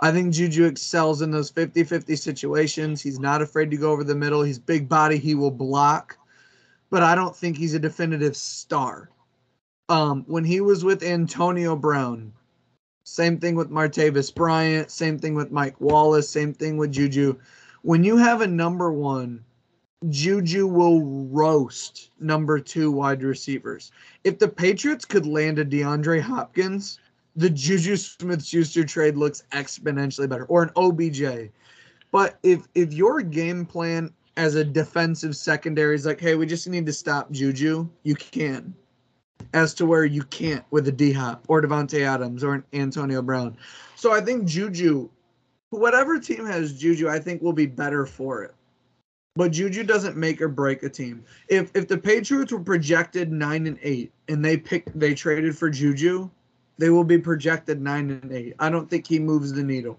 I 0.00 0.12
think 0.12 0.32
Juju 0.32 0.64
excels 0.64 1.22
in 1.22 1.30
those 1.30 1.50
50 1.50 1.82
50 1.84 2.14
situations. 2.16 3.02
He's 3.02 3.18
not 3.18 3.42
afraid 3.42 3.70
to 3.70 3.76
go 3.76 3.90
over 3.90 4.04
the 4.04 4.14
middle. 4.14 4.42
He's 4.42 4.58
big 4.58 4.88
body. 4.88 5.18
He 5.18 5.34
will 5.34 5.50
block, 5.50 6.16
but 6.90 7.02
I 7.02 7.14
don't 7.14 7.34
think 7.34 7.56
he's 7.56 7.74
a 7.74 7.80
definitive 7.80 8.36
star. 8.36 9.10
Um, 9.88 10.24
when 10.26 10.44
he 10.44 10.60
was 10.60 10.84
with 10.84 11.02
Antonio 11.02 11.74
Brown, 11.74 12.32
same 13.04 13.38
thing 13.38 13.54
with 13.56 13.70
Martavis 13.70 14.32
Bryant, 14.34 14.90
same 14.90 15.18
thing 15.18 15.34
with 15.34 15.50
Mike 15.50 15.80
Wallace, 15.80 16.28
same 16.28 16.52
thing 16.52 16.76
with 16.76 16.92
Juju. 16.92 17.36
When 17.82 18.04
you 18.04 18.18
have 18.18 18.42
a 18.42 18.46
number 18.46 18.92
one, 18.92 19.42
Juju 20.08 20.66
will 20.66 21.02
roast 21.02 22.10
number 22.20 22.60
two 22.60 22.92
wide 22.92 23.22
receivers. 23.22 23.90
If 24.22 24.38
the 24.38 24.46
Patriots 24.46 25.04
could 25.04 25.26
land 25.26 25.58
a 25.58 25.64
DeAndre 25.64 26.20
Hopkins, 26.20 27.00
the 27.38 27.48
Juju 27.48 27.96
Smith 27.96 28.44
Schuster 28.44 28.84
trade 28.84 29.16
looks 29.16 29.44
exponentially 29.52 30.28
better, 30.28 30.44
or 30.46 30.64
an 30.64 30.70
OBJ. 30.74 31.52
But 32.10 32.36
if 32.42 32.66
if 32.74 32.92
your 32.92 33.22
game 33.22 33.64
plan 33.64 34.12
as 34.36 34.56
a 34.56 34.64
defensive 34.64 35.36
secondary 35.36 35.94
is 35.94 36.04
like, 36.04 36.20
hey, 36.20 36.34
we 36.34 36.46
just 36.46 36.68
need 36.68 36.84
to 36.86 36.92
stop 36.92 37.30
Juju, 37.30 37.88
you 38.02 38.14
can. 38.16 38.74
As 39.54 39.72
to 39.74 39.86
where 39.86 40.04
you 40.04 40.24
can't 40.24 40.64
with 40.72 40.88
a 40.88 40.92
D 40.92 41.12
Hop 41.12 41.44
or 41.46 41.62
Davante 41.62 42.00
Adams 42.00 42.42
or 42.42 42.54
an 42.54 42.64
Antonio 42.72 43.22
Brown. 43.22 43.56
So 43.94 44.12
I 44.12 44.20
think 44.20 44.44
Juju, 44.44 45.08
whatever 45.70 46.18
team 46.18 46.44
has 46.44 46.72
Juju, 46.72 47.08
I 47.08 47.20
think 47.20 47.40
will 47.40 47.52
be 47.52 47.66
better 47.66 48.04
for 48.04 48.42
it. 48.42 48.54
But 49.36 49.52
Juju 49.52 49.84
doesn't 49.84 50.16
make 50.16 50.42
or 50.42 50.48
break 50.48 50.82
a 50.82 50.88
team. 50.88 51.24
If 51.48 51.70
if 51.76 51.86
the 51.86 51.98
Patriots 51.98 52.50
were 52.50 52.58
projected 52.58 53.30
nine 53.30 53.68
and 53.68 53.78
eight 53.80 54.12
and 54.26 54.44
they 54.44 54.56
picked 54.56 54.98
they 54.98 55.14
traded 55.14 55.56
for 55.56 55.70
Juju, 55.70 56.28
they 56.78 56.90
will 56.90 57.04
be 57.04 57.18
projected 57.18 57.80
nine 57.80 58.10
and 58.10 58.32
eight. 58.32 58.54
I 58.58 58.70
don't 58.70 58.88
think 58.88 59.06
he 59.06 59.18
moves 59.18 59.52
the 59.52 59.62
needle. 59.62 59.98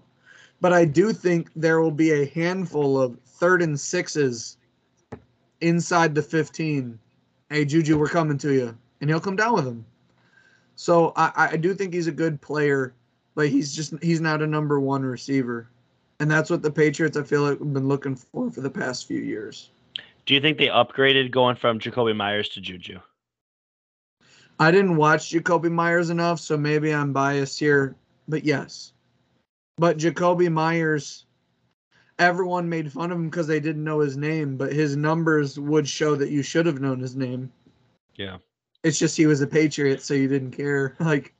But 0.60 0.72
I 0.72 0.84
do 0.84 1.12
think 1.12 1.50
there 1.56 1.80
will 1.80 1.90
be 1.90 2.10
a 2.10 2.26
handful 2.26 3.00
of 3.00 3.18
third 3.24 3.62
and 3.62 3.78
sixes 3.78 4.56
inside 5.60 6.14
the 6.14 6.22
15. 6.22 6.98
Hey, 7.48 7.64
Juju, 7.64 7.98
we're 7.98 8.08
coming 8.08 8.38
to 8.38 8.52
you. 8.52 8.76
And 9.00 9.08
he'll 9.08 9.20
come 9.20 9.36
down 9.36 9.54
with 9.54 9.64
them. 9.64 9.84
So 10.76 11.12
I, 11.16 11.50
I 11.52 11.56
do 11.56 11.74
think 11.74 11.92
he's 11.92 12.06
a 12.06 12.12
good 12.12 12.40
player, 12.40 12.94
but 13.34 13.48
he's 13.48 13.74
just 13.74 13.94
he's 14.02 14.20
not 14.20 14.42
a 14.42 14.46
number 14.46 14.80
one 14.80 15.02
receiver. 15.02 15.68
And 16.20 16.30
that's 16.30 16.50
what 16.50 16.62
the 16.62 16.70
Patriots 16.70 17.16
I 17.16 17.22
feel 17.22 17.42
like 17.42 17.58
have 17.58 17.72
been 17.72 17.88
looking 17.88 18.16
for 18.16 18.50
for 18.50 18.60
the 18.60 18.70
past 18.70 19.06
few 19.06 19.20
years. 19.20 19.70
Do 20.26 20.34
you 20.34 20.40
think 20.40 20.58
they 20.58 20.66
upgraded 20.66 21.30
going 21.30 21.56
from 21.56 21.78
Jakobi 21.78 22.14
Meyers 22.14 22.48
to 22.50 22.60
Juju? 22.60 23.00
I 24.60 24.70
didn't 24.70 24.96
watch 24.96 25.30
Jakobi 25.30 25.70
Meyers 25.72 26.10
enough, 26.10 26.38
so 26.38 26.56
maybe 26.56 26.94
I'm 26.94 27.14
biased 27.14 27.58
here, 27.58 27.96
but 28.28 28.44
yes. 28.44 28.92
But 29.78 29.96
Jakobi 29.96 30.52
Meyers, 30.52 31.24
everyone 32.18 32.68
made 32.68 32.92
fun 32.92 33.10
of 33.10 33.16
him 33.16 33.30
because 33.30 33.46
they 33.46 33.58
didn't 33.58 33.82
know 33.82 34.00
his 34.00 34.18
name, 34.18 34.58
but 34.58 34.70
his 34.72 34.96
numbers 34.96 35.58
would 35.58 35.88
show 35.88 36.14
that 36.14 36.28
you 36.28 36.42
should 36.42 36.66
have 36.66 36.78
known 36.78 37.00
his 37.00 37.16
name. 37.16 37.50
Yeah. 38.16 38.36
It's 38.84 38.98
just 38.98 39.16
he 39.16 39.24
was 39.26 39.40
a 39.40 39.46
Patriot, 39.46 40.02
so 40.02 40.12
you 40.12 40.28
didn't 40.28 40.52
care. 40.52 40.94
Like, 41.00 41.34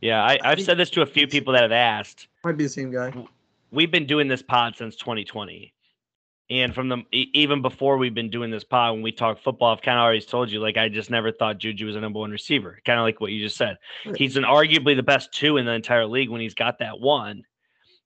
Yeah, 0.00 0.24
I, 0.24 0.38
I've 0.42 0.62
said 0.62 0.78
this 0.78 0.88
to 0.90 1.02
a 1.02 1.06
few 1.06 1.26
people 1.28 1.52
that 1.52 1.62
have 1.62 1.72
asked. 1.72 2.28
might 2.42 2.56
be 2.56 2.64
the 2.64 2.70
same 2.70 2.90
guy. 2.90 3.12
We've 3.70 3.90
been 3.90 4.06
doing 4.06 4.28
this 4.28 4.40
pod 4.42 4.76
since 4.76 4.96
2020. 4.96 5.74
And 6.50 6.74
from 6.74 6.88
the 6.88 7.04
even 7.12 7.62
before 7.62 7.96
we've 7.96 8.14
been 8.14 8.28
doing 8.28 8.50
this 8.50 8.64
pod, 8.64 8.94
when 8.94 9.02
we 9.02 9.12
talk 9.12 9.40
football, 9.40 9.72
I've 9.72 9.82
kind 9.82 9.98
of 9.98 10.02
always 10.02 10.26
told 10.26 10.50
you, 10.50 10.58
like 10.58 10.76
I 10.76 10.88
just 10.88 11.08
never 11.08 11.30
thought 11.30 11.58
Juju 11.58 11.86
was 11.86 11.94
a 11.94 12.00
number 12.00 12.18
one 12.18 12.32
receiver. 12.32 12.80
Kind 12.84 12.98
of 12.98 13.04
like 13.04 13.20
what 13.20 13.30
you 13.30 13.40
just 13.40 13.56
said. 13.56 13.78
He's 14.16 14.36
an 14.36 14.42
arguably 14.42 14.96
the 14.96 15.04
best 15.04 15.32
two 15.32 15.58
in 15.58 15.64
the 15.64 15.72
entire 15.72 16.06
league 16.06 16.28
when 16.28 16.40
he's 16.40 16.54
got 16.54 16.80
that 16.80 16.98
one, 16.98 17.44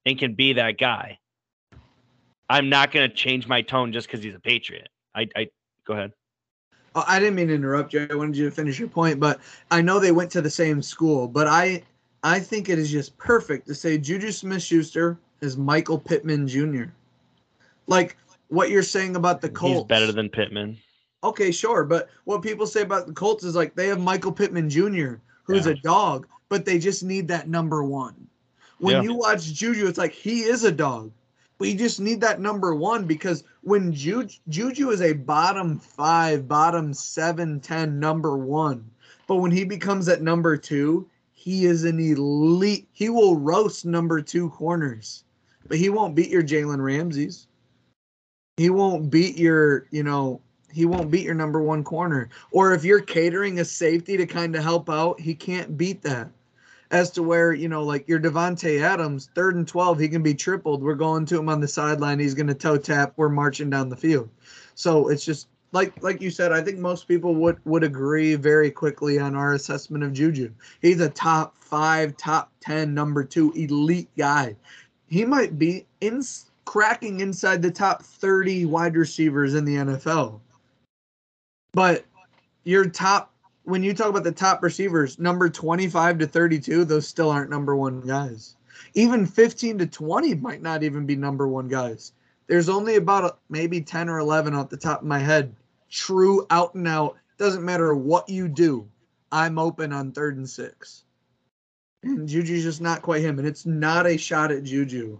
and 0.05 0.19
can 0.19 0.35
be 0.35 0.53
that 0.53 0.77
guy. 0.77 1.19
I'm 2.51 2.69
not 2.69 2.93
going 2.93 3.09
to 3.09 3.17
change 3.17 3.49
my 3.49 3.63
tone 3.63 3.93
just 3.93 4.07
because 4.07 4.23
he's 4.23 4.35
a 4.35 4.41
Patriot. 4.41 4.91
I, 5.15 5.27
I 5.35 5.49
go 5.87 5.95
ahead. 5.95 6.13
Oh, 6.95 7.05
I 7.09 7.19
didn't 7.19 7.37
mean 7.37 7.49
to 7.49 7.55
interrupt 7.55 7.95
you. 7.95 8.07
I 8.11 8.15
wanted 8.15 8.37
you 8.37 8.45
to 8.45 8.51
finish 8.55 8.79
your 8.79 8.89
point, 8.89 9.19
but 9.19 9.41
I 9.71 9.81
know 9.81 9.99
they 9.99 10.13
went 10.13 10.31
to 10.33 10.43
the 10.43 10.51
same 10.51 10.83
school. 10.83 11.27
But 11.27 11.49
I, 11.49 11.83
I 12.23 12.39
think 12.41 12.69
it 12.69 12.79
is 12.79 12.93
just 12.93 13.17
perfect 13.17 13.67
to 13.69 13.75
say 13.75 13.97
Juju 13.97 14.31
Smith-Schuster 14.31 15.19
is 15.41 15.57
Michael 15.57 15.99
Pittman 15.99 16.47
Jr. 16.47 16.85
Like 17.87 18.17
what 18.55 18.71
you're 18.71 18.83
saying 18.83 19.17
about 19.17 19.41
the 19.41 19.49
Colts. 19.49 19.81
He's 19.81 19.85
better 19.85 20.13
than 20.13 20.29
Pittman. 20.31 20.79
Okay, 21.23 21.51
sure, 21.51 21.85
but 21.85 22.09
what 22.25 22.43
people 22.43 22.67
say 22.67 22.83
about 22.83 23.07
the 23.07 23.13
Colts 23.13 23.45
is 23.45 23.55
like 23.57 23.75
they 23.75 23.89
have 23.89 24.01
Michael 24.01 24.33
Pittman 24.33 24.71
Jr., 24.71 25.15
who's 25.45 25.67
Yeah. 25.67 25.73
a 25.73 25.77
dog, 25.77 26.27
but 26.49 26.65
they 26.65 26.79
just 26.79 27.03
need 27.03 27.29
that 27.29 27.49
number 27.49 27.83
one. 27.83 28.15
When 28.79 28.97
Yeah. 28.97 29.03
you 29.03 29.15
watch 29.15 29.53
Juju, 29.53 29.87
it's 29.87 29.99
like 29.99 30.13
he 30.13 30.41
is 30.43 30.65
a 30.65 30.73
dog, 30.73 31.11
but 31.59 31.69
you 31.69 31.75
just 31.75 32.01
need 32.01 32.21
that 32.21 32.41
number 32.41 32.75
one 32.75 33.07
because 33.07 33.45
when 33.63 33.93
Juju, 33.93 34.37
Juju 34.49 34.91
is 34.91 35.01
a 35.01 35.15
bottom 35.15 35.79
five, 35.79 36.47
bottom 36.47 36.93
seven, 36.93 37.61
ten 37.61 37.99
number 37.99 38.37
one, 38.37 38.85
but 39.27 39.37
when 39.37 39.51
he 39.51 39.65
becomes 39.65 40.09
at 40.09 40.23
number 40.23 40.57
two, 40.57 41.09
he 41.33 41.65
is 41.65 41.85
an 41.85 41.99
elite. 41.99 42.87
He 42.93 43.09
will 43.09 43.37
roast 43.37 43.87
number 43.87 44.21
two 44.21 44.51
corners, 44.51 45.25
but 45.69 45.79
he 45.79 45.89
won't 45.89 46.15
beat 46.15 46.31
your 46.31 46.43
Jalen 46.43 46.83
Ramsey. 46.83 47.31
He 48.57 48.71
won't 48.71 49.11
beat 49.11 49.37
your, 49.37 49.87
you 49.91 50.05
know, 50.05 50.41
he 50.73 50.85
won't 50.87 51.11
beat 51.11 51.25
your 51.25 51.35
number 51.35 51.61
one 51.61 51.83
corner. 51.83 52.29
Or 52.51 52.73
if 52.73 52.85
you're 52.85 53.01
catering 53.01 53.61
a 53.61 53.65
safety 53.65 54.17
to 54.17 54.27
kind 54.27 54.55
of 54.55 54.63
help 54.63 54.89
out, 54.89 55.21
he 55.21 55.35
can't 55.35 55.77
beat 55.77 56.03
that. 56.03 56.29
As 56.91 57.11
to 57.13 57.23
where, 57.23 57.53
you 57.53 57.69
know, 57.69 57.83
like 57.83 58.07
your 58.09 58.21
Davante 58.21 58.81
Adams, 58.81 59.29
third 59.35 59.57
and 59.57 59.67
12, 59.67 59.99
he 59.99 60.09
can 60.09 60.23
be 60.23 60.35
tripled. 60.35 60.83
We're 60.83 60.95
going 60.95 61.27
to 61.27 61.39
him 61.39 61.49
on 61.49 61.61
the 61.61 61.67
sideline. 61.67 62.21
He's 62.21 62.35
going 62.35 62.47
to 62.47 62.55
toe 62.55 62.77
tap. 62.77 63.15
We're 63.17 63.29
marching 63.29 63.71
down 63.71 63.89
the 63.89 63.97
field. 63.97 64.29
So 64.75 65.09
it's 65.09 65.25
just 65.25 65.49
like 65.73 66.01
like 66.03 66.21
you 66.23 66.31
said, 66.31 66.53
I 66.53 66.63
think 66.63 66.79
most 66.79 67.09
people 67.09 67.35
would 67.35 67.59
would 67.65 67.83
agree 67.83 68.37
very 68.37 68.71
quickly 68.71 69.19
on 69.19 69.35
our 69.35 69.55
assessment 69.55 70.05
of 70.05 70.13
Juju. 70.13 70.53
He's 70.81 71.01
a 71.01 71.11
top 71.11 71.57
five, 71.59 72.17
top 72.17 72.53
10, 72.61 72.95
number 72.95 73.25
two 73.25 73.53
elite 73.53 74.11
guy. 74.17 74.55
He 75.09 75.25
might 75.25 75.59
be 75.59 75.87
in 76.01 76.23
cracking 76.65 77.21
inside 77.21 77.63
the 77.63 77.71
top 77.71 78.03
30 78.03 78.67
wide 78.67 78.97
receivers 78.97 79.55
in 79.55 79.65
the 79.65 79.77
NFL. 79.77 80.41
But 81.73 82.05
your 82.65 82.89
top 82.89 83.35
when 83.65 83.83
you 83.83 83.95
talk 83.95 84.09
about 84.09 84.25
the 84.25 84.33
top 84.33 84.63
receivers, 84.63 85.19
number 85.19 85.49
25 85.49 86.19
to 86.19 86.27
32, 86.27 86.85
those 86.85 87.09
still 87.09 87.31
aren't 87.31 87.51
number 87.51 87.75
one 87.75 88.01
guys. 88.03 88.57
Even 88.95 89.27
15 89.27 89.79
to 89.79 89.87
20 89.87 90.35
might 90.35 90.63
not 90.63 90.83
even 90.83 91.07
be 91.07 91.17
number 91.17 91.49
one 91.49 91.69
guys. 91.69 92.13
There's 92.47 92.69
only 92.69 92.97
about 92.97 93.39
maybe 93.49 93.81
10 93.81 94.09
or 94.09 94.19
11 94.19 94.55
off 94.55 94.69
the 94.69 94.77
top 94.77 95.01
of 95.01 95.07
my 95.07 95.19
head. 95.19 95.55
True 95.91 96.47
out 96.51 96.75
and 96.75 96.87
out. 96.87 97.17
Doesn't 97.39 97.65
matter 97.65 97.95
what 97.95 98.29
you 98.29 98.49
do. 98.49 98.87
I'm 99.33 99.59
open 99.59 99.93
on 99.93 100.13
third 100.13 100.37
and 100.37 100.49
six. 100.49 101.05
And 102.03 102.29
Juju's 102.29 102.65
just 102.65 102.83
not 102.83 103.01
quite 103.01 103.23
him. 103.23 103.39
And 103.39 103.49
it's 103.49 103.65
not 103.65 104.07
a 104.07 104.19
shot 104.19 104.53
at 104.53 104.65
Juju. 104.65 105.19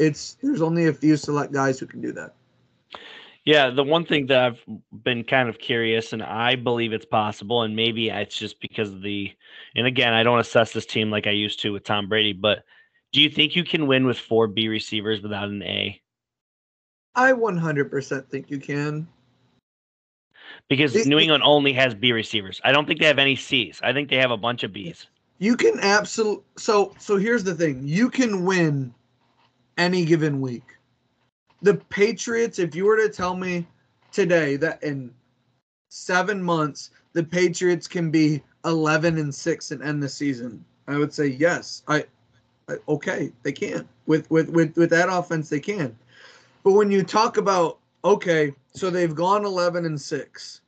It's 0.00 0.38
there's 0.42 0.62
only 0.62 0.86
a 0.86 0.92
few 0.92 1.16
select 1.16 1.52
guys 1.52 1.78
who 1.78 1.86
can 1.86 2.00
do 2.00 2.10
that. 2.12 2.34
Yeah, 3.44 3.70
the 3.70 3.84
one 3.84 4.04
thing 4.04 4.26
that 4.26 4.38
I've 4.42 4.64
been 5.04 5.24
kind 5.24 5.48
of 5.48 5.58
curious, 5.58 6.12
and 6.12 6.22
I 6.22 6.56
believe 6.56 6.92
it's 6.92 7.06
possible, 7.06 7.62
and 7.62 7.76
maybe 7.76 8.08
it's 8.08 8.36
just 8.36 8.60
because 8.60 8.90
of 8.90 9.02
the, 9.02 9.32
and 9.74 9.86
again, 9.86 10.12
I 10.12 10.22
don't 10.22 10.40
assess 10.40 10.72
this 10.72 10.84
team 10.84 11.10
like 11.10 11.26
I 11.26 11.30
used 11.30 11.60
to 11.60 11.72
with 11.72 11.84
Tom 11.84 12.08
Brady, 12.08 12.32
but 12.32 12.64
do 13.12 13.20
you 13.20 13.30
think 13.30 13.56
you 13.56 13.64
can 13.64 13.86
win 13.86 14.06
with 14.06 14.18
four 14.18 14.46
B 14.46 14.68
receivers 14.68 15.22
without 15.22 15.48
an 15.48 15.62
A? 15.62 16.00
I 17.14 17.32
100% 17.32 18.28
think 18.28 18.50
you 18.50 18.58
can. 18.58 19.08
Because 20.68 21.06
New 21.06 21.18
England 21.18 21.42
only 21.44 21.72
has 21.72 21.94
B 21.94 22.12
receivers. 22.12 22.60
I 22.64 22.72
don't 22.72 22.86
think 22.86 23.00
they 23.00 23.06
have 23.06 23.18
any 23.18 23.36
C's. 23.36 23.80
I 23.82 23.92
think 23.92 24.08
they 24.08 24.16
have 24.16 24.30
a 24.30 24.36
bunch 24.36 24.62
of 24.62 24.72
B's. 24.72 25.06
You 25.38 25.56
can 25.56 25.80
absolutely 25.80 26.44
so 26.56 26.94
so 26.98 27.16
here's 27.16 27.42
the 27.42 27.54
thing. 27.54 27.80
You 27.82 28.10
can 28.10 28.44
win 28.44 28.94
any 29.78 30.04
given 30.04 30.40
week. 30.40 30.76
The 31.62 31.74
Patriots, 31.74 32.58
if 32.58 32.74
you 32.74 32.86
were 32.86 32.96
to 32.96 33.08
tell 33.08 33.36
me 33.36 33.66
today 34.12 34.56
that 34.56 34.82
in 34.82 35.12
7 35.90 36.42
months 36.42 36.90
the 37.12 37.24
Patriots 37.24 37.86
can 37.86 38.10
be 38.10 38.42
11 38.64 39.18
and 39.18 39.34
6 39.34 39.70
and 39.70 39.82
end 39.82 40.02
the 40.02 40.08
season, 40.08 40.64
I 40.86 40.96
would 40.96 41.12
say 41.12 41.26
yes. 41.26 41.82
I, 41.88 42.04
I 42.68 42.76
okay, 42.88 43.32
they 43.42 43.52
can. 43.52 43.88
With 44.06 44.30
with 44.30 44.48
with 44.48 44.76
with 44.76 44.90
that 44.90 45.08
offense 45.10 45.48
they 45.48 45.60
can. 45.60 45.96
But 46.62 46.72
when 46.72 46.90
you 46.90 47.02
talk 47.02 47.36
about 47.36 47.78
okay, 48.04 48.54
so 48.72 48.90
they've 48.90 49.14
gone 49.14 49.44
11 49.44 49.84
and 49.84 50.00
6. 50.00 50.60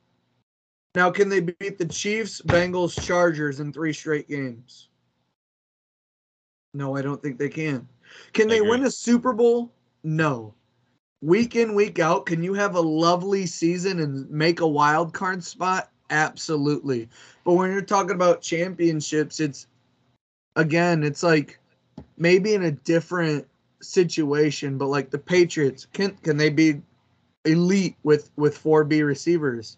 Now, 0.95 1.09
can 1.09 1.29
they 1.29 1.39
beat 1.39 1.77
the 1.79 1.87
Chiefs, 1.87 2.41
Bengals, 2.41 2.99
Chargers 2.99 3.59
in 3.59 3.73
three 3.73 3.93
straight 3.93 4.29
games? 4.29 4.89
No, 6.73 6.95
I 6.95 7.01
don't 7.01 7.21
think 7.21 7.39
they 7.39 7.49
can. 7.49 7.87
Can 8.33 8.47
they 8.47 8.61
win 8.61 8.85
a 8.85 8.91
Super 8.91 9.33
Bowl? 9.33 9.71
No. 10.03 10.53
Week 11.21 11.55
in, 11.55 11.73
week 11.73 11.99
out, 11.99 12.25
can 12.25 12.43
you 12.43 12.53
have 12.53 12.75
a 12.75 12.81
lovely 12.81 13.45
season 13.45 13.99
and 13.99 14.29
make 14.29 14.59
a 14.59 14.67
wild 14.67 15.13
card 15.13 15.43
spot? 15.43 15.89
Absolutely. 16.09 17.07
But 17.45 17.53
when 17.53 17.71
you're 17.71 17.81
talking 17.81 18.15
about 18.15 18.41
championships, 18.41 19.39
it's 19.39 19.67
again, 20.55 21.03
it's 21.03 21.23
like 21.23 21.59
maybe 22.17 22.53
in 22.53 22.63
a 22.63 22.71
different 22.71 23.47
situation, 23.81 24.77
but 24.77 24.87
like 24.87 25.09
the 25.09 25.17
Patriots, 25.17 25.87
can 25.93 26.15
can 26.17 26.37
they 26.37 26.49
be 26.49 26.81
elite 27.45 27.95
with 28.03 28.31
with 28.35 28.57
four 28.57 28.83
B 28.83 29.01
receivers? 29.01 29.77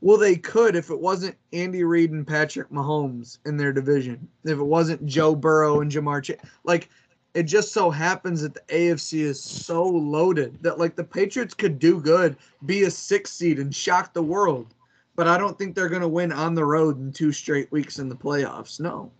Well, 0.00 0.18
they 0.18 0.36
could 0.36 0.76
if 0.76 0.90
it 0.90 1.00
wasn't 1.00 1.36
Andy 1.52 1.82
Reid 1.82 2.12
and 2.12 2.26
Patrick 2.26 2.70
Mahomes 2.70 3.38
in 3.46 3.56
their 3.56 3.72
division. 3.72 4.28
If 4.44 4.58
it 4.58 4.64
wasn't 4.64 5.06
Joe 5.06 5.34
Burrow 5.34 5.80
and 5.80 5.90
Ja'Marr 5.90 6.22
Chase, 6.22 6.38
like 6.64 6.90
it 7.36 7.42
just 7.42 7.70
so 7.74 7.90
happens 7.90 8.40
that 8.40 8.54
the 8.54 8.62
AFC 8.74 9.18
is 9.18 9.38
so 9.38 9.84
loaded 9.84 10.56
that 10.62 10.78
like 10.78 10.96
the 10.96 11.04
Patriots 11.04 11.52
could 11.52 11.78
do 11.78 12.00
good, 12.00 12.34
be 12.64 12.84
a 12.84 12.90
six 12.90 13.30
seed 13.30 13.58
and 13.58 13.74
shock 13.74 14.14
the 14.14 14.22
world. 14.22 14.72
But 15.16 15.28
I 15.28 15.36
don't 15.36 15.58
think 15.58 15.74
they're 15.74 15.90
going 15.90 16.00
to 16.00 16.08
win 16.08 16.32
on 16.32 16.54
the 16.54 16.64
road 16.64 16.98
in 16.98 17.12
two 17.12 17.32
straight 17.32 17.70
weeks 17.70 17.98
in 17.98 18.08
the 18.08 18.16
playoffs. 18.16 18.80
No. 18.80 19.12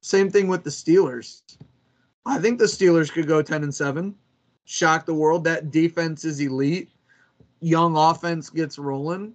Same 0.00 0.28
thing 0.28 0.48
with 0.48 0.64
the 0.64 0.70
Steelers. 0.70 1.42
I 2.26 2.38
think 2.38 2.58
the 2.58 2.64
Steelers 2.64 3.12
could 3.12 3.28
go 3.28 3.42
10 3.42 3.62
and 3.62 3.72
7, 3.72 4.12
shock 4.64 5.06
the 5.06 5.14
world. 5.14 5.44
That 5.44 5.70
defense 5.70 6.24
is 6.24 6.40
elite. 6.40 6.90
Young 7.60 7.96
offense 7.96 8.50
gets 8.50 8.76
rolling. 8.76 9.32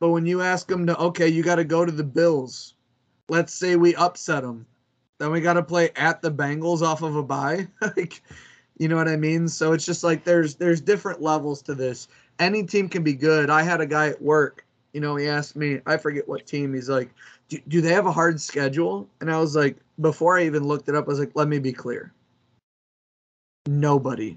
But 0.00 0.08
when 0.08 0.26
you 0.26 0.42
ask 0.42 0.66
them 0.66 0.84
to, 0.88 0.98
okay, 0.98 1.28
you 1.28 1.44
got 1.44 1.56
to 1.56 1.64
go 1.64 1.84
to 1.84 1.92
the 1.92 2.02
Bills. 2.02 2.74
Let's 3.28 3.54
say 3.54 3.76
we 3.76 3.94
upset 3.94 4.42
them. 4.42 4.66
Then 5.22 5.30
we 5.30 5.40
got 5.40 5.52
to 5.52 5.62
play 5.62 5.90
at 5.94 6.20
the 6.20 6.32
Bengals 6.32 6.82
off 6.82 7.02
of 7.02 7.14
a 7.14 7.22
bye. 7.22 7.68
like, 7.80 8.20
you 8.78 8.88
know 8.88 8.96
what 8.96 9.06
I 9.06 9.14
mean? 9.14 9.46
So 9.46 9.72
it's 9.72 9.86
just 9.86 10.02
like 10.02 10.24
there's 10.24 10.56
there's 10.56 10.80
different 10.80 11.22
levels 11.22 11.62
to 11.62 11.76
this. 11.76 12.08
Any 12.40 12.64
team 12.64 12.88
can 12.88 13.04
be 13.04 13.12
good. 13.12 13.48
I 13.48 13.62
had 13.62 13.80
a 13.80 13.86
guy 13.86 14.08
at 14.08 14.20
work, 14.20 14.66
you 14.92 15.00
know, 15.00 15.14
he 15.14 15.28
asked 15.28 15.54
me, 15.54 15.80
I 15.86 15.96
forget 15.96 16.26
what 16.26 16.44
team. 16.44 16.74
He's 16.74 16.88
like, 16.88 17.08
do, 17.48 17.60
do 17.68 17.80
they 17.80 17.92
have 17.92 18.06
a 18.06 18.10
hard 18.10 18.40
schedule? 18.40 19.08
And 19.20 19.30
I 19.30 19.38
was 19.38 19.54
like, 19.54 19.76
before 20.00 20.38
I 20.40 20.44
even 20.44 20.64
looked 20.64 20.88
it 20.88 20.96
up, 20.96 21.04
I 21.04 21.08
was 21.10 21.20
like, 21.20 21.30
let 21.36 21.46
me 21.46 21.60
be 21.60 21.72
clear 21.72 22.12
nobody 23.68 24.36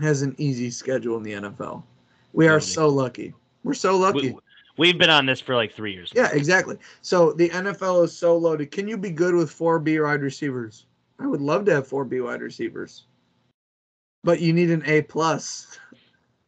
has 0.00 0.22
an 0.22 0.34
easy 0.38 0.70
schedule 0.70 1.18
in 1.18 1.22
the 1.22 1.32
NFL. 1.32 1.82
We 2.32 2.48
are 2.48 2.58
so 2.58 2.88
lucky. 2.88 3.34
We're 3.64 3.74
so 3.74 3.98
lucky. 3.98 4.34
We, 4.76 4.88
have 4.88 4.98
been 4.98 5.10
on 5.10 5.26
this 5.26 5.40
for 5.40 5.54
like 5.54 5.72
three 5.72 5.92
years. 5.92 6.10
Yeah, 6.14 6.30
exactly. 6.32 6.78
So 7.02 7.32
the 7.32 7.50
NFL 7.50 8.04
is 8.04 8.16
so 8.16 8.36
loaded. 8.36 8.70
Can 8.70 8.88
you 8.88 8.96
be 8.96 9.10
good 9.10 9.34
with 9.34 9.50
four 9.50 9.78
B 9.78 10.00
wide 10.00 10.22
receivers? 10.22 10.86
I 11.18 11.26
would 11.26 11.42
love 11.42 11.64
to 11.66 11.74
have 11.74 11.86
four 11.86 12.04
B 12.04 12.20
wide 12.20 12.40
receivers, 12.40 13.04
but 14.24 14.40
you 14.40 14.52
need 14.52 14.70
an 14.70 14.82
A 14.86 15.02
plus 15.02 15.78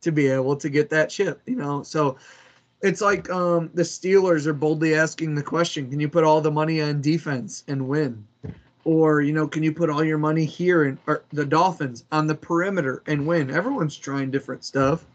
to 0.01 0.11
be 0.11 0.27
able 0.29 0.57
to 0.57 0.68
get 0.68 0.91
that 0.91 1.11
chip. 1.11 1.43
You 1.47 1.57
know, 1.57 1.83
so 1.83 2.16
it's 2.83 3.01
like 3.01 3.31
um, 3.31 3.70
the 3.75 3.83
Steelers 3.83 4.47
are 4.47 4.55
boldly 4.55 4.95
asking 4.95 5.35
the 5.35 5.43
question: 5.43 5.91
Can 5.91 6.01
you 6.01 6.09
put 6.09 6.25
all 6.25 6.41
the 6.41 6.51
money 6.51 6.81
on 6.81 7.01
defense 7.01 7.64
and 7.68 7.89
win? 7.89 8.27
Or, 8.85 9.22
you 9.22 9.33
know, 9.33 9.49
can 9.49 9.62
you 9.62 9.72
put 9.72 9.89
all 9.89 10.05
your 10.05 10.18
money 10.18 10.45
here 10.45 10.85
and 10.85 10.99
the 11.33 11.47
Dolphins 11.47 12.05
on 12.12 12.27
the 12.27 12.35
perimeter 12.35 13.03
and 13.07 13.27
win? 13.27 13.51
Everyone's 13.51 13.97
trying 13.97 14.31
different 14.31 14.62
stuff. 14.62 15.07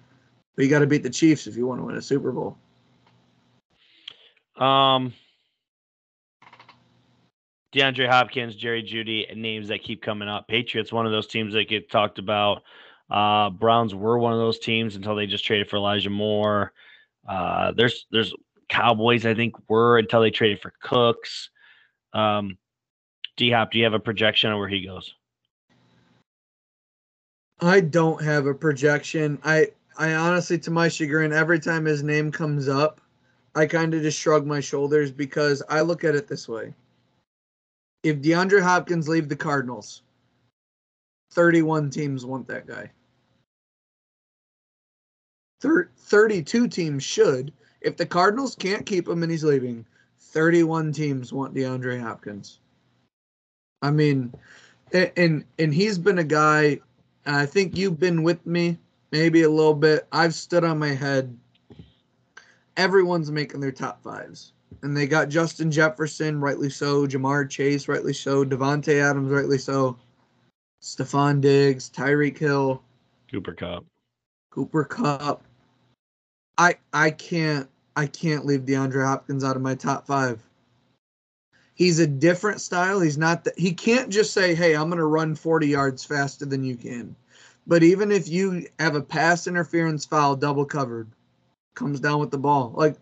But 0.56 0.66
you 0.66 0.72
got 0.72 0.80
to 0.80 0.88
beat 0.88 1.04
the 1.04 1.10
Chiefs 1.10 1.46
if 1.46 1.56
you 1.56 1.68
want 1.68 1.80
to 1.80 1.86
win 1.86 1.96
a 1.96 2.02
Super 2.02 2.32
Bowl. 2.32 2.58
Um 4.60 5.14
DeAndre 7.74 8.10
Hopkins, 8.10 8.56
Jerry 8.56 8.84
Jeudy, 8.84 9.36
names 9.36 9.68
that 9.68 9.84
keep 9.84 10.02
coming 10.02 10.28
up. 10.28 10.48
Patriots, 10.48 10.92
one 10.92 11.06
of 11.06 11.12
those 11.12 11.28
teams 11.28 11.54
that 11.54 11.70
get 11.70 11.90
talked 11.90 12.18
about. 12.18 12.64
Uh, 13.10 13.50
Browns 13.50 13.94
were 13.94 14.18
one 14.18 14.34
of 14.34 14.40
those 14.40 14.60
teams 14.60 14.96
until 14.96 15.16
they 15.16 15.28
just 15.28 15.46
traded 15.46 15.70
for 15.70 15.78
Elijah 15.78 16.10
Moore. 16.10 16.74
Uh, 17.28 17.72
there's 17.76 18.08
there's 18.12 18.34
Cowboys, 18.70 19.26
I 19.26 19.34
think, 19.34 19.56
were 19.68 19.98
until 19.98 20.22
they 20.22 20.32
traded 20.32 20.62
for 20.62 20.74
Cooks. 20.82 21.50
Um, 22.14 22.58
D 23.38 23.52
Hop, 23.52 23.72
do 23.72 23.78
you 23.78 23.84
have 23.84 23.94
a 23.94 24.00
projection 24.00 24.52
on 24.52 24.60
where 24.60 24.68
he 24.68 24.86
goes? 24.86 25.14
I 27.62 27.82
don't 27.82 28.24
have 28.24 28.46
a 28.46 28.54
projection. 28.54 29.40
I 29.44 29.68
I 29.98 30.14
honestly, 30.14 30.58
to 30.60 30.72
my 30.72 30.88
chagrin, 30.88 31.34
every 31.34 31.60
time 31.60 31.86
his 31.86 32.04
name 32.04 32.32
comes 32.32 32.68
up, 32.68 33.02
I 33.56 33.66
kind 33.66 33.94
of 33.94 34.02
just 34.02 34.20
shrug 34.20 34.46
my 34.46 34.60
shoulders 34.60 35.12
because 35.12 35.64
I 35.70 35.82
look 35.82 36.04
at 36.04 36.16
it 36.16 36.28
this 36.28 36.48
way. 36.48 36.74
If 38.04 38.22
DeAndre 38.22 38.62
Hopkins 38.62 39.10
leave 39.10 39.28
the 39.28 39.36
Cardinals, 39.36 40.04
31 41.32 41.90
teams 41.90 42.26
want 42.26 42.48
that 42.48 42.68
guy. 42.68 42.90
32 45.62 46.68
teams 46.68 47.04
should. 47.04 47.52
If 47.82 47.98
the 47.98 48.06
Cardinals 48.06 48.56
can't 48.56 48.86
keep 48.86 49.08
him 49.08 49.24
and 49.24 49.32
he's 49.32 49.44
leaving, 49.44 49.86
31 50.20 50.94
teams 50.94 51.34
want 51.34 51.54
DeAndre 51.54 52.00
Hopkins. 52.00 52.60
I 53.82 53.92
mean, 53.92 54.34
and 54.94 55.46
and 55.58 55.74
he's 55.74 55.98
been 55.98 56.20
a 56.20 56.24
guy. 56.24 56.80
I 57.26 57.46
think 57.46 57.78
you've 57.78 58.00
been 58.00 58.24
with 58.24 58.46
me 58.46 58.78
maybe 59.12 59.44
a 59.44 59.50
little 59.50 59.74
bit. 59.74 60.08
I've 60.12 60.34
stood 60.34 60.64
on 60.64 60.80
my 60.80 60.90
head. 60.90 61.36
Everyone's 62.80 63.30
making 63.30 63.60
their 63.60 63.74
top 63.74 64.02
fives, 64.02 64.54
and 64.84 64.96
they 64.96 65.06
got 65.06 65.28
Justin 65.28 65.70
Jefferson, 65.70 66.40
rightly 66.40 66.70
so. 66.70 67.06
Ja'Marr 67.06 67.50
Chase, 67.50 67.90
rightly 67.90 68.14
so. 68.14 68.46
Davante 68.46 69.02
Adams, 69.02 69.30
rightly 69.30 69.58
so. 69.58 69.98
Stefon 70.82 71.42
Diggs, 71.42 71.90
Tyreek 71.90 72.38
Hill, 72.38 72.82
Cooper 73.30 73.54
Kupp. 73.54 73.84
Cooper 74.50 74.86
Kupp. 74.86 75.44
I 76.58 76.76
I 76.94 77.12
can't 77.12 77.70
I 77.98 78.06
can't 78.06 78.46
leave 78.46 78.62
DeAndre 78.62 79.06
Hopkins 79.06 79.44
out 79.44 79.58
of 79.58 79.62
my 79.62 79.76
top 79.76 80.08
five. 80.08 80.42
He's 81.74 82.00
a 82.00 82.08
different 82.08 82.62
style. 82.62 83.02
He's 83.02 83.18
not 83.18 83.44
that 83.44 83.60
he 83.60 83.74
can't 83.74 84.10
just 84.10 84.32
say, 84.32 84.56
"Hey, 84.56 84.74
I'm 84.74 84.88
going 84.88 85.00
to 85.00 85.06
run 85.06 85.36
40 85.36 85.68
yards 85.68 86.06
faster 86.06 86.46
than 86.46 86.64
you 86.64 86.78
can." 86.78 87.14
But 87.68 87.84
even 87.84 88.10
if 88.10 88.30
you 88.30 88.68
have 88.80 88.96
a 88.96 89.02
pass 89.02 89.48
interference 89.48 90.06
foul 90.06 90.38
double 90.38 90.64
covered, 90.64 91.10
comes 91.80 92.00
down 92.00 92.20
with 92.20 92.30
the 92.30 92.38
ball. 92.38 92.74
Like 92.76 92.98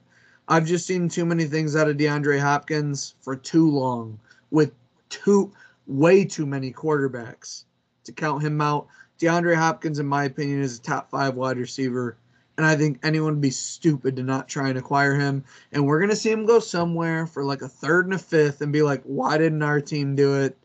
I've 0.47 0.65
just 0.65 0.85
seen 0.85 1.09
too 1.09 1.25
many 1.25 1.45
things 1.45 1.75
out 1.75 1.89
of 1.89 1.97
DeAndre 1.97 2.39
Hopkins 2.39 3.15
for 3.21 3.35
too 3.35 3.69
long 3.69 4.19
with 4.51 4.71
too 5.09 5.51
way 5.87 6.23
too 6.23 6.45
many 6.45 6.71
quarterbacks 6.71 7.65
to 8.05 8.11
count 8.11 8.43
him 8.43 8.61
out. 8.61 8.87
DeAndre 9.19 9.55
Hopkins, 9.55 9.99
in 9.99 10.05
my 10.05 10.25
opinion, 10.25 10.61
is 10.61 10.77
a 10.77 10.81
top 10.81 11.09
five 11.09 11.35
wide 11.35 11.57
receiver 11.57 12.17
and 12.57 12.65
I 12.65 12.75
think 12.75 12.99
anyone 13.03 13.33
would 13.33 13.41
be 13.41 13.51
stupid 13.51 14.15
to 14.15 14.23
not 14.23 14.47
try 14.47 14.69
and 14.69 14.77
acquire 14.77 15.13
him. 15.13 15.43
And 15.71 15.85
we're 15.85 15.99
gonna 15.99 16.15
see 16.15 16.31
him 16.31 16.45
go 16.45 16.59
somewhere 16.59 17.27
for 17.27 17.43
like 17.43 17.61
a 17.61 17.67
third 17.67 18.05
and 18.05 18.15
a 18.15 18.17
fifth 18.17 18.61
and 18.61 18.73
be 18.73 18.81
like, 18.81 19.03
why 19.03 19.37
didn't 19.37 19.61
our 19.61 19.79
team 19.79 20.15
do 20.15 20.41
it? 20.41 20.57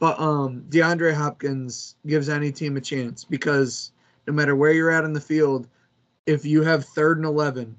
But 0.00 0.18
um 0.18 0.64
DeAndre 0.68 1.14
Hopkins 1.14 1.94
gives 2.06 2.28
any 2.28 2.50
team 2.50 2.76
a 2.76 2.80
chance 2.80 3.24
because 3.24 3.92
no 4.26 4.32
matter 4.32 4.56
where 4.56 4.72
you're 4.72 4.90
at 4.90 5.04
in 5.04 5.12
the 5.12 5.20
field, 5.20 5.68
if 6.28 6.44
you 6.44 6.62
have 6.62 6.84
third 6.84 7.16
and 7.16 7.26
11, 7.26 7.74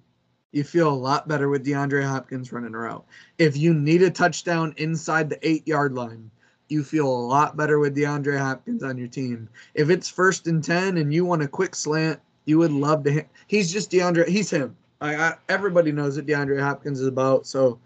you 0.51 0.63
feel 0.63 0.89
a 0.89 0.91
lot 0.91 1.27
better 1.27 1.49
with 1.49 1.63
DeAndre 1.63 2.03
Hopkins 2.03 2.51
running 2.51 2.73
around. 2.73 3.03
If 3.37 3.55
you 3.55 3.75
need 3.75 4.01
a 4.01 4.09
touchdown 4.09 4.73
inside 4.77 5.29
the 5.29 5.47
eight 5.47 5.67
yard 5.67 5.93
line, 5.93 6.31
you 6.67 6.83
feel 6.83 7.05
a 7.05 7.27
lot 7.27 7.55
better 7.55 7.77
with 7.77 7.95
DeAndre 7.95 8.39
Hopkins 8.39 8.81
on 8.81 8.97
your 8.97 9.07
team. 9.07 9.47
If 9.75 9.91
it's 9.91 10.09
first 10.09 10.47
and 10.47 10.63
10 10.63 10.97
and 10.97 11.13
you 11.13 11.25
want 11.25 11.43
a 11.43 11.47
quick 11.47 11.75
slant, 11.75 12.19
you 12.45 12.57
would 12.57 12.71
love 12.71 13.03
to. 13.03 13.11
Hit. 13.11 13.29
He's 13.45 13.71
just 13.71 13.91
DeAndre. 13.91 14.27
He's 14.27 14.49
him. 14.49 14.75
I, 14.99 15.15
I, 15.15 15.33
everybody 15.47 15.91
knows 15.91 16.15
what 16.15 16.25
DeAndre 16.25 16.59
Hopkins 16.59 17.01
is 17.01 17.07
about. 17.07 17.45
So 17.45 17.79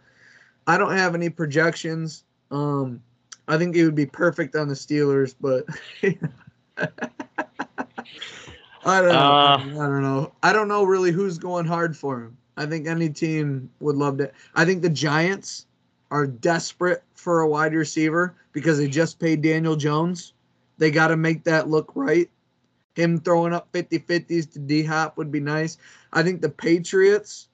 I 0.65 0.77
don't 0.77 0.95
have 0.95 1.13
any 1.13 1.29
projections. 1.29 2.23
Um, 2.51 3.03
I 3.49 3.57
think 3.57 3.75
he 3.75 3.83
would 3.83 3.95
be 3.95 4.05
perfect 4.05 4.55
on 4.55 4.69
the 4.69 4.75
Steelers, 4.75 5.35
but 5.41 5.65
I 8.85 9.01
don't 9.01 9.09
know. 9.09 9.15
Uh, 9.15 9.83
I 9.83 9.87
don't 9.87 10.01
know. 10.01 10.33
I 10.43 10.53
don't 10.53 10.67
know 10.67 10.83
really 10.83 11.11
who's 11.11 11.37
going 11.37 11.65
hard 11.65 11.95
for 11.95 12.21
him. 12.21 12.37
I 12.57 12.65
think 12.65 12.87
any 12.87 13.09
team 13.09 13.69
would 13.79 13.95
love 13.95 14.17
to. 14.17 14.31
I 14.55 14.65
think 14.65 14.81
the 14.81 14.89
Giants 14.89 15.65
are 16.11 16.27
desperate 16.27 17.03
for 17.15 17.41
a 17.41 17.47
wide 17.47 17.73
receiver 17.73 18.35
because 18.51 18.77
they 18.77 18.87
just 18.87 19.19
paid 19.19 19.41
Daniel 19.41 19.75
Jones. 19.75 20.33
They 20.77 20.91
got 20.91 21.07
to 21.07 21.17
make 21.17 21.43
that 21.45 21.69
look 21.69 21.91
right. 21.95 22.29
Him 22.95 23.19
throwing 23.19 23.53
up 23.53 23.67
50 23.71 23.99
50s 23.99 24.51
to 24.53 24.59
D 24.59 24.83
Hop 24.83 25.17
would 25.17 25.31
be 25.31 25.39
nice. 25.39 25.77
I 26.11 26.21
think 26.21 26.41
the 26.41 26.49
Patriots, 26.49 27.47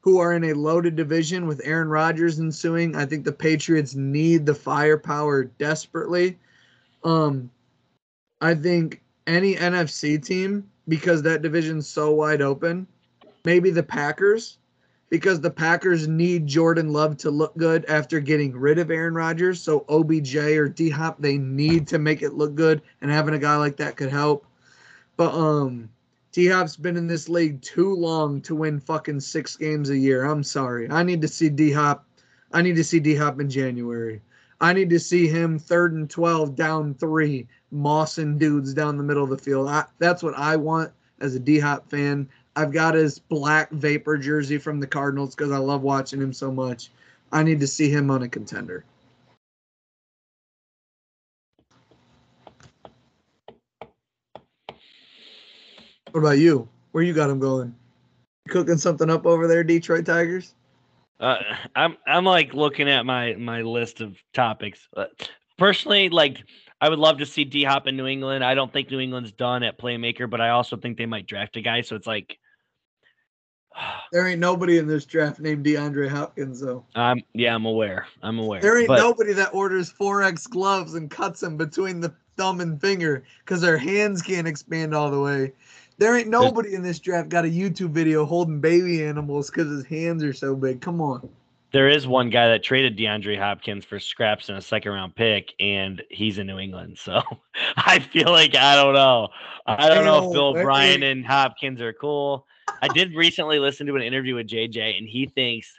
who 0.00 0.18
are 0.18 0.32
in 0.32 0.44
a 0.44 0.54
loaded 0.54 0.96
division 0.96 1.46
with 1.46 1.60
Aaron 1.64 1.88
Rodgers 1.88 2.38
ensuing, 2.38 2.96
I 2.96 3.04
think 3.04 3.24
the 3.24 3.32
Patriots 3.32 3.94
need 3.94 4.46
the 4.46 4.54
firepower 4.54 5.44
desperately. 5.44 6.38
Um, 7.04 7.50
I 8.40 8.54
think 8.54 9.02
any 9.30 9.54
NFC 9.54 10.22
team, 10.22 10.68
because 10.88 11.22
that 11.22 11.42
division's 11.42 11.88
so 11.88 12.12
wide 12.12 12.42
open, 12.42 12.86
maybe 13.44 13.70
the 13.70 13.82
Packers, 13.82 14.58
because 15.08 15.40
the 15.40 15.50
Packers 15.50 16.08
need 16.08 16.46
Jordan 16.46 16.92
Love 16.92 17.16
to 17.18 17.30
look 17.30 17.56
good 17.56 17.84
after 17.86 18.20
getting 18.20 18.52
rid 18.56 18.78
of 18.78 18.90
Aaron 18.90 19.14
Rodgers. 19.14 19.62
So 19.62 19.84
OBJ 19.88 20.36
or 20.36 20.68
D 20.68 20.90
Hop, 20.90 21.20
they 21.20 21.38
need 21.38 21.86
to 21.88 21.98
make 21.98 22.22
it 22.22 22.34
look 22.34 22.54
good, 22.54 22.82
and 23.00 23.10
having 23.10 23.34
a 23.34 23.38
guy 23.38 23.56
like 23.56 23.76
that 23.76 23.96
could 23.96 24.10
help. 24.10 24.46
But 25.16 25.34
um, 25.34 25.88
D 26.32 26.46
Hop's 26.46 26.76
been 26.76 26.96
in 26.96 27.06
this 27.06 27.28
league 27.28 27.62
too 27.62 27.94
long 27.94 28.40
to 28.42 28.54
win 28.54 28.80
fucking 28.80 29.20
six 29.20 29.56
games 29.56 29.90
a 29.90 29.96
year. 29.96 30.24
I'm 30.24 30.42
sorry. 30.42 30.90
I 30.90 31.02
need 31.02 31.20
to 31.22 31.28
see 31.28 31.48
D 31.48 31.70
Hop. 31.72 32.04
I 32.52 32.62
need 32.62 32.76
to 32.76 32.84
see 32.84 33.00
D 33.00 33.14
Hop 33.14 33.40
in 33.40 33.48
January. 33.48 34.22
I 34.60 34.72
need 34.72 34.90
to 34.90 35.00
see 35.00 35.26
him 35.26 35.58
third 35.58 35.94
and 35.94 36.08
12 36.08 36.54
down 36.54 36.94
three, 36.94 37.48
mossing 37.74 38.38
dudes 38.38 38.74
down 38.74 38.96
the 38.96 39.02
middle 39.02 39.24
of 39.24 39.30
the 39.30 39.38
field. 39.38 39.68
I, 39.68 39.84
that's 39.98 40.22
what 40.22 40.36
I 40.36 40.56
want 40.56 40.92
as 41.20 41.34
a 41.34 41.40
D 41.40 41.58
Hop 41.58 41.88
fan. 41.88 42.28
I've 42.56 42.72
got 42.72 42.94
his 42.94 43.18
black 43.18 43.70
vapor 43.70 44.18
jersey 44.18 44.58
from 44.58 44.80
the 44.80 44.86
Cardinals 44.86 45.34
because 45.34 45.52
I 45.52 45.58
love 45.58 45.82
watching 45.82 46.20
him 46.20 46.32
so 46.32 46.50
much. 46.50 46.90
I 47.32 47.42
need 47.42 47.60
to 47.60 47.66
see 47.66 47.90
him 47.90 48.10
on 48.10 48.22
a 48.22 48.28
contender. 48.28 48.84
What 56.10 56.20
about 56.20 56.38
you? 56.38 56.68
Where 56.90 57.04
you 57.04 57.14
got 57.14 57.30
him 57.30 57.38
going? 57.38 57.74
Cooking 58.48 58.78
something 58.78 59.08
up 59.08 59.26
over 59.26 59.46
there, 59.46 59.62
Detroit 59.62 60.06
Tigers? 60.06 60.54
Uh, 61.20 61.36
I'm 61.76 61.96
I'm 62.06 62.24
like 62.24 62.52
looking 62.52 62.88
at 62.88 63.06
my 63.06 63.34
my 63.34 63.62
list 63.62 64.00
of 64.00 64.16
topics. 64.34 64.88
Uh, 64.96 65.04
personally, 65.56 66.08
like 66.08 66.38
I 66.80 66.88
would 66.88 66.98
love 66.98 67.18
to 67.18 67.26
see 67.26 67.44
D 67.44 67.64
Hop 67.64 67.86
in 67.86 67.96
New 67.96 68.06
England. 68.06 68.44
I 68.44 68.54
don't 68.54 68.72
think 68.72 68.90
New 68.90 69.00
England's 69.00 69.32
done 69.32 69.62
at 69.62 69.78
playmaker, 69.78 70.28
but 70.28 70.40
I 70.40 70.50
also 70.50 70.76
think 70.76 70.96
they 70.96 71.06
might 71.06 71.26
draft 71.26 71.56
a 71.56 71.60
guy. 71.60 71.82
So 71.82 71.96
it's 71.96 72.06
like, 72.06 72.38
There 74.12 74.26
ain't 74.26 74.40
nobody 74.40 74.78
in 74.78 74.86
this 74.86 75.04
draft 75.04 75.40
named 75.40 75.64
DeAndre 75.64 76.08
Hopkins, 76.08 76.60
though. 76.60 76.84
um, 76.94 77.20
yeah, 77.34 77.54
I'm 77.54 77.66
aware. 77.66 78.06
I'm 78.22 78.38
aware. 78.38 78.60
There 78.60 78.78
ain't 78.78 78.88
but 78.88 78.98
nobody 78.98 79.32
that 79.34 79.54
orders 79.54 79.92
4X 79.92 80.48
gloves 80.48 80.94
and 80.94 81.10
cuts 81.10 81.40
them 81.40 81.56
between 81.56 82.00
the 82.00 82.14
thumb 82.36 82.60
and 82.60 82.80
finger 82.80 83.24
because 83.44 83.60
their 83.60 83.78
hands 83.78 84.22
can't 84.22 84.48
expand 84.48 84.94
all 84.94 85.10
the 85.10 85.20
way. 85.20 85.52
There 85.98 86.16
ain't 86.16 86.28
nobody 86.28 86.74
in 86.74 86.82
this 86.82 86.98
draft 86.98 87.28
got 87.28 87.44
a 87.44 87.48
YouTube 87.48 87.90
video 87.90 88.24
holding 88.24 88.60
baby 88.60 89.04
animals 89.04 89.50
because 89.50 89.70
his 89.70 89.84
hands 89.84 90.24
are 90.24 90.32
so 90.32 90.56
big. 90.56 90.80
Come 90.80 91.00
on. 91.02 91.28
There 91.72 91.88
is 91.88 92.06
one 92.06 92.30
guy 92.30 92.48
that 92.48 92.62
traded 92.62 92.96
DeAndre 92.96 93.38
Hopkins 93.38 93.84
for 93.84 94.00
scraps 94.00 94.48
and 94.48 94.58
a 94.58 94.62
second 94.62 94.92
round 94.92 95.14
pick, 95.14 95.54
and 95.60 96.02
he's 96.10 96.38
in 96.38 96.46
New 96.46 96.58
England. 96.58 96.98
So 96.98 97.22
I 97.76 98.00
feel 98.00 98.30
like 98.30 98.56
I 98.56 98.74
don't 98.74 98.94
know. 98.94 99.28
I 99.66 99.88
don't 99.88 100.04
know 100.04 100.26
if 100.26 100.32
Bill 100.32 100.46
O'Brien 100.46 101.02
and 101.02 101.24
Hopkins 101.24 101.80
are 101.80 101.92
cool. 101.92 102.46
I 102.82 102.88
did 102.88 103.14
recently 103.14 103.58
listen 103.58 103.86
to 103.86 103.96
an 103.96 104.02
interview 104.02 104.34
with 104.34 104.48
JJ, 104.48 104.98
and 104.98 105.06
he 105.08 105.26
thinks 105.26 105.78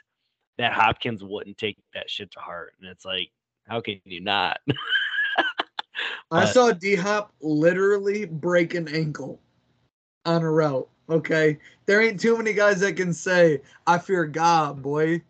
that 0.58 0.72
Hopkins 0.72 1.22
wouldn't 1.24 1.58
take 1.58 1.76
that 1.94 2.08
shit 2.08 2.30
to 2.32 2.38
heart. 2.38 2.74
And 2.80 2.88
it's 2.88 3.04
like, 3.04 3.30
how 3.66 3.80
can 3.80 4.00
you 4.04 4.20
not? 4.20 4.60
I 6.30 6.46
saw 6.46 6.72
D 6.72 6.94
Hop 6.94 7.32
literally 7.40 8.24
break 8.24 8.74
an 8.74 8.88
ankle 8.88 9.40
on 10.24 10.42
a 10.42 10.50
route. 10.50 10.88
Okay. 11.10 11.58
There 11.86 12.00
ain't 12.00 12.20
too 12.20 12.36
many 12.38 12.52
guys 12.52 12.80
that 12.80 12.96
can 12.96 13.12
say, 13.12 13.60
I 13.86 13.98
fear 13.98 14.24
God, 14.24 14.80
boy. 14.80 15.20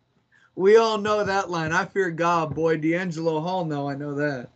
We 0.55 0.76
all 0.76 0.98
know 0.98 1.24
that 1.24 1.50
line. 1.50 1.72
I 1.72 1.84
fear 1.84 2.11
God, 2.11 2.55
boy. 2.55 2.76
D'Angelo 2.76 3.40
Hall, 3.40 3.64
no, 3.64 3.88
I 3.88 3.94
know 3.94 4.14
that. 4.14 4.48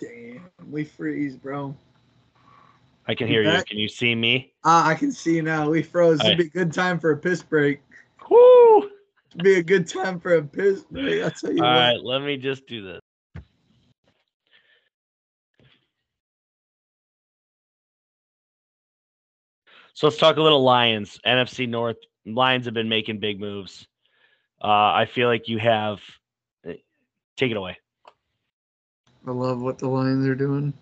Damn, 0.00 0.50
we 0.70 0.84
freeze, 0.84 1.36
bro. 1.36 1.76
I 3.06 3.14
can 3.14 3.28
hear 3.28 3.42
you. 3.42 3.62
Can 3.64 3.78
you 3.78 3.88
see 3.88 4.14
me? 4.14 4.52
Ah, 4.64 4.88
I 4.88 4.94
can 4.94 5.12
see 5.12 5.36
you 5.36 5.42
now. 5.42 5.70
We 5.70 5.82
froze. 5.82 6.20
It'd 6.20 6.38
be 6.38 6.46
a 6.46 6.48
good 6.48 6.72
time 6.72 6.98
for 6.98 7.12
a 7.12 7.16
piss 7.16 7.42
break. 7.42 7.80
Woo! 8.30 8.90
It'd 9.30 9.42
be 9.42 9.54
a 9.54 9.62
good 9.62 9.86
time 9.86 10.18
for 10.20 10.34
a 10.36 10.42
piss 10.42 10.82
break. 10.90 11.22
I'll 11.22 11.30
tell 11.30 11.52
you 11.52 11.62
All 11.62 11.68
what. 11.68 11.80
right, 11.80 12.02
let 12.02 12.22
me 12.22 12.36
just 12.36 12.66
do 12.66 12.82
this. 12.82 12.99
So 20.00 20.06
let's 20.06 20.16
talk 20.16 20.38
a 20.38 20.42
little 20.42 20.62
Lions. 20.62 21.20
NFC 21.26 21.68
North. 21.68 21.98
Lions 22.24 22.64
have 22.64 22.72
been 22.72 22.88
making 22.88 23.20
big 23.20 23.38
moves. 23.38 23.86
Uh, 24.64 24.66
I 24.68 25.04
feel 25.04 25.28
like 25.28 25.46
you 25.46 25.58
have. 25.58 26.00
eh, 26.66 26.76
Take 27.36 27.50
it 27.50 27.58
away. 27.58 27.76
I 29.26 29.30
love 29.30 29.60
what 29.60 29.76
the 29.78 29.88
Lions 29.88 30.26
are 30.26 30.34
doing. 30.34 30.72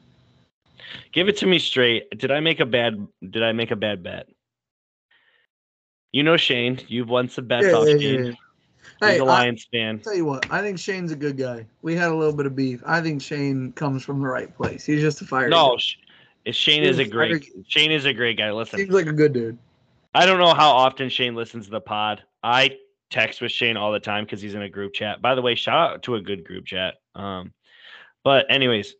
Give 1.10 1.28
it 1.28 1.36
to 1.38 1.46
me 1.46 1.58
straight. 1.58 2.04
Did 2.16 2.30
I 2.30 2.38
make 2.38 2.60
a 2.60 2.64
bad? 2.64 3.08
Did 3.28 3.42
I 3.42 3.50
make 3.50 3.72
a 3.72 3.76
bad 3.76 4.04
bet? 4.04 4.28
You 6.12 6.22
know 6.22 6.36
Shane. 6.36 6.78
You've 6.86 7.08
won 7.08 7.28
some 7.28 7.48
bets 7.48 7.66
Yeah, 7.66 7.72
off 7.74 7.88
yeah, 7.88 7.96
Shane. 7.98 8.24
yeah. 8.26 8.32
He's 9.00 9.00
Hey, 9.00 9.18
a 9.18 9.24
I, 9.24 9.24
Lions 9.24 9.66
fan. 9.72 10.00
tell 10.04 10.14
you 10.14 10.26
what, 10.26 10.46
I 10.48 10.62
think 10.62 10.78
Shane's 10.78 11.10
a 11.10 11.16
good 11.16 11.36
guy. 11.36 11.66
We 11.82 11.96
had 11.96 12.12
a 12.12 12.14
little 12.14 12.36
bit 12.36 12.46
of 12.46 12.54
beef. 12.54 12.84
I 12.86 13.00
think 13.00 13.20
Shane 13.20 13.72
comes 13.72 14.04
from 14.04 14.20
the 14.22 14.28
right 14.28 14.54
place. 14.56 14.84
He's 14.86 15.00
just 15.00 15.20
a 15.22 15.24
fire. 15.24 15.50
No, 15.50 15.76
guy. 15.76 15.82
Sh- 16.46 16.54
Shane 16.54 16.82
is 16.84 16.98
a 16.98 17.04
great. 17.04 17.44
Shane 17.66 17.90
is 17.92 18.04
a 18.04 18.12
great 18.12 18.38
guy. 18.38 18.50
Listen, 18.52 18.78
seems 18.78 18.92
like 18.92 19.06
a 19.06 19.12
good 19.12 19.32
dude. 19.32 19.58
I 20.14 20.26
don't 20.26 20.38
know 20.38 20.54
how 20.54 20.70
often 20.70 21.08
Shane 21.08 21.34
listens 21.34 21.66
to 21.66 21.70
the 21.70 21.80
pod. 21.80 22.22
I 22.42 22.78
text 23.10 23.40
with 23.40 23.52
Shane 23.52 23.76
all 23.76 23.92
the 23.92 24.00
time 24.00 24.24
because 24.24 24.40
he's 24.40 24.54
in 24.54 24.62
a 24.62 24.68
group 24.68 24.94
chat. 24.94 25.20
By 25.22 25.34
the 25.34 25.42
way, 25.42 25.54
shout 25.54 25.76
out 25.92 26.02
to 26.04 26.14
a 26.16 26.20
good 26.20 26.44
group 26.44 26.66
chat. 26.66 26.94
Um, 27.14 27.52
but 28.24 28.46
anyways, 28.50 28.94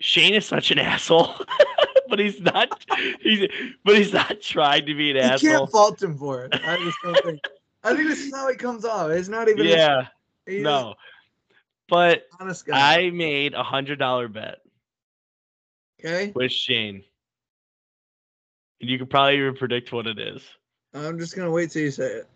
Shane 0.00 0.34
is 0.34 0.46
such 0.46 0.70
an 0.70 0.78
asshole, 0.80 1.34
but 2.08 2.18
he's 2.18 2.40
not. 2.40 2.84
He's 3.20 3.48
but 3.84 3.96
he's 3.96 4.12
not 4.12 4.40
trying 4.40 4.86
to 4.86 4.94
be 4.94 5.10
an 5.10 5.16
You 5.16 5.22
asshole. 5.22 5.50
can't 5.50 5.70
fault 5.70 6.02
him 6.02 6.16
for 6.16 6.44
it. 6.44 6.54
I 6.64 6.76
just 6.78 6.98
don't 7.02 7.24
think. 7.24 7.40
I 7.82 7.94
think 7.94 8.08
this 8.08 8.20
is 8.20 8.34
how 8.34 8.48
he 8.48 8.56
comes 8.56 8.84
off. 8.84 9.10
It's 9.10 9.28
not 9.28 9.48
even. 9.48 9.66
Yeah, 9.66 10.06
no. 10.46 10.94
But 11.88 12.26
honest 12.40 12.64
guy. 12.64 12.96
I 13.04 13.10
made 13.10 13.52
a 13.54 13.62
hundred 13.62 13.98
dollar 13.98 14.28
bet 14.28 14.58
okay, 16.04 16.32
with 16.34 16.52
Shane, 16.52 17.02
and 18.80 18.90
you 18.90 18.98
could 18.98 19.10
probably 19.10 19.38
even 19.38 19.54
predict 19.54 19.92
what 19.92 20.06
it 20.06 20.18
is. 20.18 20.42
I'm 20.94 21.18
just 21.18 21.34
gonna 21.36 21.50
wait 21.50 21.70
till 21.70 21.82
you 21.82 21.90
say 21.90 22.06
it. 22.06 22.28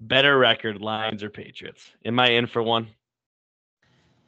Better 0.00 0.38
record, 0.38 0.80
Lions 0.80 1.22
or 1.22 1.30
Patriots? 1.30 1.90
Am 2.04 2.18
I 2.20 2.30
in 2.30 2.46
for 2.46 2.62
one? 2.62 2.86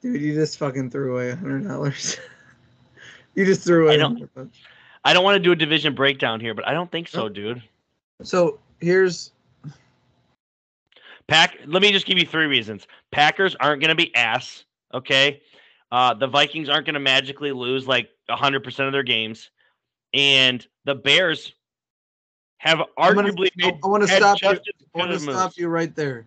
Dude, 0.03 0.21
you 0.21 0.35
just 0.35 0.59
fucking 0.59 0.91
threw 0.91 1.15
away 1.15 1.31
a 1.31 1.37
hundred 1.37 1.67
dollars. 1.69 2.17
you 3.35 3.45
just 3.45 3.63
threw 3.65 3.85
away. 3.87 3.95
I 3.95 3.97
don't- 3.99 4.31
I 5.03 5.15
don't 5.15 5.25
want 5.25 5.37
to 5.37 5.43
do 5.43 5.53
a 5.53 5.57
division 5.57 5.95
breakdown 5.95 6.41
here, 6.41 6.53
but 6.53 6.69
I 6.69 6.75
don't 6.75 6.93
think 6.93 7.09
so, 7.09 7.23
Oh. 7.25 7.29
dude. 7.31 7.63
So 8.23 8.59
here's 8.81 9.33
Pack. 11.27 11.57
Let 11.65 11.81
me 11.81 11.91
just 11.91 12.05
give 12.05 12.19
you 12.19 12.27
three 12.27 12.45
reasons. 12.47 12.87
Packers 13.11 13.57
aren't 13.61 13.81
going 13.81 13.89
to 13.89 13.95
be 13.95 14.15
ass. 14.15 14.65
Okay. 14.93 15.41
Uh, 15.93 16.15
the 16.15 16.27
Vikings 16.27 16.69
aren't 16.69 16.87
going 16.87 16.95
to 16.95 17.01
magically 17.01 17.53
lose 17.53 17.87
like 17.87 18.11
hundred 18.29 18.63
percent 18.63 18.87
of 18.87 18.93
their 18.93 19.03
games, 19.03 19.51
and 20.15 20.67
the 20.85 20.95
Bears 20.95 21.53
have 22.59 22.79
gonna- 22.97 23.23
arguably 23.23 23.51
made 23.57 23.79
I 23.83 23.89
want 23.89 24.03
to 24.03 24.09
stop 24.09 24.39
you. 24.43 24.49
I 24.49 24.99
want 24.99 25.13
to 25.13 25.19
stop 25.19 25.53
you 25.57 25.69
right 25.69 25.95
there. 25.95 26.27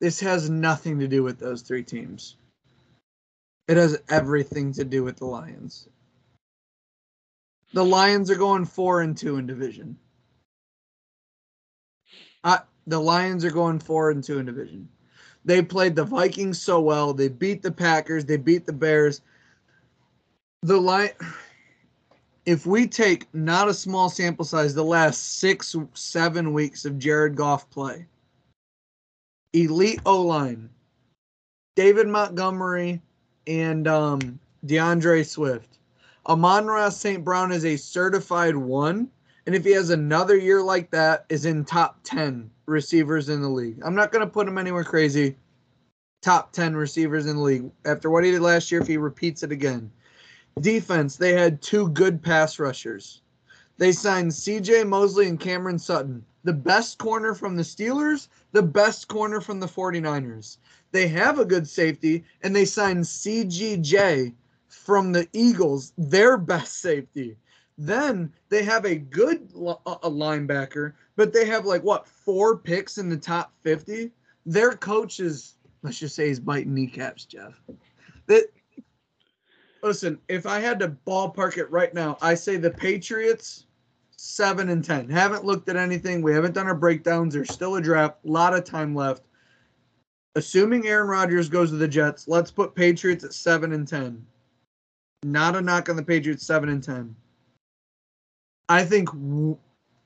This 0.00 0.20
has 0.20 0.48
nothing 0.50 0.98
to 0.98 1.08
do 1.08 1.22
with 1.22 1.38
those 1.38 1.62
three 1.62 1.82
teams. 1.82 2.36
It 3.68 3.76
has 3.76 4.00
everything 4.08 4.72
to 4.74 4.84
do 4.84 5.02
with 5.02 5.16
the 5.16 5.24
Lions. 5.26 5.88
The 7.72 7.84
Lions 7.84 8.30
are 8.30 8.36
going 8.36 8.64
four 8.64 9.00
and 9.00 9.16
two 9.16 9.36
in 9.36 9.46
division. 9.46 9.98
Uh, 12.44 12.58
the 12.86 13.00
Lions 13.00 13.44
are 13.44 13.50
going 13.50 13.78
four 13.78 14.10
and 14.10 14.22
two 14.22 14.38
in 14.38 14.46
division. 14.46 14.88
They 15.44 15.62
played 15.62 15.94
the 15.94 16.04
Vikings 16.04 16.60
so 16.60 16.80
well. 16.80 17.12
They 17.12 17.28
beat 17.28 17.62
the 17.62 17.72
Packers. 17.72 18.24
They 18.24 18.38
beat 18.38 18.64
the 18.64 18.72
Bears. 18.72 19.20
The 20.62 20.80
Lion. 20.80 21.12
If 22.46 22.66
we 22.66 22.86
take 22.86 23.32
not 23.34 23.68
a 23.68 23.74
small 23.74 24.08
sample 24.08 24.44
size, 24.44 24.74
the 24.74 24.84
last 24.84 25.38
six, 25.38 25.74
seven 25.94 26.52
weeks 26.52 26.84
of 26.84 26.98
Jared 26.98 27.36
Goff 27.36 27.68
play, 27.70 28.06
elite 29.54 30.00
O 30.04 30.20
line, 30.20 30.68
David 31.74 32.06
Montgomery, 32.08 33.00
and 33.46 33.88
um, 33.88 34.38
D'Andre 34.66 35.22
Swift. 35.22 35.78
Amon-Ra 36.26 36.88
St. 36.88 37.22
Brown 37.22 37.52
is 37.52 37.64
a 37.64 37.76
certified 37.76 38.56
one, 38.56 39.10
and 39.46 39.54
if 39.54 39.64
he 39.64 39.72
has 39.72 39.90
another 39.90 40.36
year 40.36 40.62
like 40.62 40.90
that, 40.90 41.26
is 41.28 41.44
in 41.44 41.64
top 41.64 41.98
ten 42.02 42.50
receivers 42.66 43.28
in 43.28 43.42
the 43.42 43.48
league. 43.48 43.80
I'm 43.84 43.94
not 43.94 44.12
going 44.12 44.24
to 44.24 44.32
put 44.32 44.48
him 44.48 44.58
anywhere 44.58 44.84
crazy. 44.84 45.36
Top 46.22 46.52
ten 46.52 46.74
receivers 46.74 47.26
in 47.26 47.36
the 47.36 47.42
league. 47.42 47.70
After 47.84 48.10
what 48.10 48.24
he 48.24 48.30
did 48.30 48.40
last 48.40 48.70
year, 48.72 48.80
if 48.80 48.86
he 48.86 48.96
repeats 48.96 49.42
it 49.42 49.52
again. 49.52 49.90
Defense, 50.60 51.16
they 51.16 51.32
had 51.32 51.60
two 51.60 51.88
good 51.88 52.22
pass 52.22 52.58
rushers. 52.58 53.20
They 53.76 53.92
signed 53.92 54.30
CJ 54.30 54.86
Mosley 54.86 55.26
and 55.28 55.40
Cameron 55.40 55.78
Sutton, 55.78 56.24
the 56.44 56.52
best 56.52 56.98
corner 56.98 57.34
from 57.34 57.56
the 57.56 57.62
Steelers, 57.62 58.28
the 58.52 58.62
best 58.62 59.08
corner 59.08 59.40
from 59.40 59.58
the 59.58 59.66
49ers. 59.66 60.58
They 60.92 61.08
have 61.08 61.40
a 61.40 61.44
good 61.44 61.68
safety, 61.68 62.24
and 62.42 62.54
they 62.54 62.64
signed 62.64 63.04
CGJ 63.04 64.32
from 64.68 65.12
the 65.12 65.26
Eagles, 65.32 65.92
their 65.98 66.36
best 66.38 66.80
safety. 66.80 67.36
Then 67.76 68.32
they 68.50 68.62
have 68.62 68.84
a 68.84 68.94
good 68.94 69.48
a 69.56 70.10
linebacker, 70.10 70.92
but 71.16 71.32
they 71.32 71.44
have 71.46 71.66
like 71.66 71.82
what 71.82 72.06
four 72.06 72.56
picks 72.56 72.98
in 72.98 73.08
the 73.08 73.16
top 73.16 73.52
50. 73.62 74.12
Their 74.46 74.72
coach 74.72 75.18
is, 75.20 75.56
let's 75.82 75.98
just 75.98 76.14
say, 76.14 76.28
he's 76.28 76.38
biting 76.38 76.74
kneecaps, 76.74 77.24
Jeff. 77.24 77.60
That 78.26 78.44
listen, 79.82 80.18
if 80.28 80.46
I 80.46 80.60
had 80.60 80.78
to 80.80 80.96
ballpark 81.06 81.58
it 81.58 81.70
right 81.70 81.92
now, 81.92 82.16
I 82.22 82.34
say 82.34 82.56
the 82.56 82.70
Patriots 82.70 83.66
seven 84.16 84.70
and 84.70 84.84
ten. 84.84 85.08
Haven't 85.08 85.44
looked 85.44 85.68
at 85.68 85.76
anything. 85.76 86.22
We 86.22 86.32
haven't 86.32 86.54
done 86.54 86.66
our 86.66 86.74
breakdowns. 86.74 87.34
There's 87.34 87.52
still 87.52 87.76
a 87.76 87.82
draft. 87.82 88.18
A 88.24 88.30
lot 88.30 88.54
of 88.54 88.64
time 88.64 88.94
left. 88.94 89.22
Assuming 90.36 90.86
Aaron 90.86 91.08
Rodgers 91.08 91.48
goes 91.48 91.70
to 91.70 91.76
the 91.76 91.86
Jets, 91.86 92.26
let's 92.26 92.50
put 92.50 92.74
Patriots 92.74 93.24
at 93.24 93.34
seven 93.34 93.72
and 93.72 93.86
ten. 93.86 94.24
Not 95.22 95.56
a 95.56 95.60
knock 95.60 95.88
on 95.88 95.96
the 95.96 96.02
Patriots, 96.02 96.46
seven 96.46 96.68
and 96.68 96.82
ten. 96.82 97.14
I 98.68 98.84
think 98.84 99.10
w- 99.10 99.58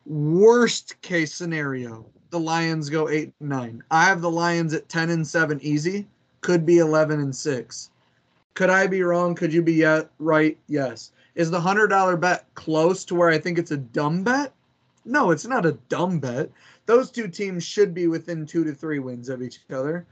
worst 0.07 1.01
case 1.03 1.35
scenario, 1.35 2.07
the 2.31 2.41
Lions 2.41 2.91
go 2.91 3.09
eight 3.09 3.33
and 3.41 3.49
nine. 3.49 3.83
I 3.91 4.05
have 4.05 4.21
the 4.21 4.31
Lions 4.31 4.75
at 4.75 4.89
ten 4.89 5.11
and 5.11 5.27
seven, 5.27 5.61
easy. 5.63 6.07
Could 6.41 6.67
be 6.67 6.79
eleven 6.79 7.21
and 7.21 7.35
six. 7.35 7.91
Could 8.55 8.71
I 8.71 8.87
be 8.87 9.03
wrong? 9.03 9.35
Could 9.35 9.53
you 9.53 9.63
be 9.63 9.75
yet 9.75 10.11
right? 10.19 10.59
Yes. 10.67 11.13
Is 11.35 11.51
the 11.51 11.61
hundred 11.61 11.89
dollar 11.89 12.17
bet 12.17 12.47
close 12.55 13.05
to 13.05 13.15
where 13.15 13.29
I 13.29 13.39
think 13.39 13.59
it's 13.59 13.71
a 13.71 13.77
dumb 13.77 14.25
bet? 14.25 14.53
No, 15.05 15.31
it's 15.31 15.47
not 15.47 15.65
a 15.65 15.79
dumb 15.89 16.19
bet. 16.19 16.51
Those 16.87 17.11
two 17.11 17.29
teams 17.29 17.65
should 17.65 17.95
be 17.95 18.09
within 18.09 18.45
two 18.45 18.65
to 18.65 18.75
three 18.75 18.99
wins 18.99 19.29
of 19.29 19.43
each 19.43 19.61
other. 19.71 20.07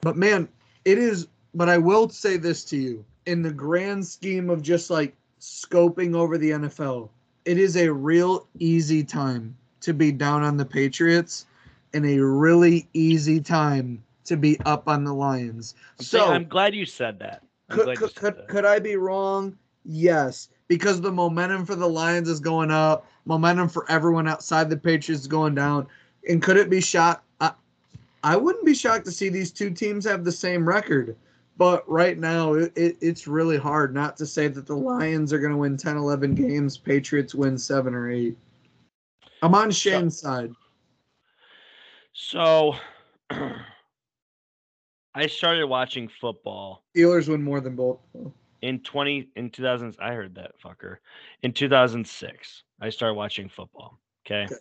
But 0.00 0.16
man, 0.16 0.48
it 0.84 0.98
is. 0.98 1.26
But 1.54 1.68
I 1.68 1.78
will 1.78 2.08
say 2.08 2.36
this 2.36 2.64
to 2.66 2.76
you: 2.76 3.04
in 3.26 3.42
the 3.42 3.52
grand 3.52 4.06
scheme 4.06 4.50
of 4.50 4.62
just 4.62 4.90
like 4.90 5.16
scoping 5.40 6.14
over 6.14 6.38
the 6.38 6.50
NFL, 6.50 7.10
it 7.44 7.58
is 7.58 7.76
a 7.76 7.92
real 7.92 8.46
easy 8.58 9.04
time 9.04 9.56
to 9.80 9.94
be 9.94 10.12
down 10.12 10.42
on 10.42 10.56
the 10.56 10.64
Patriots, 10.64 11.46
and 11.94 12.04
a 12.04 12.18
really 12.18 12.88
easy 12.92 13.40
time 13.40 14.02
to 14.24 14.36
be 14.36 14.58
up 14.66 14.88
on 14.88 15.04
the 15.04 15.14
Lions. 15.14 15.74
So 15.98 16.26
I'm 16.26 16.44
glad 16.44 16.74
you 16.74 16.84
said 16.84 17.18
that. 17.20 17.42
Could, 17.70 17.96
could, 17.96 18.14
could, 18.14 18.36
that. 18.36 18.48
could 18.48 18.64
I 18.64 18.78
be 18.78 18.96
wrong? 18.96 19.56
Yes, 19.84 20.48
because 20.68 21.00
the 21.00 21.12
momentum 21.12 21.64
for 21.64 21.74
the 21.74 21.88
Lions 21.88 22.28
is 22.28 22.40
going 22.40 22.70
up. 22.70 23.06
Momentum 23.24 23.68
for 23.68 23.90
everyone 23.90 24.28
outside 24.28 24.68
the 24.68 24.76
Patriots 24.76 25.22
is 25.22 25.26
going 25.26 25.54
down. 25.54 25.86
And 26.28 26.42
could 26.42 26.56
it 26.56 26.68
be 26.68 26.80
shocked? 26.80 27.24
I, 27.40 27.52
I 28.22 28.36
wouldn't 28.36 28.66
be 28.66 28.74
shocked 28.74 29.06
to 29.06 29.10
see 29.10 29.28
these 29.28 29.50
two 29.50 29.70
teams 29.70 30.04
have 30.04 30.24
the 30.24 30.32
same 30.32 30.68
record. 30.68 31.16
But 31.58 31.88
right 31.90 32.16
now, 32.16 32.54
it, 32.54 32.72
it, 32.76 32.96
it's 33.00 33.26
really 33.26 33.58
hard 33.58 33.92
not 33.92 34.16
to 34.18 34.26
say 34.26 34.46
that 34.46 34.64
the 34.64 34.76
Lions 34.76 35.32
are 35.32 35.40
going 35.40 35.50
to 35.50 35.58
win 35.58 35.76
10, 35.76 35.96
11 35.96 36.36
games. 36.36 36.78
Patriots 36.78 37.34
win 37.34 37.58
seven 37.58 37.94
or 37.96 38.10
eight. 38.10 38.38
I'm 39.42 39.54
on 39.54 39.72
Shane's 39.72 40.20
side. 40.20 40.52
So 42.12 42.76
I 43.30 45.26
started 45.26 45.66
watching 45.66 46.08
football 46.20 46.84
Steelers 46.96 47.28
win 47.28 47.42
more 47.42 47.60
than 47.60 47.74
both. 47.74 47.98
in 48.62 48.80
20 48.80 49.30
in 49.36 49.50
2000 49.50 49.96
I 50.00 50.12
heard 50.14 50.34
that 50.36 50.52
fucker. 50.64 50.98
In 51.42 51.52
2006, 51.52 52.62
I 52.80 52.90
started 52.90 53.14
watching 53.14 53.48
football. 53.48 53.98
Okay. 54.26 54.44
Okay. 54.44 54.54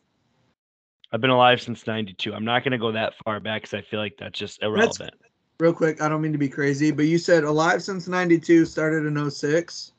I've 1.11 1.21
been 1.21 1.29
alive 1.29 1.61
since 1.61 1.87
92. 1.87 2.33
I'm 2.33 2.43
not 2.43 2.63
going 2.63 2.71
to 2.71 2.77
go 2.77 2.91
that 2.91 3.13
far 3.23 3.39
back 3.39 3.63
cuz 3.63 3.73
I 3.73 3.81
feel 3.81 3.99
like 3.99 4.17
that's 4.17 4.37
just 4.37 4.61
irrelevant. 4.61 5.13
Real 5.59 5.73
quick, 5.73 6.01
I 6.01 6.09
don't 6.09 6.21
mean 6.21 6.33
to 6.33 6.37
be 6.37 6.49
crazy, 6.49 6.91
but 6.91 7.05
you 7.05 7.17
said 7.17 7.43
alive 7.43 7.81
since 7.81 8.07
92, 8.07 8.65
started 8.65 9.05
in 9.07 9.17
06. 9.31 9.93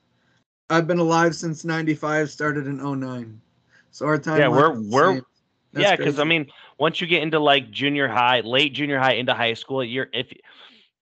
I've 0.70 0.86
been 0.86 0.98
alive 1.00 1.34
since 1.34 1.64
95, 1.64 2.30
started 2.30 2.66
in 2.68 2.80
09. 2.80 3.40
So 3.90 4.06
our 4.06 4.18
time. 4.18 4.38
Yeah, 4.38 4.48
we're- 4.48 4.78
we're- 4.88 5.22
yeah, 5.72 5.96
cuz 5.96 6.18
I 6.20 6.24
mean, 6.24 6.50
once 6.78 7.00
you 7.00 7.06
get 7.08 7.22
into 7.22 7.40
like 7.40 7.70
junior 7.70 8.06
high, 8.06 8.40
late 8.40 8.72
junior 8.72 8.98
high 8.98 9.14
into 9.14 9.34
high 9.34 9.54
school, 9.54 9.82
you're 9.82 10.08
if 10.12 10.32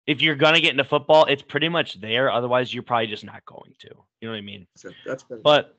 if 0.08 0.22
you're 0.24 0.36
going 0.36 0.56
to 0.56 0.62
get 0.62 0.72
into 0.72 0.84
football, 0.84 1.26
it's 1.26 1.44
pretty 1.44 1.70
much 1.70 2.02
there. 2.02 2.32
Otherwise, 2.32 2.74
you're 2.74 2.82
probably 2.82 3.06
just 3.06 3.24
not 3.24 3.46
going 3.46 3.76
to. 3.78 3.90
You 4.22 4.28
know 4.28 4.32
what 4.32 4.38
I 4.40 4.42
mean? 4.42 4.66
that's, 4.82 4.96
that's 5.06 5.24
better. 5.24 5.42
But 5.44 5.78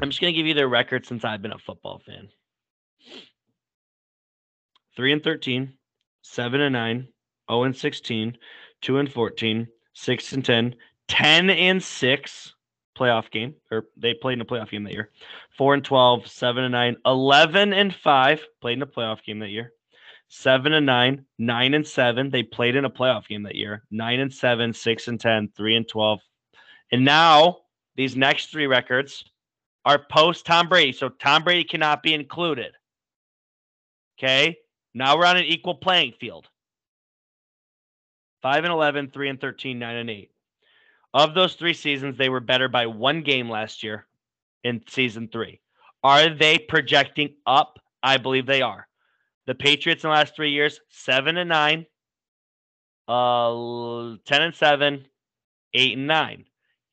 I'm 0.00 0.10
just 0.10 0.20
gonna 0.20 0.32
give 0.32 0.46
you 0.46 0.54
their 0.54 0.68
record 0.68 1.04
since 1.06 1.24
I've 1.24 1.42
been 1.42 1.52
a 1.52 1.58
football 1.58 1.98
fan. 2.06 2.28
Three 4.94 5.12
and 5.12 5.24
13, 5.24 5.76
7 6.22 6.60
and 6.60 6.72
9, 6.72 7.08
0 7.50 7.64
and 7.64 7.76
16, 7.76 8.36
2 8.80 8.98
and 8.98 9.12
14, 9.12 9.68
6 9.94 10.32
and 10.32 10.44
10, 10.44 10.74
10 11.08 11.50
and 11.50 11.82
6 11.82 12.54
playoff 12.98 13.30
game, 13.30 13.54
or 13.70 13.86
they 13.96 14.14
played 14.14 14.34
in 14.34 14.40
a 14.40 14.44
playoff 14.44 14.70
game 14.70 14.84
that 14.84 14.92
year. 14.92 15.10
4 15.56 15.74
and 15.74 15.84
12, 15.84 16.26
7 16.26 16.64
and 16.64 16.72
9, 16.72 16.96
11 17.06 17.72
and 17.72 17.94
5, 17.94 18.46
played 18.60 18.78
in 18.78 18.82
a 18.82 18.86
playoff 18.86 19.22
game 19.24 19.38
that 19.40 19.50
year. 19.50 19.72
7 20.28 20.72
and 20.72 20.86
9, 20.86 21.24
9 21.38 21.74
and 21.74 21.86
7, 21.86 22.30
they 22.30 22.42
played 22.42 22.76
in 22.76 22.84
a 22.84 22.90
playoff 22.90 23.28
game 23.28 23.42
that 23.42 23.54
year. 23.54 23.82
9 23.90 24.20
and 24.20 24.32
7, 24.32 24.72
6 24.72 25.08
and 25.08 25.20
10, 25.20 25.50
3 25.54 25.76
and 25.76 25.88
12. 25.88 26.20
And 26.90 27.04
now 27.04 27.58
these 27.96 28.16
next 28.16 28.50
three 28.50 28.66
records 28.66 29.24
are 29.84 30.04
post 30.10 30.46
Tom 30.46 30.68
Brady. 30.68 30.92
So 30.92 31.08
Tom 31.08 31.44
Brady 31.44 31.64
cannot 31.64 32.02
be 32.02 32.14
included. 32.14 32.72
Okay. 34.18 34.56
Now 34.94 35.18
we're 35.18 35.26
on 35.26 35.36
an 35.36 35.44
equal 35.44 35.74
playing 35.74 36.12
field. 36.20 36.48
5 38.42 38.64
and 38.64 38.72
11, 38.72 39.10
3 39.10 39.28
and 39.28 39.40
13, 39.40 39.78
9 39.78 39.96
and 39.96 40.10
8. 40.10 40.30
Of 41.14 41.34
those 41.34 41.54
three 41.54 41.74
seasons, 41.74 42.16
they 42.16 42.28
were 42.28 42.40
better 42.40 42.68
by 42.68 42.86
one 42.86 43.22
game 43.22 43.48
last 43.48 43.82
year 43.82 44.06
in 44.64 44.82
season 44.88 45.28
three. 45.28 45.60
Are 46.02 46.30
they 46.30 46.58
projecting 46.58 47.34
up? 47.46 47.78
I 48.02 48.16
believe 48.16 48.46
they 48.46 48.62
are. 48.62 48.88
The 49.46 49.54
Patriots 49.54 50.04
in 50.04 50.10
the 50.10 50.14
last 50.14 50.34
three 50.34 50.50
years, 50.50 50.80
7 50.88 51.36
and 51.36 51.48
9, 51.48 51.86
uh, 53.08 54.16
10 54.24 54.42
and 54.42 54.54
7, 54.54 55.06
8 55.74 55.98
and 55.98 56.06
9. 56.06 56.44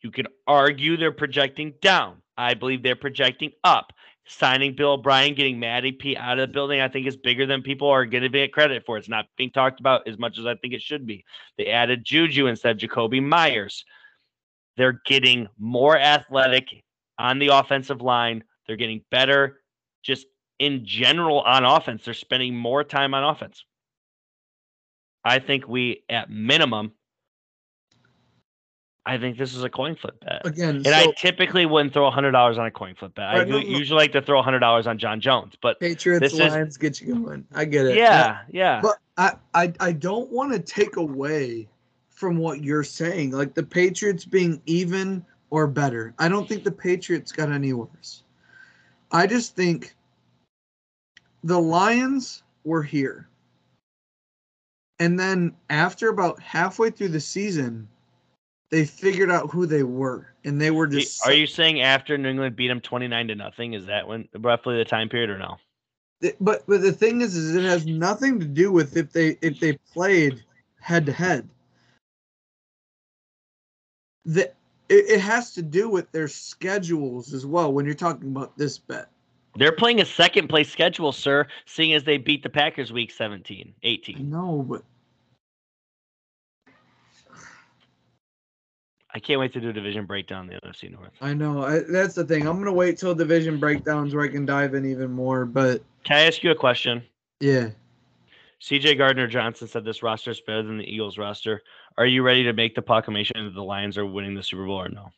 You 0.01 0.11
could 0.11 0.27
argue 0.47 0.97
they're 0.97 1.11
projecting 1.11 1.73
down. 1.81 2.21
I 2.37 2.53
believe 2.53 2.83
they're 2.83 2.95
projecting 2.95 3.51
up. 3.63 3.91
Signing 4.31 4.75
Bill 4.75 4.91
O'Brien, 4.91 5.33
getting 5.33 5.59
Matty 5.59 5.91
P 5.91 6.15
out 6.15 6.37
of 6.37 6.47
the 6.47 6.53
building, 6.53 6.81
I 6.81 6.87
think 6.87 7.07
is 7.07 7.17
bigger 7.17 7.47
than 7.47 7.63
people 7.63 7.89
are 7.89 8.05
giving 8.05 8.31
it 8.35 8.53
credit 8.53 8.85
for. 8.85 8.95
It's 8.95 9.09
not 9.09 9.25
being 9.37 9.49
talked 9.49 9.79
about 9.79 10.07
as 10.07 10.19
much 10.19 10.37
as 10.37 10.45
I 10.45 10.53
think 10.53 10.75
it 10.75 10.83
should 10.83 11.07
be. 11.07 11.25
They 11.57 11.65
added 11.65 12.05
Juju 12.05 12.45
instead 12.45 12.75
of 12.75 12.89
Jakobi 12.89 13.23
Meyers. 13.23 13.83
They're 14.77 15.01
getting 15.05 15.47
more 15.57 15.97
athletic 15.97 16.67
on 17.17 17.39
the 17.39 17.47
offensive 17.47 18.01
line. 18.01 18.43
They're 18.67 18.75
getting 18.75 19.03
better 19.09 19.61
just 20.03 20.27
in 20.59 20.85
general 20.85 21.41
on 21.41 21.65
offense. 21.65 22.05
They're 22.05 22.13
spending 22.13 22.55
more 22.55 22.83
time 22.83 23.15
on 23.15 23.23
offense. 23.23 23.65
I 25.25 25.39
think 25.39 25.67
we, 25.67 26.03
at 26.07 26.29
minimum, 26.29 26.91
I 29.09 29.17
think 29.17 29.37
this 29.39 29.55
is 29.55 29.63
a 29.63 29.69
coin 29.69 29.95
flip 29.95 30.19
bet. 30.19 30.45
Again, 30.45 30.75
And 30.77 30.85
so 30.85 30.91
I 30.93 31.11
typically 31.17 31.65
wouldn't 31.65 31.93
throw 31.93 32.09
hundred 32.11 32.31
dollars 32.31 32.57
on 32.59 32.67
a 32.67 32.71
coin 32.71 32.93
flip 32.93 33.15
bet. 33.15 33.25
I 33.25 33.43
no, 33.43 33.57
u- 33.57 33.71
no. 33.71 33.77
usually 33.79 33.97
like 33.97 34.11
to 34.11 34.21
throw 34.21 34.41
hundred 34.43 34.59
dollars 34.59 34.85
on 34.85 34.99
Jon 34.99 35.19
Jones, 35.19 35.53
but 35.59 35.79
Patriots 35.79 36.21
this 36.21 36.33
is- 36.33 36.39
Lions 36.39 36.77
get 36.77 37.01
you 37.01 37.15
going. 37.15 37.45
I 37.53 37.65
get 37.65 37.87
it. 37.87 37.95
yeah, 37.97 38.41
yeah. 38.51 38.81
But 38.81 38.97
I, 39.17 39.33
I 39.55 39.73
I 39.79 39.91
don't 39.93 40.29
want 40.31 40.53
to 40.53 40.59
take 40.59 40.97
away 40.97 41.67
from 42.09 42.37
what 42.37 42.63
you're 42.63 42.83
saying. 42.83 43.31
Like 43.31 43.55
the 43.55 43.63
Patriots 43.63 44.25
being 44.25 44.61
even 44.67 45.25
or 45.49 45.65
better. 45.65 46.13
I 46.19 46.27
don't 46.29 46.47
think 46.47 46.63
the 46.63 46.71
Patriots 46.71 47.31
got 47.31 47.51
any 47.51 47.73
worse. 47.73 48.23
I 49.11 49.25
just 49.25 49.55
think 49.55 49.95
the 51.43 51.59
Lions 51.59 52.43
were 52.63 52.83
here. 52.83 53.27
And 54.99 55.17
then 55.17 55.55
after 55.69 56.09
about 56.09 56.39
halfway 56.41 56.91
through 56.91 57.07
the 57.07 57.19
season, 57.21 57.87
they 58.69 58.85
figured 58.85 59.31
out 59.31 59.49
who 59.51 59.65
they 59.65 59.83
were. 59.83 60.33
And 60.45 60.59
they 60.59 60.71
were 60.71 60.87
just 60.87 61.25
Are 61.25 61.33
you 61.33 61.47
saying 61.47 61.81
after 61.81 62.17
New 62.17 62.29
England 62.29 62.55
beat 62.55 62.67
them 62.67 62.81
twenty 62.81 63.07
nine 63.07 63.27
to 63.27 63.35
nothing? 63.35 63.73
Is 63.73 63.85
that 63.87 64.07
when 64.07 64.27
roughly 64.37 64.77
the 64.77 64.85
time 64.85 65.09
period 65.09 65.29
or 65.29 65.37
no? 65.37 65.57
But 66.39 66.63
but 66.67 66.81
the 66.81 66.91
thing 66.91 67.21
is 67.21 67.35
is 67.35 67.55
it 67.55 67.63
has 67.63 67.85
nothing 67.85 68.39
to 68.39 68.45
do 68.45 68.71
with 68.71 68.97
if 68.97 69.11
they 69.11 69.37
if 69.41 69.59
they 69.59 69.73
played 69.93 70.43
head 70.81 71.05
to 71.05 71.11
head 71.11 71.47
the 74.25 74.43
it, 74.89 75.05
it 75.09 75.19
has 75.19 75.53
to 75.53 75.61
do 75.61 75.89
with 75.89 76.11
their 76.11 76.27
schedules 76.27 77.33
as 77.33 77.45
well 77.45 77.71
when 77.71 77.85
you're 77.85 77.93
talking 77.93 78.29
about 78.29 78.57
this 78.57 78.77
bet 78.77 79.09
They're 79.55 79.71
playing 79.71 80.01
a 80.01 80.05
second 80.05 80.47
place 80.47 80.71
schedule, 80.71 81.11
sir, 81.11 81.47
seeing 81.65 81.93
as 81.93 82.03
they 82.03 82.17
beat 82.17 82.43
the 82.43 82.49
Packers 82.49 82.91
week 82.91 83.11
17, 83.11 83.73
i 83.83 83.87
18. 83.87 84.29
know 84.29 84.65
but 84.67 84.83
I 89.13 89.19
can't 89.19 89.39
wait 89.39 89.53
to 89.53 89.61
do 89.61 89.69
a 89.69 89.73
division 89.73 90.05
breakdown 90.05 90.49
in 90.49 90.59
the 90.63 90.67
NFC 90.67 90.91
North. 90.91 91.11
i 91.21 91.33
know 91.33 91.63
I, 91.63 91.79
that's 91.79 92.15
the 92.15 92.23
thing 92.23 92.47
i'm 92.47 92.57
gonna 92.59 92.71
wait 92.73 92.97
till 92.97 93.15
division 93.15 93.57
breakdowns 93.59 94.13
where 94.13 94.23
i 94.25 94.27
can 94.27 94.45
dive 94.45 94.73
in 94.75 94.85
even 94.85 95.11
more 95.11 95.45
but 95.45 95.81
Can 96.03 96.17
I 96.17 96.21
ask 96.27 96.43
you 96.43 96.51
a 96.51 96.55
question? 96.55 97.03
yeah 97.39 97.69
CJ 98.61 98.97
Gardner 98.97 99.25
Johnson 99.27 99.67
said 99.69 99.85
this 99.85 100.03
roster 100.03 100.31
is 100.31 100.41
better 100.41 100.63
than 100.63 100.77
the 100.77 100.83
Eagles 100.83 101.17
roster. 101.17 101.61
Are 101.97 102.05
you 102.05 102.23
ready 102.23 102.43
to 102.43 102.51
make 102.51 102.75
the 102.75 102.81
proclamation 102.81 103.45
that 103.45 103.53
the 103.53 103.63
Lions 103.63 103.97
are 103.97 104.05
winning 104.05 104.35
the 104.35 104.43
Super 104.43 104.65
Bowl 104.65 104.81
or 104.81 104.89
no? 104.89 105.09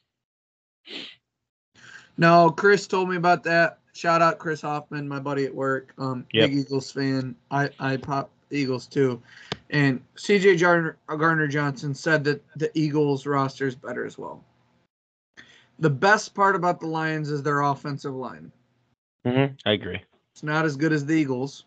no 2.18 2.50
chris 2.52 2.88
told 2.88 3.10
me 3.10 3.16
about 3.16 3.44
that 3.44 3.80
shout 3.94 4.22
out 4.22 4.38
chris 4.39 4.62
hoffman 4.62 5.08
my 5.08 5.20
buddy 5.20 5.46
at 5.46 5.54
work 5.54 5.94
um 5.98 6.26
Yep. 6.34 6.50
big 6.50 6.58
eagles 6.60 6.92
fan 6.92 7.36
i 7.52 7.70
i 7.80 7.98
pop 7.98 8.30
eagles 8.52 8.88
too 8.88 9.22
and 9.70 10.02
cj 10.16 10.60
gardner, 10.60 10.97
gardner 11.08 11.47
johnson 11.47 11.93
said 11.93 12.24
that 12.24 12.43
the 12.58 12.70
eagles 12.78 13.26
roster 13.26 13.68
is 13.68 13.76
better 13.76 14.06
as 14.06 14.18
well 14.18 14.43
the 15.80 15.89
best 15.89 16.34
part 16.36 16.56
about 16.56 16.80
the 16.80 16.88
lions 16.88 17.30
is 17.30 17.43
their 17.43 17.62
offensive 17.62 18.14
line 18.16 18.52
Mm-hmm. 19.26 19.54
I 19.68 19.74
agree. 19.74 20.02
it's 20.34 20.41
not 20.41 20.66
as 20.66 20.76
good 20.76 20.91
as 20.91 21.06
the 21.06 21.14
eagles 21.14 21.66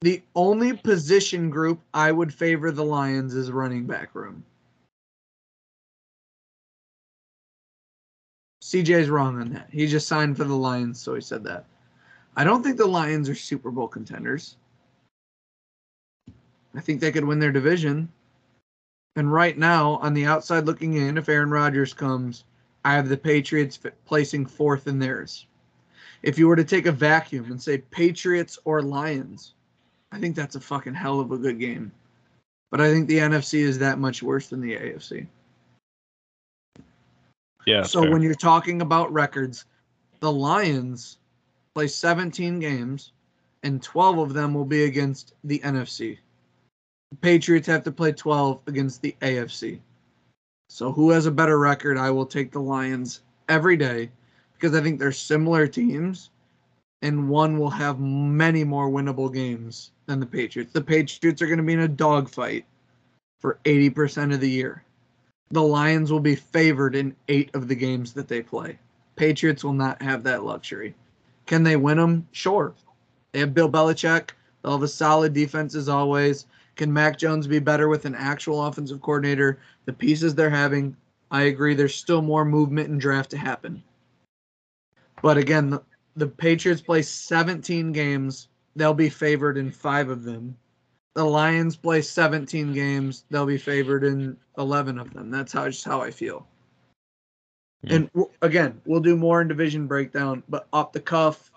the 0.00 0.22
only 0.34 0.72
position 0.72 1.50
group 1.50 1.80
i 1.92 2.10
would 2.10 2.32
favor 2.32 2.70
the 2.70 2.84
lions 2.84 3.34
is 3.34 3.50
running 3.50 3.86
back 3.86 4.14
room 4.14 4.42
CJ's 8.62 9.10
wrong 9.10 9.40
on 9.40 9.50
that. 9.50 9.68
He 9.72 9.86
just 9.86 10.06
signed 10.06 10.36
for 10.36 10.44
the 10.44 10.54
Lions, 10.54 11.00
so 11.00 11.14
he 11.14 11.20
said 11.20 11.42
that. 11.44 11.66
I 12.36 12.44
don't 12.44 12.62
think 12.62 12.76
the 12.78 12.86
Lions 12.86 13.28
are 13.28 13.34
Super 13.34 13.70
Bowl 13.70 13.88
contenders. 13.88 14.56
I 16.74 16.80
think 16.80 17.00
they 17.00 17.12
could 17.12 17.24
win 17.24 17.38
their 17.38 17.52
division. 17.52 18.10
And 19.16 19.32
right 19.32 19.58
now, 19.58 19.96
on 19.96 20.14
the 20.14 20.24
outside 20.24 20.64
looking 20.64 20.94
in, 20.94 21.18
if 21.18 21.28
Aaron 21.28 21.50
Rodgers 21.50 21.92
comes, 21.92 22.44
I 22.84 22.94
have 22.94 23.08
the 23.08 23.16
Patriots 23.16 23.78
placing 24.04 24.46
fourth 24.46 24.86
in 24.86 24.98
theirs. 24.98 25.46
If 26.22 26.38
you 26.38 26.48
were 26.48 26.56
to 26.56 26.64
take 26.64 26.86
a 26.86 26.92
vacuum 26.92 27.50
and 27.50 27.60
say 27.60 27.78
Patriots 27.78 28.58
or 28.64 28.82
Lions, 28.82 29.54
I 30.12 30.18
think 30.18 30.36
that's 30.36 30.56
a 30.56 30.60
fucking 30.60 30.94
hell 30.94 31.20
of 31.20 31.32
a 31.32 31.38
good 31.38 31.58
game. 31.58 31.92
But 32.70 32.80
I 32.80 32.90
think 32.90 33.06
the 33.06 33.18
NFC 33.18 33.60
is 33.60 33.78
that 33.78 33.98
much 33.98 34.22
worse 34.22 34.48
than 34.48 34.60
the 34.60 34.74
AFC. 34.76 35.26
Yeah. 37.66 37.82
So 37.82 38.10
when 38.10 38.22
you're 38.22 38.34
talking 38.34 38.82
about 38.82 39.12
records, 39.12 39.66
the 40.20 40.32
Lions 40.32 41.18
play 41.74 41.86
17 41.86 42.60
games, 42.60 43.12
and 43.62 43.82
12 43.82 44.18
of 44.18 44.32
them 44.32 44.54
will 44.54 44.64
be 44.64 44.84
against 44.84 45.34
the 45.44 45.58
NFC. 45.60 46.18
Patriots 47.20 47.66
have 47.66 47.84
to 47.84 47.92
play 47.92 48.12
12 48.12 48.60
against 48.66 49.02
the 49.02 49.14
AFC. 49.20 49.80
So 50.68 50.92
who 50.92 51.10
has 51.10 51.26
a 51.26 51.30
better 51.30 51.58
record? 51.58 51.98
I 51.98 52.10
will 52.10 52.26
take 52.26 52.50
the 52.50 52.60
Lions 52.60 53.20
every 53.48 53.76
day 53.76 54.10
because 54.54 54.74
I 54.74 54.82
think 54.82 54.98
they're 54.98 55.12
similar 55.12 55.66
teams, 55.66 56.30
and 57.02 57.28
one 57.28 57.58
will 57.58 57.70
have 57.70 58.00
many 58.00 58.64
more 58.64 58.88
winnable 58.88 59.32
games 59.32 59.90
than 60.06 60.20
the 60.20 60.26
Patriots. 60.26 60.72
The 60.72 60.80
Patriots 60.80 61.42
are 61.42 61.46
going 61.46 61.58
to 61.58 61.64
be 61.64 61.74
in 61.74 61.80
a 61.80 61.88
dogfight 61.88 62.64
for 63.38 63.58
80% 63.64 64.32
of 64.32 64.40
the 64.40 64.50
year 64.50 64.84
the 65.52 65.62
Lions 65.62 66.10
will 66.10 66.20
be 66.20 66.34
favored 66.34 66.96
in 66.96 67.14
eight 67.28 67.54
of 67.54 67.68
the 67.68 67.74
games 67.74 68.14
that 68.14 68.26
they 68.26 68.42
play. 68.42 68.78
Patriots 69.16 69.62
will 69.62 69.74
not 69.74 70.00
have 70.00 70.24
that 70.24 70.44
luxury. 70.44 70.94
Can 71.46 71.62
they 71.62 71.76
win 71.76 71.98
them? 71.98 72.26
Sure. 72.32 72.74
They 73.32 73.40
have 73.40 73.52
Bill 73.54 73.70
Belichick. 73.70 74.30
They'll 74.62 74.72
have 74.72 74.82
a 74.82 74.88
solid 74.88 75.34
defense 75.34 75.74
as 75.74 75.90
always. 75.90 76.46
Can 76.76 76.92
Mac 76.92 77.18
Jones 77.18 77.46
be 77.46 77.58
better 77.58 77.88
with 77.88 78.04
an 78.04 78.14
actual 78.14 78.64
offensive 78.64 79.00
coordinator? 79.00 79.60
The 79.84 79.92
pieces 79.92 80.34
they're 80.34 80.50
having, 80.50 80.96
I 81.30 81.42
agree. 81.42 81.74
There's 81.74 81.94
still 81.94 82.22
more 82.22 82.44
movement 82.44 82.88
and 82.88 83.00
draft 83.00 83.30
to 83.30 83.36
happen. 83.36 83.82
But 85.22 85.36
again, 85.36 85.70
the, 85.70 85.82
the 86.16 86.26
Patriots 86.26 86.80
play 86.80 87.02
17 87.02 87.92
games. 87.92 88.48
They'll 88.74 88.94
be 88.94 89.10
favored 89.10 89.58
in 89.58 89.70
five 89.70 90.08
of 90.08 90.24
them 90.24 90.56
the 91.14 91.24
Lions 91.24 91.76
play 91.76 92.00
17 92.00 92.72
games, 92.72 93.24
they'll 93.30 93.46
be 93.46 93.58
favored 93.58 94.04
in 94.04 94.36
11 94.58 94.98
of 94.98 95.12
them. 95.12 95.30
That's 95.30 95.52
how 95.52 95.66
just 95.68 95.84
how 95.84 96.00
I 96.00 96.10
feel. 96.10 96.46
Yeah. 97.82 97.96
And 97.96 98.12
w- 98.12 98.30
again, 98.40 98.80
we'll 98.86 99.00
do 99.00 99.16
more 99.16 99.42
in 99.42 99.48
division 99.48 99.86
breakdown, 99.86 100.42
but 100.48 100.66
off 100.72 100.92
the 100.92 101.00
cuff, 101.00 101.50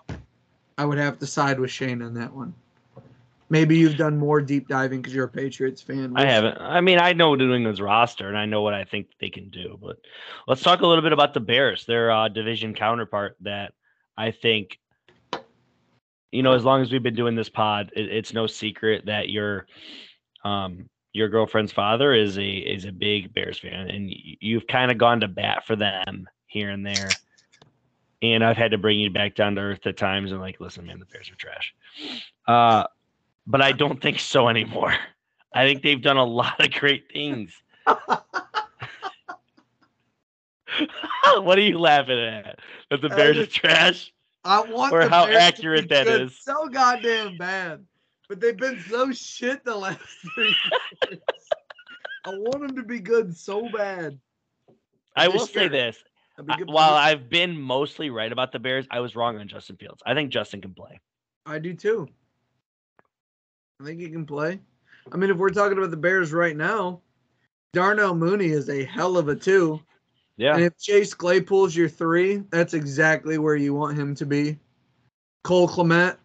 I 0.76 0.84
would 0.84 0.98
have 0.98 1.18
to 1.20 1.26
side 1.26 1.58
with 1.58 1.70
Shane 1.70 2.02
on 2.02 2.14
that 2.14 2.32
one. 2.32 2.54
Maybe 3.48 3.76
you've 3.76 3.96
done 3.96 4.18
more 4.18 4.40
deep 4.40 4.66
diving 4.66 5.00
because 5.00 5.14
you're 5.14 5.26
a 5.26 5.28
Patriots 5.28 5.80
fan. 5.80 6.14
I 6.16 6.26
haven't. 6.26 6.58
I 6.58 6.80
mean, 6.80 6.98
I 6.98 7.12
know 7.12 7.34
New 7.34 7.54
England's 7.54 7.80
roster 7.80 8.28
and 8.28 8.36
I 8.36 8.44
know 8.44 8.62
what 8.62 8.74
I 8.74 8.84
think 8.84 9.08
they 9.20 9.30
can 9.30 9.50
do, 9.50 9.78
but 9.80 9.98
let's 10.48 10.62
talk 10.62 10.80
a 10.80 10.86
little 10.86 11.02
bit 11.02 11.12
about 11.12 11.32
the 11.32 11.40
Bears, 11.40 11.84
their 11.86 12.10
uh, 12.10 12.28
division 12.28 12.74
counterpart 12.74 13.36
that 13.42 13.72
I 14.16 14.32
think, 14.32 14.80
you 16.32 16.42
know, 16.42 16.52
as 16.52 16.64
long 16.64 16.82
as 16.82 16.90
we've 16.90 17.02
been 17.02 17.14
doing 17.14 17.36
this 17.36 17.48
pod, 17.48 17.92
it, 17.94 18.10
it's 18.10 18.32
no 18.32 18.48
secret 18.48 19.06
that 19.06 19.28
your, 19.28 19.66
um, 20.44 20.88
your 21.12 21.28
girlfriend's 21.28 21.72
father 21.72 22.12
is 22.12 22.36
a 22.36 22.46
is 22.46 22.84
a 22.84 22.92
big 22.92 23.32
Bears 23.32 23.58
fan, 23.58 23.88
and 23.88 24.10
you've 24.12 24.66
kind 24.66 24.90
of 24.90 24.98
gone 24.98 25.20
to 25.20 25.28
bat 25.28 25.66
for 25.66 25.74
them 25.74 26.28
here 26.46 26.70
and 26.70 26.84
there. 26.84 27.08
And 28.22 28.44
I've 28.44 28.56
had 28.56 28.72
to 28.72 28.78
bring 28.78 28.98
you 28.98 29.10
back 29.10 29.34
down 29.34 29.54
to 29.54 29.60
earth 29.60 29.86
at 29.86 29.96
times 29.96 30.32
and 30.32 30.40
like, 30.40 30.60
listen, 30.60 30.86
man, 30.86 30.98
the 30.98 31.06
Bears 31.06 31.30
are 31.30 31.36
trash. 31.36 31.74
Uh, 32.46 32.84
but 33.46 33.62
I 33.62 33.72
don't 33.72 34.00
think 34.00 34.18
so 34.18 34.48
anymore. 34.48 34.94
I 35.54 35.66
think 35.66 35.82
they've 35.82 36.02
done 36.02 36.16
a 36.16 36.24
lot 36.24 36.60
of 36.60 36.72
great 36.72 37.12
things. 37.12 37.52
what 41.38 41.58
are 41.58 41.62
you 41.62 41.78
laughing 41.78 42.18
at? 42.18 42.58
That 42.90 43.02
the 43.02 43.08
Bears 43.08 43.38
are 43.38 43.46
trash? 43.46 44.12
I 44.44 44.60
want 44.60 44.92
or 44.92 45.08
how 45.08 45.26
Bears 45.26 45.36
to 45.36 45.42
accurate 45.42 45.88
be 45.88 45.94
that 45.94 46.06
good 46.06 46.22
is. 46.22 46.38
So 46.40 46.68
goddamn 46.68 47.36
bad, 47.36 47.84
but 48.28 48.40
they've 48.40 48.56
been 48.56 48.80
so 48.88 49.12
shit 49.12 49.64
the 49.64 49.74
last 49.74 50.00
three 50.34 50.54
years. 51.10 51.20
I 52.24 52.30
want 52.30 52.60
them 52.60 52.76
to 52.76 52.82
be 52.82 53.00
good 53.00 53.36
so 53.36 53.68
bad. 53.68 54.18
I 55.16 55.28
will 55.28 55.46
say 55.46 55.68
this. 55.68 55.96
I- 56.48 56.62
while. 56.66 56.94
I've 56.94 57.30
been 57.30 57.58
mostly 57.58 58.10
right 58.10 58.30
about 58.30 58.52
the 58.52 58.58
Bears, 58.58 58.86
I 58.90 59.00
was 59.00 59.16
wrong 59.16 59.38
on 59.38 59.48
Justin 59.48 59.76
Fields. 59.76 60.02
I 60.04 60.14
think 60.14 60.30
Justin 60.30 60.60
can 60.60 60.74
play. 60.74 61.00
I 61.46 61.58
do 61.58 61.72
too. 61.72 62.08
I 63.80 63.84
think 63.84 64.00
he 64.00 64.08
can 64.08 64.26
play. 64.26 64.60
I 65.12 65.16
mean, 65.16 65.30
if 65.30 65.36
we're 65.36 65.50
talking 65.50 65.78
about 65.78 65.90
the 65.90 65.96
Bears 65.96 66.32
right 66.32 66.56
now, 66.56 67.00
Darnell 67.72 68.14
Mooney 68.14 68.46
is 68.46 68.68
a 68.68 68.84
hell 68.84 69.16
of 69.16 69.28
a 69.28 69.36
two. 69.36 69.80
Yeah. 70.36 70.54
And 70.54 70.64
if 70.64 70.78
Chase 70.78 71.14
Claypool's 71.14 71.76
your 71.76 71.88
three, 71.88 72.42
that's 72.50 72.74
exactly 72.74 73.38
where 73.38 73.56
you 73.56 73.74
want 73.74 73.98
him 73.98 74.14
to 74.16 74.26
be. 74.26 74.58
Cole 75.44 75.68
Kmet, 75.68 76.16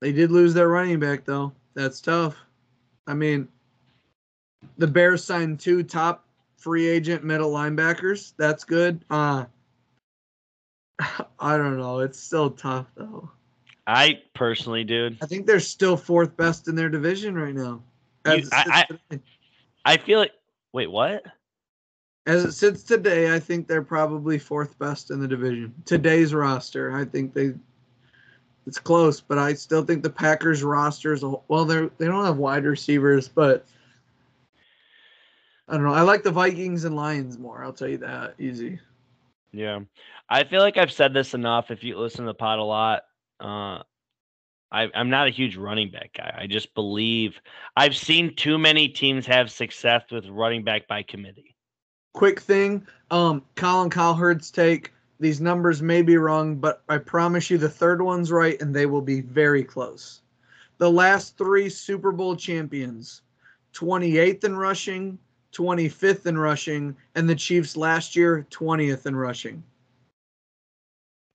they 0.00 0.12
did 0.12 0.30
lose 0.30 0.54
their 0.54 0.68
running 0.68 1.00
back 1.00 1.24
though. 1.24 1.52
That's 1.74 2.00
tough. 2.00 2.36
I 3.06 3.14
mean, 3.14 3.48
the 4.78 4.86
Bears 4.86 5.24
signed 5.24 5.60
two 5.60 5.82
top 5.82 6.26
free 6.56 6.86
agent 6.86 7.24
middle 7.24 7.50
linebackers. 7.50 8.32
That's 8.36 8.64
good. 8.64 9.04
Uh 9.10 9.46
I 11.38 11.56
don't 11.56 11.78
know. 11.78 12.00
It's 12.00 12.18
still 12.18 12.50
tough 12.50 12.86
though. 12.96 13.30
I 13.86 14.20
personally, 14.34 14.84
dude, 14.84 15.16
I 15.22 15.26
think 15.26 15.46
they're 15.46 15.60
still 15.60 15.96
fourth 15.96 16.36
best 16.36 16.68
in 16.68 16.74
their 16.74 16.88
division 16.88 17.34
right 17.36 17.54
now. 17.54 17.82
You- 18.26 18.48
I- 18.52 18.86
I 19.84 19.96
feel 19.96 20.18
like. 20.18 20.32
Wait, 20.72 20.90
what? 20.90 21.24
As 22.26 22.44
it 22.44 22.52
sits 22.52 22.82
today, 22.82 23.32
I 23.32 23.38
think 23.38 23.68
they're 23.68 23.84
probably 23.84 24.38
fourth 24.38 24.76
best 24.80 25.12
in 25.12 25.20
the 25.20 25.28
division. 25.28 25.72
Today's 25.84 26.34
roster, 26.34 26.92
I 26.96 27.04
think 27.04 27.32
they 27.32 27.54
it's 28.66 28.80
close, 28.80 29.20
but 29.20 29.38
I 29.38 29.54
still 29.54 29.84
think 29.84 30.02
the 30.02 30.10
Packers 30.10 30.64
roster 30.64 31.12
is 31.12 31.22
a 31.22 31.34
well, 31.46 31.64
they're 31.64 31.88
they 31.98 32.06
don't 32.06 32.24
have 32.24 32.38
wide 32.38 32.64
receivers, 32.64 33.28
but 33.28 33.64
I 35.68 35.74
don't 35.74 35.84
know. 35.84 35.94
I 35.94 36.02
like 36.02 36.24
the 36.24 36.32
Vikings 36.32 36.84
and 36.84 36.96
Lions 36.96 37.38
more. 37.38 37.62
I'll 37.62 37.72
tell 37.72 37.88
you 37.88 37.98
that 37.98 38.34
easy. 38.40 38.80
Yeah. 39.52 39.80
I 40.28 40.42
feel 40.44 40.60
like 40.60 40.76
I've 40.76 40.92
said 40.92 41.14
this 41.14 41.32
enough. 41.34 41.70
If 41.70 41.84
you 41.84 41.96
listen 41.96 42.24
to 42.24 42.30
the 42.30 42.34
pod 42.34 42.58
a 42.58 42.62
lot, 42.64 43.04
uh, 43.40 43.82
I, 44.72 44.88
I'm 44.94 45.10
not 45.10 45.26
a 45.26 45.30
huge 45.30 45.56
running 45.56 45.90
back 45.90 46.12
guy. 46.16 46.36
I 46.36 46.46
just 46.46 46.74
believe 46.74 47.40
I've 47.76 47.96
seen 47.96 48.34
too 48.34 48.58
many 48.58 48.88
teams 48.88 49.26
have 49.26 49.50
success 49.50 50.02
with 50.10 50.26
running 50.26 50.64
back 50.64 50.88
by 50.88 51.02
committee. 51.02 51.54
Quick 52.14 52.40
thing, 52.40 52.86
um, 53.10 53.42
Colin 53.54 53.90
Cowherd's 53.90 54.50
take. 54.50 54.92
These 55.20 55.40
numbers 55.40 55.82
may 55.82 56.02
be 56.02 56.16
wrong, 56.16 56.56
but 56.56 56.82
I 56.88 56.98
promise 56.98 57.48
you 57.48 57.58
the 57.58 57.68
third 57.68 58.02
one's 58.02 58.32
right, 58.32 58.60
and 58.60 58.74
they 58.74 58.86
will 58.86 59.00
be 59.02 59.20
very 59.20 59.64
close. 59.64 60.20
The 60.78 60.90
last 60.90 61.38
three 61.38 61.68
Super 61.70 62.12
Bowl 62.12 62.36
champions, 62.36 63.22
28th 63.72 64.44
in 64.44 64.56
rushing, 64.56 65.18
25th 65.52 66.26
in 66.26 66.36
rushing, 66.36 66.94
and 67.14 67.28
the 67.28 67.34
Chiefs 67.34 67.76
last 67.76 68.14
year, 68.14 68.46
20th 68.50 69.06
in 69.06 69.16
rushing. 69.16 69.62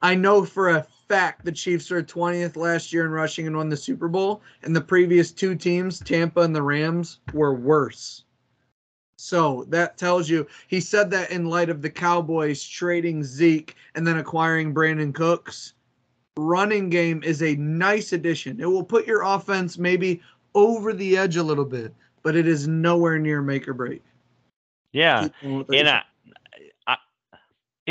I 0.02 0.16
know 0.16 0.44
for 0.46 0.70
a 0.70 0.86
fact 1.08 1.46
the 1.46 1.52
Chiefs 1.52 1.90
were 1.90 2.02
20th 2.02 2.56
last 2.56 2.92
year 2.92 3.06
in 3.06 3.12
rushing 3.12 3.48
and 3.48 3.56
won 3.56 3.70
the 3.70 3.78
Super 3.78 4.08
Bowl, 4.08 4.42
and 4.64 4.76
the 4.76 4.82
previous 4.82 5.32
two 5.32 5.56
teams, 5.56 6.00
Tampa 6.00 6.42
and 6.42 6.56
the 6.56 6.62
Rams, 6.62 7.20
were 7.34 7.54
worse. 7.54 8.24
So 9.18 9.66
that 9.70 9.98
tells 9.98 10.30
you 10.30 10.48
he 10.68 10.80
said 10.80 11.12
that 11.12 11.30
in 11.30 11.46
light 11.46 11.70
of 11.70 11.84
the 11.84 11.90
Cowboys 11.90 12.68
trading 12.68 13.24
Zeke 13.24 13.76
and 13.94 14.08
then 14.08 14.18
acquiring 14.18 14.74
Brandin 14.74 15.14
Cooks. 15.14 15.74
Running 16.38 16.90
game 16.90 17.22
is 17.24 17.44
a 17.44 17.56
nice 17.58 18.14
addition. 18.14 18.60
It 18.60 18.66
will 18.66 18.84
put 18.84 19.06
your 19.06 19.22
offense 19.22 19.78
maybe 19.78 20.22
over 20.56 20.92
the 20.92 21.18
edge 21.18 21.36
a 21.36 21.44
little 21.44 21.66
bit, 21.66 21.94
but 22.24 22.36
it 22.36 22.48
is 22.48 22.68
nowhere 22.68 23.20
near 23.20 23.42
make 23.42 23.68
or 23.68 23.74
break. 23.74 24.02
Yeah. 24.92 25.24
Keep 25.24 25.34
going 25.42 25.58
with 25.60 25.68
what 25.68 25.78
And 25.78 25.90
I, 25.90 26.04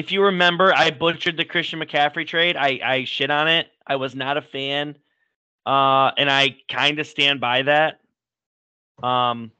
if 0.00 0.10
you 0.10 0.24
remember, 0.24 0.72
I 0.74 0.90
butchered 0.90 1.36
the 1.36 1.44
Christian 1.44 1.78
McCaffrey 1.78 2.26
trade. 2.26 2.56
I, 2.56 2.80
I 2.82 3.04
shit 3.04 3.30
on 3.30 3.48
it. 3.48 3.68
I 3.86 3.96
was 3.96 4.14
not 4.14 4.38
a 4.38 4.42
fan. 4.42 4.96
Uh, 5.66 6.10
and 6.16 6.30
I 6.30 6.56
kind 6.70 6.98
of 6.98 7.06
stand 7.06 7.38
by 7.38 7.60
that. 7.60 8.00
Um, 9.02 9.52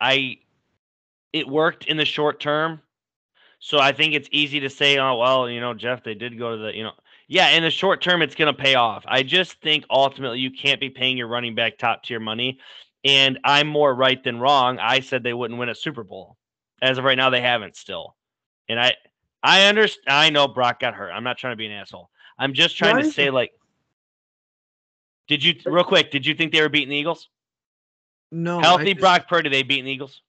I, 0.00 0.38
it 1.32 1.48
worked 1.48 1.86
in 1.86 1.96
the 1.96 2.04
short 2.04 2.38
term. 2.38 2.80
So 3.58 3.80
I 3.80 3.90
think 3.90 4.14
it's 4.14 4.28
easy 4.30 4.60
to 4.60 4.70
say, 4.70 4.98
oh, 4.98 5.16
well, 5.16 5.50
you 5.50 5.60
know, 5.60 5.74
Jeff, 5.74 6.04
they 6.04 6.14
did 6.14 6.38
go 6.38 6.56
to 6.56 6.62
the, 6.62 6.76
you 6.76 6.84
know, 6.84 6.92
yeah, 7.26 7.48
in 7.48 7.64
the 7.64 7.70
short 7.70 8.00
term, 8.00 8.22
it's 8.22 8.36
going 8.36 8.54
to 8.54 8.62
pay 8.62 8.76
off. 8.76 9.02
I 9.08 9.24
just 9.24 9.60
think 9.60 9.84
ultimately 9.90 10.38
you 10.38 10.52
can't 10.52 10.80
be 10.80 10.90
paying 10.90 11.16
your 11.16 11.26
running 11.26 11.56
back 11.56 11.78
top 11.78 12.04
tier 12.04 12.20
money. 12.20 12.60
And 13.04 13.40
I'm 13.42 13.66
more 13.66 13.92
right 13.92 14.22
than 14.22 14.38
wrong. 14.38 14.78
I 14.78 15.00
said 15.00 15.24
they 15.24 15.34
wouldn't 15.34 15.58
win 15.58 15.68
a 15.68 15.74
Super 15.74 16.04
Bowl. 16.04 16.36
As 16.80 16.98
of 16.98 17.04
right 17.04 17.18
now, 17.18 17.30
they 17.30 17.40
haven't 17.40 17.74
still. 17.74 18.14
And 18.68 18.78
I, 18.78 18.94
I 19.42 19.66
understand. 19.66 20.04
I 20.08 20.30
know 20.30 20.48
Brock 20.48 20.80
got 20.80 20.94
hurt. 20.94 21.10
I'm 21.10 21.24
not 21.24 21.38
trying 21.38 21.52
to 21.52 21.56
be 21.56 21.66
an 21.66 21.72
asshole. 21.72 22.10
I'm 22.38 22.54
just 22.54 22.76
trying 22.76 23.02
to 23.02 23.10
say, 23.10 23.30
like, 23.30 23.52
did 25.28 25.42
you 25.42 25.54
real 25.66 25.84
quick? 25.84 26.10
Did 26.10 26.26
you 26.26 26.34
think 26.34 26.52
they 26.52 26.60
were 26.60 26.68
beating 26.68 26.90
the 26.90 26.96
Eagles? 26.96 27.28
No, 28.30 28.60
Healthy 28.60 28.94
Brock 28.94 29.28
Purdy, 29.28 29.50
they 29.50 29.62
beating 29.62 29.84
the 29.84 29.92
Eagles. 29.92 30.22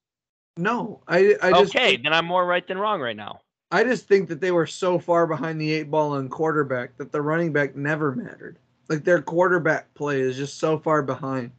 No, 0.57 1.01
I 1.07 1.35
I 1.41 1.51
just 1.51 1.75
okay, 1.75 1.97
then 1.97 2.13
I'm 2.13 2.25
more 2.25 2.45
right 2.45 2.67
than 2.67 2.77
wrong 2.77 3.01
right 3.01 3.15
now. 3.15 3.41
I 3.71 3.83
just 3.83 4.07
think 4.07 4.29
that 4.29 4.39
they 4.39 4.51
were 4.51 4.67
so 4.67 4.99
far 4.99 5.25
behind 5.25 5.59
the 5.59 5.71
eight 5.71 5.89
ball 5.89 6.11
on 6.11 6.29
quarterback 6.29 6.95
that 6.97 7.11
the 7.11 7.21
running 7.21 7.51
back 7.51 7.75
never 7.75 8.13
mattered. 8.13 8.59
Like 8.87 9.03
their 9.03 9.21
quarterback 9.21 9.91
play 9.95 10.21
is 10.21 10.37
just 10.37 10.59
so 10.59 10.77
far 10.77 11.01
behind. 11.01 11.51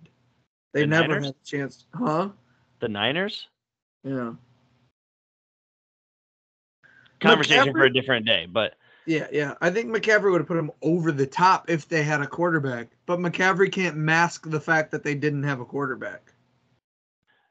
They 0.73 0.83
The 0.83 0.87
never 0.87 1.09
Niners? 1.15 1.27
had 1.27 1.35
a 1.35 1.45
chance, 1.45 1.87
huh? 1.93 2.29
The 2.79 2.89
Niners 2.89 3.49
Yeah. 4.05 4.35
Conversation 7.25 7.73
for 7.73 7.85
a 7.85 7.93
different 7.93 8.27
day, 8.27 8.47
but 8.47 8.75
Yeah, 9.07 9.27
yeah. 9.33 9.55
I 9.61 9.71
think 9.71 9.91
McCaffrey 9.91 10.31
would 10.31 10.41
have 10.41 10.49
put 10.49 10.57
him 10.57 10.71
over 10.83 11.13
the 11.13 11.27
top 11.27 11.69
if 11.69 11.89
they 11.89 12.03
had 12.03 12.21
a 12.21 12.27
quarterback, 12.27 12.89
but 13.07 13.19
McCaffrey 13.19 13.71
can't 13.71 13.97
mask 13.97 14.49
the 14.49 14.61
fact 14.61 14.91
that 14.93 15.03
they 15.03 15.15
didn't 15.15 15.43
have 15.43 15.61
a 15.61 15.65
quarterback. 15.65 16.33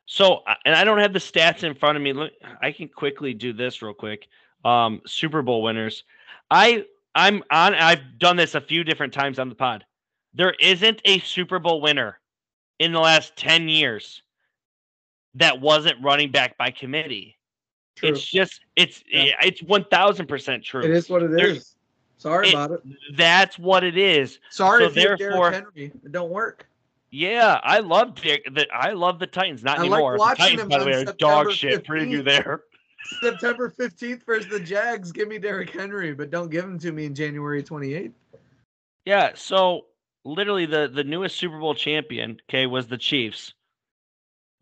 So, 0.05 0.41
and 0.65 0.75
I 0.75 0.83
don't 0.83 0.99
have 0.99 1.13
the 1.13 1.19
stats 1.19 1.63
in 1.63 1.75
front 1.75 1.95
of 1.95 2.03
me. 2.03 2.13
Look, 2.13 2.33
I 2.61 2.71
can 2.71 2.87
quickly 2.87 3.33
do 3.33 3.53
this 3.53 3.81
real 3.81 3.93
quick. 3.93 4.27
Um, 4.65 5.01
Super 5.05 5.41
Bowl 5.41 5.61
winners. 5.63 6.03
I 6.51 6.85
I'm 7.15 7.43
on. 7.51 7.75
I've 7.75 8.17
done 8.17 8.35
this 8.35 8.55
a 8.55 8.61
few 8.61 8.83
different 8.83 9.13
times 9.13 9.39
on 9.39 9.49
the 9.49 9.55
pod. 9.55 9.85
There 10.33 10.55
isn't 10.59 11.01
a 11.05 11.19
Super 11.19 11.59
Bowl 11.59 11.81
winner 11.81 12.19
in 12.79 12.91
the 12.91 12.99
last 12.99 13.35
ten 13.35 13.69
years 13.69 14.23
that 15.35 15.61
wasn't 15.61 16.03
running 16.03 16.31
back 16.31 16.57
by 16.57 16.71
committee. 16.71 17.37
True. 17.95 18.09
It's 18.09 18.23
just 18.25 18.61
it's 18.75 19.03
Yeah. 19.07 19.35
it's 19.43 19.61
one 19.61 19.85
thousand 19.85 20.27
percent 20.27 20.63
true. 20.63 20.83
it 20.83 20.89
is 20.91 21.09
what 21.09 21.23
it 21.23 21.31
is. 21.31 21.37
There's- 21.37 21.75
Sorry 22.17 22.47
it- 22.49 22.53
about 22.53 22.71
it. 22.71 22.81
That's 23.15 23.59
what 23.59 23.83
it 23.83 23.97
is. 23.97 24.39
Sorry 24.49 24.83
so 24.83 24.89
if 24.89 24.95
you're 24.95 25.17
therefore- 25.17 25.51
Derrick 25.51 25.65
Henry. 25.75 25.91
It 26.05 26.11
don't 26.11 26.29
work. 26.31 26.67
Yeah, 27.11 27.59
I 27.63 27.79
love 27.79 28.15
Dick. 28.15 28.47
The, 28.51 28.65
I 28.73 28.91
love 28.93 29.19
the 29.19 29.27
Titans. 29.27 29.63
Not 29.63 29.77
I 29.77 29.81
like 29.83 29.91
anymore. 29.91 30.13
The 30.13 30.19
watching 30.19 30.43
Titans, 30.45 30.59
them 30.61 30.69
by 30.69 30.79
the 30.79 30.85
way, 30.85 30.91
are 30.93 30.97
September 31.05 31.17
dog 31.19 31.51
shit. 31.51 31.83
15th. 31.83 31.85
Preview 31.85 32.23
there. 32.23 32.63
September 33.21 33.69
15th 33.77 34.25
versus 34.25 34.49
the 34.49 34.59
Jags. 34.59 35.11
Give 35.11 35.27
me 35.27 35.37
Derrick 35.37 35.69
Henry, 35.69 36.13
but 36.13 36.31
don't 36.31 36.49
give 36.49 36.63
him 36.63 36.79
to 36.79 36.91
me 36.91 37.05
in 37.05 37.13
January 37.13 37.61
28th. 37.61 38.13
Yeah, 39.05 39.31
so 39.35 39.85
literally 40.23 40.65
the 40.65 40.87
the 40.91 41.03
newest 41.03 41.35
Super 41.35 41.59
Bowl 41.59 41.75
champion, 41.75 42.39
okay, 42.49 42.65
was 42.65 42.87
the 42.87 42.97
Chiefs. 42.97 43.53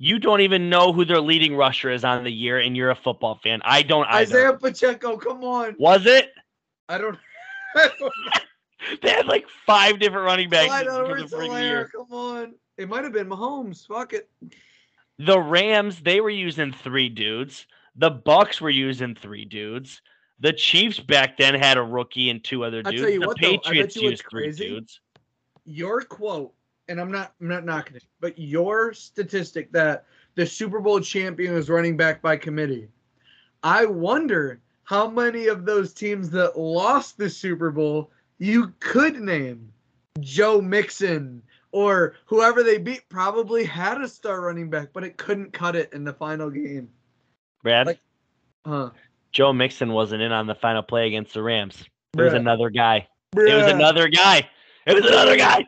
You 0.04 0.18
don't 0.18 0.42
even 0.42 0.68
know 0.68 0.92
who 0.92 1.06
their 1.06 1.22
leading 1.22 1.56
rusher 1.56 1.92
is 1.92 2.04
on 2.04 2.24
the 2.24 2.32
year, 2.32 2.58
and 2.58 2.76
you're 2.76 2.90
a 2.90 2.96
football 2.96 3.36
fan. 3.36 3.62
I 3.64 3.84
don't 3.84 4.08
either. 4.08 4.36
Isaiah 4.36 4.54
Pacheco, 4.58 5.16
come 5.16 5.44
on. 5.44 5.76
Was 5.78 6.08
it? 6.08 6.32
I 6.90 6.98
don't. 6.98 7.20
I 7.76 7.90
don't 8.00 8.14
They 9.04 9.12
had 9.12 9.28
like 9.28 9.46
five 9.68 10.00
different 10.00 10.26
running 10.26 10.50
backs 10.50 10.86
for 10.86 11.20
the 11.20 11.26
freaking 11.26 11.62
year. 11.62 11.92
come 11.96 12.12
on. 12.12 12.56
It 12.80 12.90
might 12.90 13.04
have 13.04 13.14
been 13.14 13.30
Mahomes. 13.30 13.86
Fuck 13.86 14.14
it. 14.14 14.28
The 15.20 15.40
Rams, 15.40 16.02
they 16.02 16.20
were 16.20 16.32
using 16.32 16.74
three 16.74 17.08
dudes. 17.08 17.68
The 17.96 18.10
Bucs 18.10 18.60
were 18.60 18.72
using 18.72 19.14
three 19.14 19.46
dudes. 19.46 20.02
The 20.40 20.52
Chiefs 20.52 21.00
back 21.00 21.38
then 21.38 21.54
had 21.54 21.78
a 21.78 21.84
rookie 21.84 22.32
and 22.32 22.44
two 22.44 22.64
other 22.64 22.82
dudes. 22.82 23.04
the 23.04 23.20
what, 23.20 23.38
though, 23.40 23.50
Patriots 23.60 23.96
what's 23.96 23.98
used 23.98 24.24
three 24.32 24.52
dudes. 24.52 25.00
Your 25.64 26.02
quote, 26.02 26.56
and 26.92 27.00
I'm 27.00 27.12
not 27.12 27.34
I'm 27.42 27.48
not 27.48 27.66
knocking 27.66 27.96
it, 27.96 28.04
but 28.20 28.38
your 28.38 28.94
statistic 28.94 29.72
that 29.72 30.06
the 30.36 30.46
Super 30.46 30.80
Bowl 30.80 31.00
champion 31.00 31.54
was 31.56 31.70
running 31.70 31.98
back 31.98 32.22
by 32.22 32.36
committee. 32.38 32.88
I 33.64 33.86
wonder 33.86 34.60
how 34.84 35.10
many 35.10 35.48
of 35.48 35.66
those 35.66 35.94
teams 35.94 36.30
that 36.32 36.60
lost 36.60 37.18
the 37.18 37.30
Super 37.30 37.72
Bowl 37.72 38.12
you 38.38 38.74
could 38.80 39.20
name. 39.20 39.72
Joe 40.20 40.60
Mixon 40.62 41.42
or 41.72 42.16
whoever 42.26 42.62
they 42.64 42.78
beat 42.78 43.08
probably 43.08 43.64
had 43.64 44.02
a 44.02 44.08
star 44.08 44.42
running 44.42 44.70
back, 44.70 44.90
but 44.92 45.06
it 45.06 45.16
couldn't 45.18 45.54
cut 45.54 45.76
it 45.76 45.92
in 45.94 46.04
the 46.04 46.14
final 46.14 46.50
game. 46.50 46.90
Brad, 47.64 47.88
Like- 47.88 48.00
Huh. 48.66 48.90
Joe 49.32 49.54
Mixon 49.54 49.94
wasn't 49.94 50.22
in 50.22 50.32
on 50.34 50.46
the 50.46 50.56
final 50.56 50.84
play 50.84 51.08
against 51.08 51.34
the 51.34 51.42
Rams. 51.42 51.86
It 52.18 52.22
was 52.22 52.34
another 52.34 52.70
guy. 52.70 53.08
It 53.38 53.56
was 53.56 53.72
another 53.72 54.10
guy. 54.10 54.50
It 54.86 54.94
was 54.96 55.06
another 55.06 55.38
guy. 55.38 55.64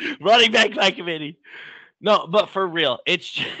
Running 0.20 0.52
back 0.52 0.74
by 0.74 0.90
committee. 0.90 1.38
No, 2.00 2.26
but 2.26 2.48
for 2.50 2.66
real, 2.66 2.98
it's 3.06 3.30
just, 3.30 3.50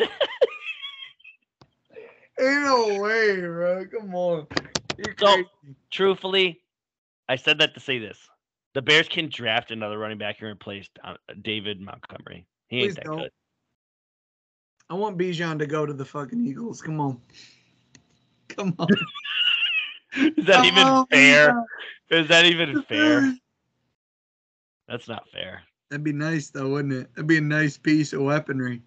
Ain't 2.40 2.62
no 2.62 3.00
way, 3.00 3.40
bro. 3.40 3.84
Come 3.86 4.14
on. 4.14 4.46
So- 5.18 5.44
truthfully, 5.90 6.60
I 7.28 7.36
said 7.36 7.58
that 7.58 7.74
to 7.74 7.80
say 7.80 7.98
this: 7.98 8.18
the 8.74 8.82
Bears 8.82 9.08
can 9.08 9.28
draft 9.28 9.70
another 9.70 9.98
running 9.98 10.18
back 10.18 10.40
and 10.40 10.48
replace 10.48 10.88
uh, 11.04 11.14
David 11.42 11.80
Montgomery. 11.80 12.46
He 12.68 12.78
ain't 12.78 12.90
Please 12.90 12.94
that 12.96 13.04
don't. 13.04 13.18
good. 13.18 13.30
I 14.88 14.94
want 14.94 15.18
Bijan 15.18 15.58
to 15.58 15.66
go 15.66 15.86
to 15.86 15.92
the 15.92 16.04
fucking 16.04 16.44
Eagles. 16.46 16.80
Come 16.80 17.00
on. 17.00 17.20
Come 18.48 18.74
on. 18.78 18.88
Is 20.16 20.46
that 20.46 20.64
even 20.64 20.82
on, 20.82 21.06
fair? 21.06 21.64
Is 22.10 22.26
that 22.28 22.44
even 22.46 22.82
fair? 22.82 23.32
That's 24.88 25.06
not 25.06 25.28
fair. 25.30 25.62
That'd 25.90 26.04
be 26.04 26.12
nice 26.12 26.50
though, 26.50 26.68
wouldn't 26.68 26.94
it? 26.94 27.14
That'd 27.14 27.26
be 27.26 27.38
a 27.38 27.42
nice 27.42 27.76
piece 27.76 28.12
of 28.12 28.22
weaponry. 28.22 28.80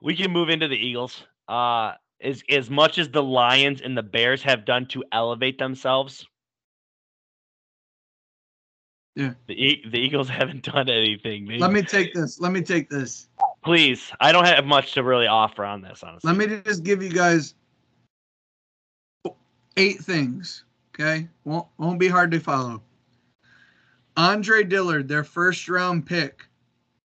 We 0.00 0.16
can 0.16 0.30
move 0.30 0.48
into 0.48 0.68
the 0.68 0.76
Eagles. 0.76 1.24
Uh 1.46 1.92
as 2.22 2.42
as 2.50 2.70
much 2.70 2.98
as 2.98 3.10
the 3.10 3.22
Lions 3.22 3.80
and 3.82 3.96
the 3.96 4.02
Bears 4.02 4.42
have 4.42 4.64
done 4.64 4.86
to 4.86 5.04
elevate 5.12 5.58
themselves. 5.58 6.26
Yeah. 9.14 9.34
The 9.46 9.54
E- 9.54 9.84
the 9.88 9.98
Eagles 9.98 10.28
haven't 10.40 10.64
done 10.64 10.88
anything. 10.88 11.46
They, 11.46 11.58
Let 11.58 11.70
me 11.72 11.82
take 11.82 12.14
this. 12.14 12.40
Let 12.40 12.52
me 12.52 12.62
take 12.62 12.88
this. 12.88 13.28
Please, 13.62 14.10
I 14.20 14.32
don't 14.32 14.46
have 14.46 14.64
much 14.64 14.92
to 14.92 15.02
really 15.02 15.26
offer 15.26 15.64
on 15.64 15.80
this, 15.80 16.02
honestly. 16.02 16.28
Let 16.30 16.36
me 16.36 16.62
just 16.64 16.82
give 16.82 17.02
you 17.02 17.10
guys 17.10 17.54
eight 19.76 20.00
things. 20.00 20.64
Okay, 20.94 21.28
won't 21.44 21.66
won't 21.78 21.98
be 21.98 22.08
hard 22.08 22.30
to 22.32 22.40
follow. 22.40 22.82
Andre 24.16 24.62
Dillard, 24.62 25.08
their 25.08 25.24
first 25.24 25.68
round 25.68 26.06
pick, 26.06 26.46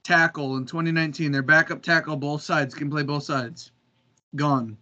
tackle 0.04 0.58
in 0.58 0.66
2019. 0.66 1.32
Their 1.32 1.41
backup 1.41 1.82
tackle, 1.82 2.16
both 2.16 2.41
sides 2.41 2.74
can 2.74 2.89
play 2.89 3.04
both 3.04 3.24
sides. 3.24 3.72
Gone. 4.36 4.78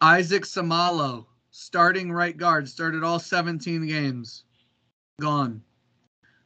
Isaac 0.00 0.44
Seumalo, 0.44 1.26
starting 1.50 2.12
right 2.12 2.36
guard, 2.36 2.68
started 2.68 3.02
all 3.02 3.18
17 3.18 3.86
games. 3.86 4.44
Gone. 5.20 5.62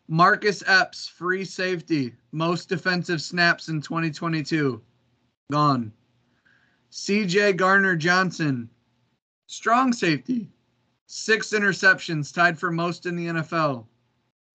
Marcus 0.09 0.63
Epps, 0.67 1.07
free 1.07 1.45
safety, 1.45 2.15
most 2.33 2.69
defensive 2.69 3.23
snaps 3.23 3.69
in 3.69 3.81
2022. 3.81 4.83
Gone. 5.51 5.93
CJ 6.91 7.57
Gardner 7.57 7.97
Johnson, 7.97 8.69
strong 9.47 9.93
safety, 9.93 10.51
six 11.07 11.51
interceptions, 11.51 12.33
tied 12.33 12.59
for 12.59 12.71
most 12.71 13.07
in 13.07 13.17
the 13.17 13.27
NFL. 13.27 13.87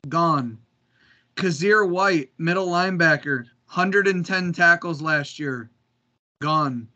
Gone. 0.08 0.58
Kyzir 1.36 1.88
White, 1.88 2.32
middle 2.38 2.68
linebacker, 2.68 3.46
110 3.68 4.54
tackles 4.54 5.02
last 5.02 5.40
year. 5.40 5.70
Gone. 6.42 6.88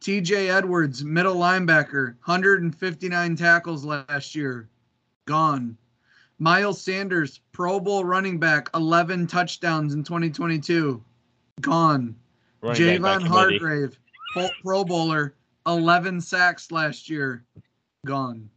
TJ 0.00 0.48
Edwards, 0.48 1.04
middle 1.04 1.36
linebacker, 1.36 2.16
159 2.24 3.36
tackles 3.36 3.84
last 3.84 4.34
year. 4.34 4.68
Gone. 5.26 5.76
Miles 6.38 6.80
Sanders, 6.80 7.40
Pro 7.52 7.78
Bowl 7.78 8.04
running 8.04 8.38
back, 8.38 8.70
11 8.74 9.26
touchdowns 9.26 9.92
in 9.92 10.02
2022. 10.02 11.02
Gone. 11.60 12.16
Running 12.62 13.02
Javon. 13.02 13.26
Hargrave, 13.26 13.98
Pro, 14.32 14.48
Pro 14.62 14.84
Bowler, 14.84 15.34
11 15.66 16.20
sacks 16.20 16.72
last 16.72 17.10
year. 17.10 17.44
Gone. 18.06 18.48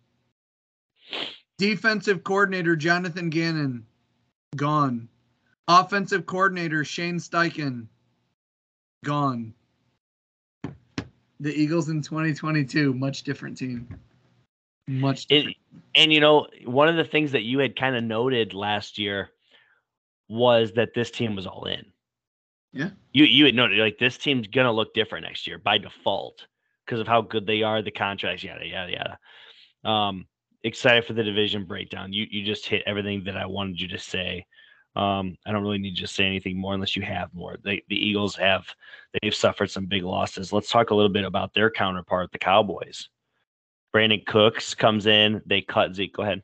Defensive 1.57 2.23
coordinator 2.23 2.75
Jonathan 2.75 3.29
Gannon. 3.29 3.85
Gone. 4.55 5.07
Offensive 5.67 6.25
coordinator 6.25 6.83
Shane 6.83 7.17
Steichen. 7.17 7.87
Gone. 9.05 9.53
The 11.39 11.53
Eagles 11.53 11.89
in 11.89 12.01
2022, 12.01 12.93
much 12.93 13.23
different 13.23 13.57
team. 13.57 13.87
Much 14.87 15.25
It, 15.29 15.55
and 15.95 16.11
you 16.11 16.19
know, 16.19 16.47
one 16.65 16.89
of 16.89 16.95
the 16.95 17.03
things 17.05 17.31
that 17.31 17.43
you 17.43 17.59
had 17.59 17.75
kind 17.75 17.95
of 17.95 18.03
noted 18.03 18.53
last 18.53 18.97
year 18.97 19.29
was 20.27 20.73
that 20.73 20.93
this 20.93 21.11
team 21.11 21.35
was 21.35 21.47
all 21.47 21.65
in. 21.65 21.85
Yeah. 22.73 22.89
You 23.11 23.25
you 23.25 23.45
had 23.45 23.55
noted 23.55 23.79
like 23.79 23.97
this 23.99 24.17
team's 24.17 24.47
gonna 24.47 24.71
look 24.71 24.93
different 24.93 25.25
next 25.25 25.47
year 25.47 25.57
by 25.57 25.77
default 25.77 26.45
because 26.85 26.99
of 26.99 27.07
how 27.07 27.21
good 27.21 27.45
they 27.45 27.61
are, 27.61 27.81
the 27.81 27.91
contracts, 27.91 28.43
yada 28.43 28.65
yada 28.65 28.91
yada. 28.91 29.89
Um, 29.89 30.25
excited 30.63 31.05
for 31.05 31.13
the 31.13 31.23
division 31.23 31.65
breakdown. 31.65 32.13
You 32.13 32.27
you 32.29 32.43
just 32.43 32.65
hit 32.65 32.83
everything 32.85 33.23
that 33.25 33.37
I 33.37 33.45
wanted 33.45 33.79
you 33.79 33.87
to 33.89 33.99
say. 33.99 34.45
Um, 34.95 35.37
I 35.45 35.51
don't 35.51 35.63
really 35.63 35.79
need 35.79 35.97
to 35.97 36.07
say 36.07 36.25
anything 36.25 36.57
more 36.57 36.75
unless 36.75 36.95
you 36.95 37.01
have 37.01 37.33
more. 37.33 37.57
They, 37.63 37.83
the 37.89 37.95
Eagles 37.95 38.35
have 38.35 38.67
they've 39.21 39.33
suffered 39.33 39.71
some 39.71 39.85
big 39.85 40.03
losses. 40.03 40.53
Let's 40.53 40.69
talk 40.69 40.91
a 40.91 40.95
little 40.95 41.11
bit 41.11 41.25
about 41.25 41.53
their 41.53 41.71
counterpart, 41.71 42.31
the 42.31 42.37
Cowboys. 42.37 43.09
Brandin 43.93 44.25
Cooks 44.25 44.73
comes 44.73 45.05
in. 45.05 45.41
They 45.45 45.61
cut 45.61 45.95
Zeke. 45.95 46.13
Go 46.13 46.23
ahead. 46.23 46.43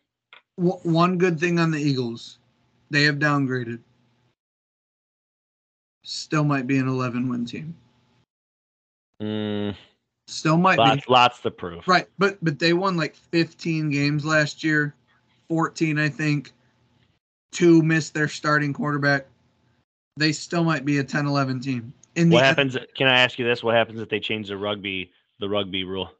One 0.55 1.17
good 1.17 1.39
thing 1.39 1.57
on 1.57 1.71
the 1.71 1.79
Eagles, 1.79 2.39
they 2.89 3.03
have 3.03 3.15
downgraded. 3.15 3.79
Still 6.03 6.43
might 6.43 6.67
be 6.67 6.77
an 6.77 6.87
11 6.87 7.29
win 7.29 7.45
team. 7.45 7.75
Mm, 9.21 9.75
Still 10.29 10.57
might 10.57 10.77
be. 10.77 10.83
lots, 10.83 11.07
lots 11.07 11.39
to 11.41 11.51
prove. 11.51 11.87
Right, 11.87 12.07
but 12.19 12.37
but 12.43 12.59
they 12.59 12.73
won 12.73 12.95
like 12.95 13.15
15 13.15 13.89
games 13.89 14.23
last 14.23 14.63
year, 14.63 14.93
14 15.47 15.97
I 15.97 16.07
think. 16.07 16.53
Two 17.51 17.81
missed 17.81 18.13
their 18.13 18.27
starting 18.27 18.71
quarterback. 18.71 19.25
They 20.17 20.31
still 20.31 20.63
might 20.63 20.85
be 20.85 20.99
a 20.99 21.03
10-11 21.03 21.63
team. 21.63 21.93
In 22.15 22.29
What 22.29 22.43
happens? 22.43 22.77
Can 22.95 23.07
I 23.07 23.19
ask 23.19 23.39
you 23.39 23.45
this? 23.45 23.63
What 23.63 23.73
happens 23.73 23.99
if 23.99 24.09
they 24.09 24.19
change 24.19 24.49
the 24.49 24.57
rugby 24.57 25.11
the 25.39 25.49
rugby 25.49 25.83
rule? 25.83 26.11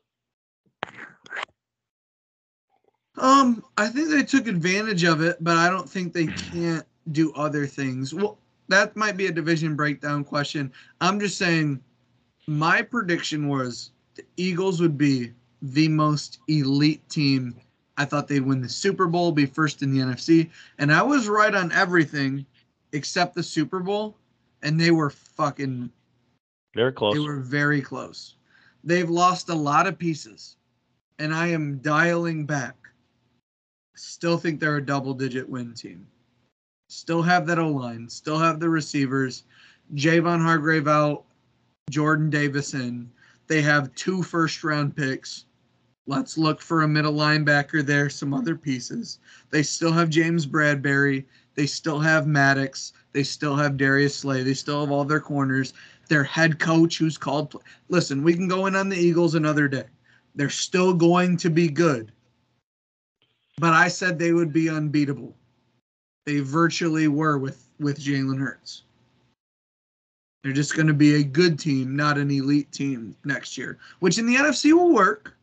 Um, 3.18 3.64
I 3.78 3.90
think 3.90 4.10
they 4.10 4.24
took 4.24 4.48
advantage 4.48 5.04
of 5.04 5.22
it, 5.22 5.38
but 5.42 5.58
I 5.58 5.70
don't 5.70 5.90
think 5.90 6.14
they 6.14 6.28
can't 6.28 6.86
do 7.12 7.32
other 7.34 7.68
things. 7.68 8.14
Well, 8.14 8.40
that 8.70 8.96
might 8.96 9.18
be 9.18 9.28
a 9.28 9.32
division 9.32 9.76
breakdown 9.76 10.24
question. 10.24 10.72
I'm 11.02 11.20
just 11.20 11.38
saying 11.38 11.82
my 12.48 12.82
prediction 12.82 13.48
was 13.48 13.92
the 14.20 14.26
Eagles 14.36 14.82
would 14.82 14.98
be 14.98 15.32
the 15.62 15.88
most 15.88 16.40
elite 16.50 17.08
team. 17.10 17.56
I 17.98 18.04
thought 18.04 18.28
they'd 18.28 18.42
win 18.42 18.62
the 18.62 18.68
Super 18.70 19.08
Bowl, 19.08 19.32
be 19.32 19.46
first 19.46 19.82
in 19.82 19.92
the 19.92 20.00
NFC, 20.00 20.50
and 20.78 20.92
I 20.92 21.02
was 21.02 21.30
right 21.30 21.54
on 21.56 21.72
everything 21.72 22.46
except 22.92 23.36
the 23.36 23.44
Super 23.44 23.80
Bowl, 23.80 24.18
and 24.62 24.80
they 24.80 24.92
were 24.92 25.10
fucking 25.10 25.90
They're 26.74 26.92
close. 26.92 27.14
they 27.14 27.20
were 27.20 27.40
very 27.40 27.82
close. 27.82 28.36
They've 28.84 29.10
lost 29.10 29.50
a 29.50 29.56
lot 29.56 29.88
of 29.88 29.98
pieces, 29.98 30.58
and 31.18 31.34
I 31.34 31.48
am 31.48 31.78
dialing 31.78 32.46
back. 32.46 32.76
Still 33.96 34.38
think 34.38 34.60
they're 34.60 34.78
a 34.78 34.86
double 34.86 35.14
digit 35.14 35.48
win 35.48 35.74
team. 35.74 36.06
Still 36.90 37.22
have 37.22 37.46
that 37.48 37.60
O 37.60 37.70
line, 37.70 38.10
still 38.10 38.38
have 38.38 38.60
the 38.60 38.70
receivers. 38.70 39.44
Javon 39.96 40.42
Hargrave 40.42 40.88
out, 40.88 41.24
Jordan 41.90 42.30
Davis 42.30 42.74
in. 42.74 43.10
They 43.50 43.62
have 43.62 43.94
two 43.96 44.24
first 44.24 44.64
round 44.64 44.96
picks. 44.96 45.46
Let's 46.08 46.38
look 46.38 46.62
for 46.62 46.84
a 46.84 46.88
middle 46.88 47.14
linebacker 47.14 47.86
there, 47.86 48.10
some 48.10 48.34
other 48.34 48.56
pieces. 48.56 49.20
They 49.50 49.64
still 49.64 49.92
have 49.92 50.10
James 50.10 50.46
Bradberry. 50.46 51.26
They 51.56 51.66
still 51.66 52.00
have 52.00 52.26
Maddox. 52.26 52.94
They 53.12 53.24
still 53.24 53.58
have 53.58 53.76
Darius 53.76 54.16
Slay. 54.16 54.44
They 54.44 54.54
still 54.54 54.80
have 54.80 54.92
all 54.92 55.04
their 55.04 55.20
corners 55.20 55.74
their 56.10 56.24
head 56.24 56.60
coach 56.60 56.98
who's 56.98 57.18
called 57.18 57.52
pl- 57.52 57.64
listen 57.88 58.24
we 58.24 58.34
can 58.34 58.48
go 58.48 58.66
in 58.66 58.76
on 58.76 58.90
the 58.90 58.98
eagles 58.98 59.36
another 59.36 59.68
day 59.68 59.86
they're 60.36 60.50
still 60.50 60.94
going 60.94 61.38
to 61.38 61.50
be 61.50 61.70
good 61.70 62.12
but 63.60 63.74
i 63.74 63.88
said 63.88 64.20
they 64.20 64.34
would 64.34 64.52
be 64.52 64.70
unbeatable 64.70 65.34
they 66.26 66.40
virtually 66.40 67.08
were 67.08 67.38
with 67.38 67.70
with 67.80 68.00
jalen 68.00 68.40
hurts 68.40 68.84
they're 70.44 70.54
just 70.54 70.76
going 70.76 70.88
to 70.88 70.94
be 70.94 71.16
a 71.16 71.24
good 71.24 71.60
team 71.60 71.96
not 71.96 72.18
an 72.18 72.32
elite 72.32 72.72
team 72.72 73.16
next 73.26 73.58
year 73.58 73.78
which 74.00 74.18
in 74.18 74.26
the 74.26 74.36
nfc 74.36 74.72
will 74.74 74.94
work 74.94 75.36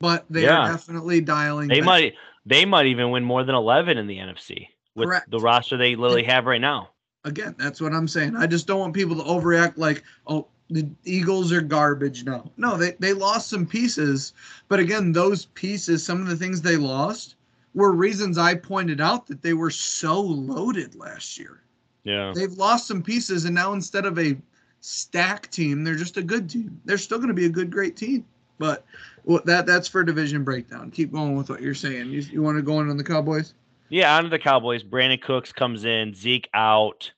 but 0.00 0.24
they 0.30 0.44
Yeah. 0.44 0.60
are 0.64 0.68
definitely 0.72 1.20
dialing 1.20 1.68
They 1.68 1.80
back. 1.80 1.86
might 1.86 2.14
they 2.46 2.64
might 2.64 2.86
even 2.86 3.10
win 3.10 3.22
more 3.22 3.44
than 3.44 3.54
eleven 3.54 3.98
in 3.98 4.06
the 4.06 4.16
NFC 4.16 4.68
with 4.94 5.08
Correct. 5.08 5.30
the 5.30 5.38
roster 5.38 5.76
they 5.76 5.94
literally 5.94 6.24
have 6.24 6.46
right 6.46 6.60
now. 6.60 6.88
Again, 7.24 7.54
that's 7.58 7.82
what 7.82 7.92
I'm 7.92 8.08
saying. 8.08 8.34
I 8.34 8.46
just 8.46 8.66
don't 8.66 8.80
want 8.80 8.94
people 8.94 9.14
to 9.16 9.22
overreact 9.22 9.76
like, 9.76 10.02
oh, 10.26 10.46
the 10.70 10.88
Eagles 11.04 11.52
are 11.52 11.60
garbage. 11.60 12.24
No, 12.24 12.50
no, 12.56 12.78
they, 12.78 12.92
they 12.98 13.12
lost 13.12 13.50
some 13.50 13.66
pieces. 13.66 14.32
But 14.68 14.80
again, 14.80 15.12
those 15.12 15.44
pieces, 15.44 16.02
some 16.02 16.22
of 16.22 16.28
the 16.28 16.36
things 16.36 16.62
they 16.62 16.76
lost 16.78 17.34
were 17.74 17.92
reasons 17.92 18.38
I 18.38 18.54
pointed 18.54 19.02
out 19.02 19.26
that 19.26 19.42
they 19.42 19.52
were 19.52 19.70
so 19.70 20.18
loaded 20.18 20.94
last 20.94 21.38
year. 21.38 21.60
Yeah. 22.04 22.32
They've 22.34 22.52
lost 22.52 22.86
some 22.86 23.02
pieces, 23.02 23.44
and 23.44 23.54
now 23.54 23.72
instead 23.72 24.06
of 24.06 24.18
a 24.18 24.36
stack 24.80 25.50
team, 25.50 25.84
they're 25.84 25.96
just 25.96 26.16
a 26.16 26.22
good 26.22 26.48
team. 26.48 26.80
They're 26.84 26.98
still 26.98 27.18
going 27.18 27.28
to 27.28 27.34
be 27.34 27.46
a 27.46 27.50
good, 27.50 27.70
great 27.70 27.96
team. 27.96 28.24
But 28.58 28.84
well, 29.24 29.40
that 29.44 29.66
that's 29.66 29.88
for 29.88 30.02
division 30.04 30.44
breakdown. 30.44 30.90
Keep 30.90 31.12
going 31.12 31.36
with 31.36 31.48
what 31.50 31.62
you're 31.62 31.74
saying. 31.74 32.10
You, 32.10 32.20
you 32.20 32.42
want 32.42 32.56
to 32.58 32.62
go 32.62 32.80
in 32.80 32.90
on 32.90 32.96
the 32.96 33.04
Cowboys? 33.04 33.54
Yeah, 33.88 34.16
on 34.16 34.24
to 34.24 34.28
the 34.30 34.38
Cowboys. 34.38 34.82
Brandin 34.84 35.20
Cooks 35.20 35.52
comes 35.52 35.84
in, 35.84 36.14
Zeke 36.14 36.48
out. 36.54 37.10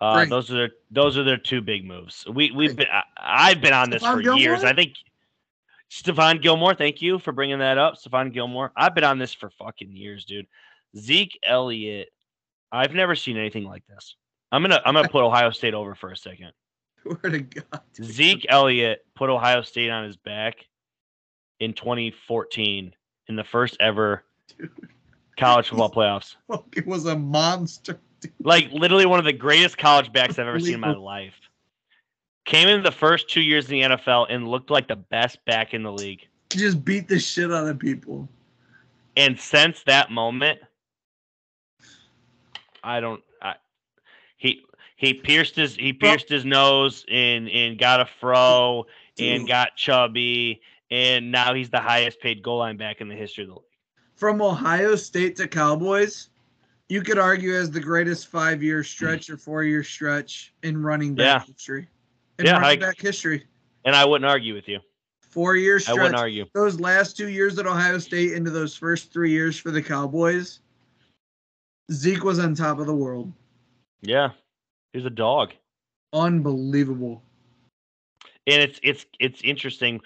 Uh, 0.00 0.12
Right. 0.16 0.28
those 0.28 0.50
are 0.50 0.54
their 0.54 0.70
those 0.90 1.16
are 1.16 1.22
their 1.24 1.36
two 1.36 1.60
big 1.60 1.84
moves. 1.84 2.24
We 2.26 2.50
we've 2.50 2.70
Right. 2.70 2.76
been 2.78 2.86
I, 2.90 3.02
I've 3.50 3.60
been 3.60 3.72
on 3.72 3.90
this 3.90 4.02
Stephon 4.02 4.12
for 4.14 4.22
Gilmore? 4.22 4.40
years. 4.40 4.64
I 4.64 4.72
think 4.74 4.94
Stephon 5.90 6.42
Gilmore, 6.42 6.74
thank 6.74 7.00
you 7.00 7.18
for 7.18 7.32
bringing 7.32 7.58
that 7.60 7.78
up. 7.78 7.94
Stephon 7.96 8.32
Gilmore. 8.32 8.72
I've 8.76 8.94
been 8.94 9.04
on 9.04 9.18
this 9.18 9.32
for 9.32 9.50
fucking 9.50 9.92
years, 9.92 10.24
dude. 10.24 10.46
Zeke 10.96 11.38
Elliott. 11.42 12.08
I've 12.72 12.94
never 12.94 13.14
seen 13.14 13.36
anything 13.36 13.64
like 13.64 13.86
this. 13.86 14.16
I'm 14.52 14.62
gonna 14.62 14.80
I'm 14.84 14.94
gonna 14.94 15.08
put 15.08 15.22
Ohio 15.22 15.50
State 15.50 15.74
over 15.74 15.94
for 15.94 16.10
a 16.10 16.16
second. 16.16 16.52
Swear 17.02 17.32
to 17.32 17.40
God. 17.40 17.80
Zeke 18.02 18.46
Elliott 18.48 19.04
put 19.14 19.30
Ohio 19.30 19.62
State 19.62 19.90
on 19.90 20.04
his 20.04 20.16
back 20.16 20.56
in 21.60 21.72
2014 21.72 22.94
in 23.28 23.36
the 23.36 23.44
first 23.44 23.76
ever 23.80 24.24
Dude. 24.56 24.70
college 25.36 25.68
football 25.68 25.90
playoffs. 25.94 26.36
It 26.76 26.86
was 26.86 27.06
a 27.06 27.16
monster. 27.16 27.98
dude. 28.20 28.32
Like 28.40 28.70
literally 28.72 29.06
one 29.06 29.18
of 29.18 29.24
the 29.24 29.32
greatest 29.32 29.76
college 29.78 30.12
backs 30.12 30.38
I've 30.38 30.46
ever 30.46 30.60
seen 30.60 30.74
in 30.74 30.80
my 30.80 30.94
life. 30.94 31.34
Came 32.44 32.68
in 32.68 32.82
the 32.82 32.92
first 32.92 33.30
two 33.30 33.40
years 33.40 33.70
in 33.70 33.72
the 33.72 33.96
NFL 33.96 34.26
and 34.28 34.48
looked 34.48 34.70
like 34.70 34.86
the 34.86 34.96
best 34.96 35.42
back 35.46 35.72
in 35.72 35.82
the 35.82 35.92
league. 35.92 36.20
He 36.50 36.58
Just 36.58 36.84
beat 36.84 37.08
the 37.08 37.18
shit 37.18 37.50
out 37.50 37.66
of 37.66 37.78
people. 37.78 38.28
And 39.16 39.38
since 39.38 39.82
that 39.84 40.10
moment, 40.10 40.60
I 42.84 43.00
don't. 43.00 43.22
I, 43.42 43.54
he 44.36 44.62
he 44.96 45.14
pierced 45.14 45.56
his 45.56 45.74
he 45.74 45.92
pierced 45.92 46.28
his 46.28 46.44
nose 46.44 47.04
and 47.10 47.48
and 47.48 47.78
got 47.78 48.00
a 48.00 48.06
fro 48.20 48.86
and 49.18 49.48
got 49.48 49.74
chubby 49.76 50.60
and 50.90 51.32
now 51.32 51.54
he's 51.54 51.70
the 51.70 51.80
highest 51.80 52.20
paid 52.20 52.42
goal 52.42 52.58
line 52.58 52.76
back 52.76 53.00
in 53.00 53.08
the 53.08 53.14
history 53.14 53.44
of 53.44 53.48
the 53.48 53.54
league. 53.54 53.62
From 54.16 54.40
Ohio 54.42 54.94
State 54.96 55.34
to 55.36 55.48
Cowboys, 55.48 56.28
you 56.88 57.00
could 57.02 57.18
argue 57.18 57.54
as 57.56 57.70
the 57.70 57.80
greatest 57.80 58.28
five 58.28 58.62
year 58.62 58.84
stretch 58.84 59.30
or 59.30 59.36
four 59.36 59.64
year 59.64 59.82
stretch 59.82 60.52
in 60.62 60.80
running 60.82 61.14
back 61.14 61.24
Yeah. 61.46 61.52
history. 61.54 61.88
In 62.38 62.46
Yeah, 62.46 62.52
running 62.60 62.82
I- 62.82 62.86
back 62.86 63.00
history. 63.00 63.44
And 63.86 63.94
I 63.96 64.04
wouldn't 64.04 64.28
argue 64.30 64.54
with 64.54 64.68
you. 64.68 64.80
Four 65.20 65.56
year 65.56 65.80
I 65.88 65.92
wouldn't 65.94 66.14
argue. 66.14 66.46
those 66.54 66.78
last 66.78 67.16
two 67.16 67.28
years 67.28 67.58
at 67.58 67.66
Ohio 67.66 67.98
State 67.98 68.32
into 68.32 68.50
those 68.50 68.76
first 68.76 69.12
three 69.12 69.30
years 69.30 69.58
for 69.58 69.70
the 69.72 69.82
Cowboys, 69.82 70.60
Zeke 71.92 72.24
was 72.24 72.38
on 72.38 72.54
top 72.54 72.78
of 72.78 72.86
the 72.86 72.94
world. 72.94 73.32
Yeah. 74.02 74.30
He's 74.92 75.04
a 75.04 75.10
dog. 75.10 75.52
Unbelievable. 76.12 77.22
and 78.46 78.62
it's 78.62 78.78
it's 78.82 79.06
it's 79.18 79.42
interesting. 79.42 80.00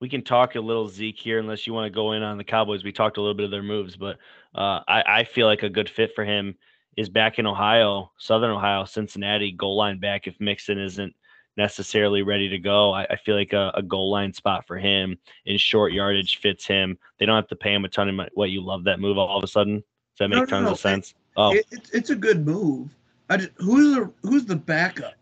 We 0.00 0.08
can 0.08 0.22
talk 0.22 0.54
a 0.54 0.60
little 0.60 0.88
Zeke 0.88 1.18
here, 1.18 1.38
unless 1.38 1.66
you 1.66 1.72
want 1.74 1.86
to 1.86 1.94
go 1.94 2.12
in 2.12 2.22
on 2.22 2.38
the 2.38 2.44
Cowboys. 2.44 2.84
We 2.84 2.92
talked 2.92 3.16
a 3.16 3.20
little 3.20 3.34
bit 3.34 3.44
of 3.44 3.50
their 3.50 3.62
moves, 3.62 3.96
but 3.96 4.18
uh, 4.54 4.80
I, 4.86 5.02
I 5.06 5.24
feel 5.24 5.46
like 5.46 5.64
a 5.64 5.68
good 5.68 5.90
fit 5.90 6.14
for 6.14 6.24
him 6.24 6.54
is 6.96 7.08
back 7.08 7.38
in 7.38 7.46
Ohio, 7.46 8.12
Southern 8.16 8.50
Ohio, 8.50 8.84
Cincinnati, 8.84 9.52
goal 9.52 9.76
line 9.76 9.98
back. 9.98 10.26
If 10.26 10.40
Mixon 10.40 10.78
isn't 10.78 11.14
necessarily 11.58 12.22
ready 12.22 12.48
to 12.48 12.58
go, 12.58 12.94
I, 12.94 13.04
I 13.10 13.16
feel 13.16 13.34
like 13.34 13.52
a, 13.52 13.72
a 13.74 13.82
goal 13.82 14.10
line 14.10 14.32
spot 14.32 14.66
for 14.66 14.78
him 14.78 15.18
in 15.44 15.58
short 15.58 15.92
yardage 15.92 16.38
fits 16.38 16.64
him. 16.64 16.96
They 17.18 17.26
don't 17.26 17.36
have 17.36 17.48
to 17.48 17.56
pay 17.56 17.74
him 17.74 17.84
a 17.84 17.88
ton 17.88 18.08
of 18.08 18.14
money. 18.14 18.30
What 18.32 18.48
you 18.50 18.62
love 18.62 18.84
that 18.84 19.00
move 19.00 19.18
all 19.18 19.36
of 19.36 19.44
a 19.44 19.48
sudden? 19.48 19.76
Does 19.76 19.84
that 20.20 20.28
make 20.28 20.38
no, 20.38 20.46
tons 20.46 20.64
no. 20.64 20.72
of 20.72 20.78
sense? 20.78 21.14
Oh, 21.36 21.52
It, 21.52 21.66
it's 21.70 21.90
it's 21.90 22.10
a 22.10 22.16
good 22.16 22.46
move. 22.46 22.96
I 23.28 23.36
just, 23.36 23.50
who's 23.56 23.94
the 23.94 24.10
who's 24.22 24.46
the 24.46 24.56
backup? 24.56 25.14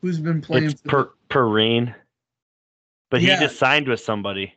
Who's 0.00 0.18
been 0.18 0.40
playing? 0.40 0.70
it's 0.70 0.80
for 0.82 1.12
per, 1.28 1.44
Perine, 1.50 1.94
but 3.10 3.20
he 3.20 3.26
just 3.26 3.58
signed 3.58 3.86
with 3.86 4.00
somebody. 4.00 4.54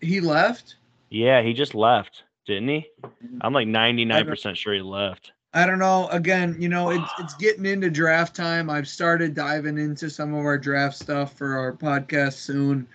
he 0.00 0.20
left. 0.20 0.76
Yeah, 1.10 1.42
he 1.42 1.52
just 1.52 1.74
left, 1.74 2.24
didn't 2.46 2.68
he? 2.68 2.86
Mm-hmm. 3.02 3.38
I'm 3.42 3.52
like 3.52 3.68
99% 3.68 4.56
sure 4.56 4.74
he 4.74 4.80
left. 4.80 5.32
I 5.54 5.66
don't 5.66 5.78
know. 5.78 6.08
Again, 6.08 6.56
you 6.58 6.68
know, 6.68 6.90
it's 6.90 7.10
it's 7.20 7.34
getting 7.34 7.64
into 7.64 7.88
draft 7.88 8.34
time. 8.34 8.68
I've 8.68 8.88
started 8.88 9.34
diving 9.34 9.78
into 9.78 10.10
some 10.10 10.34
of 10.34 10.44
our 10.44 10.58
draft 10.58 10.96
stuff 10.96 11.34
for 11.34 11.56
our 11.56 11.72
podcast 11.72 12.34
soon. 12.34 12.88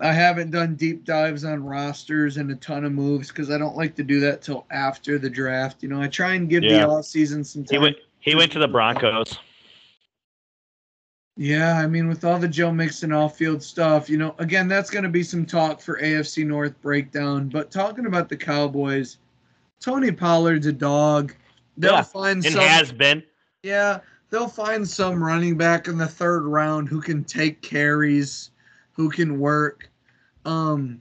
I 0.00 0.12
haven't 0.12 0.50
done 0.50 0.74
deep 0.74 1.04
dives 1.04 1.44
on 1.44 1.62
rosters 1.62 2.36
and 2.38 2.50
a 2.50 2.56
ton 2.56 2.84
of 2.84 2.92
moves 2.92 3.28
because 3.28 3.50
I 3.50 3.58
don't 3.58 3.76
like 3.76 3.94
to 3.96 4.02
do 4.02 4.18
that 4.20 4.42
till 4.42 4.66
after 4.70 5.18
the 5.18 5.30
draft. 5.30 5.82
You 5.82 5.90
know, 5.90 6.00
I 6.02 6.08
try 6.08 6.34
and 6.34 6.48
give 6.48 6.64
Yeah. 6.64 6.78
the 6.86 6.88
off 6.88 7.04
season 7.04 7.44
some 7.44 7.62
He 7.62 7.76
time. 7.76 7.82
went 7.82 7.96
he 8.18 8.34
went 8.34 8.50
to 8.52 8.58
the 8.58 8.68
Broncos. 8.68 9.38
Yeah, 11.36 11.78
I 11.78 11.86
mean, 11.86 12.08
with 12.08 12.24
all 12.24 12.38
the 12.38 12.48
Joe 12.48 12.70
Mixon 12.72 13.12
off-field 13.12 13.62
stuff, 13.62 14.10
you 14.10 14.18
know, 14.18 14.34
again, 14.38 14.68
that's 14.68 14.90
going 14.90 15.04
to 15.04 15.08
be 15.08 15.22
some 15.22 15.46
talk 15.46 15.80
for 15.80 15.98
AFC 15.98 16.44
North 16.44 16.78
breakdown. 16.82 17.48
But 17.48 17.70
talking 17.70 18.04
about 18.04 18.28
the 18.28 18.36
Cowboys, 18.36 19.16
Tony 19.80 20.10
Pollard's 20.12 20.66
a 20.66 20.72
dog. 20.72 21.34
They'll 21.76 21.92
Yeah, 21.94 22.02
find 22.02 22.44
And 22.44 22.54
some. 22.54 22.62
has 22.62 22.92
been. 22.92 23.22
Yeah, 23.62 24.00
they'll 24.30 24.48
find 24.48 24.88
some 24.88 25.22
running 25.22 25.56
back 25.56 25.88
in 25.88 25.98
the 25.98 26.06
third 26.06 26.44
round 26.44 26.88
who 26.88 27.00
can 27.00 27.24
take 27.24 27.62
carries, 27.62 28.50
who 28.92 29.10
can 29.10 29.38
work. 29.38 29.88
Um, 30.44 31.00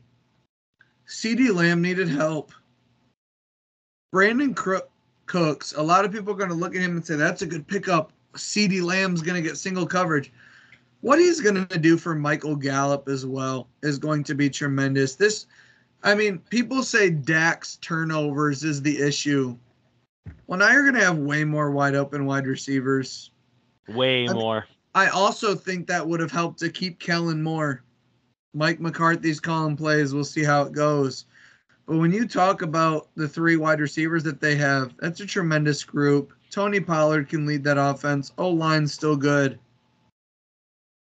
CeeDee 1.08 1.54
Lamb 1.54 1.82
needed 1.82 2.08
help. 2.08 2.52
Brandin 4.14 4.56
Crook, 4.56 4.90
Cooks, 5.26 5.74
a 5.74 5.82
lot 5.82 6.06
of 6.06 6.12
people 6.12 6.34
are 6.34 6.38
going 6.38 6.50
to 6.50 6.56
look 6.56 6.76
at 6.76 6.82
him 6.82 6.96
and 6.96 7.06
say 7.06 7.16
that's 7.16 7.42
a 7.42 7.46
good 7.46 7.68
pickup. 7.68 8.12
CeeDee 8.34 8.82
Lamb's 8.84 9.22
going 9.22 9.42
to 9.42 9.48
get 9.48 9.58
single 9.58 9.86
coverage. 9.86 10.32
What 11.02 11.20
he's 11.20 11.40
going 11.40 11.66
to 11.68 11.78
do 11.78 11.98
for 11.98 12.14
Michael 12.16 12.56
Gallup 12.56 13.08
as 13.08 13.26
well 13.26 13.70
is 13.84 13.98
going 13.98 14.24
to 14.26 14.36
be 14.36 14.50
tremendous. 14.50 15.16
This, 15.16 15.46
I 16.04 16.14
mean, 16.14 16.40
people 16.50 16.84
say 16.84 17.10
Dak's 17.10 17.78
turnovers 17.78 18.64
is 18.64 18.82
the 18.82 19.00
issue. 19.00 19.56
Well, 20.48 20.58
now 20.58 20.72
you're 20.72 20.82
going 20.84 20.96
to 20.96 21.06
have 21.06 21.18
way 21.18 21.44
more 21.44 21.70
wide 21.72 21.96
open 21.96 22.26
wide 22.26 22.48
receivers. 22.48 23.32
Way 23.88 24.24
I 24.24 24.28
mean- 24.28 24.38
more. 24.38 24.66
I 24.96 25.08
also 25.10 25.54
think 25.54 25.86
that 25.88 26.06
would 26.08 26.20
have 26.20 26.32
helped 26.32 26.60
to 26.60 26.70
keep 26.70 27.00
Kellen 27.00 27.44
Moore. 27.44 27.84
Mike 28.56 28.80
McCarthy's 28.80 29.40
calling 29.40 29.78
plays. 29.78 30.14
We'll 30.16 30.24
see 30.24 30.44
how 30.44 30.64
it 30.64 30.74
goes. 30.74 31.26
But 31.86 31.98
when 31.98 32.12
you 32.12 32.28
talk 32.28 32.64
about 32.64 33.10
the 33.16 33.28
three 33.28 33.56
wide 33.56 33.80
receivers 33.80 34.24
that 34.24 34.42
they 34.42 34.56
have, 34.56 34.96
that's 35.00 35.20
a 35.20 35.28
tremendous 35.28 35.84
group. 35.84 36.34
Tony 36.50 36.80
Pollard 36.80 37.30
can 37.30 37.46
lead 37.46 37.64
that 37.66 37.78
offense. 37.78 38.32
O 38.40 38.50
line's 38.50 38.92
still 38.92 39.16
good. 39.16 39.60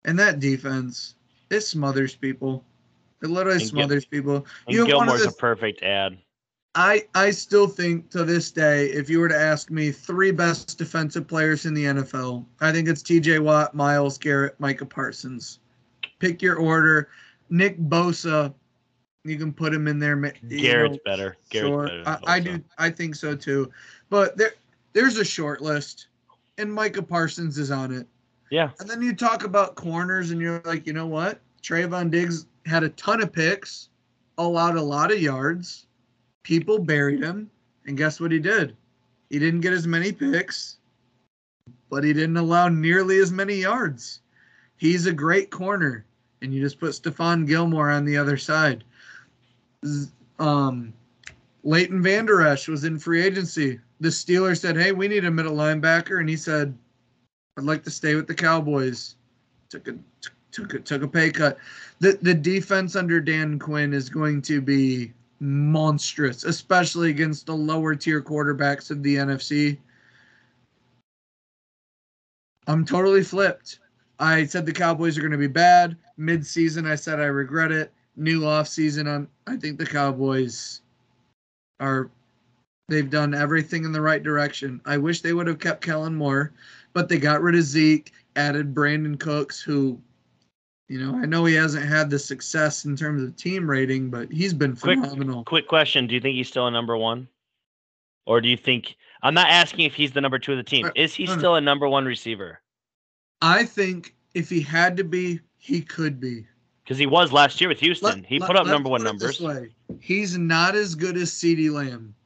And 0.04 0.18
that 0.18 0.40
defense, 0.40 1.14
it 1.48 1.62
smothers 1.62 2.14
people. 2.14 2.62
It 3.22 3.28
literally 3.30 3.62
And 3.62 3.62
Gil- 3.62 3.68
smothers 3.70 4.04
people. 4.04 4.46
And 4.66 4.76
You 4.76 4.82
of 4.82 4.88
Gilmore's 4.88 5.22
the- 5.22 5.30
a 5.30 5.32
perfect 5.32 5.82
ad. 5.82 6.18
I 6.74 7.04
I 7.14 7.30
still 7.30 7.66
think 7.66 8.10
to 8.10 8.24
this 8.24 8.50
day, 8.52 8.86
if 8.86 9.10
you 9.10 9.18
were 9.18 9.28
to 9.28 9.38
ask 9.38 9.70
me 9.70 9.90
three 9.90 10.30
best 10.30 10.78
defensive 10.78 11.26
players 11.26 11.66
in 11.66 11.74
the 11.74 11.84
NFL, 11.84 12.44
I 12.60 12.70
think 12.70 12.88
it's 12.88 13.02
T.J. 13.02 13.40
Watt, 13.40 13.74
Myles 13.74 14.18
Garrett, 14.18 14.58
Micah 14.60 14.86
Parsons. 14.86 15.58
Pick 16.20 16.42
your 16.42 16.56
order. 16.56 17.08
Nick 17.48 17.78
Bosa, 17.80 18.54
you 19.24 19.36
can 19.36 19.52
put 19.52 19.74
him 19.74 19.88
in 19.88 19.98
there. 19.98 20.16
Garrett's 20.16 20.94
know, 20.94 20.98
better. 21.04 21.36
Garrett's 21.50 21.68
sure. 21.68 21.86
better. 21.86 22.04
than 22.04 22.06
I, 22.06 22.34
I 22.34 22.40
do. 22.40 22.62
I 22.78 22.90
think 22.90 23.16
so 23.16 23.34
too. 23.34 23.70
But 24.08 24.36
there 24.36 24.52
there's 24.92 25.16
a 25.16 25.24
short 25.24 25.60
list, 25.60 26.08
and 26.58 26.72
Micah 26.72 27.02
Parsons 27.02 27.58
is 27.58 27.70
on 27.72 27.92
it. 27.92 28.06
Yeah. 28.50 28.70
And 28.78 28.88
then 28.88 29.02
you 29.02 29.14
talk 29.14 29.44
about 29.44 29.74
corners, 29.74 30.30
and 30.30 30.40
you're 30.40 30.62
like, 30.64 30.86
you 30.86 30.92
know 30.92 31.06
what? 31.06 31.40
Trevon 31.62 32.10
Diggs 32.10 32.46
had 32.66 32.84
a 32.84 32.88
ton 32.90 33.22
of 33.22 33.32
picks, 33.32 33.88
allowed 34.38 34.76
a 34.76 34.82
lot 34.82 35.12
of 35.12 35.20
yards. 35.20 35.86
People 36.42 36.78
buried 36.78 37.22
him, 37.22 37.50
and 37.86 37.96
guess 37.96 38.20
what 38.20 38.32
he 38.32 38.38
did? 38.38 38.76
He 39.28 39.38
didn't 39.38 39.60
get 39.60 39.72
as 39.72 39.86
many 39.86 40.12
picks, 40.12 40.78
but 41.88 42.04
he 42.04 42.12
didn't 42.12 42.36
allow 42.36 42.68
nearly 42.68 43.18
as 43.18 43.30
many 43.30 43.56
yards. 43.56 44.20
He's 44.76 45.06
a 45.06 45.12
great 45.12 45.50
corner, 45.50 46.04
and 46.42 46.52
you 46.54 46.60
just 46.60 46.80
put 46.80 46.92
Stephon 46.92 47.46
Gilmore 47.46 47.90
on 47.90 48.04
the 48.04 48.16
other 48.16 48.36
side. 48.36 48.84
Um, 50.38 50.92
Leighton 51.62 52.02
Vander 52.02 52.42
Esch 52.42 52.68
was 52.68 52.84
in 52.84 52.98
free 52.98 53.22
agency. 53.22 53.78
The 54.00 54.08
Steelers 54.08 54.60
said, 54.60 54.76
"Hey, 54.76 54.92
we 54.92 55.08
need 55.08 55.24
a 55.24 55.30
middle 55.30 55.54
linebacker," 55.54 56.20
and 56.20 56.28
he 56.28 56.36
said, 56.36 56.76
I'd 57.60 57.64
like 57.64 57.82
to 57.84 57.90
stay 57.90 58.14
with 58.14 58.26
the 58.26 58.34
Cowboys. 58.34 59.16
Took 59.68 59.88
a 59.88 59.94
took 60.50 60.72
a 60.74 60.78
took 60.80 61.02
a 61.02 61.08
pay 61.08 61.30
cut. 61.30 61.58
The 61.98 62.18
the 62.22 62.32
defense 62.32 62.96
under 62.96 63.20
Dan 63.20 63.58
Quinn 63.58 63.92
is 63.92 64.08
going 64.08 64.40
to 64.42 64.62
be 64.62 65.12
monstrous, 65.40 66.44
especially 66.44 67.10
against 67.10 67.46
the 67.46 67.54
lower 67.54 67.94
tier 67.94 68.20
quarterbacks 68.22 68.90
of 68.90 69.02
the 69.02 69.16
NFC. 69.16 69.78
I'm 72.66 72.84
totally 72.84 73.22
flipped. 73.22 73.80
I 74.18 74.44
said 74.44 74.66
the 74.66 74.72
Cowboys 74.72 75.16
are 75.16 75.22
going 75.22 75.32
to 75.32 75.38
be 75.38 75.46
bad. 75.46 75.96
Mid-season, 76.18 76.86
I 76.86 76.94
said 76.94 77.18
I 77.18 77.24
regret 77.24 77.72
it. 77.72 77.90
New 78.16 78.46
off-season, 78.46 79.08
I'm 79.08 79.28
I 79.46 79.56
think 79.56 79.78
the 79.78 79.86
Cowboys 79.86 80.82
are 81.78 82.10
they've 82.88 83.08
done 83.08 83.34
everything 83.34 83.84
in 83.84 83.92
the 83.92 84.00
right 84.00 84.22
direction. 84.22 84.80
I 84.84 84.98
wish 84.98 85.22
they 85.22 85.32
would 85.32 85.46
have 85.46 85.58
kept 85.58 85.82
Kellen 85.82 86.14
Moore 86.14 86.52
but 86.92 87.08
they 87.08 87.18
got 87.18 87.42
rid 87.42 87.54
of 87.54 87.62
Zeke, 87.62 88.12
added 88.36 88.74
Brandin 88.74 89.18
Cooks, 89.18 89.60
who, 89.60 90.00
you 90.90 90.98
know, 90.98 91.16
I 91.16 91.24
know 91.24 91.44
he 91.44 91.54
hasn't 91.54 91.86
had 91.86 92.10
the 92.10 92.18
success 92.18 92.84
in 92.84 92.96
terms 92.96 93.22
of 93.22 93.36
team 93.36 93.70
rating, 93.70 94.10
but 94.10 94.30
he's 94.32 94.52
been 94.52 94.74
Quick- 94.74 94.98
phenomenal. 94.98 95.44
Quick 95.44 95.68
question: 95.68 96.08
Do 96.08 96.14
you 96.16 96.20
think 96.20 96.34
he's 96.34 96.48
still 96.48 96.66
a 96.66 96.70
number 96.70 96.96
one, 96.96 97.28
or 98.26 98.40
do 98.40 98.48
you 98.48 98.56
think? 98.56 98.96
I'm 99.22 99.32
not 99.32 99.48
asking 99.48 99.84
if 99.84 99.94
he's 99.94 100.10
the 100.10 100.20
number 100.20 100.40
two 100.40 100.50
of 100.50 100.58
the 100.58 100.64
team. 100.64 100.86
Uh, 100.86 100.90
Is 100.96 101.14
he 101.14 101.26
still 101.28 101.54
a 101.54 101.60
number 101.60 101.88
one 101.88 102.06
receiver? 102.06 102.60
I 103.40 103.66
think 103.66 104.16
if 104.34 104.50
he 104.50 104.60
had 104.60 104.96
to 104.96 105.04
be, 105.04 105.38
he 105.58 105.80
could 105.80 106.18
be. 106.18 106.44
Because 106.82 106.98
he 106.98 107.06
was 107.06 107.30
last 107.30 107.60
year 107.60 107.68
with 107.68 107.78
Houston. 107.78 108.08
Let- 108.08 108.26
he 108.26 108.40
put 108.40 108.56
up 108.56 108.64
let's 108.64 108.70
number 108.70 108.88
one 108.88 109.04
numbers. 109.04 109.40
He's 110.00 110.36
not 110.36 110.74
as 110.74 110.96
good 110.96 111.16
as 111.16 111.30
CeeDee 111.30 111.70
Lamb. 111.70 112.16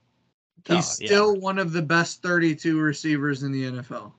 Oh, 0.71 0.77
He's 0.77 0.99
yeah. 1.01 1.09
still 1.09 1.37
one 1.37 1.59
of 1.59 1.73
the 1.73 1.83
best 1.83 2.23
32 2.23 2.81
receivers 2.81 3.43
in 3.43 3.53
the 3.53 3.65
NFL. 3.65 4.13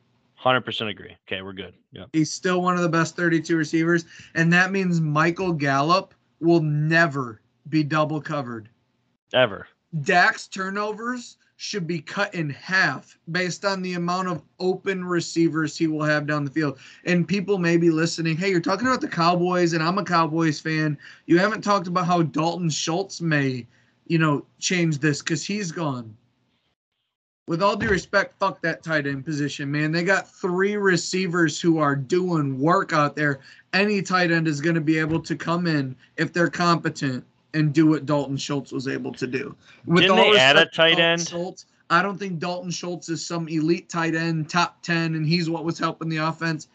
Hundred 0.45 0.61
percent 0.61 0.91
agree. 0.91 1.17
Okay, 1.27 1.41
we're 1.41 1.53
good. 1.53 1.73
Yeah. 1.91 2.05
He's 2.13 2.31
still 2.31 2.61
one 2.61 2.75
of 2.75 2.83
the 2.83 2.89
best 2.89 3.15
32 3.15 3.57
receivers, 3.57 4.05
and 4.35 4.53
that 4.53 4.71
means 4.71 5.01
Michael 5.01 5.51
Gallup 5.51 6.13
will 6.39 6.61
never 6.61 7.41
be 7.69 7.83
double 7.83 8.21
covered. 8.21 8.69
Ever. 9.33 9.67
Dak's 10.03 10.47
turnovers 10.47 11.37
should 11.55 11.87
be 11.87 11.99
cut 11.99 12.35
in 12.35 12.51
half 12.51 13.17
based 13.31 13.65
on 13.65 13.81
the 13.81 13.95
amount 13.95 14.27
of 14.27 14.43
open 14.59 15.03
receivers 15.03 15.75
he 15.75 15.87
will 15.87 16.03
have 16.03 16.27
down 16.27 16.45
the 16.45 16.51
field. 16.51 16.77
And 17.05 17.27
people 17.27 17.57
may 17.57 17.77
be 17.77 17.89
listening, 17.89 18.37
hey, 18.37 18.51
you're 18.51 18.59
talking 18.59 18.85
about 18.85 19.01
the 19.01 19.07
Cowboys, 19.07 19.73
and 19.73 19.81
I'm 19.81 19.97
a 19.97 20.03
Cowboys 20.03 20.59
fan. 20.59 20.95
You 21.25 21.39
haven't 21.39 21.63
talked 21.63 21.87
about 21.87 22.05
how 22.05 22.21
Dalton 22.21 22.69
Schultz 22.69 23.19
may, 23.19 23.65
you 24.05 24.19
know, 24.19 24.45
change 24.59 24.99
this 24.99 25.23
because 25.23 25.43
he's 25.43 25.71
gone. 25.71 26.15
With 27.47 27.61
all 27.61 27.75
due 27.75 27.89
respect, 27.89 28.33
fuck 28.39 28.61
that 28.61 28.83
tight 28.83 29.05
end 29.05 29.23
position, 29.23 29.71
man. 29.71 29.91
They 29.91 30.03
got 30.03 30.29
three 30.29 30.77
receivers 30.77 31.61
who 31.61 31.77
are 31.77 31.95
doing 31.95 32.59
work 32.59 32.91
out 32.91 33.15
there. 33.15 33.39
Any 33.73 34.01
tight 34.01 34.31
end 34.31 34.47
is 34.47 34.61
going 34.61 34.75
to 34.75 34.81
be 34.81 34.97
able 34.97 35.21
to 35.21 35.35
come 35.35 35.67
in 35.67 35.95
if 36.17 36.33
they're 36.33 36.49
competent 36.49 37.23
and 37.53 37.73
do 37.73 37.87
what 37.87 38.05
Dalton 38.05 38.37
Schultz 38.37 38.71
was 38.71 38.87
able 38.87 39.13
to 39.13 39.27
do. 39.27 39.55
With 39.85 40.03
Didn't 40.03 40.17
they 40.17 40.37
add 40.37 40.57
a 40.57 40.65
tight 40.65 40.99
end? 40.99 41.27
Schultz, 41.27 41.67
I 41.89 42.01
don't 42.01 42.17
think 42.17 42.39
Dalton 42.39 42.71
Schultz 42.71 43.09
is 43.09 43.25
some 43.25 43.47
elite 43.47 43.89
tight 43.89 44.15
end, 44.15 44.49
top 44.49 44.81
10, 44.81 45.15
and 45.15 45.25
he's 45.25 45.49
what 45.49 45.63
was 45.63 45.77
helping 45.77 46.09
the 46.09 46.17
offense. 46.17 46.67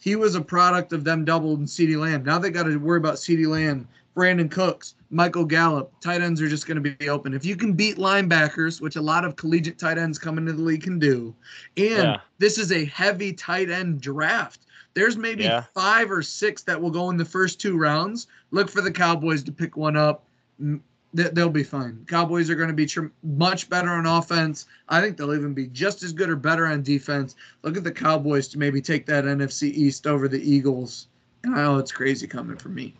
He 0.00 0.16
was 0.16 0.34
a 0.34 0.40
product 0.40 0.92
of 0.92 1.04
them 1.04 1.24
doubling 1.24 1.64
CeeDee 1.64 1.98
Lamb. 1.98 2.24
Now 2.24 2.38
they 2.38 2.50
got 2.50 2.64
to 2.64 2.76
worry 2.76 2.98
about 2.98 3.14
CeeDee 3.14 3.48
Lamb, 3.48 3.88
Brandin 4.18 4.50
Cooks, 4.50 4.96
Michael 5.10 5.44
Gallup. 5.44 5.92
Tight 6.00 6.22
ends 6.22 6.42
are 6.42 6.48
just 6.48 6.66
going 6.66 6.82
to 6.82 6.90
be 6.90 7.08
open. 7.08 7.32
If 7.34 7.44
you 7.44 7.54
can 7.54 7.72
beat 7.72 7.98
linebackers, 7.98 8.80
which 8.80 8.96
a 8.96 9.00
lot 9.00 9.24
of 9.24 9.36
collegiate 9.36 9.78
tight 9.78 9.96
ends 9.96 10.18
coming 10.18 10.48
into 10.48 10.54
the 10.54 10.62
league 10.62 10.82
can 10.82 10.98
do, 10.98 11.36
and 11.76 12.02
yeah. 12.02 12.20
this 12.38 12.58
is 12.58 12.72
a 12.72 12.84
heavy 12.86 13.32
tight 13.32 13.70
end 13.70 14.00
draft. 14.00 14.66
There's 14.94 15.16
maybe 15.16 15.44
yeah. 15.44 15.62
five 15.72 16.10
or 16.10 16.22
six 16.22 16.64
that 16.64 16.80
will 16.80 16.90
go 16.90 17.10
in 17.10 17.16
the 17.16 17.24
first 17.24 17.60
two 17.60 17.78
rounds. 17.78 18.26
Look 18.50 18.68
for 18.68 18.80
the 18.80 18.90
Cowboys 18.90 19.44
to 19.44 19.52
pick 19.52 19.76
one 19.76 19.96
up 19.96 20.24
mm, 20.60 20.80
they'll 21.14 21.48
be 21.48 21.62
fine. 21.62 22.04
Cowboys 22.08 22.50
are 22.50 22.54
going 22.54 22.68
to 22.68 22.74
be 22.74 22.88
much 23.22 23.70
better 23.70 23.88
on 23.88 24.04
offense. 24.04 24.66
I 24.88 25.00
think 25.00 25.16
they'll 25.16 25.34
even 25.34 25.54
be 25.54 25.68
just 25.68 26.02
as 26.02 26.12
good 26.12 26.28
or 26.28 26.36
better 26.36 26.66
on 26.66 26.82
defense. 26.82 27.36
Look 27.62 27.76
at 27.76 27.84
the 27.84 27.92
Cowboys 27.92 28.48
to 28.48 28.58
maybe 28.58 28.80
take 28.80 29.06
that 29.06 29.24
NFC 29.24 29.72
East 29.72 30.06
over 30.06 30.28
the 30.28 30.40
Eagles. 30.40 31.06
And 31.44 31.54
I 31.54 31.62
know 31.62 31.78
it's 31.78 31.92
crazy 31.92 32.26
coming 32.26 32.56
from 32.56 32.74
me. 32.74 32.94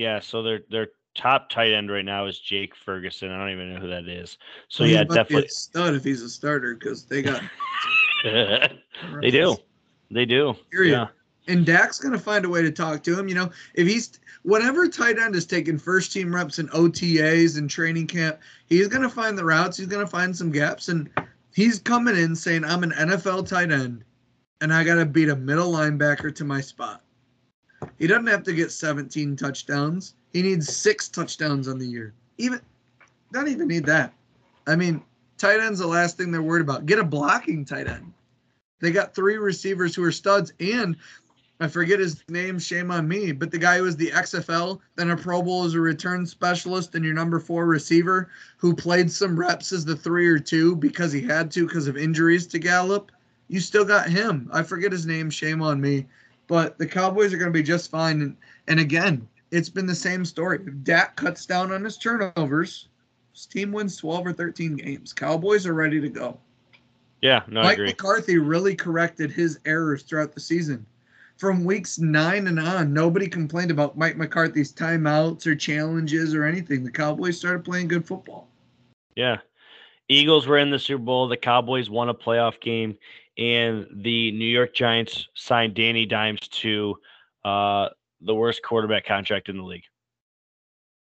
Yeah, 0.00 0.18
so 0.18 0.42
their 0.42 0.62
their 0.70 0.88
top 1.14 1.50
tight 1.50 1.72
end 1.72 1.90
right 1.90 2.06
now 2.06 2.24
is 2.24 2.38
Jake 2.38 2.74
Ferguson. 2.74 3.30
I 3.30 3.36
don't 3.36 3.50
even 3.50 3.74
know 3.74 3.80
who 3.80 3.88
that 3.88 4.08
is. 4.08 4.38
So 4.68 4.84
well, 4.84 4.90
yeah, 4.90 5.04
definitely 5.04 5.48
stud 5.48 5.94
if 5.94 6.04
he's 6.04 6.22
a 6.22 6.30
starter 6.30 6.74
because 6.74 7.04
they 7.04 7.20
got. 7.20 7.42
they 8.24 9.30
do, 9.30 9.58
they 10.10 10.24
do. 10.24 10.54
Period. 10.70 10.92
Yeah. 10.92 11.06
And 11.52 11.66
Dak's 11.66 11.98
going 11.98 12.12
to 12.12 12.18
find 12.18 12.46
a 12.46 12.48
way 12.48 12.62
to 12.62 12.70
talk 12.70 13.02
to 13.02 13.18
him. 13.18 13.28
You 13.28 13.34
know, 13.34 13.50
if 13.74 13.86
he's 13.86 14.18
whatever 14.42 14.88
tight 14.88 15.18
end 15.18 15.36
is 15.36 15.44
taking 15.44 15.76
first 15.76 16.14
team 16.14 16.34
reps 16.34 16.58
in 16.58 16.68
OTAs 16.68 17.58
and 17.58 17.68
training 17.68 18.06
camp, 18.06 18.38
he's 18.70 18.88
going 18.88 19.02
to 19.02 19.10
find 19.10 19.36
the 19.36 19.44
routes. 19.44 19.76
He's 19.76 19.86
going 19.86 20.04
to 20.04 20.10
find 20.10 20.34
some 20.34 20.50
gaps. 20.50 20.88
And 20.88 21.10
he's 21.54 21.78
coming 21.78 22.16
in 22.16 22.34
saying, 22.34 22.64
I'm 22.64 22.84
an 22.84 22.92
NFL 22.92 23.48
tight 23.48 23.70
end 23.70 24.02
and 24.62 24.72
I 24.72 24.82
got 24.82 24.94
to 24.94 25.04
beat 25.04 25.28
a 25.28 25.36
middle 25.36 25.72
linebacker 25.72 26.34
to 26.36 26.44
my 26.44 26.62
spot. 26.62 27.02
He 27.98 28.06
doesn't 28.06 28.26
have 28.26 28.42
to 28.44 28.52
get 28.52 28.72
17 28.72 29.36
touchdowns. 29.36 30.14
He 30.32 30.42
needs 30.42 30.74
six 30.74 31.08
touchdowns 31.08 31.68
on 31.68 31.78
the 31.78 31.86
year. 31.86 32.14
Even, 32.38 32.60
don't 33.32 33.48
even 33.48 33.68
need 33.68 33.86
that. 33.86 34.12
I 34.66 34.76
mean, 34.76 35.02
tight 35.38 35.60
end's 35.60 35.80
the 35.80 35.86
last 35.86 36.16
thing 36.16 36.30
they're 36.30 36.42
worried 36.42 36.62
about. 36.62 36.86
Get 36.86 36.98
a 36.98 37.04
blocking 37.04 37.64
tight 37.64 37.88
end. 37.88 38.12
They 38.80 38.90
got 38.90 39.14
three 39.14 39.36
receivers 39.36 39.94
who 39.94 40.02
are 40.04 40.12
studs, 40.12 40.52
and 40.60 40.96
I 41.60 41.68
forget 41.68 42.00
his 42.00 42.24
name, 42.28 42.58
shame 42.58 42.90
on 42.90 43.06
me, 43.06 43.32
but 43.32 43.50
the 43.50 43.58
guy 43.58 43.76
who 43.76 43.82
was 43.82 43.96
the 43.96 44.10
XFL, 44.10 44.80
then 44.96 45.10
a 45.10 45.16
Pro 45.16 45.42
Bowl 45.42 45.64
as 45.64 45.74
a 45.74 45.80
return 45.80 46.24
specialist, 46.24 46.94
and 46.94 47.04
your 47.04 47.12
number 47.12 47.38
four 47.38 47.66
receiver 47.66 48.30
who 48.56 48.74
played 48.74 49.10
some 49.12 49.38
reps 49.38 49.70
as 49.70 49.84
the 49.84 49.94
three 49.94 50.26
or 50.26 50.38
two 50.38 50.74
because 50.76 51.12
he 51.12 51.20
had 51.20 51.50
to 51.50 51.66
because 51.66 51.86
of 51.86 51.98
injuries 51.98 52.46
to 52.46 52.58
Gallup. 52.58 53.12
You 53.48 53.60
still 53.60 53.84
got 53.84 54.08
him. 54.08 54.48
I 54.52 54.62
forget 54.62 54.92
his 54.92 55.04
name, 55.04 55.28
shame 55.28 55.60
on 55.60 55.80
me. 55.80 56.06
But 56.50 56.76
the 56.76 56.86
Cowboys 56.86 57.32
are 57.32 57.38
going 57.38 57.52
to 57.52 57.58
be 57.58 57.62
just 57.62 57.90
fine. 57.90 58.20
And, 58.20 58.36
and 58.66 58.80
again, 58.80 59.26
it's 59.52 59.68
been 59.68 59.86
the 59.86 59.94
same 59.94 60.24
story. 60.24 60.58
If 60.66 60.74
Dak 60.82 61.14
cuts 61.14 61.46
down 61.46 61.70
on 61.70 61.84
his 61.84 61.96
turnovers, 61.96 62.88
his 63.32 63.46
team 63.46 63.70
wins 63.70 63.96
12 63.96 64.26
or 64.26 64.32
13 64.32 64.76
games. 64.76 65.12
Cowboys 65.12 65.64
are 65.64 65.74
ready 65.74 66.00
to 66.00 66.08
go. 66.08 66.38
Yeah, 67.22 67.42
no, 67.48 67.62
Mike 67.62 67.78
McCarthy 67.78 68.38
really 68.38 68.74
corrected 68.74 69.30
his 69.30 69.60
errors 69.64 70.02
throughout 70.02 70.32
the 70.32 70.40
season 70.40 70.84
from 71.40 71.64
weeks 71.64 71.98
nine 71.98 72.48
and 72.48 72.60
on, 72.60 72.92
nobody 72.92 73.26
complained 73.26 73.70
about 73.70 73.96
Mike 73.96 74.18
McCarthy's 74.18 74.74
timeouts 74.74 75.46
or 75.46 75.56
challenges 75.56 76.34
or 76.34 76.44
anything. 76.44 76.84
The 76.84 76.90
Cowboys 76.90 77.38
started 77.38 77.64
playing 77.64 77.88
good 77.88 78.06
football. 78.06 78.46
Yeah. 79.16 79.38
Eagles 80.10 80.46
were 80.46 80.58
in 80.58 80.68
the 80.68 80.78
Super 80.78 81.02
Bowl. 81.02 81.28
The 81.28 81.38
Cowboys 81.38 81.88
won 81.88 82.10
a 82.10 82.14
playoff 82.14 82.60
game, 82.60 82.98
and 83.40 83.86
the 83.90 84.30
New 84.32 84.44
York 84.44 84.74
Giants 84.74 85.26
signed 85.34 85.74
Danny 85.74 86.04
Dimes 86.04 86.40
to 86.48 86.94
uh, 87.42 87.88
the 88.20 88.34
worst 88.34 88.62
quarterback 88.62 89.06
contract 89.06 89.48
in 89.48 89.56
the 89.56 89.64
league. 89.64 89.84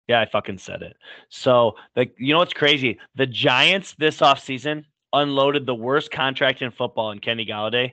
Yeah, 0.08 0.22
I 0.22 0.26
fucking 0.26 0.58
said 0.58 0.82
it. 0.82 0.96
So, 1.28 1.76
the, 1.96 2.10
you 2.18 2.34
know 2.34 2.40
what's 2.40 2.54
crazy? 2.54 2.98
The 3.16 3.28
Giants 3.28 3.94
this 4.00 4.22
offseason 4.22 4.86
unloaded 5.12 5.66
the 5.66 5.76
worst 5.76 6.12
contract 6.12 6.62
in 6.62 6.72
football 6.72 7.12
in 7.12 7.20
Kenny 7.20 7.46
Golladay 7.46 7.92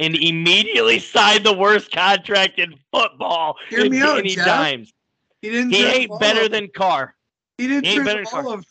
and 0.00 0.16
immediately 0.16 0.98
signed 0.98 1.46
the 1.46 1.54
worst 1.54 1.92
contract 1.92 2.58
in 2.58 2.74
football 2.90 3.56
Hear 3.70 3.86
in 3.86 3.92
me 3.92 4.02
out, 4.02 4.22
Dimes. 4.24 4.92
He 5.40 5.50
didn't. 5.50 5.70
He 5.70 5.84
ain't 5.84 6.20
better 6.20 6.46
of, 6.46 6.50
than 6.50 6.68
Carr. 6.74 7.14
He 7.56 7.68
didn't. 7.68 7.86
He 7.86 8.00
better 8.00 8.24
Carr. 8.24 8.48
Of, 8.48 8.66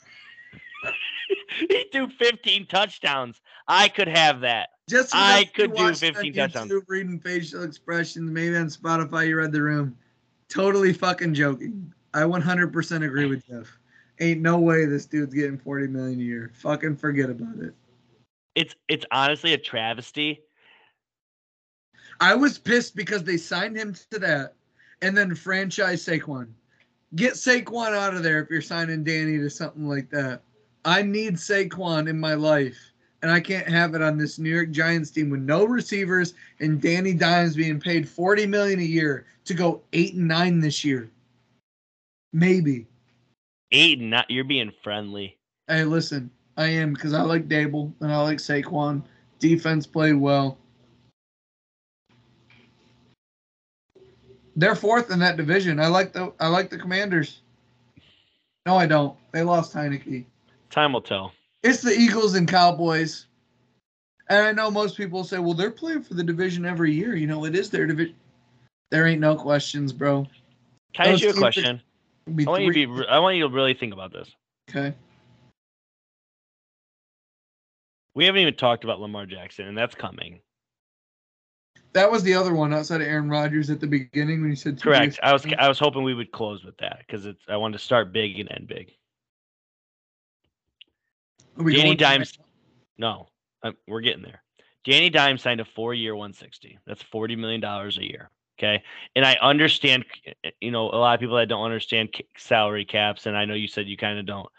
he 1.69 1.85
threw 1.91 2.09
15 2.09 2.67
touchdowns. 2.67 3.39
I 3.67 3.87
could 3.87 4.09
have 4.09 4.41
that. 4.41 4.69
Just 4.88 5.16
I 5.16 5.45
could 5.45 5.76
do 5.76 5.94
15 5.94 6.34
touchdowns. 6.34 6.72
Reading 6.88 7.20
facial 7.20 7.64
expressions, 7.64 8.30
maybe 8.30 8.56
on 8.56 8.68
Spotify. 8.68 9.28
You 9.28 9.38
read 9.38 9.52
the 9.52 9.62
room. 9.62 9.98
Totally 10.48 10.94
fucking 10.94 11.34
joking. 11.34 11.91
I 12.14 12.22
100% 12.22 13.06
agree 13.06 13.26
with 13.26 13.48
Jeff. 13.48 13.78
Ain't 14.20 14.41
no 14.41 14.60
way 14.60 14.86
this 14.86 15.06
dude's 15.06 15.34
getting 15.34 15.57
40 15.57 15.88
million 15.88 16.20
a 16.20 16.24
year. 16.24 16.52
Fucking 16.53 16.95
forget 16.98 17.30
about 17.30 17.57
it. 17.60 17.74
It's 18.53 18.74
it's 18.88 19.06
honestly 19.12 19.52
a 19.52 19.57
travesty 19.57 20.41
I 22.20 22.34
was 22.36 22.57
pissed 22.57 22.95
because 22.95 23.24
they 23.24 23.38
signed 23.38 23.76
him 23.76 23.94
to 24.12 24.20
that 24.20 24.53
and 25.02 25.18
then 25.18 25.36
franchise 25.36 26.06
Saquon. 26.06 26.48
Get 27.16 27.34
Saquon 27.34 27.95
out 27.95 28.14
of 28.14 28.24
there 28.24 28.41
if 28.41 28.49
you're 28.49 28.62
signing 28.62 29.03
Danny 29.03 29.38
to 29.38 29.49
something 29.49 29.88
like 29.88 30.10
that. 30.12 30.41
I 30.84 31.02
need 31.02 31.36
Saquon 31.36 32.10
in 32.10 32.20
my 32.20 32.36
life, 32.36 32.78
and 33.21 33.31
I 33.31 33.39
can't 33.39 33.67
have 33.67 33.95
it 33.95 34.01
on 34.01 34.17
this 34.17 34.37
New 34.37 34.49
York 34.49 34.71
Giants 34.71 35.11
team 35.11 35.29
with 35.29 35.41
no 35.41 35.65
receivers 35.65 36.33
and 36.59 36.81
Danny 36.81 37.13
Dimes 37.13 37.55
being 37.55 37.79
paid 37.79 38.07
40 38.07 38.45
million 38.45 38.79
a 38.79 38.83
year 38.83 39.25
to 39.45 39.53
go 39.53 39.81
eight 39.93 40.13
and 40.13 40.27
nine 40.27 40.59
this 40.59 40.83
year. 40.83 41.09
Maybe. 42.33 42.85
Eight 43.71 43.99
and 43.99 44.09
not 44.09 44.29
you're 44.29 44.43
being 44.43 44.71
friendly. 44.83 45.37
Hey, 45.67 45.83
listen, 45.83 46.29
I 46.57 46.67
am 46.67 46.93
because 46.93 47.13
I 47.13 47.21
like 47.21 47.47
Daboll 47.47 47.91
and 48.01 48.11
I 48.11 48.21
like 48.21 48.37
Saquon. 48.37 49.03
Defense 49.39 49.87
played 49.87 50.15
well. 50.15 50.57
They're 54.55 54.75
fourth 54.75 55.11
in 55.11 55.19
that 55.19 55.35
division. 55.35 55.79
I 55.79 55.87
like 55.87 56.13
the 56.13 56.31
I 56.39 56.47
like 56.47 56.69
the 56.69 56.77
Commanders. 56.77 57.41
No, 58.65 58.77
I 58.77 58.85
don't. 58.85 59.17
They 59.31 59.43
lost 59.43 59.73
Heinicke. 59.73 60.25
Time 60.69 60.93
will 60.93 61.01
tell. 61.01 61.33
It's 61.65 61.81
the 61.81 61.91
Eagles 61.91 62.35
and 62.35 62.47
Cowboys. 62.47 63.25
And 64.29 64.45
I 64.45 64.51
know 64.51 64.69
most 64.69 64.95
people 64.95 65.23
say, 65.23 65.39
well, 65.39 65.55
they're 65.55 65.71
playing 65.71 66.03
for 66.03 66.13
the 66.13 66.23
division 66.23 66.63
every 66.63 66.93
year. 66.93 67.15
You 67.15 67.25
know, 67.25 67.45
it 67.45 67.55
is 67.55 67.71
their 67.71 67.87
division. 67.87 68.15
There 68.91 69.07
ain't 69.07 69.19
no 69.19 69.35
questions, 69.35 69.91
bro. 69.91 70.27
Can 70.93 71.07
I 71.07 71.13
ask 71.13 71.23
you 71.23 71.31
a 71.31 71.33
question? 71.33 71.81
I 72.27 72.43
want 72.43 72.63
you 72.63 72.71
to 72.71 72.95
be. 72.95 73.07
I 73.07 73.17
want 73.17 73.37
you 73.37 73.47
to 73.47 73.53
really 73.53 73.73
think 73.73 73.93
about 73.93 74.13
this. 74.13 74.29
Okay. 74.69 74.93
We 78.13 78.25
haven't 78.25 78.41
even 78.41 78.55
talked 78.55 78.83
about 78.83 78.99
Lamar 79.01 79.25
Jackson, 79.25 79.65
and 79.65 79.75
that's 79.75 79.95
coming. 79.95 80.41
That 81.93 82.11
was 82.11 82.21
the 82.21 82.35
other 82.35 82.53
one 82.53 82.73
outside 82.73 83.01
of 83.01 83.07
Aaron 83.07 83.27
Rodgers 83.27 83.71
at 83.71 83.79
the 83.79 83.87
beginning 83.87 84.41
when 84.41 84.51
you 84.51 84.55
said 84.55 84.79
correct. 84.79 85.19
I 85.23 85.33
was 85.33 85.47
I 85.57 85.67
was 85.67 85.79
hoping 85.79 86.03
we 86.03 86.13
would 86.13 86.31
close 86.31 86.63
with 86.63 86.77
that 86.77 86.99
because 86.99 87.25
it's 87.25 87.41
I 87.49 87.57
wanted 87.57 87.79
to 87.79 87.83
start 87.83 88.13
big 88.13 88.39
and 88.39 88.51
end 88.51 88.67
big. 88.67 88.91
Danny 91.57 91.95
Dimes, 91.95 92.38
no, 92.98 93.27
I'm, 93.64 93.72
uh, 93.72 93.76
we're 93.88 94.02
getting 94.02 94.23
there. 94.23 94.44
Danny 94.84 95.10
Dimes 95.10 95.41
signed 95.41 95.61
a 95.61 95.65
four-year 95.65 96.15
160. 96.15 96.77
That's 96.86 97.02
forty 97.02 97.36
million 97.36 97.61
dollars 97.61 97.98
a 97.98 98.03
year. 98.03 98.30
Okay, 98.60 98.84
and 99.15 99.26
I 99.26 99.38
understand. 99.41 100.06
You 100.61 100.72
know, 100.72 100.90
a 100.90 100.98
lot 100.98 101.14
of 101.15 101.19
people 101.19 101.36
that 101.38 101.48
don't 101.48 101.65
understand 101.65 102.10
salary 102.38 102.86
caps, 102.86 103.26
and 103.26 103.36
I 103.36 103.45
know 103.45 103.53
you 103.53 103.68
said 103.68 103.88
you 103.88 103.98
kind 103.98 104.19
of 104.19 104.26
don't 104.26 104.49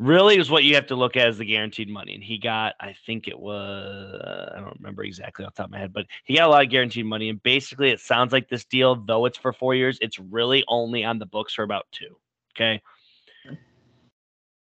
really 0.00 0.38
is 0.38 0.50
what 0.50 0.64
you 0.64 0.74
have 0.74 0.86
to 0.86 0.96
look 0.96 1.14
at 1.16 1.28
as 1.28 1.36
the 1.38 1.44
guaranteed 1.44 1.88
money. 1.88 2.14
And 2.14 2.24
he 2.24 2.38
got, 2.38 2.74
I 2.80 2.96
think 3.06 3.28
it 3.28 3.38
was, 3.38 4.14
uh, 4.14 4.54
I 4.56 4.60
don't 4.60 4.76
remember 4.78 5.04
exactly 5.04 5.44
off 5.44 5.54
the 5.54 5.58
top 5.58 5.66
of 5.66 5.72
my 5.72 5.78
head, 5.78 5.92
but 5.92 6.06
he 6.24 6.36
got 6.36 6.48
a 6.48 6.50
lot 6.50 6.64
of 6.64 6.70
guaranteed 6.70 7.04
money. 7.04 7.28
And 7.28 7.40
basically, 7.42 7.90
it 7.90 8.00
sounds 8.00 8.32
like 8.32 8.48
this 8.48 8.64
deal, 8.64 8.96
though 8.96 9.26
it's 9.26 9.36
for 9.36 9.52
four 9.52 9.74
years, 9.74 9.98
it's 10.00 10.18
really 10.18 10.64
only 10.68 11.04
on 11.04 11.18
the 11.18 11.26
books 11.26 11.52
for 11.52 11.62
about 11.62 11.86
two. 11.92 12.16
Okay. 12.56 12.82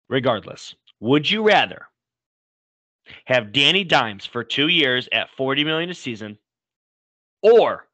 Regardless, 0.09 0.75
would 1.01 1.31
you 1.31 1.43
rather 1.43 1.87
have 3.27 3.53
Danny 3.53 3.85
Dimes 3.85 4.27
for 4.27 4.45
two 4.45 4.69
years 4.69 5.09
at 5.13 5.31
40 5.37 5.65
million 5.65 5.91
a 5.91 5.95
season 5.95 6.39
or 7.43 7.87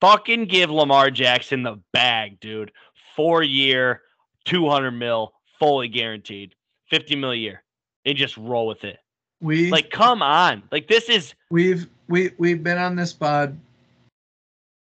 fucking 0.00 0.46
give 0.46 0.70
Lamar 0.70 1.10
Jackson 1.10 1.62
the 1.62 1.80
bag, 1.92 2.40
dude? 2.40 2.72
Four 3.16 3.42
year, 3.42 4.02
200 4.46 4.92
mil 4.92 5.32
fully 5.58 5.88
guaranteed 5.88 6.54
50 6.90 7.16
mil 7.16 7.32
a 7.32 7.36
year 7.36 7.62
and 8.04 8.16
just 8.16 8.36
roll 8.36 8.66
with 8.66 8.84
it. 8.84 8.98
We 9.40 9.70
Like, 9.70 9.90
come 9.90 10.22
on. 10.22 10.62
Like, 10.70 10.88
this 10.88 11.08
is 11.08 11.34
we've 11.50 11.88
we 12.08 12.32
we've 12.38 12.62
been 12.62 12.78
on 12.78 12.96
this 12.96 13.12
pod 13.12 13.58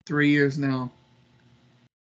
three 0.07 0.31
years 0.31 0.59
now. 0.59 0.91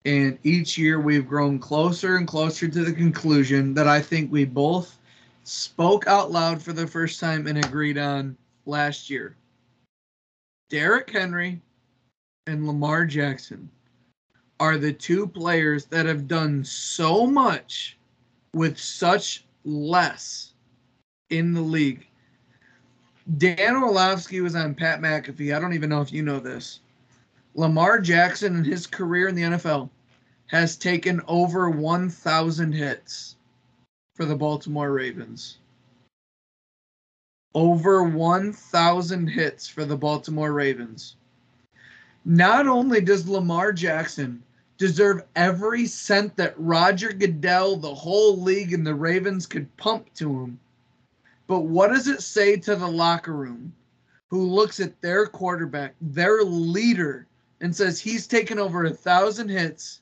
And 0.06 0.38
each 0.44 0.78
year 0.78 1.00
we've 1.00 1.28
grown 1.28 1.60
closer 1.60 2.18
and 2.18 2.28
closer 2.28 2.68
to 2.68 2.84
the 2.84 2.94
conclusion 2.94 3.74
that 3.76 3.88
I 3.88 4.02
think 4.02 4.32
we 4.32 4.46
both 4.46 4.98
spoke 5.44 6.08
out 6.08 6.32
loud 6.32 6.62
for 6.62 6.74
the 6.74 6.88
first 6.88 7.20
time 7.20 7.48
and 7.48 7.58
agreed 7.64 7.98
on 7.98 8.36
last 8.66 9.10
year. 9.10 9.36
Derrick 10.70 11.10
Henry 11.12 11.62
and 12.48 12.66
Lamar 12.66 13.06
Jackson 13.06 13.70
are 14.60 14.78
the 14.78 14.94
two 14.94 15.28
players 15.28 15.86
that 15.86 16.06
have 16.06 16.28
done 16.28 16.64
so 16.64 17.28
much 17.28 17.98
with 18.54 18.78
such 18.78 19.44
less 19.66 20.54
in 21.30 21.54
the 21.54 21.62
league. 21.62 22.08
Dan 23.38 23.76
Orlovsky 23.76 24.42
was 24.42 24.56
on 24.56 24.76
Pat 24.76 25.00
McAfee. 25.00 25.56
I 25.56 25.60
don't 25.60 25.74
even 25.74 25.90
know 25.90 26.02
if 26.02 26.12
you 26.12 26.22
know 26.22 26.40
this. 26.40 26.80
Lamar 27.54 28.00
Jackson 28.00 28.56
in 28.56 28.64
his 28.64 28.88
career 28.88 29.28
in 29.28 29.36
the 29.36 29.42
NFL 29.42 29.90
has 30.48 30.78
taken 30.78 31.22
over 31.28 31.70
1,000 31.70 32.72
hits 32.72 33.36
for 34.16 34.26
the 34.26 34.36
Baltimore 34.36 34.92
Ravens. 34.92 35.58
Over 37.54 38.04
1,000 38.04 39.28
hits 39.28 39.68
for 39.68 39.84
the 39.84 39.98
Baltimore 39.98 40.54
Ravens. 40.54 41.18
Not 42.24 42.68
only 42.68 43.02
does 43.02 43.28
Lamar 43.28 43.74
Jackson 43.74 44.42
deserve 44.78 45.24
every 45.36 45.86
cent 45.86 46.36
that 46.38 46.54
Roger 46.58 47.12
Goodell, 47.12 47.76
the 47.76 47.94
whole 47.94 48.42
league, 48.42 48.74
and 48.74 48.88
the 48.88 48.96
Ravens 48.96 49.46
could 49.46 49.76
pump 49.76 50.14
to 50.16 50.44
him, 50.44 50.60
but 51.48 51.62
what 51.62 51.90
does 51.90 52.08
it 52.08 52.22
say 52.22 52.56
to 52.58 52.76
the 52.78 52.88
locker 52.88 53.34
room 53.34 53.74
who 54.30 54.48
looks 54.48 54.80
at 54.80 55.02
their 55.02 55.28
quarterback, 55.28 55.96
their 56.00 56.44
leader, 56.44 57.28
and 57.62 57.76
says 57.76 58.00
he's 58.00 58.28
taken 58.28 58.60
over 58.60 58.84
a 58.86 58.90
thousand 58.90 59.48
hits, 59.48 60.02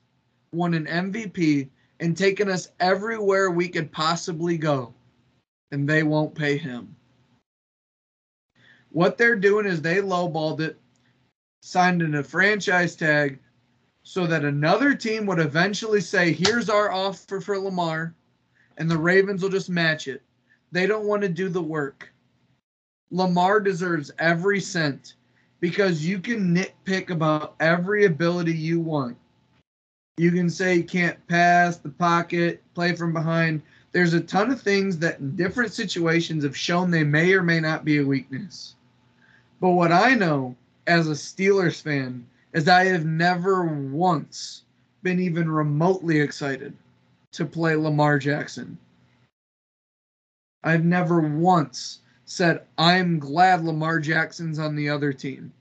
won 0.51 0.73
an 0.73 0.85
MVP, 0.85 1.69
and 1.99 2.17
taken 2.17 2.49
us 2.49 2.69
everywhere 2.79 3.51
we 3.51 3.67
could 3.67 3.91
possibly 3.91 4.57
go, 4.57 4.93
and 5.71 5.87
they 5.87 6.01
won't 6.01 6.33
pay 6.33 6.57
him? 6.57 6.95
What 8.91 9.17
they're 9.17 9.35
doing 9.35 9.67
is 9.67 9.81
they 9.81 9.97
lowballed 9.97 10.61
it, 10.61 10.79
signed 11.61 12.01
in 12.01 12.15
a 12.15 12.23
franchise 12.23 12.95
tag 12.95 13.39
so 14.03 14.25
that 14.25 14.45
another 14.45 14.95
team 14.95 15.25
would 15.25 15.39
eventually 15.39 16.01
say, 16.01 16.31
Here's 16.31 16.69
our 16.69 16.91
offer 16.91 17.41
for 17.41 17.59
Lamar, 17.59 18.15
and 18.77 18.89
the 18.89 18.97
Ravens 18.97 19.43
will 19.43 19.49
just 19.49 19.69
match 19.69 20.07
it. 20.07 20.23
They 20.71 20.87
don't 20.87 21.05
want 21.05 21.21
to 21.23 21.29
do 21.29 21.49
the 21.49 21.61
work. 21.61 22.11
Lamar 23.11 23.59
deserves 23.59 24.11
every 24.17 24.61
cent 24.61 25.15
because 25.59 26.05
you 26.05 26.19
can 26.19 26.55
nitpick 26.55 27.09
about 27.09 27.55
every 27.59 28.05
ability 28.05 28.53
you 28.53 28.79
want. 28.79 29.17
You 30.17 30.31
can 30.31 30.49
say 30.49 30.77
he 30.77 30.83
can't 30.83 31.25
pass 31.27 31.77
the 31.77 31.89
pocket, 31.89 32.61
play 32.73 32.95
from 32.95 33.13
behind. 33.13 33.61
There's 33.91 34.13
a 34.13 34.21
ton 34.21 34.51
of 34.51 34.61
things 34.61 34.97
that 34.99 35.19
in 35.19 35.35
different 35.35 35.73
situations 35.73 36.43
have 36.43 36.57
shown 36.57 36.91
they 36.91 37.03
may 37.03 37.33
or 37.33 37.41
may 37.41 37.59
not 37.59 37.85
be 37.85 37.97
a 37.97 38.05
weakness. 38.05 38.75
But 39.61 39.71
what 39.71 39.91
I 39.91 40.15
know 40.15 40.55
as 40.87 41.07
a 41.07 41.13
Steelers 41.13 41.81
fan 41.81 42.25
is 42.53 42.67
I 42.67 42.85
have 42.85 43.05
never 43.05 43.63
once 43.63 44.63
been 45.03 45.19
even 45.19 45.49
remotely 45.49 46.19
excited 46.19 46.75
to 47.31 47.45
play 47.45 47.75
Lamar 47.75 48.19
Jackson. 48.19 48.77
I've 50.63 50.83
never 50.83 51.21
once 51.21 51.99
said, 52.29 52.61
I'm 52.77 53.17
glad 53.17 53.65
Lamar 53.65 53.99
Jackson's 53.99 54.59
on 54.59 54.75
the 54.75 54.87
other 54.87 55.11
team. 55.11 55.51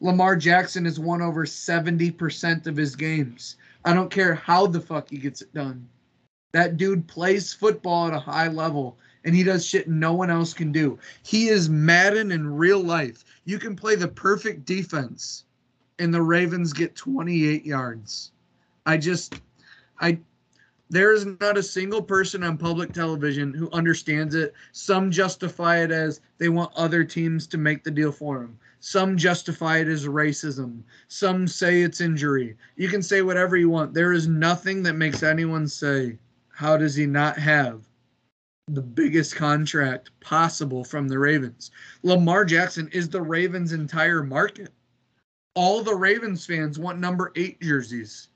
Lamar 0.00 0.36
Jackson 0.36 0.86
has 0.86 0.98
won 0.98 1.20
over 1.20 1.44
70% 1.44 2.66
of 2.66 2.76
his 2.76 2.96
games. 2.96 3.56
I 3.84 3.92
don't 3.92 4.10
care 4.10 4.34
how 4.34 4.66
the 4.66 4.80
fuck 4.80 5.10
he 5.10 5.18
gets 5.18 5.42
it 5.42 5.52
done. 5.52 5.86
That 6.52 6.78
dude 6.78 7.06
plays 7.06 7.52
football 7.52 8.08
at 8.08 8.14
a 8.14 8.18
high 8.18 8.48
level 8.48 8.96
and 9.26 9.34
he 9.34 9.42
does 9.42 9.66
shit 9.66 9.86
no 9.86 10.14
one 10.14 10.30
else 10.30 10.54
can 10.54 10.72
do. 10.72 10.98
He 11.22 11.48
is 11.48 11.68
Madden 11.68 12.32
in 12.32 12.56
real 12.56 12.80
life. 12.80 13.24
You 13.44 13.58
can 13.58 13.76
play 13.76 13.94
the 13.94 14.08
perfect 14.08 14.64
defense 14.64 15.44
and 15.98 16.12
the 16.12 16.22
Ravens 16.22 16.72
get 16.72 16.96
28 16.96 17.66
yards. 17.66 18.32
I 18.86 18.96
just 18.96 19.40
I 20.00 20.18
there 20.90 21.12
is 21.12 21.24
not 21.40 21.56
a 21.56 21.62
single 21.62 22.02
person 22.02 22.44
on 22.44 22.58
public 22.58 22.92
television 22.92 23.54
who 23.54 23.70
understands 23.70 24.34
it. 24.34 24.52
Some 24.72 25.10
justify 25.10 25.78
it 25.78 25.90
as 25.90 26.20
they 26.38 26.48
want 26.50 26.72
other 26.76 27.04
teams 27.04 27.46
to 27.48 27.58
make 27.58 27.82
the 27.82 27.90
deal 27.90 28.12
for 28.12 28.38
them. 28.38 28.58
Some 28.80 29.16
justify 29.16 29.78
it 29.78 29.88
as 29.88 30.06
racism. 30.06 30.82
Some 31.08 31.48
say 31.48 31.82
it's 31.82 32.02
injury. 32.02 32.56
You 32.76 32.88
can 32.88 33.02
say 33.02 33.22
whatever 33.22 33.56
you 33.56 33.70
want. 33.70 33.94
There 33.94 34.12
is 34.12 34.28
nothing 34.28 34.82
that 34.82 34.94
makes 34.94 35.22
anyone 35.22 35.66
say, 35.66 36.18
how 36.48 36.76
does 36.76 36.94
he 36.94 37.06
not 37.06 37.38
have 37.38 37.82
the 38.68 38.82
biggest 38.82 39.36
contract 39.36 40.10
possible 40.20 40.84
from 40.84 41.08
the 41.08 41.18
Ravens? 41.18 41.70
Lamar 42.02 42.44
Jackson 42.44 42.88
is 42.92 43.08
the 43.08 43.22
Ravens' 43.22 43.72
entire 43.72 44.22
market. 44.22 44.70
All 45.54 45.82
the 45.82 45.94
Ravens 45.94 46.44
fans 46.44 46.78
want 46.78 46.98
number 46.98 47.32
eight 47.36 47.60
jerseys 47.62 48.28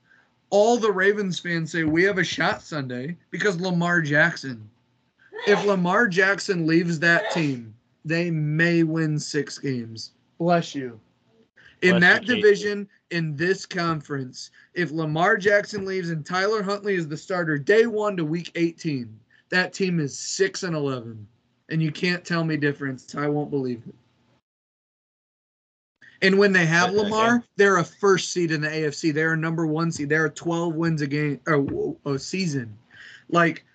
all 0.49 0.77
the 0.77 0.91
Ravens 0.91 1.39
fans 1.39 1.71
say 1.71 1.83
we 1.83 2.03
have 2.03 2.17
a 2.17 2.23
shot 2.23 2.61
Sunday 2.61 3.17
because 3.31 3.59
Lamar 3.59 4.01
Jackson. 4.01 4.69
If 5.47 5.63
Lamar 5.65 6.07
Jackson 6.07 6.67
leaves 6.67 6.99
that 6.99 7.31
team, 7.31 7.73
they 8.03 8.29
may 8.31 8.83
win 8.83 9.19
six 9.19 9.57
games. 9.57 10.11
Bless 10.37 10.75
you. 10.75 10.99
In 11.81 11.91
Bless 11.91 12.01
that 12.01 12.21
you, 12.23 12.35
Casey. 12.35 12.41
division, 12.41 12.89
in 13.11 13.35
this 13.35 13.65
conference, 13.65 14.51
if 14.73 14.91
Lamar 14.91 15.37
Jackson 15.37 15.85
leaves 15.85 16.09
and 16.09 16.25
Tyler 16.25 16.61
Huntley 16.61 16.95
is 16.95 17.07
the 17.07 17.17
starter 17.17 17.57
day 17.57 17.85
one 17.85 18.17
to 18.17 18.25
week 18.25 18.51
18, 18.55 19.17
that 19.49 19.73
team 19.73 19.99
is 19.99 20.17
6 20.17 20.63
and 20.63 20.75
11. 20.75 21.27
And 21.69 21.81
you 21.81 21.91
can't 21.91 22.25
tell 22.25 22.43
me 22.43 22.57
difference. 22.57 23.15
I 23.15 23.27
won't 23.27 23.51
believe 23.51 23.81
it. 23.87 23.95
And 26.21 26.37
when 26.37 26.51
they 26.51 26.65
have. 26.65 26.93
Lamar, 26.93 27.43
they're 27.55 27.77
a 27.77 27.83
first 27.83 28.31
seed 28.31 28.51
in 28.51 28.61
the 28.61 28.67
AFC. 28.67 29.13
They're 29.13 29.33
a 29.33 29.37
number 29.37 29.65
one 29.65 29.91
seed. 29.91 30.09
They're 30.09 30.29
12 30.29 30.75
wins 30.75 31.01
a 31.01 31.07
game 31.07 31.39
or 31.47 31.95
a 32.05 32.19
season. 32.19 32.77
Like, 33.29 33.65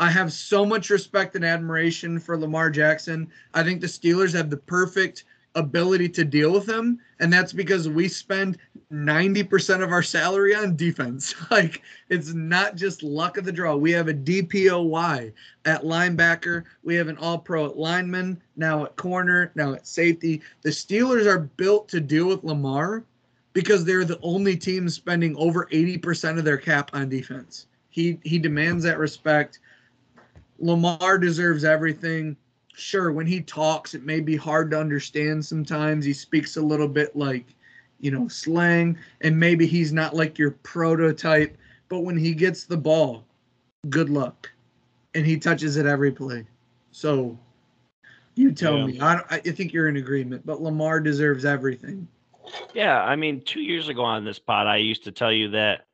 I 0.00 0.10
have 0.10 0.32
so 0.32 0.66
much 0.66 0.90
respect 0.90 1.36
and 1.36 1.44
admiration 1.44 2.18
for 2.18 2.36
Lamar 2.36 2.68
Jackson. 2.68 3.30
I 3.54 3.62
think 3.62 3.80
the 3.80 3.86
Steelers 3.86 4.34
have 4.34 4.50
the 4.50 4.56
perfect 4.56 5.24
ability 5.54 6.08
to 6.10 6.24
deal 6.24 6.52
with 6.52 6.68
him, 6.68 6.98
and 7.20 7.32
that's 7.32 7.52
because 7.52 7.88
we 7.88 8.08
spend 8.08 8.58
90% 8.92 9.82
of 9.82 9.92
our 9.92 10.02
salary 10.02 10.54
on 10.54 10.76
defense. 10.76 11.34
Like, 11.50 11.82
it's 12.08 12.32
not 12.34 12.74
just 12.74 13.02
luck 13.02 13.36
of 13.36 13.44
the 13.44 13.52
draw. 13.52 13.76
We 13.76 13.92
have 13.92 14.08
a 14.08 14.14
DPOY 14.14 15.32
at 15.64 15.82
linebacker, 15.82 16.64
we 16.82 16.96
have 16.96 17.08
an 17.08 17.18
all 17.18 17.38
pro 17.38 17.66
at 17.66 17.76
lineman, 17.76 18.42
now 18.56 18.84
at 18.84 18.96
corner, 18.96 19.52
now 19.54 19.72
at 19.74 19.86
safety. 19.86 20.42
The 20.62 20.70
Steelers 20.70 21.26
are 21.26 21.38
built 21.38 21.88
to 21.90 22.00
deal 22.00 22.26
with 22.26 22.42
Lamar 22.42 23.04
because 23.52 23.84
they're 23.84 24.04
the 24.04 24.18
only 24.22 24.56
team 24.56 24.88
spending 24.88 25.36
over 25.36 25.66
80% 25.66 26.38
of 26.38 26.44
their 26.44 26.58
cap 26.58 26.90
on 26.92 27.08
defense. 27.08 27.66
He 27.88 28.18
he 28.24 28.40
demands 28.40 28.82
that 28.84 28.98
respect. 28.98 29.60
Lamar 30.58 31.18
deserves 31.18 31.64
everything. 31.64 32.36
Sure, 32.76 33.12
when 33.12 33.26
he 33.26 33.40
talks, 33.40 33.94
it 33.94 34.04
may 34.04 34.20
be 34.20 34.36
hard 34.36 34.70
to 34.72 34.78
understand 34.78 35.44
sometimes. 35.44 36.04
He 36.04 36.12
speaks 36.12 36.56
a 36.56 36.62
little 36.62 36.88
bit 36.88 37.14
like, 37.14 37.54
you 38.00 38.10
know, 38.10 38.26
slang, 38.28 38.98
and 39.20 39.38
maybe 39.38 39.66
he's 39.66 39.92
not 39.92 40.14
like 40.14 40.38
your 40.38 40.50
prototype, 40.50 41.56
but 41.88 42.00
when 42.00 42.16
he 42.16 42.34
gets 42.34 42.64
the 42.64 42.76
ball, 42.76 43.24
good 43.90 44.10
luck. 44.10 44.50
And 45.14 45.24
he 45.24 45.38
touches 45.38 45.76
it 45.76 45.86
every 45.86 46.10
play. 46.10 46.44
So 46.90 47.38
you 48.34 48.50
tell 48.50 48.78
Yeah. 48.78 48.86
me. 48.86 49.00
I, 49.00 49.14
don't- 49.14 49.26
I 49.32 49.38
think 49.38 49.72
you're 49.72 49.88
in 49.88 49.96
agreement, 49.96 50.44
but 50.44 50.60
Lamar 50.60 50.98
deserves 50.98 51.44
everything. 51.44 52.08
Yeah, 52.74 53.02
I 53.02 53.14
mean, 53.14 53.40
two 53.42 53.62
years 53.62 53.88
ago 53.88 54.02
on 54.02 54.24
this 54.24 54.40
pod, 54.40 54.66
I 54.66 54.78
used 54.78 55.04
to 55.04 55.12
tell 55.12 55.32
you 55.32 55.50
that, 55.50 55.86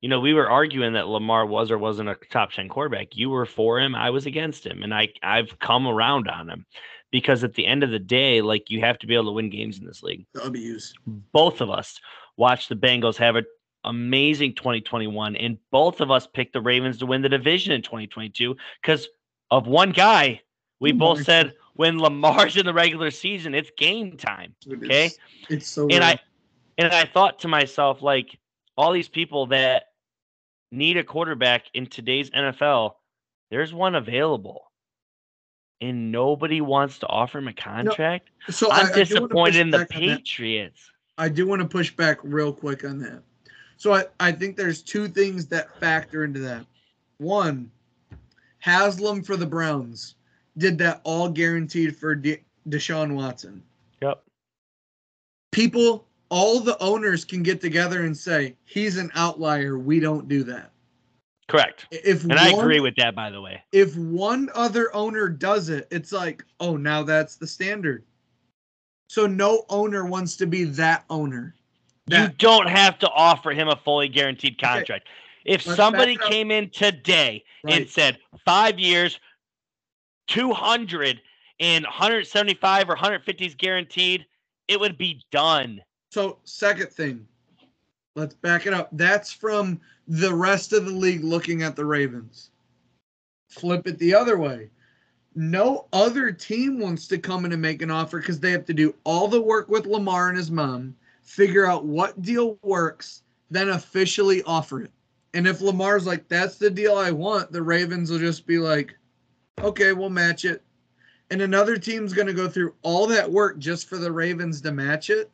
you 0.00 0.08
know, 0.08 0.20
we 0.20 0.34
were 0.34 0.48
arguing 0.48 0.94
that 0.94 1.08
Lamar 1.08 1.44
was 1.44 1.70
or 1.70 1.78
wasn't 1.78 2.08
a 2.08 2.16
top 2.30 2.52
ten 2.52 2.68
quarterback. 2.68 3.16
You 3.16 3.30
were 3.30 3.46
for 3.46 3.78
him, 3.80 3.94
I 3.94 4.10
was 4.10 4.26
against 4.26 4.64
him, 4.64 4.82
and 4.82 4.94
I 4.94 5.08
I've 5.22 5.58
come 5.58 5.86
around 5.86 6.28
on 6.28 6.48
him 6.48 6.66
because 7.10 7.44
at 7.44 7.54
the 7.54 7.66
end 7.66 7.82
of 7.82 7.90
the 7.90 7.98
day, 7.98 8.40
like 8.40 8.70
you 8.70 8.80
have 8.80 8.98
to 9.00 9.06
be 9.06 9.14
able 9.14 9.26
to 9.26 9.32
win 9.32 9.50
games 9.50 9.78
in 9.78 9.86
this 9.86 10.02
league. 10.02 10.26
W's. 10.34 10.94
Both 11.06 11.60
of 11.60 11.70
us 11.70 12.00
watched 12.36 12.68
the 12.68 12.76
Bengals 12.76 13.16
have 13.16 13.36
an 13.36 13.44
amazing 13.84 14.54
2021, 14.54 15.36
and 15.36 15.58
both 15.70 16.00
of 16.00 16.10
us 16.10 16.26
picked 16.26 16.52
the 16.54 16.60
Ravens 16.60 16.98
to 16.98 17.06
win 17.06 17.22
the 17.22 17.28
division 17.28 17.72
in 17.72 17.82
2022 17.82 18.56
because 18.80 19.08
of 19.50 19.66
one 19.66 19.90
guy. 19.90 20.40
We 20.80 20.92
both 20.92 21.24
said 21.24 21.52
when 21.74 21.98
Lamar's 21.98 22.56
in 22.56 22.64
the 22.64 22.72
regular 22.72 23.10
season, 23.10 23.54
it's 23.54 23.70
game 23.76 24.16
time. 24.16 24.54
Okay. 24.70 25.06
It's, 25.06 25.18
it's 25.50 25.68
so 25.68 25.82
and 25.82 25.92
real. 25.92 26.02
I 26.02 26.20
and 26.78 26.92
I 26.92 27.04
thought 27.04 27.40
to 27.40 27.48
myself, 27.48 28.00
like 28.00 28.38
all 28.78 28.92
these 28.92 29.08
people 29.08 29.46
that 29.48 29.89
need 30.70 30.96
a 30.96 31.04
quarterback 31.04 31.64
in 31.74 31.86
today's 31.86 32.30
NFL, 32.30 32.92
there's 33.50 33.72
one 33.74 33.94
available. 33.94 34.66
and 35.82 36.12
nobody 36.12 36.60
wants 36.60 36.98
to 36.98 37.06
offer 37.06 37.38
him 37.38 37.48
a 37.48 37.54
contract. 37.54 38.28
So 38.50 38.70
I- 38.70 38.80
I'm 38.80 38.86
I 38.92 38.96
disappointed 38.96 39.56
in 39.56 39.70
the 39.70 39.78
back 39.78 39.94
on 39.96 40.06
that. 40.08 40.18
Patriots. 40.18 40.90
I 41.16 41.30
do 41.30 41.46
want 41.46 41.62
to 41.62 41.66
push 41.68 41.90
back 41.96 42.18
real 42.22 42.52
quick 42.52 42.84
on 42.84 42.98
that. 42.98 43.22
So 43.78 43.94
I, 43.94 44.04
I 44.20 44.30
think 44.30 44.58
there's 44.58 44.82
two 44.82 45.08
things 45.08 45.46
that 45.46 45.74
factor 45.80 46.24
into 46.24 46.38
that. 46.40 46.66
One, 47.16 47.70
Haslam 48.58 49.22
for 49.22 49.38
the 49.38 49.46
Browns 49.46 50.16
did 50.58 50.76
that 50.78 51.00
all 51.04 51.30
guaranteed 51.30 51.96
for 51.96 52.14
De- 52.14 52.44
Deshaun 52.68 53.14
Watson. 53.14 53.62
Yep. 54.02 54.22
People, 55.50 56.06
all 56.30 56.60
the 56.60 56.78
owners 56.80 57.24
can 57.24 57.42
get 57.42 57.60
together 57.60 58.04
and 58.04 58.16
say, 58.16 58.56
he's 58.64 58.96
an 58.96 59.10
outlier. 59.14 59.78
We 59.78 60.00
don't 60.00 60.28
do 60.28 60.44
that. 60.44 60.70
Correct. 61.48 61.86
If 61.90 62.22
And 62.22 62.34
I 62.34 62.50
agree 62.50 62.78
with 62.78 62.94
that, 62.96 63.16
by 63.16 63.28
the 63.28 63.40
way. 63.40 63.60
if 63.72 63.96
one 63.96 64.48
other 64.54 64.94
owner 64.94 65.28
does 65.28 65.68
it, 65.68 65.88
it's 65.90 66.12
like, 66.12 66.44
oh, 66.60 66.76
now 66.76 67.02
that's 67.02 67.34
the 67.36 67.46
standard. 67.46 68.04
So 69.08 69.26
no 69.26 69.64
owner 69.68 70.06
wants 70.06 70.36
to 70.36 70.46
be 70.46 70.62
that 70.64 71.04
owner. 71.10 71.56
You 72.06 72.28
don't 72.38 72.68
have 72.68 72.98
to 73.00 73.10
offer 73.10 73.50
him 73.50 73.68
a 73.68 73.76
fully 73.76 74.08
guaranteed 74.08 74.60
contract. 74.60 75.08
If 75.44 75.66
Let's 75.66 75.76
somebody 75.76 76.16
came 76.16 76.50
in 76.50 76.70
today 76.70 77.44
and 77.66 77.88
said 77.88 78.18
five 78.44 78.78
years, 78.78 79.18
200 80.28 81.20
and 81.58 81.84
175 81.84 82.88
or 82.88 82.94
150 82.94 83.46
is 83.46 83.54
guaranteed, 83.54 84.26
it 84.68 84.78
would 84.78 84.96
be 84.96 85.22
done. 85.32 85.80
So, 86.10 86.38
second 86.42 86.90
thing, 86.90 87.24
let's 88.16 88.34
back 88.34 88.66
it 88.66 88.74
up. 88.74 88.88
That's 88.92 89.32
from 89.32 89.80
the 90.08 90.34
rest 90.34 90.72
of 90.72 90.84
the 90.84 90.90
league 90.90 91.22
looking 91.22 91.62
at 91.62 91.76
the 91.76 91.84
Ravens. 91.84 92.50
Flip 93.48 93.86
it 93.86 93.98
the 93.98 94.14
other 94.14 94.36
way. 94.36 94.70
No 95.36 95.86
other 95.92 96.32
team 96.32 96.80
wants 96.80 97.06
to 97.08 97.18
come 97.18 97.44
in 97.44 97.52
and 97.52 97.62
make 97.62 97.80
an 97.80 97.92
offer 97.92 98.18
because 98.18 98.40
they 98.40 98.50
have 98.50 98.64
to 98.66 98.74
do 98.74 98.92
all 99.04 99.28
the 99.28 99.40
work 99.40 99.68
with 99.68 99.86
Lamar 99.86 100.28
and 100.28 100.36
his 100.36 100.50
mom, 100.50 100.96
figure 101.22 101.64
out 101.66 101.84
what 101.84 102.20
deal 102.22 102.58
works, 102.62 103.22
then 103.48 103.68
officially 103.68 104.42
offer 104.42 104.82
it. 104.82 104.90
And 105.34 105.46
if 105.46 105.60
Lamar's 105.60 106.08
like, 106.08 106.26
that's 106.26 106.56
the 106.56 106.70
deal 106.70 106.96
I 106.96 107.12
want, 107.12 107.52
the 107.52 107.62
Ravens 107.62 108.10
will 108.10 108.18
just 108.18 108.48
be 108.48 108.58
like, 108.58 108.96
okay, 109.60 109.92
we'll 109.92 110.10
match 110.10 110.44
it. 110.44 110.64
And 111.30 111.40
another 111.40 111.76
team's 111.76 112.12
going 112.12 112.26
to 112.26 112.32
go 112.32 112.48
through 112.48 112.74
all 112.82 113.06
that 113.06 113.30
work 113.30 113.58
just 113.58 113.88
for 113.88 113.96
the 113.96 114.10
Ravens 114.10 114.60
to 114.62 114.72
match 114.72 115.08
it 115.10 115.30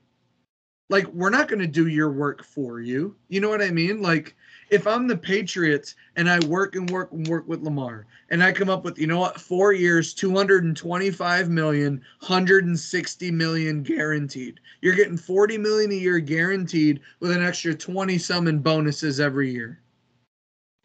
like 0.88 1.06
we're 1.08 1.30
not 1.30 1.48
going 1.48 1.60
to 1.60 1.66
do 1.66 1.88
your 1.88 2.10
work 2.12 2.44
for 2.44 2.80
you. 2.80 3.16
You 3.28 3.40
know 3.40 3.48
what 3.48 3.62
I 3.62 3.70
mean? 3.70 4.00
Like 4.00 4.36
if 4.70 4.86
I'm 4.86 5.06
the 5.06 5.16
Patriots 5.16 5.94
and 6.16 6.28
I 6.28 6.38
work 6.46 6.76
and 6.76 6.88
work 6.90 7.12
and 7.12 7.26
work 7.26 7.46
with 7.48 7.62
Lamar 7.62 8.06
and 8.30 8.42
I 8.42 8.52
come 8.52 8.68
up 8.68 8.84
with, 8.84 8.98
you 8.98 9.06
know 9.06 9.18
what, 9.18 9.40
4 9.40 9.72
years, 9.72 10.14
225 10.14 11.48
million, 11.50 12.02
160 12.20 13.30
million 13.30 13.82
guaranteed. 13.82 14.60
You're 14.80 14.94
getting 14.94 15.16
40 15.16 15.58
million 15.58 15.90
a 15.92 15.94
year 15.94 16.18
guaranteed 16.20 17.00
with 17.20 17.30
an 17.32 17.44
extra 17.44 17.74
20 17.74 18.18
some 18.18 18.46
in 18.46 18.60
bonuses 18.60 19.20
every 19.20 19.50
year. 19.50 19.80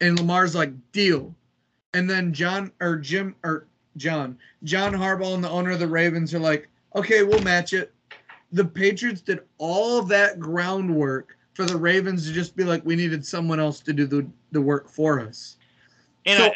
And 0.00 0.18
Lamar's 0.18 0.54
like, 0.54 0.72
"Deal." 0.90 1.34
And 1.94 2.10
then 2.10 2.32
John 2.32 2.72
or 2.80 2.96
Jim 2.96 3.36
or 3.44 3.68
John, 3.96 4.36
John 4.64 4.92
Harbaugh 4.92 5.34
and 5.34 5.44
the 5.44 5.50
owner 5.50 5.70
of 5.70 5.78
the 5.78 5.86
Ravens 5.86 6.34
are 6.34 6.40
like, 6.40 6.68
"Okay, 6.96 7.22
we'll 7.22 7.42
match 7.42 7.72
it." 7.72 7.91
The 8.52 8.64
Patriots 8.64 9.20
did 9.20 9.40
all 9.58 10.02
that 10.02 10.38
groundwork 10.38 11.36
for 11.54 11.64
the 11.64 11.76
Ravens 11.76 12.26
to 12.26 12.32
just 12.32 12.56
be 12.56 12.64
like, 12.64 12.84
we 12.84 12.96
needed 12.96 13.24
someone 13.26 13.60
else 13.60 13.80
to 13.80 13.92
do 13.92 14.06
the, 14.06 14.26
the 14.52 14.60
work 14.60 14.88
for 14.88 15.20
us. 15.20 15.56
And 16.26 16.38
So, 16.38 16.52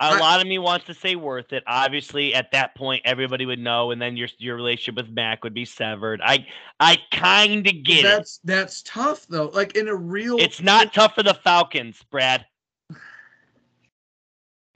I, 0.00 0.10
a 0.10 0.14
I- 0.14 0.18
lot 0.18 0.40
of 0.40 0.46
me 0.46 0.58
wants 0.58 0.86
to 0.86 0.94
say 0.94 1.16
worth 1.16 1.52
it. 1.52 1.62
Obviously, 1.66 2.34
at 2.34 2.50
that 2.52 2.74
point, 2.76 3.02
everybody 3.04 3.46
would 3.46 3.58
know, 3.58 3.90
and 3.92 4.00
then 4.02 4.16
your 4.16 4.28
your 4.38 4.56
relationship 4.56 4.96
with 4.96 5.08
Mac 5.14 5.42
would 5.42 5.54
be 5.54 5.64
severed. 5.64 6.20
I 6.22 6.46
I 6.80 6.98
kind 7.12 7.66
of 7.66 7.82
get 7.82 8.00
it. 8.00 8.02
that's 8.02 8.38
that's 8.44 8.82
tough 8.82 9.26
though. 9.28 9.46
Like 9.48 9.74
in 9.76 9.88
a 9.88 9.94
real 9.94 10.38
It's 10.38 10.60
not 10.60 10.92
tough 10.92 11.14
for 11.14 11.22
the 11.22 11.34
Falcons, 11.34 12.02
Brad. 12.10 12.44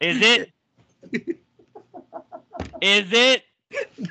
Is 0.01 0.20
it? 0.22 0.51
Is 2.81 3.12
it? 3.12 3.43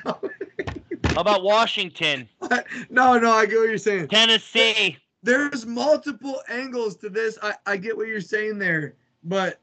no, 0.04 0.20
How 1.06 1.20
about 1.22 1.42
Washington, 1.42 2.28
no, 2.90 3.18
no, 3.18 3.32
I 3.32 3.46
get 3.46 3.58
what 3.58 3.68
you're 3.68 3.78
saying. 3.78 4.08
Tennessee? 4.08 4.96
There's 5.22 5.66
multiple 5.66 6.40
angles 6.48 6.96
to 6.98 7.10
this. 7.10 7.38
I, 7.42 7.54
I 7.66 7.76
get 7.76 7.96
what 7.96 8.06
you're 8.08 8.20
saying 8.20 8.58
there, 8.58 8.94
but 9.24 9.60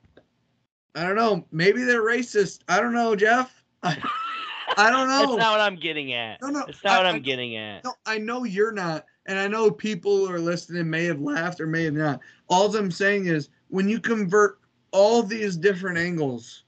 I 0.95 1.03
don't 1.03 1.15
know. 1.15 1.45
Maybe 1.51 1.83
they're 1.83 2.03
racist. 2.03 2.59
I 2.67 2.79
don't 2.79 2.93
know, 2.93 3.15
Jeff. 3.15 3.63
I, 3.83 3.97
I 4.77 4.89
don't 4.89 5.07
know. 5.07 5.19
That's 5.19 5.37
not 5.37 5.51
what 5.53 5.61
I'm 5.61 5.75
getting 5.77 6.13
at. 6.13 6.41
No, 6.41 6.49
no, 6.49 6.63
That's 6.65 6.83
not 6.83 6.97
what 6.99 7.05
I- 7.05 7.09
I'm 7.09 7.15
I- 7.15 7.19
getting 7.19 7.55
at. 7.55 7.83
No, 7.83 7.93
I 8.05 8.17
know 8.17 8.43
you're 8.43 8.71
not, 8.71 9.05
and 9.25 9.39
I 9.39 9.47
know 9.47 9.71
people 9.71 10.27
who 10.27 10.31
are 10.33 10.39
listening 10.39 10.89
may 10.89 11.05
have 11.05 11.21
laughed 11.21 11.59
or 11.61 11.67
may 11.67 11.85
have 11.85 11.93
not. 11.93 12.19
All 12.49 12.75
I'm 12.75 12.91
saying 12.91 13.27
is 13.27 13.49
when 13.69 13.87
you 13.89 13.99
convert 13.99 14.59
all 14.91 15.23
these 15.23 15.55
different 15.57 15.97
angles, 15.97 16.63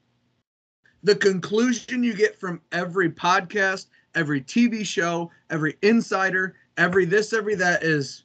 the 1.03 1.15
conclusion 1.15 2.03
you 2.03 2.13
get 2.13 2.39
from 2.39 2.61
every 2.71 3.09
podcast, 3.09 3.87
every 4.15 4.41
TV 4.41 4.85
show, 4.85 5.31
every 5.49 5.77
insider, 5.81 6.55
every 6.77 7.05
this, 7.05 7.33
every 7.33 7.55
that 7.55 7.83
is 7.83 8.23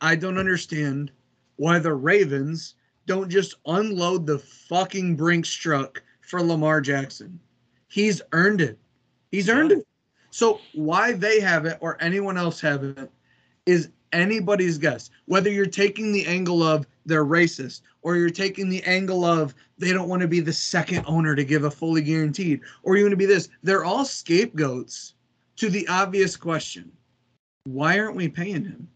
I 0.00 0.16
don't 0.16 0.38
understand 0.38 1.10
why 1.56 1.78
the 1.78 1.94
Ravens 1.94 2.74
don't 3.06 3.30
just 3.30 3.54
unload 3.66 4.26
the 4.26 4.38
fucking 4.38 5.16
Brinks 5.16 5.52
truck 5.52 6.02
for 6.20 6.42
Lamar 6.42 6.80
Jackson. 6.80 7.38
He's 7.88 8.20
earned 8.32 8.60
it. 8.60 8.78
He's 9.30 9.48
earned 9.48 9.72
it. 9.72 9.86
So 10.30 10.60
why 10.74 11.12
they 11.12 11.40
have 11.40 11.64
it 11.64 11.78
or 11.80 11.96
anyone 12.00 12.36
else 12.36 12.60
have 12.60 12.84
it 12.84 13.10
is 13.64 13.90
anybody's 14.12 14.76
guess. 14.76 15.10
Whether 15.26 15.50
you're 15.50 15.66
taking 15.66 16.12
the 16.12 16.26
angle 16.26 16.62
of 16.62 16.86
they're 17.06 17.24
racist 17.24 17.82
or 18.02 18.16
you're 18.16 18.30
taking 18.30 18.68
the 18.68 18.82
angle 18.82 19.24
of 19.24 19.54
they 19.78 19.92
don't 19.92 20.08
want 20.08 20.22
to 20.22 20.28
be 20.28 20.40
the 20.40 20.52
second 20.52 21.04
owner 21.06 21.34
to 21.34 21.44
give 21.44 21.64
a 21.64 21.70
fully 21.70 22.02
guaranteed 22.02 22.60
or 22.82 22.96
you 22.96 23.04
want 23.04 23.12
to 23.12 23.16
be 23.16 23.26
this, 23.26 23.48
they're 23.62 23.84
all 23.84 24.04
scapegoats 24.04 25.14
to 25.56 25.70
the 25.70 25.86
obvious 25.88 26.36
question. 26.36 26.90
Why 27.64 27.98
aren't 27.98 28.16
we 28.16 28.28
paying 28.28 28.64
him? 28.64 28.88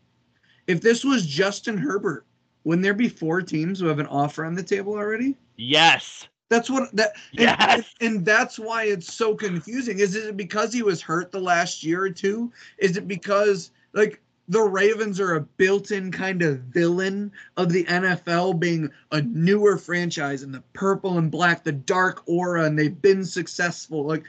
If 0.66 0.81
this 0.81 1.05
was 1.05 1.27
Justin 1.27 1.77
Herbert, 1.77 2.27
wouldn't 2.65 2.82
there 2.82 2.95
be 2.95 3.09
four 3.09 3.43
teams 3.43 3.81
who 3.81 3.87
have 3.87 3.99
an 3.99 4.07
offer 4.07 4.45
on 4.45 4.55
the 4.55 4.62
table 4.62 4.93
already? 4.93 5.37
Yes. 5.57 6.28
That's 6.51 6.69
what 6.69 6.95
that 6.97 7.12
and, 7.39 7.41
Yes. 7.43 7.95
and 8.01 8.24
that's 8.24 8.59
why 8.59 8.85
it's 8.85 9.12
so 9.15 9.35
confusing. 9.35 10.01
Is 10.01 10.16
it 10.16 10.37
because 10.37 10.73
he 10.73 10.82
was 10.82 11.01
hurt 11.01 11.31
the 11.31 11.41
last 11.41 11.82
year 11.82 12.03
or 12.03 12.11
two? 12.11 12.53
Is 12.78 12.97
it 12.97 13.07
because 13.07 13.70
like 13.93 14.20
the 14.51 14.61
Ravens 14.61 15.21
are 15.21 15.37
a 15.37 15.41
built-in 15.43 16.11
kind 16.11 16.43
of 16.43 16.59
villain 16.59 17.31
of 17.57 17.71
the 17.71 17.85
NFL 17.85 18.59
being 18.59 18.91
a 19.13 19.23
newer 19.23 19.79
franchise 19.79 20.43
and 20.43 20.53
the 20.53 20.65
purple 20.73 21.19
and 21.19 21.31
black, 21.31 21.63
the 21.63 21.71
dark 21.71 22.25
aura, 22.27 22.65
and 22.65 22.77
they've 22.77 23.01
been 23.01 23.25
successful. 23.25 24.05
Like 24.05 24.25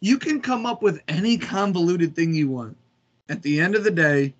you 0.00 0.18
can 0.18 0.42
come 0.42 0.66
up 0.66 0.82
with 0.82 1.00
any 1.08 1.38
convoluted 1.38 2.14
thing 2.14 2.34
you 2.34 2.50
want. 2.50 2.76
At 3.30 3.40
the 3.40 3.58
end 3.58 3.74
of 3.74 3.84
the 3.84 3.90
day, 3.90 4.34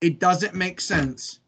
it 0.00 0.20
doesn't 0.20 0.54
make 0.54 0.80
sense 0.80 1.40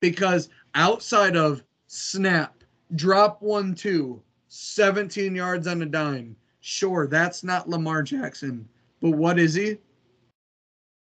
because 0.00 0.48
outside 0.74 1.36
of 1.36 1.62
snap, 1.86 2.64
drop 2.96 3.40
one, 3.40 3.76
two, 3.76 4.20
17 4.48 5.36
yards 5.36 5.68
on 5.68 5.82
a 5.82 5.86
dime, 5.86 6.34
sure, 6.62 7.06
that's 7.06 7.44
not 7.44 7.68
Lamar 7.68 8.02
Jackson, 8.02 8.68
but 9.00 9.12
what 9.12 9.38
is 9.38 9.54
he? 9.54 9.78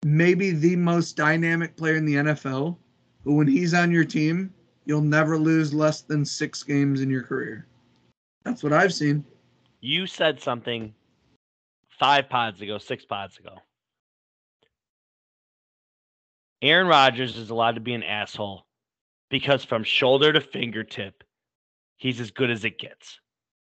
Maybe 0.04 0.52
the 0.52 0.76
most 0.76 1.16
dynamic 1.16 1.78
player 1.78 1.96
in 1.96 2.06
the 2.06 2.16
NFL, 2.16 2.78
who 3.24 3.36
when 3.36 3.48
he's 3.48 3.74
on 3.74 3.92
your 3.92 4.06
team, 4.06 4.54
you'll 4.86 5.02
never 5.02 5.38
lose 5.38 5.74
less 5.74 6.02
than 6.02 6.26
six 6.26 6.64
games 6.64 7.02
in 7.02 7.10
your 7.10 7.24
career. 7.24 7.68
That's 8.44 8.64
what 8.64 8.74
I've 8.74 8.94
seen. 8.94 9.24
You 9.82 10.08
said 10.08 10.42
something 10.42 10.94
five 12.00 12.30
pods 12.30 12.62
ago, 12.62 12.78
six 12.78 13.06
pods 13.06 13.38
ago. 13.38 13.56
Aaron 16.62 16.88
Rodgers 16.88 17.38
is 17.38 17.50
allowed 17.50 17.76
to 17.76 17.82
be 17.82 17.94
an 17.94 18.04
asshole 18.04 18.66
because 19.30 19.64
from 19.64 19.84
shoulder 19.84 20.34
to 20.34 20.42
fingertip, 20.42 21.24
he's 21.98 22.20
as 22.20 22.32
good 22.32 22.52
as 22.52 22.66
it 22.66 22.78
gets. 22.78 23.20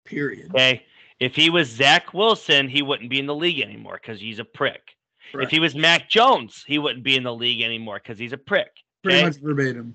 Period. 0.05 0.51
Okay. 0.51 0.85
If 1.19 1.35
he 1.35 1.51
was 1.51 1.69
Zach 1.69 2.13
Wilson, 2.13 2.69
he 2.69 2.83
wouldn't 2.83 3.11
be 3.11 3.19
in 3.19 3.27
the 3.27 3.35
league 3.35 3.61
anymore 3.61 3.99
because 4.01 4.21
he's 4.21 4.39
a 4.39 4.45
prick. 4.45 4.97
If 5.35 5.51
he 5.51 5.61
was 5.61 5.75
Mac 5.75 6.09
Jones, 6.09 6.65
he 6.67 6.79
wouldn't 6.79 7.05
be 7.05 7.17
in 7.17 7.23
the 7.23 7.35
league 7.35 7.63
anymore 7.63 8.01
because 8.03 8.19
he's 8.19 8.33
a 8.33 8.39
prick. 8.39 8.69
Pretty 9.03 9.19
okay? 9.19 9.27
much 9.27 9.37
verbatim. 9.37 9.95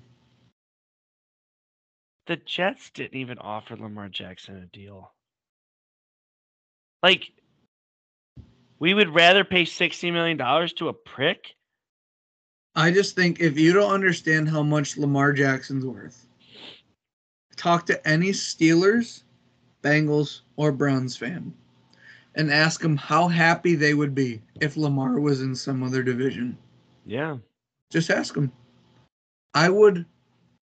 The 2.27 2.37
Jets 2.37 2.91
didn't 2.91 3.19
even 3.19 3.39
offer 3.39 3.75
Lamar 3.75 4.09
Jackson 4.09 4.57
a 4.57 4.65
deal. 4.67 5.11
Like, 7.01 7.31
we 8.79 8.93
would 8.93 9.09
rather 9.09 9.43
pay 9.43 9.63
$60 9.63 10.13
million 10.13 10.37
to 10.37 10.87
a 10.89 10.93
prick? 10.93 11.55
I 12.75 12.91
just 12.91 13.15
think 13.15 13.39
if 13.39 13.59
you 13.59 13.73
don't 13.73 13.91
understand 13.91 14.47
how 14.47 14.63
much 14.63 14.97
Lamar 14.97 15.33
Jackson's 15.33 15.85
worth, 15.85 16.25
talk 17.57 17.85
to 17.87 18.07
any 18.07 18.29
Steelers, 18.29 19.23
Bengals, 19.83 20.41
or 20.55 20.71
Browns 20.71 21.17
fan. 21.17 21.53
And 22.35 22.51
ask 22.51 22.81
them 22.81 22.97
how 22.97 23.27
happy 23.27 23.75
they 23.75 23.93
would 23.93 24.15
be 24.15 24.41
if 24.61 24.77
Lamar 24.77 25.19
was 25.19 25.41
in 25.41 25.55
some 25.55 25.83
other 25.83 26.03
division. 26.03 26.57
Yeah. 27.05 27.37
Just 27.91 28.09
ask 28.09 28.33
them. 28.33 28.51
I 29.53 29.69
would 29.69 30.05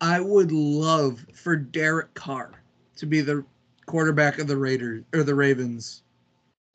I 0.02 0.20
would 0.20 0.52
love 0.52 1.26
for 1.34 1.56
Derek 1.56 2.14
Carr 2.14 2.64
to 2.96 3.06
be 3.06 3.22
the 3.22 3.46
quarterback 3.86 4.40
of 4.40 4.48
the 4.48 4.58
Raiders 4.58 5.04
or 5.14 5.24
the 5.24 5.36
Ravens 5.36 6.04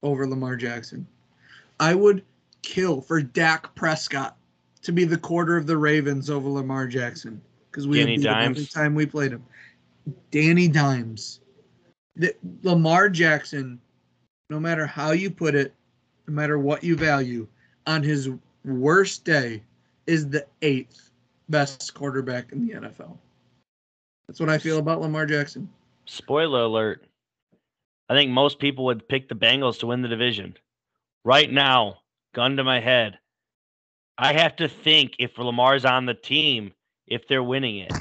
over 0.03 0.27
Lamar 0.27 0.57
Jackson. 0.57 1.07
I 1.81 1.95
would 1.95 2.23
kill 2.63 3.01
for 3.01 3.21
Dak 3.21 3.75
Prescott 3.75 4.37
to 4.83 4.93
be 4.93 5.05
the 5.05 5.19
quarter 5.19 5.57
of 5.57 5.67
the 5.67 5.77
Ravens 5.77 6.31
over 6.31 6.49
Lamar 6.49 6.87
Jackson 6.87 7.41
because 7.71 7.89
we 7.89 8.01
Danny 8.01 8.19
beat 8.19 8.27
him 8.27 8.35
every 8.35 8.67
time 8.67 8.95
we 8.95 9.07
played 9.07 9.33
him. 9.33 9.45
Danny 10.31 10.69
Dimes. 10.69 11.41
The, 12.17 12.35
Lamar 12.63 13.09
Jackson, 13.09 13.81
no 14.55 14.61
matter 14.61 14.87
how 14.87 15.11
you 15.11 15.33
put 15.33 15.57
it, 15.57 15.75
no 16.29 16.33
matter 16.33 16.61
what 16.61 16.85
you 16.85 16.95
value, 16.95 17.45
on 17.89 18.05
his 18.05 18.31
worst 18.65 19.25
day, 19.25 19.61
is 20.07 20.29
the 20.29 20.47
eighth 20.63 21.11
best 21.49 21.93
quarterback 21.93 22.53
in 22.53 22.65
the 22.65 22.75
NFL. 22.75 23.19
That's 24.29 24.39
what 24.39 24.49
I 24.49 24.59
feel 24.59 24.79
about 24.79 25.01
Lamar 25.01 25.27
Jackson. 25.27 25.69
Spoiler 26.05 26.61
alert. 26.61 27.05
I 28.09 28.15
think 28.15 28.31
most 28.31 28.61
people 28.61 28.85
would 28.85 29.09
pick 29.09 29.29
the 29.29 29.35
Bengals 29.35 29.81
to 29.81 29.89
win 29.89 30.03
the 30.03 30.09
division. 30.09 30.57
Right 31.25 31.51
now, 31.51 31.99
gun 32.33 32.57
to 32.57 32.63
my 32.63 32.79
head, 32.79 33.19
I 34.19 34.35
have 34.35 34.55
to 34.57 34.69
think 34.69 35.15
if 35.19 35.37
Lamar's 35.37 35.85
on 35.85 36.07
the 36.07 36.15
team, 36.15 36.73
if 37.09 37.27
they're 37.27 37.43
winning 37.43 37.79
it. 37.79 37.93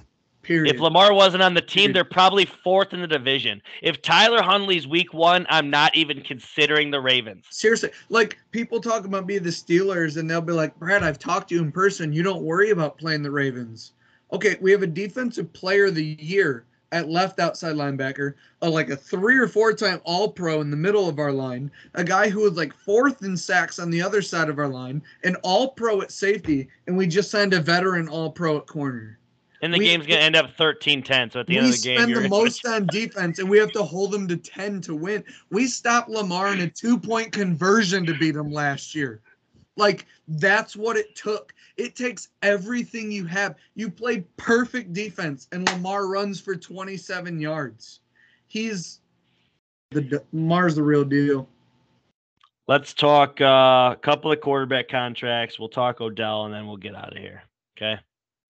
Period. 0.43 0.75
If 0.75 0.81
Lamar 0.81 1.13
wasn't 1.13 1.41
on 1.41 1.53
the 1.53 1.61
team, 1.61 1.83
Period. 1.83 1.95
they're 1.95 2.03
probably 2.03 2.45
fourth 2.45 2.93
in 2.93 2.99
the 2.99 3.07
division. 3.07 3.61
If 3.81 4.01
Tyler 4.01 4.41
Huntley's 4.41 4.85
week 4.85 5.13
one, 5.13 5.45
I'm 5.49 5.69
not 5.69 5.95
even 5.95 6.21
considering 6.21 6.91
the 6.91 6.99
Ravens. 6.99 7.45
Seriously, 7.49 7.91
like 8.09 8.37
people 8.51 8.81
talk 8.81 9.05
about 9.05 9.25
being 9.25 9.43
the 9.43 9.49
Steelers, 9.49 10.17
and 10.17 10.29
they'll 10.29 10.41
be 10.41 10.51
like, 10.51 10.77
Brad, 10.77 11.01
I've 11.01 11.17
talked 11.17 11.49
to 11.49 11.55
you 11.55 11.61
in 11.61 11.71
person. 11.71 12.11
You 12.11 12.23
don't 12.23 12.43
worry 12.43 12.71
about 12.71 12.97
playing 12.97 13.23
the 13.23 13.31
Ravens. 13.31 13.93
Okay, 14.33 14.57
we 14.59 14.71
have 14.71 14.83
a 14.83 14.87
defensive 14.87 15.51
player 15.53 15.85
of 15.85 15.95
the 15.95 16.17
year 16.19 16.65
at 16.91 17.09
left 17.09 17.39
outside 17.39 17.75
linebacker, 17.75 18.33
a, 18.61 18.69
like 18.69 18.89
a 18.89 18.95
three 18.95 19.37
or 19.37 19.47
four 19.47 19.73
time 19.73 20.01
All 20.03 20.29
Pro 20.29 20.61
in 20.61 20.69
the 20.69 20.77
middle 20.77 21.07
of 21.07 21.19
our 21.19 21.31
line, 21.31 21.71
a 21.95 22.03
guy 22.03 22.29
who 22.29 22.41
was 22.41 22.57
like 22.57 22.73
fourth 22.73 23.23
in 23.23 23.37
sacks 23.37 23.79
on 23.79 23.89
the 23.89 24.01
other 24.01 24.21
side 24.21 24.49
of 24.49 24.59
our 24.59 24.67
line, 24.67 25.01
an 25.23 25.35
All 25.37 25.69
Pro 25.69 26.01
at 26.01 26.11
safety, 26.11 26.67
and 26.87 26.97
we 26.97 27.07
just 27.07 27.31
signed 27.31 27.53
a 27.53 27.61
veteran 27.61 28.09
All 28.09 28.29
Pro 28.29 28.57
at 28.57 28.67
corner. 28.67 29.17
And 29.63 29.73
the 29.73 29.79
We- 29.79 29.85
game's 29.85 30.05
going 30.05 30.19
to 30.19 30.25
end 30.25 30.35
up 30.35 30.51
13 30.57 31.01
10. 31.01 31.31
So 31.31 31.39
at 31.39 31.47
the 31.47 31.57
end 31.57 31.67
of 31.67 31.71
the 31.71 31.77
game, 31.77 31.95
we 31.95 32.13
spend 32.13 32.25
the 32.25 32.29
most 32.29 32.67
on 32.67 32.85
defense, 32.87 33.39
and 33.39 33.49
we 33.49 33.57
have 33.57 33.71
to 33.71 33.83
hold 33.83 34.11
them 34.11 34.27
to 34.27 34.35
10 34.35 34.81
to 34.81 34.93
win. 34.93 35.23
We 35.51 35.67
stopped 35.67 36.09
Lamar 36.09 36.51
in 36.51 36.59
a 36.59 36.69
two 36.69 36.99
point 36.99 37.31
conversion 37.31 38.05
to 38.05 38.13
beat 38.13 38.35
him 38.35 38.51
last 38.51 38.93
year. 38.93 39.21
Like, 39.77 40.05
that's 40.27 40.75
what 40.75 40.97
it 40.97 41.15
took. 41.15 41.53
It 41.77 41.95
takes 41.95 42.27
everything 42.41 43.09
you 43.09 43.25
have. 43.25 43.55
You 43.75 43.89
play 43.89 44.25
perfect 44.35 44.91
defense, 44.91 45.47
and 45.53 45.67
Lamar 45.69 46.07
runs 46.07 46.41
for 46.41 46.57
27 46.57 47.39
yards. 47.39 48.01
He's 48.47 48.99
the 49.91 50.21
Lamar's 50.33 50.75
the 50.75 50.83
real 50.83 51.05
deal. 51.05 51.47
Let's 52.67 52.93
talk 52.93 53.39
uh, 53.39 53.93
a 53.93 53.97
couple 54.01 54.29
of 54.29 54.41
quarterback 54.41 54.89
contracts. 54.89 55.57
We'll 55.57 55.69
talk 55.69 56.01
Odell, 56.01 56.45
and 56.45 56.53
then 56.53 56.67
we'll 56.67 56.75
get 56.75 56.95
out 56.95 57.15
of 57.15 57.17
here. 57.17 57.43
Okay. 57.77 57.97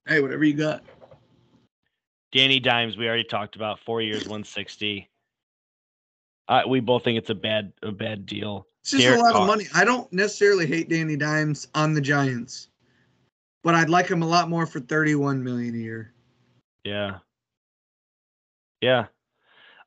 Hey, 0.08 0.20
whatever 0.22 0.44
you 0.44 0.56
got. 0.56 0.84
Danny 2.34 2.60
Dimes, 2.60 2.98
we 2.98 3.08
already 3.08 3.24
talked 3.24 3.56
about 3.56 3.80
four 3.80 4.02
years, 4.02 4.24
160. 4.24 5.08
Uh, 6.48 6.64
we 6.68 6.80
both 6.80 7.04
think 7.04 7.18
it's 7.18 7.30
a 7.30 7.36
bad 7.36 7.72
a 7.84 7.92
bad 7.92 8.26
deal. 8.26 8.68
It's 8.82 8.92
just 8.92 9.04
Derek 9.04 9.20
a 9.20 9.24
lot 9.24 9.34
Carr. 9.34 9.42
of 9.42 9.48
money. 9.48 9.66
I 9.74 9.86
don't 9.86 10.12
necessarily 10.12 10.66
hate 10.66 10.90
Danny 10.90 11.16
Dimes 11.16 11.68
on 11.76 11.94
the 11.94 12.02
Giants, 12.02 12.68
but 13.64 13.76
I'd 13.76 13.90
like 13.90 14.08
him 14.08 14.24
a 14.24 14.28
lot 14.28 14.50
more 14.50 14.66
for 14.66 14.82
31 14.82 15.42
million 15.42 15.76
a 15.76 15.78
year. 15.78 16.14
Yeah. 16.84 17.20
Yeah. 18.82 19.06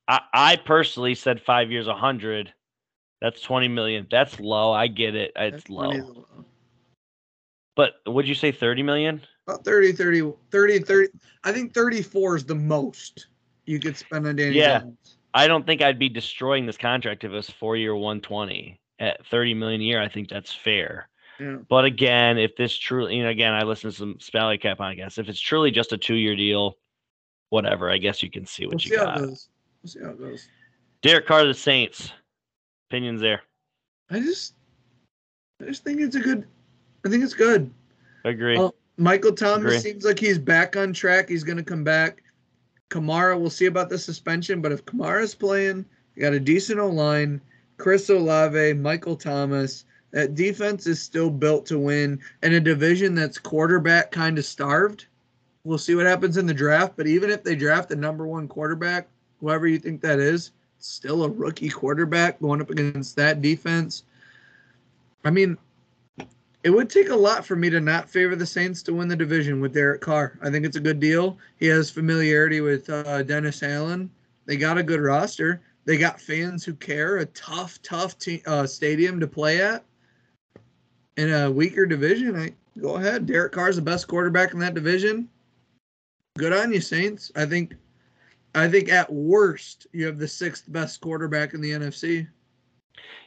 I, 0.09 0.21
I 0.33 0.57
personally 0.57 1.15
said 1.15 1.43
five 1.43 1.71
years, 1.71 1.89
a 1.89 1.95
hundred. 1.95 2.55
That's 3.21 3.41
twenty 3.41 3.69
million. 3.69 4.07
That's 4.11 4.39
low. 4.39 4.73
I 4.73 4.87
get 4.87 5.15
it. 5.15 5.33
It's 5.37 5.57
That's 5.57 5.69
low. 5.69 6.27
But 7.75 7.95
would 8.07 8.29
you 8.29 8.35
say 8.35 8.53
thirty 8.53 8.83
million? 8.83 9.21
About 9.47 9.65
30, 9.65 9.93
30, 9.93 10.33
30, 10.51 10.79
30. 10.81 11.09
I 11.45 11.53
think 11.53 11.73
34 11.73 12.37
is 12.37 12.45
the 12.45 12.55
most 12.55 13.29
you 13.65 13.79
could 13.79 13.97
spend 13.97 14.27
on 14.27 14.37
Danny 14.37 14.57
Yeah. 14.57 14.81
Dimes. 14.81 15.17
I 15.35 15.47
don't 15.47 15.67
think 15.67 15.83
I'd 15.83 15.99
be 15.99 16.09
destroying 16.09 16.67
this 16.67 16.77
contract 16.79 17.23
if 17.23 17.31
it 17.31 17.35
was 17.35 17.51
four 17.51 17.77
year, 17.77 17.95
one 17.95 18.21
twenty 18.23 18.81
at 18.99 19.25
thirty 19.27 19.53
million 19.53 19.83
a 19.83 19.85
year. 19.85 20.01
I 20.03 20.09
think 20.09 20.29
that's 20.31 20.53
fair. 20.53 21.09
Yeah. 21.39 21.59
But 21.69 21.85
again, 21.85 22.39
if 22.39 22.57
this 22.57 22.75
truly, 22.75 23.17
you 23.17 23.23
know, 23.23 23.29
again, 23.29 23.53
I 23.53 23.63
listen 23.63 23.91
to 23.91 23.97
some 23.97 24.19
Spally 24.19 24.57
Cap 24.57 24.81
on, 24.81 24.87
I 24.93 24.95
guess. 24.95 25.19
If 25.19 25.29
it's 25.29 25.39
truly 25.39 25.71
just 25.71 25.93
a 25.93 25.99
two 25.99 26.15
year 26.15 26.35
deal, 26.35 26.79
whatever. 27.51 27.91
I 27.91 27.99
guess 27.99 28.23
you 28.23 28.31
can 28.31 28.47
see 28.47 28.65
what 28.65 28.77
We'll 28.77 28.81
you 28.81 28.89
see 28.91 28.97
how 28.97 29.05
got. 29.05 29.19
it 29.19 29.27
goes. 29.27 29.49
We'll 29.83 29.91
see 29.91 30.01
how 30.01 30.11
it 30.11 30.19
goes. 30.19 30.49
Derek 31.03 31.27
Carr, 31.27 31.45
the 31.47 31.55
Saints. 31.55 32.13
Opinions 32.89 33.21
there. 33.21 33.43
I 34.11 34.21
just, 34.21 34.55
I 35.61 35.67
just 35.67 35.85
think 35.85 36.01
it's 36.01 36.17
a 36.17 36.21
good. 36.21 36.47
I 37.05 37.11
think 37.11 37.23
it's 37.23 37.35
good. 37.35 37.71
I 38.25 38.31
agree. 38.31 38.57
Oh, 38.57 38.75
Michael 38.97 39.33
Thomas 39.33 39.75
Agree. 39.75 39.79
seems 39.79 40.05
like 40.05 40.19
he's 40.19 40.39
back 40.39 40.77
on 40.77 40.93
track. 40.93 41.29
He's 41.29 41.45
going 41.45 41.59
to 41.59 41.63
come 41.63 41.85
back. 41.85 42.23
Kamara, 42.89 43.39
we'll 43.39 43.51
see 43.51 43.67
about 43.67 43.89
the 43.89 43.99
suspension, 43.99 44.61
but 44.61 44.73
if 44.73 44.85
Kamara's 44.85 45.35
playing, 45.35 45.85
you 46.15 46.23
got 46.23 46.33
a 46.33 46.41
decent 46.41 46.79
O 46.79 46.89
line. 46.89 47.41
Chris 47.79 48.09
Olave, 48.09 48.75
Michael 48.75 49.17
Thomas. 49.17 49.85
That 50.13 50.35
defense 50.35 50.87
is 50.87 51.03
still 51.03 51.29
built 51.29 51.67
to 51.67 51.79
win 51.79 52.21
in 52.43 52.55
a 52.55 52.61
division 52.61 53.15
that's 53.15 53.39
quarterback 53.39 54.13
kind 54.13 54.39
of 54.39 54.47
starved. 54.47 55.07
We'll 55.65 55.79
see 55.79 55.95
what 55.95 56.07
happens 56.07 56.37
in 56.37 56.47
the 56.47 56.55
draft, 56.55 56.95
but 56.97 57.07
even 57.07 57.29
if 57.29 57.43
they 57.43 57.57
draft 57.57 57.89
the 57.89 57.97
number 57.97 58.27
one 58.27 58.49
quarterback, 58.49 59.09
whoever 59.41 59.67
you 59.67 59.79
think 59.79 60.01
that 60.03 60.21
is, 60.21 60.53
still 60.79 61.25
a 61.25 61.29
rookie 61.29 61.69
quarterback 61.69 62.41
going 62.41 62.61
up 62.61 62.71
against 62.71 63.17
that 63.17 63.43
defense. 63.43 64.05
I 65.25 65.31
mean, 65.31 65.59
it 66.67 66.71
would 66.71 66.91
take 66.91 67.11
a 67.11 67.17
lot 67.17 67.47
for 67.47 67.55
me 67.55 67.71
to 67.71 67.79
not 67.79 68.11
favor 68.11 68.35
the 68.35 68.45
Saints 68.45 68.83
to 68.83 68.93
win 68.93 69.07
the 69.07 69.15
division 69.15 69.61
with 69.61 69.73
Derek 69.73 70.01
Carr. 70.01 70.37
I 70.43 70.51
think 70.51 70.67
it's 70.67 70.77
a 70.77 70.81
good 70.81 70.99
deal. 70.99 71.39
He 71.61 71.67
has 71.67 71.93
familiarity 71.93 72.61
with 72.61 72.91
uh, 72.91 73.23
Dennis 73.23 73.63
Allen. 73.63 74.11
They 74.47 74.57
got 74.57 74.77
a 74.77 74.83
good 74.83 74.99
roster. 74.99 75.63
They 75.85 75.97
got 75.97 76.21
fans 76.21 76.65
who 76.65 76.75
care. 76.75 77.19
A 77.19 77.27
tough, 77.27 77.81
tough 77.83 78.19
te- 78.19 78.43
uh, 78.49 78.67
stadium 78.67 79.21
to 79.21 79.29
play 79.29 79.63
at. 79.63 79.85
In 81.17 81.33
a 81.33 81.49
weaker 81.49 81.87
division, 81.87 82.35
I 82.35 82.53
go 82.81 82.97
ahead. 82.97 83.27
Derek 83.27 83.53
Carr's 83.53 83.77
the 83.77 83.83
best 83.83 84.09
quarterback 84.09 84.53
in 84.53 84.59
that 84.59 84.75
division. 84.75 85.29
Good 86.37 86.53
on 86.53 86.73
you, 86.73 86.81
Saints. 86.81 87.31
I 87.37 87.47
think, 87.47 87.77
I 88.57 88.67
think 88.67 88.89
at 88.89 89.13
worst 89.13 89.87
you 89.93 90.05
have 90.07 90.19
the 90.19 90.27
sixth 90.27 90.65
best 90.67 91.01
quarterback 91.01 91.55
in 91.55 91.61
the 91.61 91.71
NFC. 91.71 92.27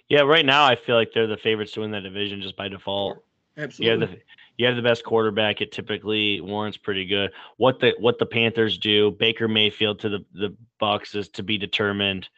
Yeah, 0.09 0.23
right 0.23 0.45
now 0.45 0.65
I 0.65 0.75
feel 0.75 0.97
like 0.97 1.13
they're 1.13 1.25
the 1.25 1.37
favorites 1.37 1.71
to 1.73 1.79
win 1.79 1.91
that 1.91 2.03
division 2.03 2.41
just 2.41 2.57
by 2.57 2.67
default. 2.67 3.23
You 3.59 3.65
Absolutely. 3.65 4.07
have 4.07 4.15
the 4.15 4.21
you 4.57 4.65
have 4.65 4.75
the 4.75 4.81
best 4.81 5.03
quarterback. 5.03 5.61
It 5.61 5.71
typically 5.71 6.39
warrants 6.39 6.77
pretty 6.77 7.05
good. 7.05 7.31
What 7.57 7.79
the 7.79 7.93
what 7.99 8.19
the 8.19 8.25
Panthers 8.25 8.77
do, 8.77 9.11
Baker 9.11 9.47
Mayfield 9.47 9.99
to 9.99 10.09
the 10.09 10.25
the 10.33 10.55
Bucs 10.81 11.15
is 11.15 11.27
to 11.29 11.43
be 11.43 11.57
determined. 11.57 12.29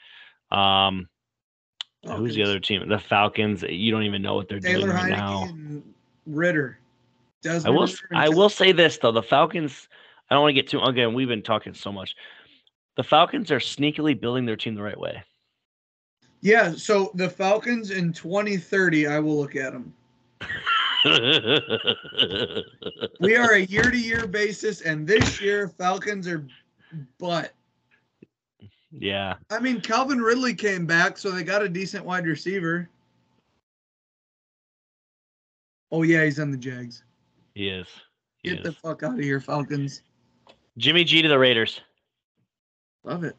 Um, 0.51 1.07
who's 2.05 2.35
the 2.35 2.43
other 2.43 2.59
team? 2.59 2.89
The 2.89 2.99
Falcons. 2.99 3.63
You 3.63 3.91
don't 3.91 4.03
even 4.03 4.21
know 4.21 4.33
what 4.33 4.49
they're 4.49 4.59
Taylor 4.59 4.87
doing 4.87 4.95
right 4.95 5.09
now. 5.09 5.43
and 5.43 5.93
Ridder. 6.25 6.79
I 7.45 7.69
will. 7.69 7.85
Ridder 7.85 7.97
I 8.13 8.29
will 8.29 8.49
say 8.49 8.71
this 8.71 8.97
though: 8.97 9.11
the 9.11 9.21
Falcons. 9.21 9.87
I 10.29 10.35
don't 10.35 10.41
want 10.41 10.55
to 10.55 10.61
get 10.61 10.69
too. 10.69 10.79
Again, 10.79 11.13
we've 11.13 11.27
been 11.27 11.43
talking 11.43 11.75
so 11.75 11.91
much. 11.91 12.15
The 12.97 13.03
Falcons 13.03 13.51
are 13.51 13.59
sneakily 13.59 14.19
building 14.19 14.45
their 14.45 14.55
team 14.55 14.75
the 14.75 14.81
right 14.81 14.99
way. 14.99 15.23
Yeah, 16.41 16.73
so 16.75 17.11
the 17.13 17.29
Falcons 17.29 17.91
in 17.91 18.11
2030, 18.11 19.07
I 19.07 19.19
will 19.19 19.37
look 19.37 19.55
at 19.55 19.73
them. 19.73 19.93
We 23.19 23.35
are 23.35 23.53
a 23.53 23.61
year 23.61 23.89
to 23.91 23.97
year 23.97 24.27
basis, 24.27 24.81
and 24.81 25.07
this 25.07 25.39
year, 25.41 25.67
Falcons 25.67 26.27
are 26.27 26.45
but. 27.19 27.53
yeah, 28.91 29.35
I 29.49 29.59
mean, 29.59 29.79
Calvin 29.81 30.19
Ridley 30.21 30.53
came 30.53 30.85
back, 30.85 31.17
so 31.17 31.31
they 31.31 31.43
got 31.43 31.61
a 31.61 31.69
decent 31.69 32.03
wide 32.05 32.25
receiver. 32.25 32.89
Oh, 35.91 36.03
yeah, 36.03 36.23
he's 36.23 36.39
on 36.39 36.51
the 36.51 36.57
Jags. 36.57 37.03
he 37.53 37.67
is. 37.69 37.87
He 38.43 38.49
Get 38.49 38.59
is. 38.59 38.65
the 38.65 38.71
fuck 38.71 39.03
out 39.03 39.13
of 39.15 39.19
here, 39.19 39.39
Falcons. 39.41 40.01
Jimmy 40.77 41.03
G 41.03 41.21
to 41.21 41.27
the 41.27 41.37
Raiders. 41.37 41.81
Love 43.03 43.23
it. 43.23 43.35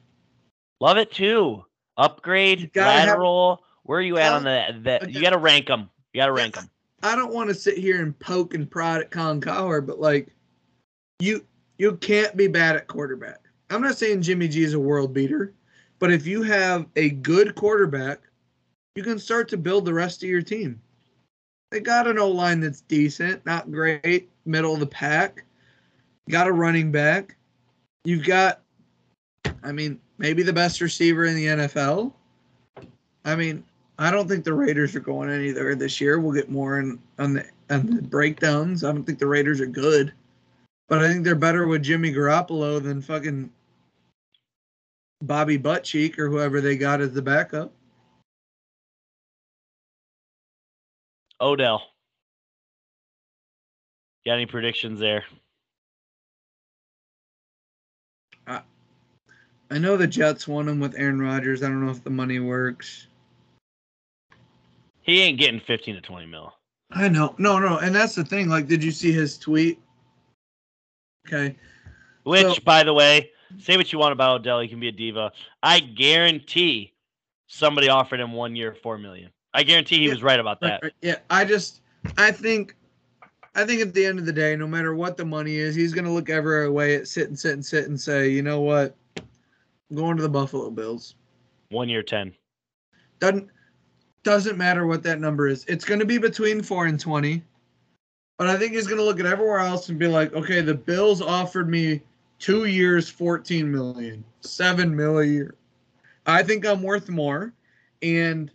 Love 0.81 0.99
it 0.99 1.11
too. 1.11 1.65
Upgrade, 1.97 2.73
gotta 2.73 2.91
have- 3.01 3.09
lateral. 3.09 3.63
Where 3.85 3.99
are 3.99 4.03
you 4.03 4.17
at 4.19 4.29
Well, 4.31 4.37
on 4.37 4.45
the? 4.45 4.99
the 5.01 5.11
you 5.11 5.21
got 5.21 5.31
to 5.31 5.39
rank 5.39 5.67
them. 5.67 5.91
You 6.13 6.21
got 6.21 6.27
to 6.27 6.33
rank 6.33 6.55
them. 6.55 6.71
I 7.03 7.17
don't 7.17 7.33
want 7.33 7.49
to 7.49 7.55
sit 7.55 7.79
here 7.79 8.03
and 8.03 8.19
poke 8.19 8.55
and 8.55 8.71
prod 8.71 9.01
at 9.01 9.11
Colin 9.11 9.41
Cowherd, 9.41 9.87
but 9.87 10.01
like, 10.01 10.29
you 11.19 11.45
you 11.79 11.97
can't 11.97 12.37
be 12.37 12.47
bad 12.47 12.77
at 12.77 12.87
quarterback. 12.87 13.41
I'm 13.71 13.83
not 13.83 13.97
saying 13.97 14.23
Jimmy 14.23 14.49
G 14.49 14.63
is 14.63 14.75
a 14.75 14.81
world 14.81 15.13
beater, 15.13 15.55
but 15.99 16.13
if 16.13 16.27
you 16.27 16.43
have 16.43 16.87
a 16.97 17.11
good 17.11 17.55
quarterback 17.55 18.21
you 18.95 19.03
can 19.03 19.19
start 19.19 19.49
to 19.49 19.57
build 19.57 19.85
the 19.85 19.95
rest 19.95 20.23
of 20.23 20.29
your 20.29 20.43
team. 20.43 20.81
They 21.71 21.81
got 21.81 22.07
an 22.07 22.19
O 22.19 22.29
line 22.29 22.61
that's 22.61 22.83
decent, 22.83 23.45
not 23.47 23.71
great, 23.71 24.29
middle 24.45 24.75
of 24.75 24.81
the 24.81 24.87
pack. 24.87 25.45
Got 26.29 26.47
a 26.47 26.53
running 26.53 26.93
back. 26.93 27.37
You've 28.05 28.25
got, 28.25 28.61
I 29.63 29.73
mean, 29.73 29.99
maybe 30.19 30.43
the 30.43 30.53
best 30.53 30.81
receiver 30.81 31.25
in 31.25 31.35
the 31.35 31.47
NFL. 31.47 32.13
I 33.25 33.37
mean, 33.37 33.65
I 34.03 34.11
don't 34.11 34.27
think 34.27 34.45
the 34.45 34.53
Raiders 34.53 34.97
are 34.97 35.01
going 35.01 35.31
anywhere 35.31 35.77
this 35.77 36.01
year. 36.01 36.19
We'll 36.19 36.35
get 36.35 36.51
more 36.51 36.81
in, 36.81 36.99
on 37.21 37.35
the 37.35 37.47
on 37.71 37.87
the 37.87 38.03
breakdowns. 38.03 38.83
I 38.83 38.91
don't 38.91 39.05
think 39.05 39.21
the 39.21 39.29
Raiders 39.29 39.61
are 39.61 39.67
good, 39.67 40.13
but 40.89 40.99
I 40.99 41.07
think 41.07 41.25
they're 41.25 41.37
better 41.37 41.69
with 41.69 41.85
Jimmy 41.85 42.13
Garoppolo 42.13 42.83
than 42.83 43.01
fucking 43.01 43.49
Bobby 45.23 45.57
Buttcheek 45.57 46.19
or 46.19 46.29
whoever 46.29 46.61
they 46.61 46.77
got 46.77 47.01
as 47.01 47.13
the 47.13 47.23
backup. 47.23 47.73
Odell. 51.41 51.83
Got 54.27 54.35
any 54.35 54.47
predictions 54.47 54.99
there? 54.99 55.25
I 58.47 59.79
know 59.79 59.97
the 59.97 60.09
Jets 60.09 60.47
won 60.49 60.67
them 60.67 60.81
with 60.81 60.95
Aaron 60.99 61.21
Rodgers. 61.21 61.63
I 61.63 61.69
don't 61.69 61.87
know 61.87 61.93
if 61.93 62.05
the 62.05 62.11
money 62.11 62.41
works. 62.41 63.07
He 65.03 65.21
ain't 65.23 65.39
getting 65.39 65.61
15 65.61 65.97
to 65.97 66.01
20 66.01 66.27
mil. 66.27 66.53
I 66.91 67.09
know. 67.09 67.35
No, 67.39 67.59
no. 67.59 67.79
And 67.79 67.95
that's 67.95 68.15
the 68.15 68.25
thing. 68.25 68.49
Like, 68.49 68.67
did 68.67 68.83
you 68.85 68.91
see 68.91 69.13
his 69.13 69.39
tweet? 69.39 69.81
Okay. 71.27 71.57
Which, 72.25 72.43
So- 72.43 72.63
by 72.65 72.83
the 72.85 72.93
way, 72.95 73.31
say 73.59 73.77
what 73.77 73.93
you 73.93 73.99
want 73.99 74.13
about 74.13 74.41
Odell, 74.41 74.61
he 74.61 74.69
can 74.69 74.81
be 74.81 74.89
a 74.89 74.93
diva. 74.93 75.33
I 75.63 75.81
guarantee 75.81 76.93
somebody 77.47 77.89
offered 77.89 78.21
him 78.21 78.33
one 78.33 78.55
year, 78.57 78.75
four 78.83 78.99
million. 78.99 79.31
I 79.55 79.63
guarantee 79.65 79.99
he 79.99 80.05
Yeah, 80.05 80.11
was 80.13 80.23
right 80.23 80.41
about 80.41 80.59
Right, 80.63 80.69
that. 80.71 80.83
right. 80.83 80.93
Yeah. 81.03 81.17
I 81.31 81.45
just, 81.45 81.81
I 82.17 82.31
think, 82.31 82.77
I 83.55 83.65
think 83.67 83.83
at 83.83 83.93
the 83.93 84.05
end 84.07 84.19
of 84.19 84.25
the 84.25 84.33
day, 84.33 84.57
no 84.57 84.67
matter 84.67 84.95
what 84.95 85.17
the 85.17 85.25
money 85.25 85.57
is, 85.57 85.75
he's 85.75 85.93
going 85.93 86.05
to 86.07 86.11
look 86.11 86.31
every 86.31 86.71
way 86.71 86.95
at 86.95 87.07
sit 87.09 87.29
and 87.29 87.39
sit 87.39 87.53
and 87.53 87.65
sit 87.65 87.87
and 87.89 88.01
say, 88.01 88.31
you 88.31 88.41
know 88.43 88.61
what? 88.61 88.97
I'm 89.19 89.97
going 89.97 90.17
to 90.17 90.23
the 90.23 90.29
Buffalo 90.29 90.71
Bills. 90.71 91.17
One 91.71 91.89
year, 91.91 92.03
10. 92.03 92.33
Doesn't 93.21 93.51
doesn't 94.25 94.57
matter 94.57 94.87
what 94.87 95.03
that 95.03 95.21
number 95.21 95.49
is. 95.49 95.65
It's 95.67 95.85
going 95.85 96.01
to 96.01 96.07
be 96.07 96.19
between 96.19 96.63
four 96.63 96.87
and 96.87 96.99
twenty. 96.99 97.43
But 98.39 98.49
I 98.49 98.57
think 98.57 98.73
he's 98.73 98.87
going 98.87 98.99
to 98.99 99.05
look 99.05 99.21
at 99.21 99.27
everywhere 99.27 99.59
else 99.59 99.89
and 99.89 99.99
be 99.99 100.09
like, 100.09 100.33
okay, 100.33 100.61
the 100.63 100.75
Bills 100.75 101.21
offered 101.21 101.69
me 101.69 102.01
two 102.39 102.65
years, 102.65 103.09
fourteen 103.09 103.71
million, 103.71 104.25
seven 104.41 104.95
mil 104.95 105.19
a 105.19 105.25
year. 105.25 105.55
I 106.27 106.43
think 106.43 106.65
I'm 106.65 106.83
worth 106.83 107.09
more, 107.09 107.53
and 108.03 108.51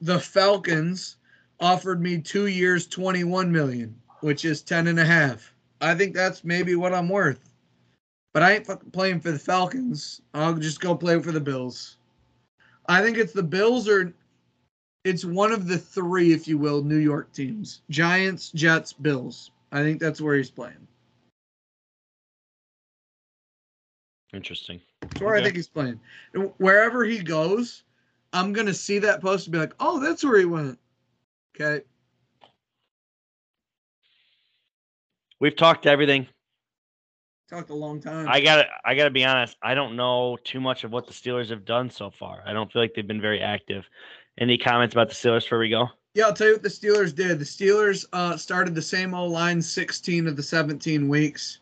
the 0.00 0.18
Falcons 0.18 1.16
offered 1.60 2.00
me 2.00 2.18
two 2.18 2.46
years, 2.46 2.86
twenty-one 2.86 3.52
million, 3.52 3.94
which 4.20 4.44
is 4.44 4.62
ten 4.62 4.86
and 4.88 4.98
a 4.98 5.04
half. 5.04 5.52
I 5.80 5.94
think 5.94 6.14
that's 6.14 6.44
maybe 6.44 6.74
what 6.74 6.94
I'm 6.94 7.08
worth. 7.08 7.52
But 8.34 8.42
I 8.42 8.54
ain't 8.54 8.66
fucking 8.66 8.90
playing 8.90 9.20
for 9.20 9.30
the 9.30 9.38
Falcons. 9.38 10.22
I'll 10.34 10.54
just 10.54 10.80
go 10.80 10.94
play 10.94 11.20
for 11.20 11.32
the 11.32 11.40
Bills. 11.40 11.97
I 12.88 13.02
think 13.02 13.18
it's 13.18 13.34
the 13.34 13.42
Bills 13.42 13.88
or 13.88 14.14
it's 15.04 15.24
one 15.24 15.52
of 15.52 15.68
the 15.68 15.78
three, 15.78 16.32
if 16.32 16.48
you 16.48 16.58
will, 16.58 16.82
New 16.82 16.96
York 16.96 17.32
teams. 17.32 17.82
Giants, 17.90 18.50
Jets, 18.50 18.92
Bills. 18.92 19.50
I 19.70 19.82
think 19.82 20.00
that's 20.00 20.20
where 20.20 20.36
he's 20.36 20.50
playing. 20.50 20.86
Interesting. 24.32 24.80
That's 25.02 25.20
where 25.20 25.34
I 25.36 25.42
think 25.42 25.56
he's 25.56 25.68
playing. 25.68 26.00
Wherever 26.58 27.04
he 27.04 27.18
goes, 27.18 27.84
I'm 28.32 28.52
gonna 28.52 28.74
see 28.74 28.98
that 28.98 29.20
post 29.20 29.46
and 29.46 29.52
be 29.52 29.58
like, 29.58 29.74
oh, 29.80 30.00
that's 30.00 30.24
where 30.24 30.38
he 30.38 30.44
went. 30.44 30.78
Okay. 31.54 31.84
We've 35.40 35.56
talked 35.56 35.86
everything. 35.86 36.26
Talked 37.48 37.70
a 37.70 37.74
long 37.74 37.98
time. 37.98 38.28
I 38.28 38.42
gotta 38.42 38.66
I 38.84 38.94
gotta 38.94 39.10
be 39.10 39.24
honest. 39.24 39.56
I 39.62 39.74
don't 39.74 39.96
know 39.96 40.36
too 40.44 40.60
much 40.60 40.84
of 40.84 40.92
what 40.92 41.06
the 41.06 41.14
Steelers 41.14 41.48
have 41.48 41.64
done 41.64 41.88
so 41.88 42.10
far. 42.10 42.42
I 42.46 42.52
don't 42.52 42.70
feel 42.70 42.82
like 42.82 42.92
they've 42.94 43.06
been 43.06 43.22
very 43.22 43.40
active. 43.40 43.88
Any 44.38 44.58
comments 44.58 44.94
about 44.94 45.08
the 45.08 45.14
Steelers 45.14 45.44
before 45.44 45.58
we 45.58 45.70
go? 45.70 45.86
Yeah, 46.12 46.26
I'll 46.26 46.34
tell 46.34 46.48
you 46.48 46.52
what 46.54 46.62
the 46.62 46.68
Steelers 46.68 47.14
did. 47.14 47.38
The 47.38 47.46
Steelers 47.46 48.04
uh, 48.12 48.36
started 48.36 48.74
the 48.74 48.82
same 48.82 49.14
old 49.14 49.32
line 49.32 49.62
16 49.62 50.26
of 50.26 50.36
the 50.36 50.42
17 50.42 51.08
weeks. 51.08 51.60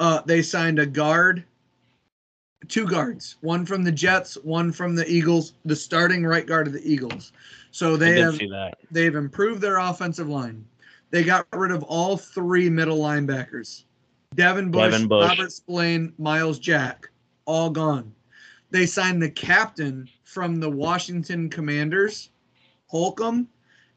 Uh, 0.00 0.20
they 0.26 0.42
signed 0.42 0.80
a 0.80 0.86
guard, 0.86 1.44
two 2.66 2.86
guards, 2.86 3.36
one 3.40 3.64
from 3.64 3.84
the 3.84 3.92
Jets, 3.92 4.34
one 4.42 4.72
from 4.72 4.96
the 4.96 5.08
Eagles, 5.08 5.54
the 5.64 5.76
starting 5.76 6.24
right 6.24 6.46
guard 6.46 6.66
of 6.66 6.72
the 6.72 6.92
Eagles. 6.92 7.30
So 7.70 7.96
they 7.96 8.18
have 8.18 8.40
they've 8.90 9.14
improved 9.14 9.60
their 9.60 9.78
offensive 9.78 10.28
line. 10.28 10.64
They 11.10 11.22
got 11.22 11.46
rid 11.52 11.70
of 11.70 11.84
all 11.84 12.16
three 12.16 12.68
middle 12.68 12.98
linebackers. 12.98 13.84
Devin 14.34 14.70
Bush, 14.70 14.92
Devin 14.92 15.08
Bush. 15.08 15.28
Robert 15.28 15.52
Spillane, 15.52 16.12
Myles 16.18 16.58
Jack, 16.58 17.10
all 17.44 17.70
gone. 17.70 18.12
They 18.70 18.86
signed 18.86 19.22
the 19.22 19.30
captain 19.30 20.08
from 20.24 20.58
the 20.58 20.70
Washington 20.70 21.48
Commanders, 21.48 22.30
Holcomb, 22.86 23.48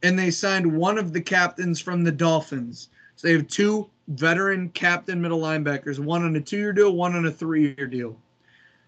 and 0.03 0.17
they 0.17 0.29
signed 0.29 0.71
one 0.71 0.97
of 0.97 1.13
the 1.13 1.21
captains 1.21 1.79
from 1.79 2.03
the 2.03 2.11
Dolphins. 2.11 2.89
So 3.15 3.27
they 3.27 3.33
have 3.33 3.47
two 3.47 3.89
veteran 4.09 4.69
captain 4.69 5.19
middle 5.19 5.39
linebackers, 5.39 5.97
one 5.97 6.23
on 6.23 6.35
a 6.35 6.41
two-year 6.41 6.73
deal, 6.73 6.95
one 6.95 7.15
on 7.15 7.25
a 7.25 7.31
three-year 7.31 7.87
deal. 7.87 8.15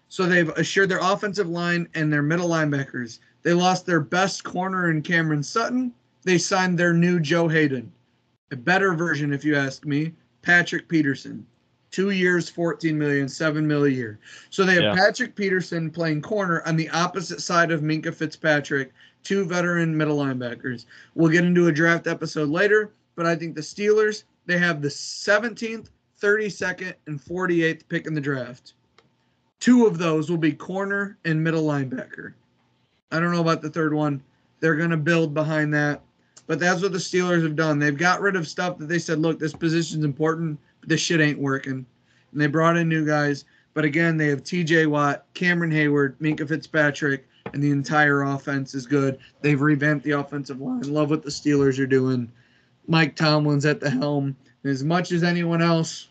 So 0.08 0.26
they've 0.26 0.48
assured 0.50 0.88
their 0.88 1.00
offensive 1.00 1.48
line 1.48 1.88
and 1.94 2.12
their 2.12 2.22
middle 2.22 2.48
linebackers. 2.48 3.18
They 3.42 3.52
lost 3.52 3.86
their 3.86 4.00
best 4.00 4.44
corner 4.44 4.90
in 4.90 5.02
Cameron 5.02 5.42
Sutton. 5.42 5.92
They 6.22 6.38
signed 6.38 6.78
their 6.78 6.92
new 6.92 7.18
Joe 7.18 7.48
Haden, 7.48 7.90
a 8.52 8.56
better 8.56 8.94
version, 8.94 9.32
if 9.32 9.44
you 9.44 9.56
ask 9.56 9.84
me, 9.84 10.12
Patrick 10.42 10.88
Peterson. 10.88 11.46
Two 11.90 12.10
years, 12.10 12.48
14 12.48 12.96
million, 12.96 13.28
seven 13.28 13.66
mil 13.66 13.84
a 13.84 13.88
year. 13.88 14.20
So 14.50 14.64
they 14.64 14.74
have 14.74 14.82
Yeah. 14.82 14.94
Patrick 14.94 15.34
Peterson 15.34 15.90
playing 15.90 16.22
corner 16.22 16.62
on 16.64 16.76
the 16.76 16.88
opposite 16.90 17.40
side 17.40 17.72
of 17.72 17.80
Minkah 17.80 18.14
Fitzpatrick, 18.14 18.92
two 19.24 19.44
veteran 19.44 19.96
middle 19.96 20.18
linebackers. 20.18 20.86
We'll 21.14 21.30
get 21.30 21.44
into 21.44 21.66
a 21.66 21.72
draft 21.72 22.06
episode 22.06 22.48
later, 22.48 22.92
but 23.16 23.26
I 23.26 23.34
think 23.34 23.56
the 23.56 23.60
Steelers, 23.60 24.22
they 24.46 24.56
have 24.58 24.82
the 24.82 24.88
17th, 24.88 25.88
32nd, 26.20 26.94
and 27.06 27.20
48th 27.20 27.88
pick 27.88 28.06
in 28.06 28.14
the 28.14 28.20
draft. 28.20 28.74
Two 29.58 29.86
of 29.86 29.98
those 29.98 30.30
will 30.30 30.38
be 30.38 30.52
corner 30.52 31.18
and 31.24 31.42
middle 31.42 31.64
linebacker. 31.64 32.34
I 33.10 33.18
don't 33.18 33.32
know 33.32 33.40
about 33.40 33.62
the 33.62 33.70
third 33.70 33.92
one. 33.92 34.22
They're 34.60 34.76
going 34.76 34.90
to 34.90 34.96
build 34.96 35.34
behind 35.34 35.74
that. 35.74 36.02
But 36.50 36.58
that's 36.58 36.82
what 36.82 36.90
the 36.90 36.98
Steelers 36.98 37.44
have 37.44 37.54
done. 37.54 37.78
They've 37.78 37.96
got 37.96 38.20
rid 38.20 38.34
of 38.34 38.48
stuff 38.48 38.76
that 38.78 38.88
they 38.88 38.98
said, 38.98 39.20
look, 39.20 39.38
this 39.38 39.52
position's 39.52 40.04
important, 40.04 40.58
but 40.80 40.88
this 40.88 41.00
shit 41.00 41.20
ain't 41.20 41.38
working. 41.38 41.86
And 42.32 42.40
they 42.40 42.48
brought 42.48 42.76
in 42.76 42.88
new 42.88 43.06
guys. 43.06 43.44
But 43.72 43.84
again, 43.84 44.16
they 44.16 44.26
have 44.30 44.42
TJ 44.42 44.88
Watt, 44.88 45.26
Cameron 45.34 45.70
Heyward, 45.70 46.16
Minkah 46.16 46.48
Fitzpatrick, 46.48 47.28
and 47.52 47.62
the 47.62 47.70
entire 47.70 48.22
offense 48.22 48.74
is 48.74 48.84
good. 48.84 49.20
They've 49.42 49.60
revamped 49.60 50.04
the 50.04 50.10
offensive 50.10 50.60
line. 50.60 50.80
Love 50.80 51.10
what 51.10 51.22
the 51.22 51.30
Steelers 51.30 51.78
are 51.78 51.86
doing. 51.86 52.32
Mike 52.88 53.14
Tomlin's 53.14 53.64
at 53.64 53.78
the 53.78 53.88
helm. 53.88 54.36
And 54.64 54.72
as 54.72 54.82
much 54.82 55.12
as 55.12 55.22
anyone 55.22 55.62
else 55.62 56.08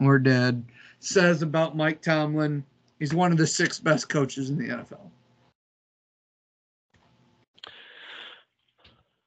or 0.00 0.18
dead 0.18 0.64
says 1.00 1.42
about 1.42 1.76
Mike 1.76 2.00
Tomlin, 2.00 2.64
he's 2.98 3.12
one 3.12 3.32
of 3.32 3.36
the 3.36 3.46
six 3.46 3.80
best 3.80 4.08
coaches 4.08 4.48
in 4.48 4.56
the 4.56 4.68
NFL. 4.68 5.10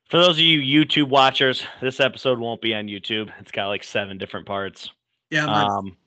For 0.09 0.17
those 0.17 0.37
of 0.37 0.39
you 0.39 0.61
YouTube 0.61 1.09
watchers, 1.09 1.63
this 1.81 1.99
episode 1.99 2.39
won't 2.39 2.61
be 2.61 2.73
on 2.73 2.87
YouTube. 2.87 3.29
It's 3.39 3.51
got 3.51 3.67
like 3.67 3.83
seven 3.83 4.17
different 4.17 4.45
parts. 4.45 4.89
Yeah, 5.29 5.45
Um, 5.45 5.97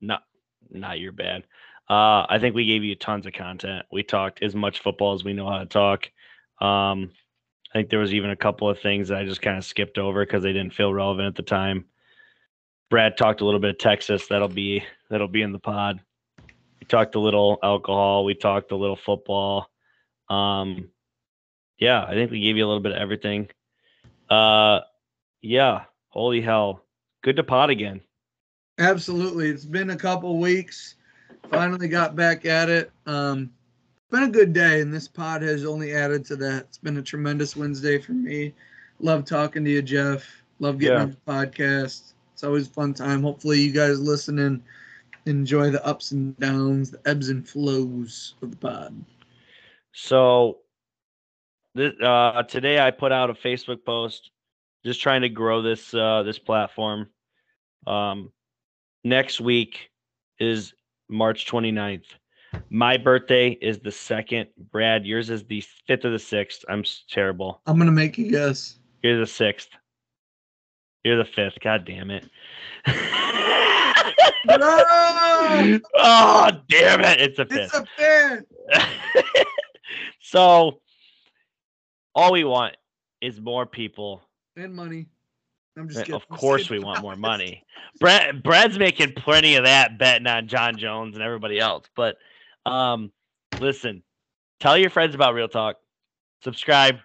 not 0.00 0.22
not 0.70 1.00
your 1.00 1.12
bad. 1.12 1.42
Uh, 1.90 2.24
I 2.28 2.38
think 2.40 2.54
we 2.54 2.64
gave 2.66 2.84
you 2.84 2.94
tons 2.94 3.26
of 3.26 3.32
content. 3.32 3.84
We 3.90 4.04
talked 4.04 4.42
as 4.42 4.54
much 4.54 4.80
football 4.80 5.14
as 5.14 5.24
we 5.24 5.32
know 5.32 5.48
how 5.48 5.58
to 5.58 5.66
talk. 5.66 6.10
Um, 6.60 7.10
I 7.74 7.78
think 7.78 7.90
there 7.90 7.98
was 7.98 8.14
even 8.14 8.30
a 8.30 8.36
couple 8.36 8.68
of 8.68 8.78
things 8.78 9.08
that 9.08 9.18
I 9.18 9.24
just 9.24 9.42
kind 9.42 9.58
of 9.58 9.64
skipped 9.64 9.98
over 9.98 10.24
because 10.24 10.44
they 10.44 10.52
didn't 10.52 10.74
feel 10.74 10.94
relevant 10.94 11.26
at 11.26 11.34
the 11.34 11.42
time. 11.42 11.86
Brad 12.90 13.16
talked 13.16 13.40
a 13.40 13.44
little 13.44 13.60
bit 13.60 13.70
of 13.70 13.78
Texas. 13.78 14.28
That'll 14.28 14.48
be 14.48 14.84
that'll 15.10 15.26
be 15.26 15.42
in 15.42 15.52
the 15.52 15.58
pod. 15.58 16.00
We 16.78 16.86
talked 16.86 17.16
a 17.16 17.20
little 17.20 17.58
alcohol. 17.62 18.24
We 18.24 18.34
talked 18.34 18.70
a 18.70 18.76
little 18.76 18.96
football. 18.96 19.68
Um, 20.28 20.90
yeah, 21.82 22.04
I 22.04 22.12
think 22.14 22.30
we 22.30 22.40
gave 22.40 22.56
you 22.56 22.64
a 22.64 22.68
little 22.68 22.82
bit 22.82 22.92
of 22.92 22.98
everything. 22.98 23.48
Uh, 24.30 24.80
yeah, 25.40 25.82
holy 26.10 26.40
hell, 26.40 26.84
good 27.22 27.34
to 27.36 27.42
pod 27.42 27.70
again. 27.70 28.00
Absolutely. 28.78 29.48
It's 29.48 29.64
been 29.64 29.90
a 29.90 29.96
couple 29.96 30.38
weeks. 30.38 30.94
Finally 31.50 31.88
got 31.88 32.14
back 32.14 32.46
at 32.46 32.70
it. 32.70 32.92
Um, 33.06 33.50
been 34.10 34.22
a 34.22 34.28
good 34.30 34.52
day, 34.52 34.80
and 34.80 34.94
this 34.94 35.08
pod 35.08 35.42
has 35.42 35.64
only 35.64 35.92
added 35.92 36.24
to 36.26 36.36
that. 36.36 36.60
It's 36.68 36.78
been 36.78 36.98
a 36.98 37.02
tremendous 37.02 37.56
Wednesday 37.56 37.98
for 37.98 38.12
me. 38.12 38.54
Love 39.00 39.24
talking 39.24 39.64
to 39.64 39.70
you, 39.70 39.82
Jeff. 39.82 40.24
Love 40.60 40.78
getting 40.78 40.96
Yeah. 40.96 41.02
on 41.02 41.10
the 41.10 41.32
podcast. 41.32 42.12
It's 42.32 42.44
always 42.44 42.68
a 42.68 42.70
fun 42.70 42.94
time. 42.94 43.22
Hopefully, 43.22 43.60
you 43.60 43.72
guys 43.72 43.98
listening 44.00 44.62
enjoy 45.26 45.70
the 45.70 45.84
ups 45.84 46.12
and 46.12 46.36
downs, 46.38 46.90
the 46.92 47.00
ebbs 47.08 47.28
and 47.28 47.46
flows 47.48 48.34
of 48.42 48.52
the 48.52 48.56
pod. 48.56 48.94
So 49.92 50.58
This, 51.74 51.94
uh, 52.02 52.42
today 52.42 52.78
I 52.80 52.90
put 52.90 53.12
out 53.12 53.30
a 53.30 53.34
Facebook 53.34 53.84
post, 53.84 54.30
just 54.84 55.00
trying 55.00 55.22
to 55.22 55.30
grow 55.30 55.62
this 55.62 55.94
uh, 55.94 56.22
this 56.22 56.38
platform. 56.38 57.08
Um, 57.86 58.30
next 59.04 59.40
week 59.40 59.90
is 60.38 60.74
March 61.08 61.46
29th. 61.46 62.04
My 62.68 62.98
birthday 62.98 63.50
is 63.50 63.78
the 63.78 63.90
second. 63.90 64.48
Brad, 64.70 65.06
yours 65.06 65.30
is 65.30 65.44
the 65.44 65.64
fifth 65.86 66.04
or 66.04 66.10
the 66.10 66.18
sixth. 66.18 66.62
I'm 66.68 66.84
terrible. 67.08 67.62
I'm 67.66 67.78
gonna 67.78 67.90
make 67.90 68.18
you 68.18 68.30
guess. 68.30 68.78
You're 69.02 69.18
the 69.18 69.26
sixth. 69.26 69.70
You're 71.04 71.16
the 71.16 71.24
fifth. 71.24 71.58
God 71.60 71.86
damn 71.86 72.10
it. 72.10 72.28
No! 74.46 74.58
oh 75.94 76.50
damn 76.68 77.00
it! 77.00 77.20
It's 77.20 77.38
a 77.38 77.46
fifth. 77.46 77.74
It's 77.74 77.74
a 77.74 77.86
fan. 77.96 78.44
so 80.20 80.80
all 82.14 82.32
we 82.32 82.44
want 82.44 82.76
is 83.20 83.40
more 83.40 83.66
people. 83.66 84.22
And 84.56 84.74
money. 84.74 85.06
I'm 85.76 85.88
just 85.88 86.00
kidding. 86.00 86.14
Of 86.14 86.28
course, 86.28 86.68
we 86.68 86.78
want 86.84 87.00
more 87.00 87.16
money. 87.16 87.64
Brad, 87.98 88.42
Brad's 88.42 88.78
making 88.78 89.14
plenty 89.14 89.56
of 89.56 89.64
that 89.64 89.98
betting 89.98 90.26
on 90.26 90.48
Jon 90.48 90.76
Jones 90.76 91.16
and 91.16 91.24
everybody 91.24 91.58
else. 91.58 91.86
But 91.96 92.16
um, 92.66 93.10
listen, 93.60 94.02
tell 94.60 94.76
your 94.76 94.90
friends 94.90 95.14
about 95.14 95.34
Real 95.34 95.48
Talk. 95.48 95.76
Subscribe, 96.42 96.96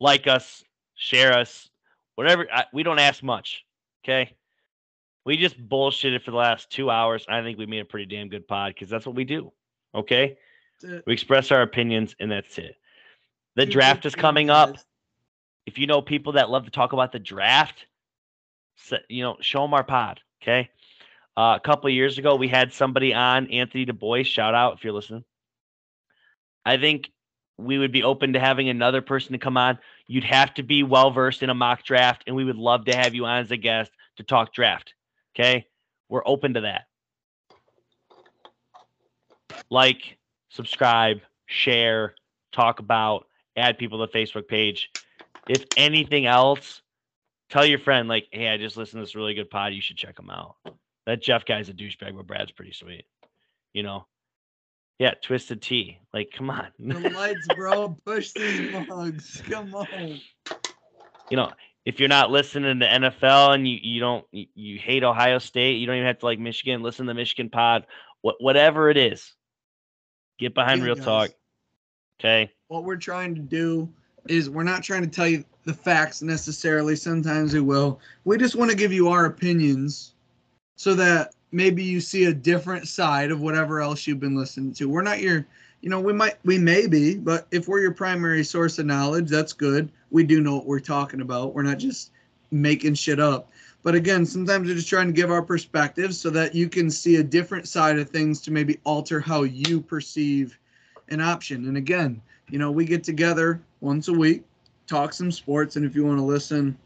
like 0.00 0.26
us, 0.26 0.62
share 0.94 1.32
us, 1.32 1.68
whatever. 2.14 2.46
I, 2.52 2.64
we 2.72 2.82
don't 2.82 2.98
ask 2.98 3.22
much. 3.22 3.64
Okay. 4.04 4.34
We 5.24 5.38
just 5.38 5.58
bullshitted 5.68 6.22
for 6.22 6.30
the 6.30 6.36
last 6.36 6.70
two 6.70 6.90
hours. 6.90 7.24
I 7.28 7.40
think 7.40 7.58
we 7.58 7.64
made 7.64 7.80
a 7.80 7.86
pretty 7.86 8.04
damn 8.04 8.28
good 8.28 8.46
pod 8.46 8.74
because 8.74 8.90
that's 8.90 9.06
what 9.06 9.16
we 9.16 9.24
do. 9.24 9.52
Okay. 9.94 10.36
We 11.06 11.12
express 11.14 11.50
our 11.50 11.62
opinions 11.62 12.14
and 12.20 12.30
that's 12.30 12.58
it. 12.58 12.76
The 13.56 13.66
draft 13.66 14.04
is 14.04 14.14
coming 14.14 14.50
up 14.50 14.76
if 15.66 15.78
you 15.78 15.86
know 15.86 16.02
people 16.02 16.32
that 16.32 16.50
love 16.50 16.64
to 16.64 16.70
talk 16.70 16.92
about 16.92 17.12
the 17.12 17.18
draft, 17.18 17.86
you 19.08 19.22
know, 19.22 19.36
show 19.40 19.62
them 19.62 19.74
our 19.74 19.84
pod. 19.84 20.20
Okay. 20.42 20.68
Uh, 21.36 21.56
a 21.56 21.60
couple 21.60 21.88
of 21.88 21.94
years 21.94 22.18
ago, 22.18 22.36
we 22.36 22.48
had 22.48 22.72
somebody 22.72 23.14
on, 23.14 23.48
Anthony 23.48 23.84
Du 23.84 23.92
Bois. 23.92 24.22
Shout 24.22 24.54
out 24.54 24.74
if 24.74 24.84
you're 24.84 24.92
listening. 24.92 25.24
I 26.64 26.76
think 26.76 27.10
we 27.56 27.78
would 27.78 27.92
be 27.92 28.02
open 28.02 28.32
to 28.34 28.40
having 28.40 28.68
another 28.68 29.00
person 29.00 29.32
to 29.32 29.38
come 29.38 29.56
on. 29.56 29.78
You'd 30.06 30.24
have 30.24 30.54
to 30.54 30.62
be 30.62 30.82
well 30.82 31.10
versed 31.10 31.42
in 31.42 31.50
a 31.50 31.54
mock 31.54 31.82
draft, 31.82 32.24
and 32.26 32.36
we 32.36 32.44
would 32.44 32.56
love 32.56 32.84
to 32.86 32.96
have 32.96 33.14
you 33.14 33.24
on 33.24 33.42
as 33.42 33.50
a 33.50 33.56
guest 33.56 33.90
to 34.16 34.22
talk 34.22 34.52
draft. 34.52 34.94
Okay. 35.34 35.66
We're 36.08 36.26
open 36.26 36.54
to 36.54 36.60
that. 36.62 36.84
Like, 39.70 40.18
subscribe, 40.50 41.20
share, 41.46 42.14
talk 42.52 42.78
about, 42.80 43.26
add 43.56 43.78
people 43.78 44.04
to 44.04 44.10
the 44.12 44.18
Facebook 44.18 44.48
page 44.48 44.90
if 45.48 45.64
anything 45.76 46.26
else, 46.26 46.82
tell 47.50 47.66
your 47.66 47.78
friend 47.78 48.08
like, 48.08 48.28
"Hey, 48.30 48.48
I 48.48 48.56
just 48.56 48.76
listened 48.76 49.00
to 49.00 49.02
this 49.02 49.14
really 49.14 49.34
good 49.34 49.50
pod. 49.50 49.74
You 49.74 49.80
should 49.80 49.96
check 49.96 50.18
him 50.18 50.30
out." 50.30 50.56
That 51.06 51.22
Jeff 51.22 51.44
guy's 51.44 51.68
a 51.68 51.74
douchebag, 51.74 52.16
but 52.16 52.26
Brad's 52.26 52.52
pretty 52.52 52.72
sweet. 52.72 53.04
You 53.74 53.82
know? 53.82 54.06
Yeah, 54.98 55.12
Twisted 55.22 55.60
Tea. 55.60 55.98
Like, 56.14 56.30
come 56.30 56.48
on. 56.50 56.68
The 56.78 57.10
lights, 57.10 57.46
bro. 57.56 57.96
Push 58.06 58.32
these 58.32 58.72
mugs. 58.88 59.42
Come 59.50 59.74
on. 59.74 60.20
you 61.30 61.36
know, 61.36 61.52
if 61.84 61.98
you're 61.98 62.08
not 62.08 62.30
listening 62.30 62.80
to 62.80 62.86
NFL 62.86 63.54
and 63.54 63.68
you 63.68 63.78
you 63.82 64.00
don't 64.00 64.24
you, 64.30 64.46
you 64.54 64.78
hate 64.78 65.04
Ohio 65.04 65.38
State, 65.38 65.78
you 65.78 65.86
don't 65.86 65.96
even 65.96 66.06
have 66.06 66.20
to 66.20 66.26
like 66.26 66.38
Michigan. 66.38 66.82
Listen 66.82 67.06
to 67.06 67.10
the 67.10 67.14
Michigan 67.14 67.50
pod. 67.50 67.86
What 68.22 68.36
whatever 68.38 68.88
it 68.88 68.96
is, 68.96 69.34
get 70.38 70.54
behind 70.54 70.80
Yeah, 70.80 70.86
Real 70.86 70.94
guys. 70.94 71.04
Talk. 71.04 71.30
Okay. 72.20 72.50
What 72.68 72.84
we're 72.84 72.96
trying 72.96 73.34
to 73.34 73.40
do 73.40 73.88
is 74.28 74.48
we're 74.48 74.62
not 74.62 74.82
trying 74.82 75.02
to 75.02 75.08
tell 75.08 75.28
you 75.28 75.44
the 75.64 75.74
facts 75.74 76.22
necessarily. 76.22 76.96
Sometimes 76.96 77.54
we 77.54 77.60
will. 77.60 78.00
We 78.24 78.38
just 78.38 78.56
want 78.56 78.70
to 78.70 78.76
give 78.76 78.92
you 78.92 79.08
our 79.08 79.26
opinions 79.26 80.14
so 80.76 80.94
that 80.94 81.34
maybe 81.52 81.82
you 81.82 82.00
see 82.00 82.24
a 82.24 82.34
different 82.34 82.88
side 82.88 83.30
of 83.30 83.40
whatever 83.40 83.80
else 83.80 84.06
you've 84.06 84.20
been 84.20 84.36
listening 84.36 84.72
to. 84.74 84.88
We're 84.88 85.02
not 85.02 85.20
your, 85.20 85.46
you 85.80 85.88
know, 85.90 86.00
we 86.00 86.12
might, 86.12 86.34
we 86.44 86.58
may 86.58 86.86
be, 86.86 87.16
but 87.16 87.46
if 87.50 87.68
we're 87.68 87.80
your 87.80 87.94
primary 87.94 88.44
source 88.44 88.78
of 88.78 88.86
knowledge, 88.86 89.28
that's 89.28 89.52
good. 89.52 89.90
We 90.10 90.24
do 90.24 90.40
know 90.40 90.56
what 90.56 90.66
we're 90.66 90.80
talking 90.80 91.20
about. 91.20 91.54
We're 91.54 91.62
not 91.62 91.78
just 91.78 92.10
making 92.50 92.94
shit 92.94 93.20
up. 93.20 93.50
But 93.82 93.94
again, 93.94 94.24
sometimes 94.24 94.68
we're 94.68 94.76
just 94.76 94.88
trying 94.88 95.08
to 95.08 95.12
give 95.12 95.30
our 95.30 95.42
perspective 95.42 96.14
so 96.14 96.30
that 96.30 96.54
you 96.54 96.68
can 96.68 96.90
see 96.90 97.16
a 97.16 97.22
different 97.22 97.68
side 97.68 97.98
of 97.98 98.08
things 98.08 98.40
to 98.42 98.50
maybe 98.50 98.80
alter 98.84 99.20
how 99.20 99.42
you 99.42 99.80
perceive 99.80 100.58
an 101.08 101.20
option. 101.20 101.66
And 101.68 101.76
again, 101.76 102.20
you 102.50 102.58
know, 102.58 102.70
we 102.70 102.84
get 102.84 103.04
together 103.04 103.60
once 103.80 104.08
a 104.08 104.12
week, 104.12 104.42
talk 104.86 105.12
some 105.12 105.30
sports, 105.32 105.76
and 105.76 105.84
if 105.84 105.94
you 105.94 106.04
want 106.04 106.18
to 106.18 106.24
listen, 106.24 106.76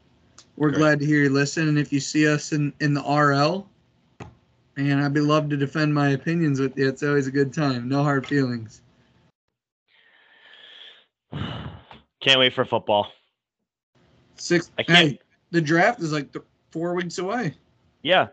we're 0.56 0.70
Great. 0.70 0.78
glad 0.78 1.00
to 1.00 1.06
hear 1.06 1.22
you 1.22 1.30
listen. 1.30 1.68
And 1.68 1.78
if 1.78 1.92
you 1.92 2.00
see 2.00 2.26
us 2.28 2.52
in 2.52 2.72
in 2.80 2.94
the 2.94 3.02
RL, 3.02 3.68
man, 4.76 4.98
I'd 4.98 5.12
be 5.14 5.20
love 5.20 5.48
to 5.50 5.56
defend 5.56 5.94
my 5.94 6.10
opinions 6.10 6.60
with 6.60 6.76
you. 6.76 6.88
It's 6.88 7.02
always 7.02 7.26
a 7.26 7.32
good 7.32 7.52
time. 7.52 7.88
No 7.88 8.02
hard 8.02 8.26
feelings. 8.26 8.82
Can't 12.20 12.38
wait 12.40 12.52
for 12.52 12.64
football. 12.64 13.12
Six. 14.36 14.70
I 14.78 14.82
can't- 14.82 14.98
Hey, 14.98 15.20
the 15.50 15.60
draft 15.60 16.00
is 16.00 16.12
like 16.12 16.32
th- 16.32 16.44
four 16.70 16.94
weeks 16.94 17.18
away. 17.18 17.54
Yeah, 18.02 18.28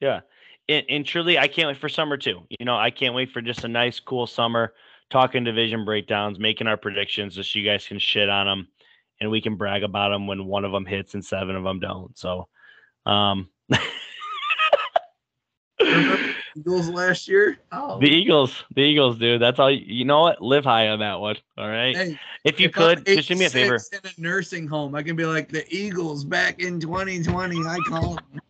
yeah. 0.00 0.20
And, 0.68 0.84
and 0.88 1.06
truly, 1.06 1.38
I 1.38 1.48
can't 1.48 1.68
wait 1.68 1.78
for 1.78 1.88
summer 1.88 2.16
too. 2.16 2.42
You 2.58 2.64
know, 2.66 2.76
I 2.76 2.90
can't 2.90 3.14
wait 3.14 3.30
for 3.30 3.40
just 3.40 3.64
a 3.64 3.68
nice, 3.68 3.98
cool 4.00 4.26
summer, 4.26 4.74
talking 5.10 5.44
division 5.44 5.84
breakdowns, 5.84 6.38
making 6.38 6.66
our 6.66 6.76
predictions, 6.76 7.34
just 7.34 7.52
so 7.52 7.58
you 7.58 7.64
guys 7.64 7.86
can 7.86 7.98
shit 7.98 8.28
on 8.28 8.46
them, 8.46 8.68
and 9.20 9.30
we 9.30 9.40
can 9.40 9.56
brag 9.56 9.82
about 9.82 10.10
them 10.10 10.26
when 10.26 10.46
one 10.46 10.64
of 10.64 10.72
them 10.72 10.86
hits 10.86 11.14
and 11.14 11.24
seven 11.24 11.56
of 11.56 11.64
them 11.64 11.80
don't. 11.80 12.16
So, 12.16 12.48
um, 13.06 13.48
Eagles 16.56 16.88
last 16.88 17.28
year. 17.28 17.58
Oh, 17.72 18.00
the 18.00 18.08
Eagles, 18.08 18.64
the 18.74 18.82
Eagles, 18.82 19.18
dude. 19.18 19.40
That's 19.40 19.58
all. 19.58 19.70
You 19.70 20.04
know 20.04 20.20
what? 20.20 20.42
Live 20.42 20.64
high 20.64 20.88
on 20.88 20.98
that 21.00 21.20
one. 21.20 21.36
All 21.56 21.68
right. 21.68 21.94
hey, 21.94 22.18
if 22.44 22.58
you 22.58 22.66
if 22.66 22.74
could, 22.74 23.06
just 23.06 23.28
do 23.28 23.36
me 23.36 23.44
a 23.44 23.50
favor. 23.50 23.78
In 23.92 24.00
a 24.04 24.20
nursing 24.20 24.66
home, 24.66 24.94
I 24.94 25.02
can 25.02 25.16
be 25.16 25.24
like 25.24 25.48
the 25.48 25.64
Eagles 25.74 26.24
back 26.24 26.60
in 26.60 26.80
2020. 26.80 27.64
I 27.66 27.78
call 27.86 28.16
them. 28.16 28.40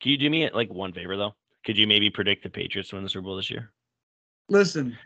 Can 0.00 0.12
you 0.12 0.18
do 0.18 0.30
me 0.30 0.48
like 0.50 0.70
one 0.70 0.92
favor 0.92 1.16
though? 1.16 1.34
Could 1.64 1.76
you 1.76 1.86
maybe 1.86 2.10
predict 2.10 2.42
the 2.42 2.50
Patriots 2.50 2.92
win 2.92 3.02
the 3.02 3.08
Super 3.08 3.24
Bowl 3.24 3.36
this 3.36 3.50
year? 3.50 3.72
Listen, 4.48 4.96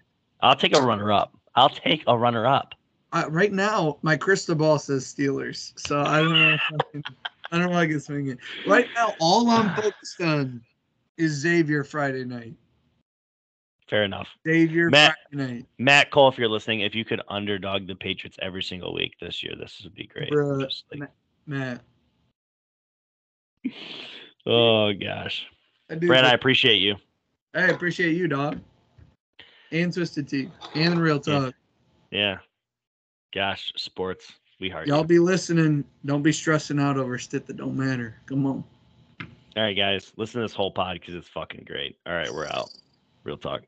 I'll 0.42 0.56
take 0.56 0.76
a 0.76 0.82
runner 0.82 1.12
up. 1.12 1.32
I'll 1.54 1.68
take 1.68 2.02
a 2.06 2.16
runner 2.16 2.46
up. 2.46 2.74
I, 3.12 3.26
right 3.26 3.52
now 3.52 3.98
my 4.02 4.16
crystal 4.16 4.54
ball 4.54 4.78
says 4.78 5.04
Steelers, 5.04 5.72
so 5.78 6.00
I 6.00 6.20
don't 6.20 6.32
know. 6.32 6.54
If 6.54 6.60
I, 6.72 6.76
can, 6.92 7.02
I 7.52 7.58
don't 7.58 7.66
know 7.70 7.72
if 7.72 7.82
I 7.82 7.86
can 7.86 8.00
swing 8.00 8.28
it. 8.28 8.38
Right 8.66 8.88
now, 8.94 9.14
all 9.20 9.48
I'm 9.50 9.74
focused 9.76 10.20
on 10.20 10.62
is 11.18 11.32
Xavier 11.32 11.84
Friday 11.84 12.24
night. 12.24 12.54
Fair 13.88 14.04
enough. 14.04 14.28
Xavier 14.48 14.88
Matt- 14.88 15.16
Friday 15.30 15.52
night. 15.52 15.66
Matt 15.78 16.10
Cole, 16.10 16.28
if 16.28 16.38
you're 16.38 16.48
listening, 16.48 16.80
if 16.80 16.94
you 16.94 17.04
could 17.04 17.20
underdog 17.28 17.86
the 17.86 17.94
Patriots 17.94 18.38
every 18.40 18.62
single 18.62 18.94
week 18.94 19.14
this 19.20 19.42
year, 19.42 19.54
this 19.58 19.82
would 19.84 19.94
be 19.94 20.06
great. 20.06 20.32
Bruh, 20.32 20.62
Just 20.62 20.84
like- 20.90 21.10
Matt, 21.46 21.82
oh 24.46 24.92
gosh, 24.94 25.44
I 25.90 25.96
do. 25.96 26.06
Brad, 26.06 26.24
I 26.24 26.32
appreciate 26.32 26.76
you. 26.76 26.96
I 27.54 27.64
appreciate 27.64 28.16
you, 28.16 28.28
dog. 28.28 28.60
And 29.72 29.92
Twisted 29.92 30.28
Tea 30.28 30.50
and 30.74 31.00
Real 31.00 31.20
Yeah. 31.26 31.38
Talk. 31.40 31.54
Yeah, 32.10 32.38
gosh, 33.34 33.72
sports, 33.76 34.30
we 34.60 34.68
heart 34.68 34.86
Y'all 34.86 35.00
you. 35.00 35.06
be 35.06 35.18
listening. 35.18 35.82
Don't 36.04 36.22
be 36.22 36.32
stressing 36.32 36.78
out 36.78 36.98
over 36.98 37.16
shit 37.18 37.46
that 37.46 37.56
don't 37.56 37.76
matter. 37.76 38.16
Come 38.26 38.46
on. 38.46 38.64
All 39.56 39.62
right, 39.62 39.76
guys, 39.76 40.12
listen 40.16 40.40
to 40.40 40.46
this 40.46 40.54
whole 40.54 40.70
pod 40.70 40.98
because 41.00 41.14
it's 41.14 41.28
fucking 41.28 41.64
great. 41.66 41.96
All 42.06 42.12
right, 42.12 42.32
we're 42.32 42.46
out. 42.46 42.68
Real 43.24 43.36
talk. 43.38 43.62